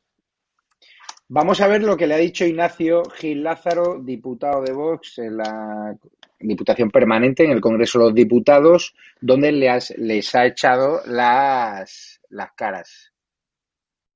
Vamos 1.32 1.62
a 1.62 1.68
ver 1.68 1.84
lo 1.84 1.96
que 1.96 2.08
le 2.08 2.16
ha 2.16 2.18
dicho 2.18 2.44
Ignacio 2.44 3.04
Gil 3.16 3.44
Lázaro, 3.44 4.00
diputado 4.02 4.64
de 4.64 4.74
Vox 4.74 5.20
en 5.20 5.38
la 5.38 5.96
Diputación 6.40 6.90
Permanente 6.90 7.44
en 7.44 7.52
el 7.52 7.62
Congreso 7.62 8.00
de 8.00 8.06
los 8.06 8.16
Diputados, 8.16 8.96
donde 9.22 9.52
le 9.52 9.70
has- 9.70 9.94
les 9.98 10.34
ha 10.34 10.46
echado 10.48 11.02
las, 11.06 12.20
las 12.30 12.52
caras. 12.54 13.12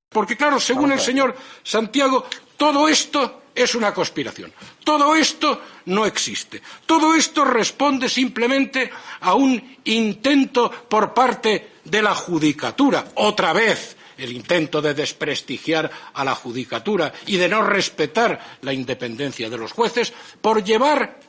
Porque 0.09 0.35
claro, 0.37 0.59
según 0.59 0.91
el 0.91 0.99
señor 0.99 1.35
Santiago, 1.63 2.25
todo 2.57 2.87
esto 2.87 3.41
es 3.53 3.75
una 3.75 3.93
conspiración. 3.93 4.51
Todo 4.83 5.15
esto 5.15 5.61
no 5.85 6.05
existe. 6.07 6.61
Todo 6.87 7.13
esto 7.13 7.45
responde 7.45 8.09
simplemente 8.09 8.89
a 9.21 9.35
un 9.35 9.61
intento 9.83 10.71
por 10.89 11.13
parte 11.13 11.73
de 11.83 12.01
la 12.01 12.15
judicatura. 12.15 13.05
Otra 13.15 13.53
vez 13.53 13.97
el 14.17 14.31
intento 14.31 14.81
de 14.81 14.93
desprestigiar 14.93 15.89
a 16.13 16.23
la 16.23 16.35
judicatura 16.35 17.13
y 17.25 17.37
de 17.37 17.49
no 17.49 17.61
respetar 17.63 18.57
la 18.61 18.73
independencia 18.73 19.49
de 19.49 19.57
los 19.57 19.71
jueces 19.71 20.13
por 20.41 20.63
llevar 20.63 21.19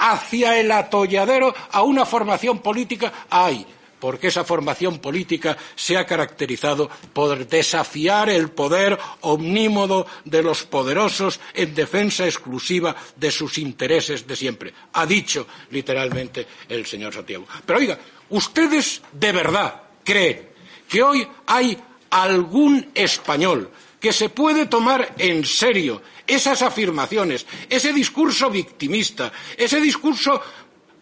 hacia 0.00 0.58
el 0.58 0.72
atolladero 0.72 1.54
a 1.70 1.82
una 1.82 2.04
formación 2.06 2.60
política. 2.60 3.12
¡Ay! 3.30 3.66
Porque 3.98 4.28
esa 4.28 4.44
formación 4.44 4.98
política 4.98 5.58
se 5.74 5.98
ha 5.98 6.06
caracterizado 6.06 6.88
por 7.12 7.46
desafiar 7.46 8.30
el 8.30 8.50
poder 8.50 8.98
omnímodo 9.20 10.06
de 10.24 10.42
los 10.42 10.64
poderosos 10.64 11.38
en 11.52 11.74
defensa 11.74 12.24
exclusiva 12.24 12.96
de 13.16 13.30
sus 13.30 13.58
intereses 13.58 14.26
de 14.26 14.36
siempre. 14.36 14.72
Ha 14.94 15.04
dicho 15.04 15.46
literalmente 15.70 16.46
el 16.66 16.86
señor 16.86 17.12
Santiago. 17.12 17.46
Pero 17.66 17.78
oiga, 17.78 17.98
¿ustedes 18.30 19.02
de 19.12 19.32
verdad 19.32 19.82
creen 20.02 20.48
que 20.88 21.02
hoy 21.02 21.28
hay 21.46 21.76
algún 22.10 22.90
español 22.94 23.70
que 24.00 24.12
se 24.12 24.30
puede 24.30 24.66
tomar 24.66 25.14
en 25.18 25.44
serio 25.44 26.02
esas 26.26 26.62
afirmaciones, 26.62 27.46
ese 27.68 27.92
discurso 27.92 28.50
victimista, 28.50 29.30
ese 29.56 29.80
discurso 29.80 30.40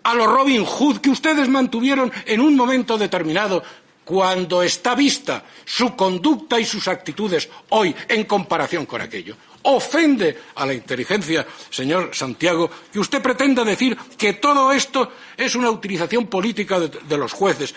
a 0.03 0.15
lo 0.15 0.27
Robin 0.27 0.65
Hood 0.65 0.99
que 0.99 1.11
ustedes 1.11 1.49
mantuvieron 1.49 2.11
en 2.27 2.41
un 2.41 2.57
momento 2.57 2.99
determinado 2.99 3.63
cuando 4.05 4.63
está 4.63 4.95
vista 4.95 5.45
su 5.67 5.95
conducta 5.95 6.59
y 6.59 6.65
sus 6.65 6.89
actitudes 6.89 7.49
hoy 7.69 7.95
en 8.09 8.25
comparación 8.25 8.87
con 8.87 9.03
aquello. 9.03 9.37
Ofende 9.63 10.39
a 10.55 10.65
la 10.65 10.73
inteligencia, 10.73 11.47
señor 11.69 12.11
Santiago, 12.15 12.71
que 12.91 13.01
usted 13.01 13.21
pretenda 13.21 13.65
decir 13.65 13.97
que 14.17 14.35
todo 14.35 14.73
esto 14.73 15.13
es 15.37 15.55
una 15.55 15.71
utilización 15.71 16.27
política 16.27 16.81
de, 16.81 16.89
de 16.89 17.19
los 17.19 17.33
jueces. 17.33 17.75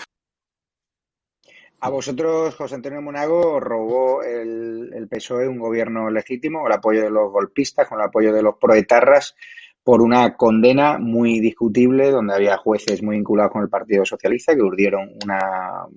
A 1.84 1.90
vosotros, 1.90 2.54
José 2.54 2.76
Antonio 2.76 3.02
Monago, 3.02 3.60
robó 3.60 4.22
el, 4.22 4.92
el 4.94 5.08
PSOE 5.08 5.48
un 5.48 5.58
gobierno 5.58 6.12
legítimo, 6.12 6.60
con 6.60 6.72
el 6.72 6.78
apoyo 6.78 7.02
de 7.02 7.10
los 7.10 7.32
golpistas, 7.32 7.88
con 7.88 8.00
el 8.00 8.06
apoyo 8.06 8.32
de 8.32 8.44
los 8.44 8.58
proetarras, 8.58 9.36
por 9.84 10.04
una 10.04 10.36
condena 10.38 11.00
muy 11.00 11.40
discutible, 11.40 12.12
donde 12.12 12.36
había 12.36 12.58
jueces 12.58 13.02
muy 13.02 13.16
vinculados 13.16 13.52
con 13.52 13.64
el 13.64 13.70
Partido 13.70 14.06
Socialista 14.06 14.54
que 14.54 14.62
urdieron 14.62 15.10
una 15.24 15.88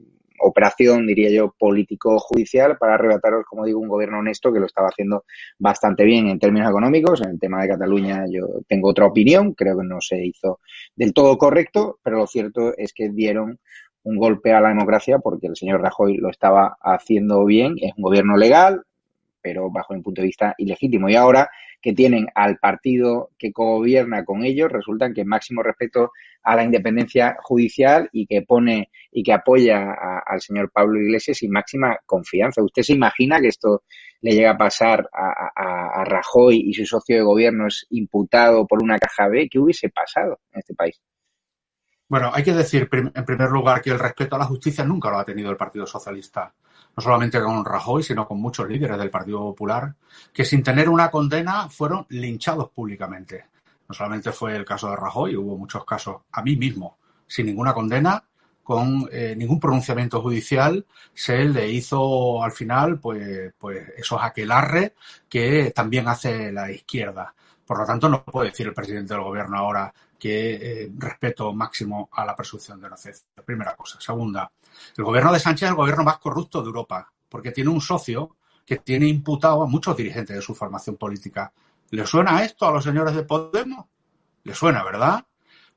operación, 0.40 1.06
diría 1.06 1.30
yo, 1.30 1.54
político-judicial 1.58 2.78
para 2.78 2.94
arrebataros, 2.94 3.44
como 3.46 3.66
digo, 3.66 3.78
un 3.78 3.88
gobierno 3.88 4.18
honesto 4.18 4.52
que 4.52 4.60
lo 4.60 4.66
estaba 4.66 4.88
haciendo 4.88 5.24
bastante 5.58 6.04
bien 6.04 6.28
en 6.28 6.38
términos 6.38 6.70
económicos. 6.70 7.20
En 7.22 7.30
el 7.30 7.38
tema 7.38 7.62
de 7.62 7.68
Cataluña 7.68 8.24
yo 8.30 8.46
tengo 8.66 8.88
otra 8.88 9.06
opinión, 9.06 9.52
creo 9.52 9.76
que 9.78 9.84
no 9.84 10.00
se 10.00 10.24
hizo 10.24 10.60
del 10.96 11.12
todo 11.12 11.36
correcto, 11.36 11.98
pero 12.02 12.18
lo 12.18 12.26
cierto 12.26 12.72
es 12.76 12.92
que 12.92 13.10
dieron 13.10 13.60
un 14.04 14.16
golpe 14.16 14.52
a 14.52 14.60
la 14.60 14.68
democracia 14.68 15.18
porque 15.18 15.46
el 15.48 15.56
señor 15.56 15.80
Rajoy 15.82 16.16
lo 16.18 16.30
estaba 16.30 16.76
haciendo 16.80 17.44
bien, 17.44 17.74
es 17.80 17.92
un 17.96 18.02
gobierno 18.02 18.36
legal, 18.36 18.82
pero 19.42 19.70
bajo 19.70 19.94
mi 19.94 20.00
punto 20.02 20.22
de 20.22 20.26
vista 20.28 20.54
ilegítimo. 20.58 21.08
Y 21.08 21.16
ahora 21.16 21.50
que 21.82 21.92
tienen 21.92 22.26
al 22.34 22.56
partido 22.56 23.30
que 23.38 23.50
gobierna 23.50 24.24
con 24.24 24.42
ellos, 24.44 24.72
resultan 24.72 25.12
que 25.12 25.24
máximo 25.24 25.62
respeto 25.62 26.12
a 26.42 26.56
la 26.56 26.64
independencia 26.64 27.36
judicial 27.42 28.08
y 28.12 28.26
que 28.26 28.40
pone 28.42 28.90
y 29.12 29.22
que 29.22 29.32
apoya 29.34 29.90
a- 29.92 30.22
al 30.26 30.40
señor 30.40 30.70
Pablo 30.72 30.98
Iglesias 31.00 31.42
y 31.42 31.48
máxima 31.48 31.98
confianza. 32.06 32.62
¿Usted 32.62 32.82
se 32.82 32.94
imagina 32.94 33.38
que 33.40 33.48
esto 33.48 33.82
le 34.22 34.32
llega 34.32 34.52
a 34.52 34.56
pasar 34.58 35.08
a, 35.12 35.50
a- 35.54 36.00
a 36.00 36.04
Rajoy 36.04 36.62
y 36.66 36.72
su 36.72 36.86
socio 36.86 37.16
de 37.16 37.22
gobierno 37.22 37.66
es 37.66 37.86
imputado 37.90 38.66
por 38.66 38.82
una 38.82 38.98
caja 38.98 39.28
B? 39.28 39.48
¿Qué 39.50 39.58
hubiese 39.58 39.90
pasado 39.90 40.40
en 40.52 40.60
este 40.60 40.74
país? 40.74 40.98
Bueno, 42.06 42.30
hay 42.34 42.42
que 42.42 42.52
decir 42.52 42.88
en 42.92 43.24
primer 43.24 43.50
lugar 43.50 43.80
que 43.80 43.90
el 43.90 43.98
respeto 43.98 44.36
a 44.36 44.38
la 44.38 44.44
justicia 44.44 44.84
nunca 44.84 45.10
lo 45.10 45.18
ha 45.18 45.24
tenido 45.24 45.50
el 45.50 45.56
Partido 45.56 45.86
Socialista. 45.86 46.52
No 46.96 47.02
solamente 47.02 47.40
con 47.40 47.64
Rajoy, 47.64 48.02
sino 48.02 48.28
con 48.28 48.40
muchos 48.40 48.68
líderes 48.68 48.98
del 48.98 49.10
Partido 49.10 49.40
Popular, 49.40 49.94
que 50.32 50.44
sin 50.44 50.62
tener 50.62 50.88
una 50.88 51.10
condena 51.10 51.68
fueron 51.68 52.06
linchados 52.10 52.70
públicamente. 52.70 53.46
No 53.88 53.94
solamente 53.94 54.32
fue 54.32 54.54
el 54.54 54.64
caso 54.64 54.90
de 54.90 54.96
Rajoy, 54.96 55.36
hubo 55.36 55.56
muchos 55.56 55.84
casos 55.84 56.22
a 56.32 56.42
mí 56.42 56.56
mismo, 56.56 56.98
sin 57.26 57.46
ninguna 57.46 57.74
condena, 57.74 58.22
con 58.62 59.08
eh, 59.12 59.34
ningún 59.36 59.60
pronunciamiento 59.60 60.22
judicial, 60.22 60.86
se 61.12 61.44
le 61.44 61.68
hizo 61.68 62.42
al 62.42 62.52
final 62.52 62.98
pues, 62.98 63.52
pues 63.58 63.90
esos 63.96 64.20
aquelarres 64.22 64.92
que 65.28 65.70
también 65.74 66.08
hace 66.08 66.50
la 66.50 66.70
izquierda. 66.70 67.34
Por 67.66 67.78
lo 67.78 67.86
tanto, 67.86 68.08
no 68.08 68.24
puede 68.24 68.50
decir 68.50 68.66
el 68.66 68.74
presidente 68.74 69.14
del 69.14 69.22
gobierno 69.22 69.58
ahora 69.58 69.92
que 70.24 70.54
eh, 70.54 70.92
respeto 70.96 71.52
máximo 71.52 72.08
a 72.10 72.24
la 72.24 72.34
presunción 72.34 72.80
de 72.80 72.86
inocencia. 72.86 73.26
Primera 73.44 73.76
cosa. 73.76 74.00
Segunda, 74.00 74.50
el 74.96 75.04
gobierno 75.04 75.30
de 75.30 75.38
Sánchez 75.38 75.64
es 75.64 75.68
el 75.68 75.76
gobierno 75.76 76.02
más 76.02 76.16
corrupto 76.16 76.62
de 76.62 76.68
Europa, 76.68 77.12
porque 77.28 77.52
tiene 77.52 77.68
un 77.68 77.82
socio 77.82 78.34
que 78.64 78.78
tiene 78.78 79.06
imputado 79.06 79.62
a 79.62 79.66
muchos 79.66 79.94
dirigentes 79.94 80.34
de 80.34 80.40
su 80.40 80.54
formación 80.54 80.96
política. 80.96 81.52
¿Le 81.90 82.06
suena 82.06 82.42
esto 82.42 82.66
a 82.66 82.72
los 82.72 82.82
señores 82.82 83.14
de 83.14 83.24
Podemos? 83.24 83.84
¿Le 84.44 84.54
suena, 84.54 84.82
verdad? 84.82 85.26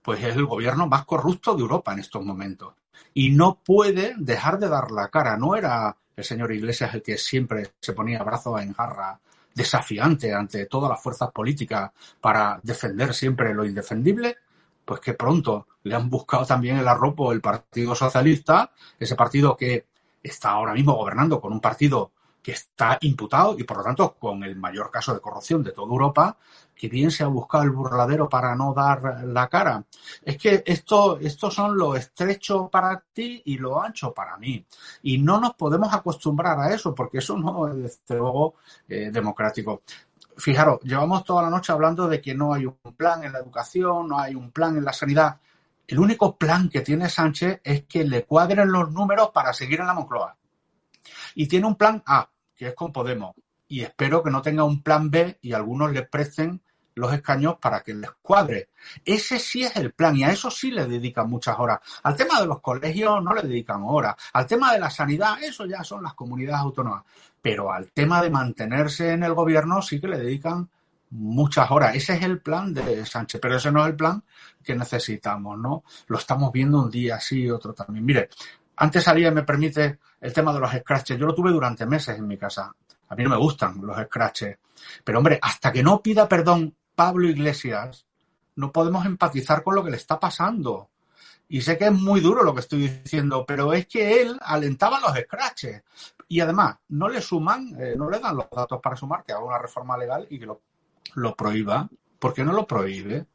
Pues 0.02 0.24
es 0.24 0.34
el 0.38 0.46
gobierno 0.46 0.88
más 0.88 1.04
corrupto 1.04 1.54
de 1.54 1.64
Europa 1.64 1.92
en 1.92 2.00
estos 2.00 2.24
momentos. 2.24 2.74
y 3.14 3.32
no 3.32 3.60
puede 3.62 4.16
dejar 4.18 4.60
de 4.60 4.70
dar 4.70 4.92
la 4.92 5.10
cara. 5.10 5.36
No 5.36 5.58
era 5.58 5.98
el 6.16 6.24
señor 6.24 6.54
Iglesias 6.54 6.94
el 6.94 7.04
que 7.04 7.18
siempre 7.18 7.74
se 7.82 7.92
ponía 7.92 8.24
brazos 8.24 8.62
en 8.62 8.72
jarra 8.72 9.20
desafiante 9.58 10.34
ante 10.34 10.68
todas 10.68 10.90
las 10.90 11.02
fuerzas 11.02 11.32
políticas 11.32 11.92
para 12.22 12.60
defender 12.62 13.14
siempre 13.14 13.56
lo 13.56 13.66
indefendible, 13.66 14.38
pues 14.86 15.02
que 15.02 15.16
pronto 15.16 15.68
le 15.84 15.96
han 15.96 16.10
buscado 16.10 16.46
también 16.46 16.78
el 16.78 16.88
arropo 16.88 17.32
el 17.32 17.42
Partido 17.42 17.96
Socialista, 17.96 18.72
ese 19.00 19.16
partido 19.16 19.58
que 19.58 19.88
está 20.22 20.52
ahora 20.52 20.74
mismo 20.74 20.94
gobernando 20.94 21.42
con 21.42 21.52
un 21.52 21.60
partido 21.60 22.12
que 22.42 22.52
está 22.52 23.00
imputado 23.02 23.58
y 23.58 23.64
por 23.64 23.78
lo 23.78 23.84
tanto 23.84 24.14
con 24.14 24.44
el 24.44 24.56
mayor 24.56 24.92
caso 24.92 25.14
de 25.14 25.20
corrupción 25.20 25.64
de 25.64 25.72
toda 25.72 25.92
Europa, 25.92 26.38
que 26.78 26.88
bien 26.88 27.10
se 27.10 27.24
ha 27.24 27.28
buscado 27.28 27.64
el 27.64 27.72
burladero 27.72 28.30
para 28.30 28.56
no 28.56 28.74
dar 28.74 29.24
la 29.26 29.48
cara. 29.48 29.84
Es 30.24 30.38
que 30.38 30.64
esto, 30.66 31.18
estos 31.20 31.54
son 31.54 31.76
lo 31.76 31.96
estrecho 31.96 32.70
para 32.70 33.04
ti 33.12 33.42
y 33.46 33.58
lo 33.58 33.82
ancho 33.82 34.14
para 34.14 34.38
mí. 34.38 34.64
Y 35.02 35.18
no 35.18 35.40
nos 35.40 35.56
podemos 35.56 35.92
acostumbrar 35.94 36.60
a 36.60 36.74
eso, 36.74 36.94
porque 36.94 37.18
eso 37.18 37.38
no 37.38 37.68
es, 37.68 37.76
desde 37.78 38.20
luego, 38.20 38.56
eh, 38.88 39.10
democrático. 39.12 39.82
Fijaros, 40.38 40.80
llevamos 40.84 41.24
toda 41.24 41.42
la 41.42 41.50
noche 41.50 41.72
hablando 41.72 42.08
de 42.08 42.22
que 42.22 42.36
no 42.36 42.54
hay 42.54 42.68
un 42.68 42.78
plan 42.96 43.24
en 43.24 43.34
la 43.34 43.40
educación, 43.40 44.08
no 44.08 44.20
hay 44.20 44.36
un 44.36 44.52
plan 44.52 44.78
en 44.78 44.86
la 44.86 44.94
sanidad. 44.94 45.40
El 45.88 46.00
único 46.00 46.38
plan 46.38 46.70
que 46.70 46.82
tiene 46.82 47.10
Sánchez 47.10 47.62
es 47.64 47.86
que 47.86 48.04
le 48.04 48.26
cuadren 48.26 48.72
los 48.72 48.92
números 48.92 49.32
para 49.34 49.52
seguir 49.52 49.80
en 49.80 49.88
la 49.88 49.94
Moncloa. 49.94 50.38
Y 51.34 51.48
tiene 51.48 51.66
un 51.66 51.76
plan 51.76 52.04
A, 52.06 52.30
que 52.56 52.68
es 52.68 52.76
con 52.76 52.92
Podemos. 52.92 53.34
Y 53.70 53.82
espero 53.82 54.22
que 54.22 54.30
no 54.30 54.42
tenga 54.42 54.64
un 54.64 54.84
plan 54.84 55.10
B 55.10 55.40
y 55.42 55.54
algunos 55.54 55.92
le 55.92 56.04
presten 56.04 56.62
los 56.98 57.14
escaños 57.14 57.58
para 57.62 57.82
que 57.82 57.94
les 57.94 58.12
cuadre. 58.22 58.70
Ese 59.06 59.40
sí 59.40 59.64
es 59.64 59.76
el 59.76 59.92
plan 59.94 60.16
y 60.18 60.24
a 60.24 60.32
eso 60.32 60.50
sí 60.50 60.72
le 60.72 60.86
dedican 60.86 61.30
muchas 61.30 61.58
horas. 61.60 61.80
Al 62.04 62.16
tema 62.16 62.42
de 62.42 62.48
los 62.48 62.60
colegios 62.60 63.24
no 63.24 63.34
le 63.34 63.44
dedican 63.44 63.82
horas. 63.86 64.16
Al 64.34 64.46
tema 64.46 64.74
de 64.74 64.80
la 64.80 64.90
sanidad, 64.90 65.42
eso 65.42 65.66
ya 65.66 65.84
son 65.84 66.04
las 66.04 66.14
comunidades 66.14 66.62
autónomas. 66.62 67.04
Pero 67.42 67.72
al 67.72 67.92
tema 67.92 68.22
de 68.22 68.30
mantenerse 68.30 69.12
en 69.12 69.24
el 69.24 69.34
gobierno 69.34 69.82
sí 69.82 70.00
que 70.00 70.08
le 70.08 70.18
dedican 70.18 70.70
muchas 71.12 71.70
horas. 71.70 71.96
Ese 71.96 72.16
es 72.16 72.24
el 72.24 72.42
plan 72.42 72.74
de 72.74 73.06
Sánchez, 73.06 73.40
pero 73.40 73.56
ese 73.56 73.72
no 73.72 73.82
es 73.82 73.92
el 73.92 73.96
plan 73.96 74.24
que 74.64 74.76
necesitamos, 74.76 75.58
¿no? 75.58 75.84
Lo 76.08 76.18
estamos 76.18 76.52
viendo 76.52 76.82
un 76.82 76.90
día 76.90 77.20
sí, 77.20 77.50
otro 77.50 77.74
también. 77.74 78.04
Mire, 78.04 78.30
antes 78.78 79.04
salía, 79.04 79.32
me 79.32 79.44
permite, 79.44 80.00
el 80.20 80.34
tema 80.34 80.52
de 80.52 80.60
los 80.60 80.72
scratches. 80.72 81.18
Yo 81.18 81.28
lo 81.28 81.36
tuve 81.36 81.52
durante 81.52 81.86
meses 81.86 82.18
en 82.18 82.28
mi 82.28 82.38
casa. 82.38 82.74
A 83.10 83.16
mí 83.16 83.24
no 83.24 83.30
me 83.30 83.38
gustan 83.38 83.80
los 83.82 83.98
scratches. 84.06 84.58
Pero 85.04 85.20
hombre, 85.20 85.40
hasta 85.42 85.72
que 85.72 85.84
no 85.84 86.02
pida 86.02 86.28
perdón 86.28 86.76
Pablo 86.98 87.30
Iglesias, 87.30 88.08
no 88.56 88.72
podemos 88.72 89.06
empatizar 89.06 89.62
con 89.62 89.76
lo 89.76 89.84
que 89.84 89.92
le 89.92 89.98
está 89.98 90.20
pasando. 90.20 90.90
Y 91.48 91.62
sé 91.62 91.78
que 91.78 91.86
es 91.86 91.92
muy 91.92 92.22
duro 92.22 92.42
lo 92.42 92.56
que 92.56 92.62
estoy 92.62 92.88
diciendo, 92.88 93.46
pero 93.46 93.72
es 93.72 93.86
que 93.86 94.20
él 94.20 94.36
alentaba 94.42 95.00
los 95.00 95.16
scratches. 95.16 95.84
Y 96.28 96.40
además, 96.40 96.78
no 96.90 97.08
le 97.08 97.22
suman, 97.22 97.80
eh, 97.80 97.94
no 97.96 98.10
le 98.10 98.18
dan 98.18 98.36
los 98.36 98.50
datos 98.50 98.80
para 98.82 98.96
sumar, 98.96 99.24
que 99.24 99.32
haga 99.32 99.44
una 99.44 99.60
reforma 99.60 99.96
legal 99.96 100.26
y 100.28 100.40
que 100.40 100.48
lo, 100.48 100.62
lo 101.14 101.36
prohíba. 101.36 101.88
¿Por 102.18 102.34
qué 102.34 102.44
no 102.44 102.52
lo 102.52 102.66
prohíbe? 102.66 103.28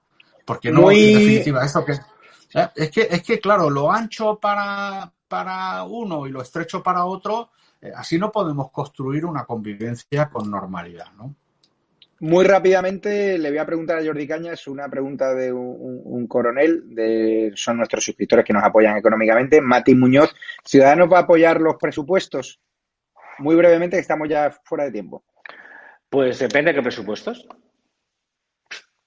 Porque 0.44 0.72
no, 0.72 0.90
en 0.90 1.14
definitiva, 1.14 1.64
eso 1.64 1.84
que. 1.84 1.92
Eh, 1.92 2.68
es 2.74 2.90
que, 2.90 3.06
es 3.08 3.22
que, 3.22 3.38
claro, 3.38 3.70
lo 3.70 3.92
ancho 3.92 4.40
para, 4.40 5.12
para 5.28 5.84
uno 5.84 6.26
y 6.26 6.32
lo 6.32 6.42
estrecho 6.42 6.82
para 6.82 7.04
otro, 7.04 7.50
eh, 7.80 7.92
así 7.94 8.18
no 8.18 8.32
podemos 8.32 8.72
construir 8.72 9.24
una 9.24 9.44
convivencia 9.44 10.28
con 10.28 10.50
normalidad, 10.50 11.12
¿no? 11.12 11.36
Muy 12.22 12.44
rápidamente 12.44 13.36
le 13.36 13.48
voy 13.50 13.58
a 13.58 13.66
preguntar 13.66 13.98
a 13.98 14.04
Jordi 14.04 14.28
Cañas 14.28 14.68
una 14.68 14.88
pregunta 14.88 15.34
de 15.34 15.52
un, 15.52 16.26
coronel, 16.28 16.94
de, 16.94 17.50
son 17.56 17.78
nuestros 17.78 18.04
suscriptores 18.04 18.44
que 18.44 18.52
nos 18.52 18.62
apoyan 18.62 18.96
económicamente. 18.96 19.60
Mati 19.60 19.96
Muñoz, 19.96 20.32
¿Ciudadanos 20.64 21.12
va 21.12 21.18
a 21.18 21.22
apoyar 21.22 21.60
los 21.60 21.74
presupuestos? 21.80 22.60
Muy 23.38 23.56
brevemente, 23.56 23.96
que 23.96 24.02
estamos 24.02 24.28
ya 24.28 24.52
fuera 24.62 24.84
de 24.84 24.92
tiempo. 24.92 25.24
Pues 26.08 26.38
depende 26.38 26.70
de 26.70 26.76
qué 26.76 26.82
presupuestos. 26.82 27.48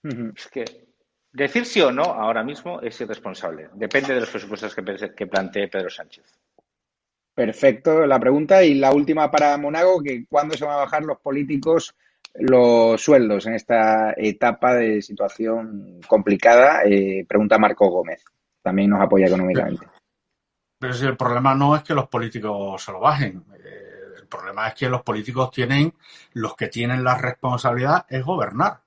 Es 0.03 0.47
que 0.49 0.65
Decir 1.31 1.65
sí 1.65 1.79
o 1.79 1.93
no 1.93 2.03
ahora 2.03 2.43
mismo 2.43 2.81
es 2.81 2.99
irresponsable. 2.99 3.69
Depende 3.75 4.13
de 4.13 4.19
los 4.19 4.29
presupuestos 4.29 4.75
que, 4.75 4.83
que 5.15 5.27
plantee 5.27 5.69
Pedro 5.69 5.89
Sánchez. 5.89 6.25
Perfecto, 7.33 8.05
la 8.05 8.19
pregunta. 8.19 8.61
Y 8.61 8.73
la 8.73 8.91
última 8.91 9.31
para 9.31 9.55
Monago, 9.57 10.03
que 10.03 10.25
¿cuándo 10.27 10.57
se 10.57 10.65
van 10.65 10.73
a 10.73 10.83
bajar 10.83 11.03
los 11.03 11.19
políticos 11.19 11.95
los 12.39 13.01
sueldos 13.01 13.45
en 13.47 13.53
esta 13.53 14.13
etapa 14.17 14.73
de 14.73 15.01
situación 15.01 16.01
complicada? 16.07 16.83
Eh, 16.83 17.25
pregunta 17.27 17.57
Marco 17.57 17.89
Gómez. 17.89 18.23
También 18.61 18.89
nos 18.89 19.01
apoya 19.01 19.27
económicamente. 19.27 19.85
Pero 20.79 20.93
si 20.93 21.05
el 21.05 21.17
problema 21.17 21.55
no 21.55 21.75
es 21.75 21.83
que 21.83 21.93
los 21.93 22.07
políticos 22.07 22.83
se 22.83 22.91
lo 22.91 22.99
bajen. 22.99 23.45
Eh, 23.53 23.95
el 24.21 24.27
problema 24.27 24.67
es 24.67 24.73
que 24.73 24.89
los 24.89 25.03
políticos 25.03 25.51
tienen, 25.51 25.93
los 26.33 26.55
que 26.55 26.67
tienen 26.67 27.03
la 27.03 27.17
responsabilidad 27.17 28.05
es 28.09 28.23
gobernar. 28.23 28.81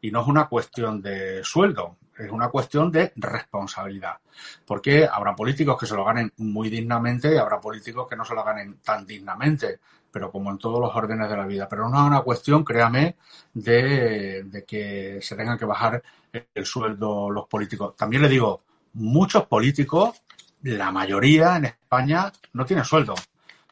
Y 0.00 0.10
no 0.10 0.20
es 0.20 0.28
una 0.28 0.46
cuestión 0.46 1.00
de 1.00 1.42
sueldo, 1.42 1.96
es 2.18 2.30
una 2.30 2.48
cuestión 2.48 2.92
de 2.92 3.12
responsabilidad. 3.16 4.18
Porque 4.66 5.08
habrá 5.10 5.34
políticos 5.34 5.78
que 5.80 5.86
se 5.86 5.96
lo 5.96 6.04
ganen 6.04 6.32
muy 6.36 6.68
dignamente 6.68 7.34
y 7.34 7.38
habrá 7.38 7.58
políticos 7.58 8.06
que 8.08 8.16
no 8.16 8.24
se 8.24 8.34
lo 8.34 8.44
ganen 8.44 8.78
tan 8.82 9.06
dignamente, 9.06 9.80
pero 10.14 10.30
como 10.30 10.52
en 10.52 10.58
todos 10.58 10.80
los 10.80 10.94
órdenes 10.94 11.28
de 11.28 11.36
la 11.36 11.44
vida. 11.44 11.66
Pero 11.68 11.88
no 11.88 12.00
es 12.00 12.06
una 12.06 12.20
cuestión, 12.20 12.62
créame, 12.62 13.16
de, 13.52 14.64
que 14.64 15.18
se 15.20 15.34
tengan 15.34 15.58
que 15.58 15.64
bajar 15.64 16.00
el 16.32 16.64
sueldo 16.64 17.28
los 17.28 17.48
políticos. 17.48 17.96
También 17.96 18.22
le 18.22 18.28
digo, 18.28 18.62
muchos 18.92 19.46
políticos, 19.46 20.22
la 20.62 20.92
mayoría 20.92 21.56
en 21.56 21.64
España, 21.64 22.32
no 22.52 22.64
tienen 22.64 22.84
sueldo. 22.84 23.16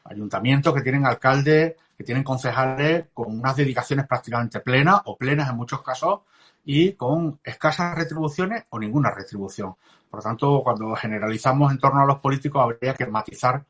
Ayuntamientos 0.03 0.73
que 0.73 0.81
tienen 0.81 1.05
alcaldes 1.05 1.75
que 1.97 2.03
tienen 2.03 2.25
concejales 2.25 3.05
con 3.13 3.39
unas 3.39 3.55
dedicaciones 3.55 4.05
prácticamente 4.05 4.59
plenas 4.59 5.01
o 5.05 5.15
plenas 5.15 5.49
en 5.49 5.55
muchos 5.55 5.81
casos 5.81 6.21
y 6.65 6.91
con 6.93 7.39
escasas 7.41 7.95
retribuciones 7.95 8.65
o 8.69 8.79
ninguna 8.79 9.11
retribución. 9.11 9.75
Por 10.09 10.19
lo 10.19 10.23
tanto, 10.23 10.61
cuando 10.61 10.93
generalizamos 10.95 11.71
en 11.71 11.77
torno 11.77 12.01
a 12.01 12.05
los 12.05 12.19
políticos, 12.19 12.61
habría 12.61 12.95
que 12.95 13.05
matizar 13.05 13.63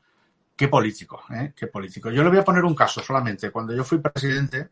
qué 0.56 0.68
político, 0.68 1.22
¿eh? 1.30 1.52
qué 1.56 1.66
político. 1.66 2.10
Yo 2.10 2.22
le 2.22 2.30
voy 2.30 2.38
a 2.38 2.44
poner 2.44 2.64
un 2.64 2.74
caso 2.74 3.02
solamente. 3.02 3.50
Cuando 3.50 3.74
yo 3.74 3.82
fui 3.82 3.98
presidente, 3.98 4.70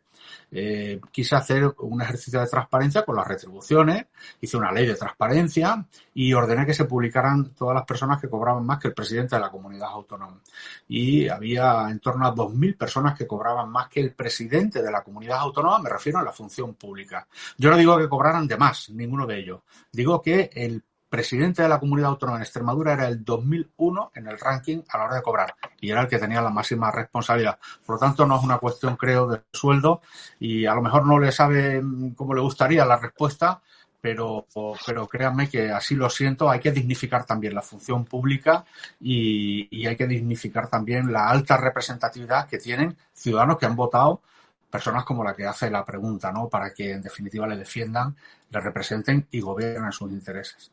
eh, 0.50 1.00
quise 1.10 1.34
hacer 1.34 1.74
un 1.80 2.00
ejercicio 2.00 2.40
de 2.40 2.46
transparencia 2.46 3.04
con 3.04 3.16
las 3.16 3.26
retribuciones, 3.26 4.06
hice 4.40 4.56
una 4.56 4.70
ley 4.70 4.86
de 4.86 4.94
transparencia 4.94 5.84
y 6.14 6.32
ordené 6.32 6.66
que 6.66 6.74
se 6.74 6.84
publicaran 6.84 7.54
todas 7.54 7.74
las 7.74 7.84
personas 7.84 8.20
que 8.20 8.28
cobraban 8.28 8.64
más 8.64 8.78
que 8.78 8.88
el 8.88 8.94
presidente 8.94 9.36
de 9.36 9.42
la 9.42 9.50
comunidad 9.50 9.88
autónoma. 9.88 10.40
Y 10.88 11.28
había 11.28 11.88
en 11.90 11.98
torno 11.98 12.26
a 12.26 12.34
2.000 12.34 12.76
personas 12.76 13.18
que 13.18 13.26
cobraban 13.26 13.70
más 13.70 13.88
que 13.88 14.00
el 14.00 14.12
presidente 14.12 14.82
de 14.82 14.90
la 14.90 15.02
comunidad 15.02 15.38
autónoma, 15.38 15.80
me 15.80 15.90
refiero 15.90 16.18
a 16.18 16.22
la 16.22 16.32
función 16.32 16.74
pública. 16.74 17.26
Yo 17.58 17.70
no 17.70 17.76
digo 17.76 17.98
que 17.98 18.08
cobraran 18.08 18.46
de 18.46 18.56
más, 18.56 18.90
ninguno 18.90 19.26
de 19.26 19.38
ellos. 19.38 19.60
Digo 19.90 20.22
que 20.22 20.50
el 20.54 20.82
presidente 21.12 21.60
de 21.60 21.68
la 21.68 21.78
comunidad 21.78 22.08
autónoma 22.08 22.38
en 22.38 22.44
Extremadura 22.44 22.94
era 22.94 23.06
el 23.06 23.22
2001 23.22 24.12
en 24.14 24.28
el 24.28 24.38
ranking 24.38 24.80
a 24.88 24.96
la 24.96 25.04
hora 25.04 25.16
de 25.16 25.22
cobrar 25.22 25.54
y 25.78 25.90
era 25.90 26.00
el 26.00 26.08
que 26.08 26.18
tenía 26.18 26.40
la 26.40 26.48
máxima 26.48 26.90
responsabilidad. 26.90 27.58
Por 27.84 27.96
lo 27.96 28.00
tanto, 28.00 28.24
no 28.24 28.38
es 28.38 28.42
una 28.42 28.56
cuestión, 28.56 28.96
creo, 28.96 29.26
de 29.26 29.42
sueldo 29.52 30.00
y 30.40 30.64
a 30.64 30.74
lo 30.74 30.80
mejor 30.80 31.06
no 31.06 31.18
le 31.18 31.30
sabe 31.30 31.82
cómo 32.16 32.32
le 32.32 32.40
gustaría 32.40 32.86
la 32.86 32.96
respuesta, 32.96 33.60
pero, 34.00 34.46
pero 34.86 35.06
créanme 35.06 35.50
que 35.50 35.70
así 35.70 35.96
lo 35.96 36.08
siento, 36.08 36.48
hay 36.48 36.60
que 36.60 36.72
dignificar 36.72 37.26
también 37.26 37.54
la 37.54 37.60
función 37.60 38.06
pública 38.06 38.64
y, 38.98 39.68
y 39.70 39.86
hay 39.86 39.96
que 39.96 40.06
dignificar 40.06 40.68
también 40.68 41.12
la 41.12 41.28
alta 41.28 41.58
representatividad 41.58 42.48
que 42.48 42.56
tienen 42.56 42.96
ciudadanos 43.12 43.58
que 43.58 43.66
han 43.66 43.76
votado 43.76 44.22
personas 44.70 45.04
como 45.04 45.22
la 45.22 45.34
que 45.34 45.44
hace 45.44 45.70
la 45.70 45.84
pregunta, 45.84 46.32
¿no? 46.32 46.48
Para 46.48 46.72
que 46.72 46.92
en 46.92 47.02
definitiva 47.02 47.46
le 47.46 47.58
defiendan, 47.58 48.16
le 48.48 48.60
representen 48.60 49.26
y 49.30 49.42
gobiernen 49.42 49.92
sus 49.92 50.10
intereses. 50.10 50.72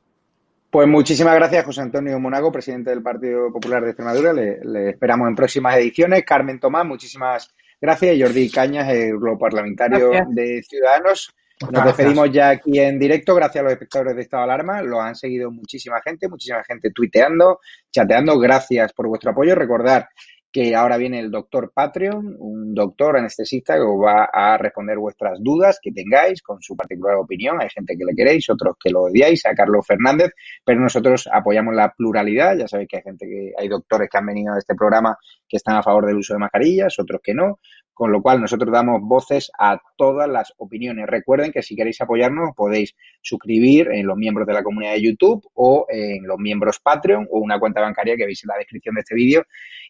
Pues 0.72 0.88
muchísimas 0.88 1.34
gracias, 1.34 1.66
José 1.66 1.82
Antonio 1.82 2.20
Monago, 2.20 2.52
presidente 2.52 2.92
del 2.92 3.02
Partido 3.02 3.52
Popular 3.52 3.84
de 3.84 3.90
Extremadura. 3.90 4.34
Le, 4.34 4.90
esperamos 4.92 5.28
en 5.28 5.36
próximas 5.36 5.76
ediciones. 5.78 6.24
Carmen 6.24 6.60
Tomás, 6.60 6.86
muchísimas 6.86 7.56
gracias. 7.82 8.16
Jordi 8.20 8.52
Cañas, 8.52 8.88
el 8.90 9.16
parlamentario 9.40 10.12
de 10.30 10.62
Ciudadanos. 10.62 11.34
Nos 11.72 11.86
despedimos 11.86 12.32
ya 12.32 12.50
aquí 12.52 12.80
en 12.80 13.00
directo. 13.00 13.34
Gracias 13.34 13.62
a 13.62 13.64
los 13.64 13.74
espectadores 13.74 14.16
de 14.16 14.22
Estado 14.22 14.46
de 14.46 14.54
Alarma. 14.54 14.82
Lo 14.84 15.02
han 15.02 15.16
seguido 15.16 15.50
muchísima 15.50 16.00
gente, 16.02 16.30
muchísima 16.30 16.64
gente 16.64 16.92
tuiteando, 16.92 17.60
chateando. 17.92 18.38
Gracias 18.40 18.94
por 18.94 19.08
vuestro 19.08 19.32
apoyo. 19.32 19.56
Recordar 19.56 20.08
que 20.52 20.76
ahora 20.76 20.98
viene 20.98 21.20
el 21.20 21.30
doctor 21.30 21.72
Patreon, 21.74 22.36
un 22.40 22.74
doctor 22.74 23.18
anestesista 23.18 23.76
que 23.76 23.82
os 23.82 24.00
va 24.04 24.30
a 24.32 24.58
responder 24.58 24.98
vuestras 24.98 25.38
dudas 25.42 25.80
que 25.82 25.92
tengáis 25.92 26.42
con 26.42 26.62
su 26.62 26.76
particular 26.76 27.18
opinión. 27.18 27.62
Hay 27.62 27.70
gente 27.70 27.96
que 27.96 28.04
le 28.04 28.16
queréis, 28.16 28.50
otros 28.50 28.76
que 28.84 28.90
lo 28.90 29.04
odiáis, 29.04 29.46
a 29.46 29.54
Carlos 29.54 29.86
Fernández, 29.86 30.32
pero 30.66 30.80
nosotros 30.80 31.30
apoyamos 31.32 31.76
la 31.76 31.94
pluralidad. 31.96 32.58
Ya 32.58 32.68
sabéis 32.68 32.90
que 32.90 32.98
hay 32.98 33.04
gente 33.04 33.28
que, 33.28 33.52
hay 33.58 33.68
doctores 33.68 34.10
que 34.10 34.18
han 34.18 34.26
venido 34.26 34.54
a 34.54 34.58
este 34.58 34.74
programa 34.74 35.18
que 35.48 35.58
están 35.58 35.78
a 35.78 35.84
favor 35.84 36.08
del 36.08 36.18
uso 36.18 36.34
de 36.34 36.40
mascarillas, 36.40 36.98
otros 36.98 37.22
que 37.24 37.34
no 37.34 37.60
con 38.00 38.14
lo 38.14 38.22
cual 38.22 38.40
nosotros 38.40 38.72
damos 38.72 39.02
voces 39.02 39.52
a 39.60 39.78
todas 39.98 40.30
las 40.30 40.54
opiniones. 40.56 41.06
Recuerden 41.06 41.52
que 41.52 41.62
si 41.62 41.76
queréis 41.76 42.00
apoyarnos 42.00 42.56
podéis 42.56 42.96
suscribir 43.20 43.90
en 43.92 44.08
los 44.08 44.16
miembros 44.16 44.48
de 44.48 44.54
la 44.54 44.64
comunidad 44.64 44.94
de 44.94 45.02
YouTube 45.02 45.46
o 45.56 45.86
en 45.90 46.26
los 46.26 46.38
miembros 46.38 46.80
Patreon 46.80 47.28
o 47.30 47.40
una 47.40 47.60
cuenta 47.60 47.82
bancaria 47.82 48.16
que 48.16 48.26
veis 48.26 48.42
en 48.46 48.48
la 48.48 48.58
descripción 48.58 48.96
de 48.96 49.02
este 49.02 49.16
vídeo. 49.16 49.44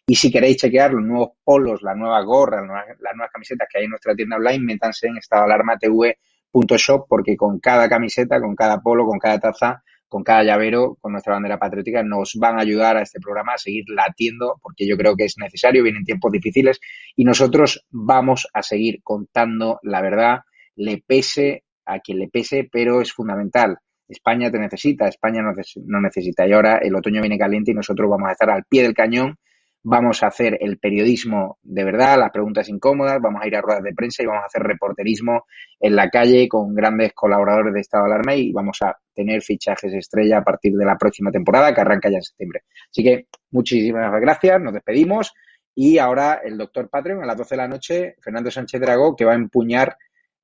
Y 0.08 0.16
si 0.16 0.32
queréis 0.32 0.56
chequear 0.56 0.92
los 0.92 1.04
nuevos 1.04 1.28
polos, 1.44 1.82
las 1.82 1.96
nuevas 1.96 2.24
gorras, 2.24 2.62
las 2.66 3.14
nuevas 3.14 3.30
camisetas 3.32 3.68
que 3.70 3.78
hay 3.78 3.84
en 3.84 3.90
nuestra 3.90 4.12
tienda 4.16 4.38
online, 4.38 4.58
métanse 4.58 5.06
en 5.06 5.16
estadoalarmatv.shop 5.16 7.06
porque 7.08 7.36
con 7.36 7.60
cada 7.60 7.88
camiseta, 7.88 8.40
con 8.40 8.56
cada 8.56 8.80
polo, 8.80 9.06
con 9.06 9.20
cada 9.20 9.38
taza 9.38 9.84
con 10.10 10.24
cada 10.24 10.42
llavero, 10.42 10.98
con 11.00 11.12
nuestra 11.12 11.34
bandera 11.34 11.58
patriótica, 11.58 12.02
nos 12.02 12.34
van 12.38 12.58
a 12.58 12.62
ayudar 12.62 12.96
a 12.96 13.02
este 13.02 13.20
programa 13.20 13.54
a 13.54 13.58
seguir 13.58 13.84
latiendo, 13.88 14.58
porque 14.60 14.86
yo 14.86 14.96
creo 14.96 15.14
que 15.14 15.24
es 15.24 15.36
necesario, 15.38 15.84
vienen 15.84 16.04
tiempos 16.04 16.32
difíciles 16.32 16.80
y 17.14 17.24
nosotros 17.24 17.86
vamos 17.90 18.48
a 18.52 18.62
seguir 18.62 19.00
contando 19.04 19.78
la 19.82 20.02
verdad, 20.02 20.40
le 20.74 21.02
pese 21.06 21.62
a 21.86 22.00
quien 22.00 22.18
le 22.18 22.28
pese, 22.28 22.68
pero 22.70 23.00
es 23.00 23.12
fundamental. 23.12 23.78
España 24.08 24.50
te 24.50 24.58
necesita, 24.58 25.06
España 25.06 25.42
no 25.42 26.00
necesita. 26.00 26.46
Y 26.46 26.52
ahora 26.52 26.78
el 26.78 26.96
otoño 26.96 27.20
viene 27.20 27.38
caliente 27.38 27.70
y 27.70 27.74
nosotros 27.74 28.10
vamos 28.10 28.28
a 28.28 28.32
estar 28.32 28.50
al 28.50 28.64
pie 28.64 28.82
del 28.82 28.94
cañón 28.94 29.36
vamos 29.82 30.22
a 30.22 30.26
hacer 30.26 30.58
el 30.60 30.78
periodismo 30.78 31.58
de 31.62 31.84
verdad, 31.84 32.18
las 32.18 32.30
preguntas 32.30 32.68
incómodas, 32.68 33.20
vamos 33.20 33.42
a 33.42 33.46
ir 33.46 33.56
a 33.56 33.60
ruedas 33.60 33.82
de 33.82 33.94
prensa 33.94 34.22
y 34.22 34.26
vamos 34.26 34.42
a 34.42 34.46
hacer 34.46 34.62
reporterismo 34.62 35.44
en 35.78 35.96
la 35.96 36.10
calle 36.10 36.48
con 36.48 36.74
grandes 36.74 37.12
colaboradores 37.14 37.72
de 37.72 37.80
Estado 37.80 38.04
de 38.04 38.12
Alarma 38.12 38.34
y 38.34 38.52
vamos 38.52 38.78
a 38.82 38.96
tener 39.14 39.42
fichajes 39.42 39.92
estrella 39.94 40.38
a 40.38 40.44
partir 40.44 40.74
de 40.74 40.84
la 40.84 40.96
próxima 40.96 41.30
temporada 41.30 41.74
que 41.74 41.80
arranca 41.80 42.10
ya 42.10 42.16
en 42.16 42.22
septiembre. 42.22 42.62
Así 42.90 43.02
que 43.02 43.26
muchísimas 43.50 44.20
gracias, 44.20 44.60
nos 44.60 44.74
despedimos 44.74 45.32
y 45.74 45.98
ahora 45.98 46.40
el 46.44 46.58
doctor 46.58 46.90
Patreon 46.90 47.22
a 47.22 47.26
las 47.26 47.36
12 47.36 47.54
de 47.54 47.56
la 47.56 47.68
noche, 47.68 48.16
Fernando 48.20 48.50
Sánchez 48.50 48.80
Dragó, 48.80 49.16
que 49.16 49.24
va 49.24 49.32
a 49.32 49.36
empuñar 49.36 49.96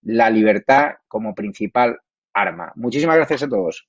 la 0.03 0.31
libertad 0.31 0.93
como 1.09 1.35
principal 1.35 1.99
arma. 2.33 2.73
Muchísimas 2.77 3.17
gracias 3.17 3.43
a 3.43 3.49
todos. 3.49 3.89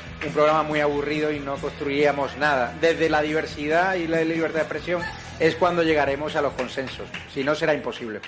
un 0.25 0.33
programa 0.33 0.63
muy 0.63 0.79
aburrido 0.79 1.31
y 1.31 1.39
no 1.39 1.55
construiríamos 1.55 2.37
nada. 2.37 2.73
Desde 2.79 3.09
la 3.09 3.21
diversidad 3.21 3.95
y 3.95 4.07
la 4.07 4.23
libertad 4.23 4.55
de 4.55 4.61
expresión 4.61 5.01
es 5.39 5.55
cuando 5.55 5.83
llegaremos 5.83 6.35
a 6.35 6.41
los 6.41 6.53
consensos, 6.53 7.07
si 7.33 7.43
no 7.43 7.55
será 7.55 7.73
imposible. 7.73 8.21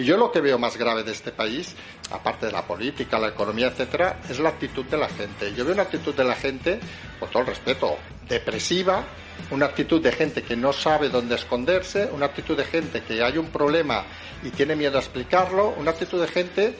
Y 0.00 0.04
yo 0.04 0.16
lo 0.16 0.32
que 0.32 0.40
veo 0.40 0.58
más 0.58 0.78
grave 0.78 1.02
de 1.02 1.12
este 1.12 1.30
país, 1.30 1.76
aparte 2.10 2.46
de 2.46 2.52
la 2.52 2.66
política, 2.66 3.18
la 3.18 3.28
economía, 3.28 3.66
etcétera, 3.66 4.18
es 4.30 4.38
la 4.38 4.48
actitud 4.48 4.86
de 4.86 4.96
la 4.96 5.10
gente. 5.10 5.52
Yo 5.54 5.62
veo 5.62 5.74
una 5.74 5.82
actitud 5.82 6.14
de 6.14 6.24
la 6.24 6.34
gente, 6.34 6.80
con 7.18 7.28
todo 7.28 7.42
el 7.42 7.48
respeto, 7.48 7.98
depresiva, 8.26 9.04
una 9.50 9.66
actitud 9.66 10.00
de 10.00 10.10
gente 10.10 10.42
que 10.42 10.56
no 10.56 10.72
sabe 10.72 11.10
dónde 11.10 11.34
esconderse, 11.34 12.08
una 12.14 12.24
actitud 12.24 12.56
de 12.56 12.64
gente 12.64 13.02
que 13.02 13.22
hay 13.22 13.36
un 13.36 13.48
problema 13.48 14.04
y 14.42 14.48
tiene 14.48 14.74
miedo 14.74 14.96
a 14.96 15.00
explicarlo, 15.00 15.74
una 15.76 15.90
actitud 15.90 16.18
de 16.18 16.28
gente 16.28 16.74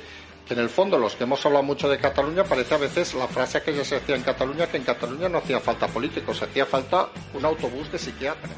que 0.49 0.55
en 0.55 0.61
el 0.61 0.71
fondo 0.71 0.97
los 0.97 1.15
que 1.15 1.25
hemos 1.25 1.45
hablado 1.45 1.63
mucho 1.63 1.91
de 1.91 1.99
Cataluña 1.99 2.45
parece 2.45 2.75
a 2.75 2.79
veces 2.79 3.13
la 3.13 3.29
frase 3.29 3.61
que 3.61 3.75
ya 3.75 3.85
se 3.85 3.97
hacía 3.97 4.17
en 4.17 4.23
Cataluña 4.23 4.67
que 4.67 4.79
en 4.79 4.85
Cataluña 4.85 5.29
no 5.29 5.39
hacía 5.39 5.61
falta 5.61 5.87
políticos, 5.89 6.43
hacía 6.43 6.65
falta 6.65 7.11
un 7.35 7.45
autobús 7.45 7.93
de 7.93 7.99
psiquiatras. 7.99 8.57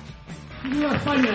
¡Viva 0.63 0.95
España! 0.95 1.33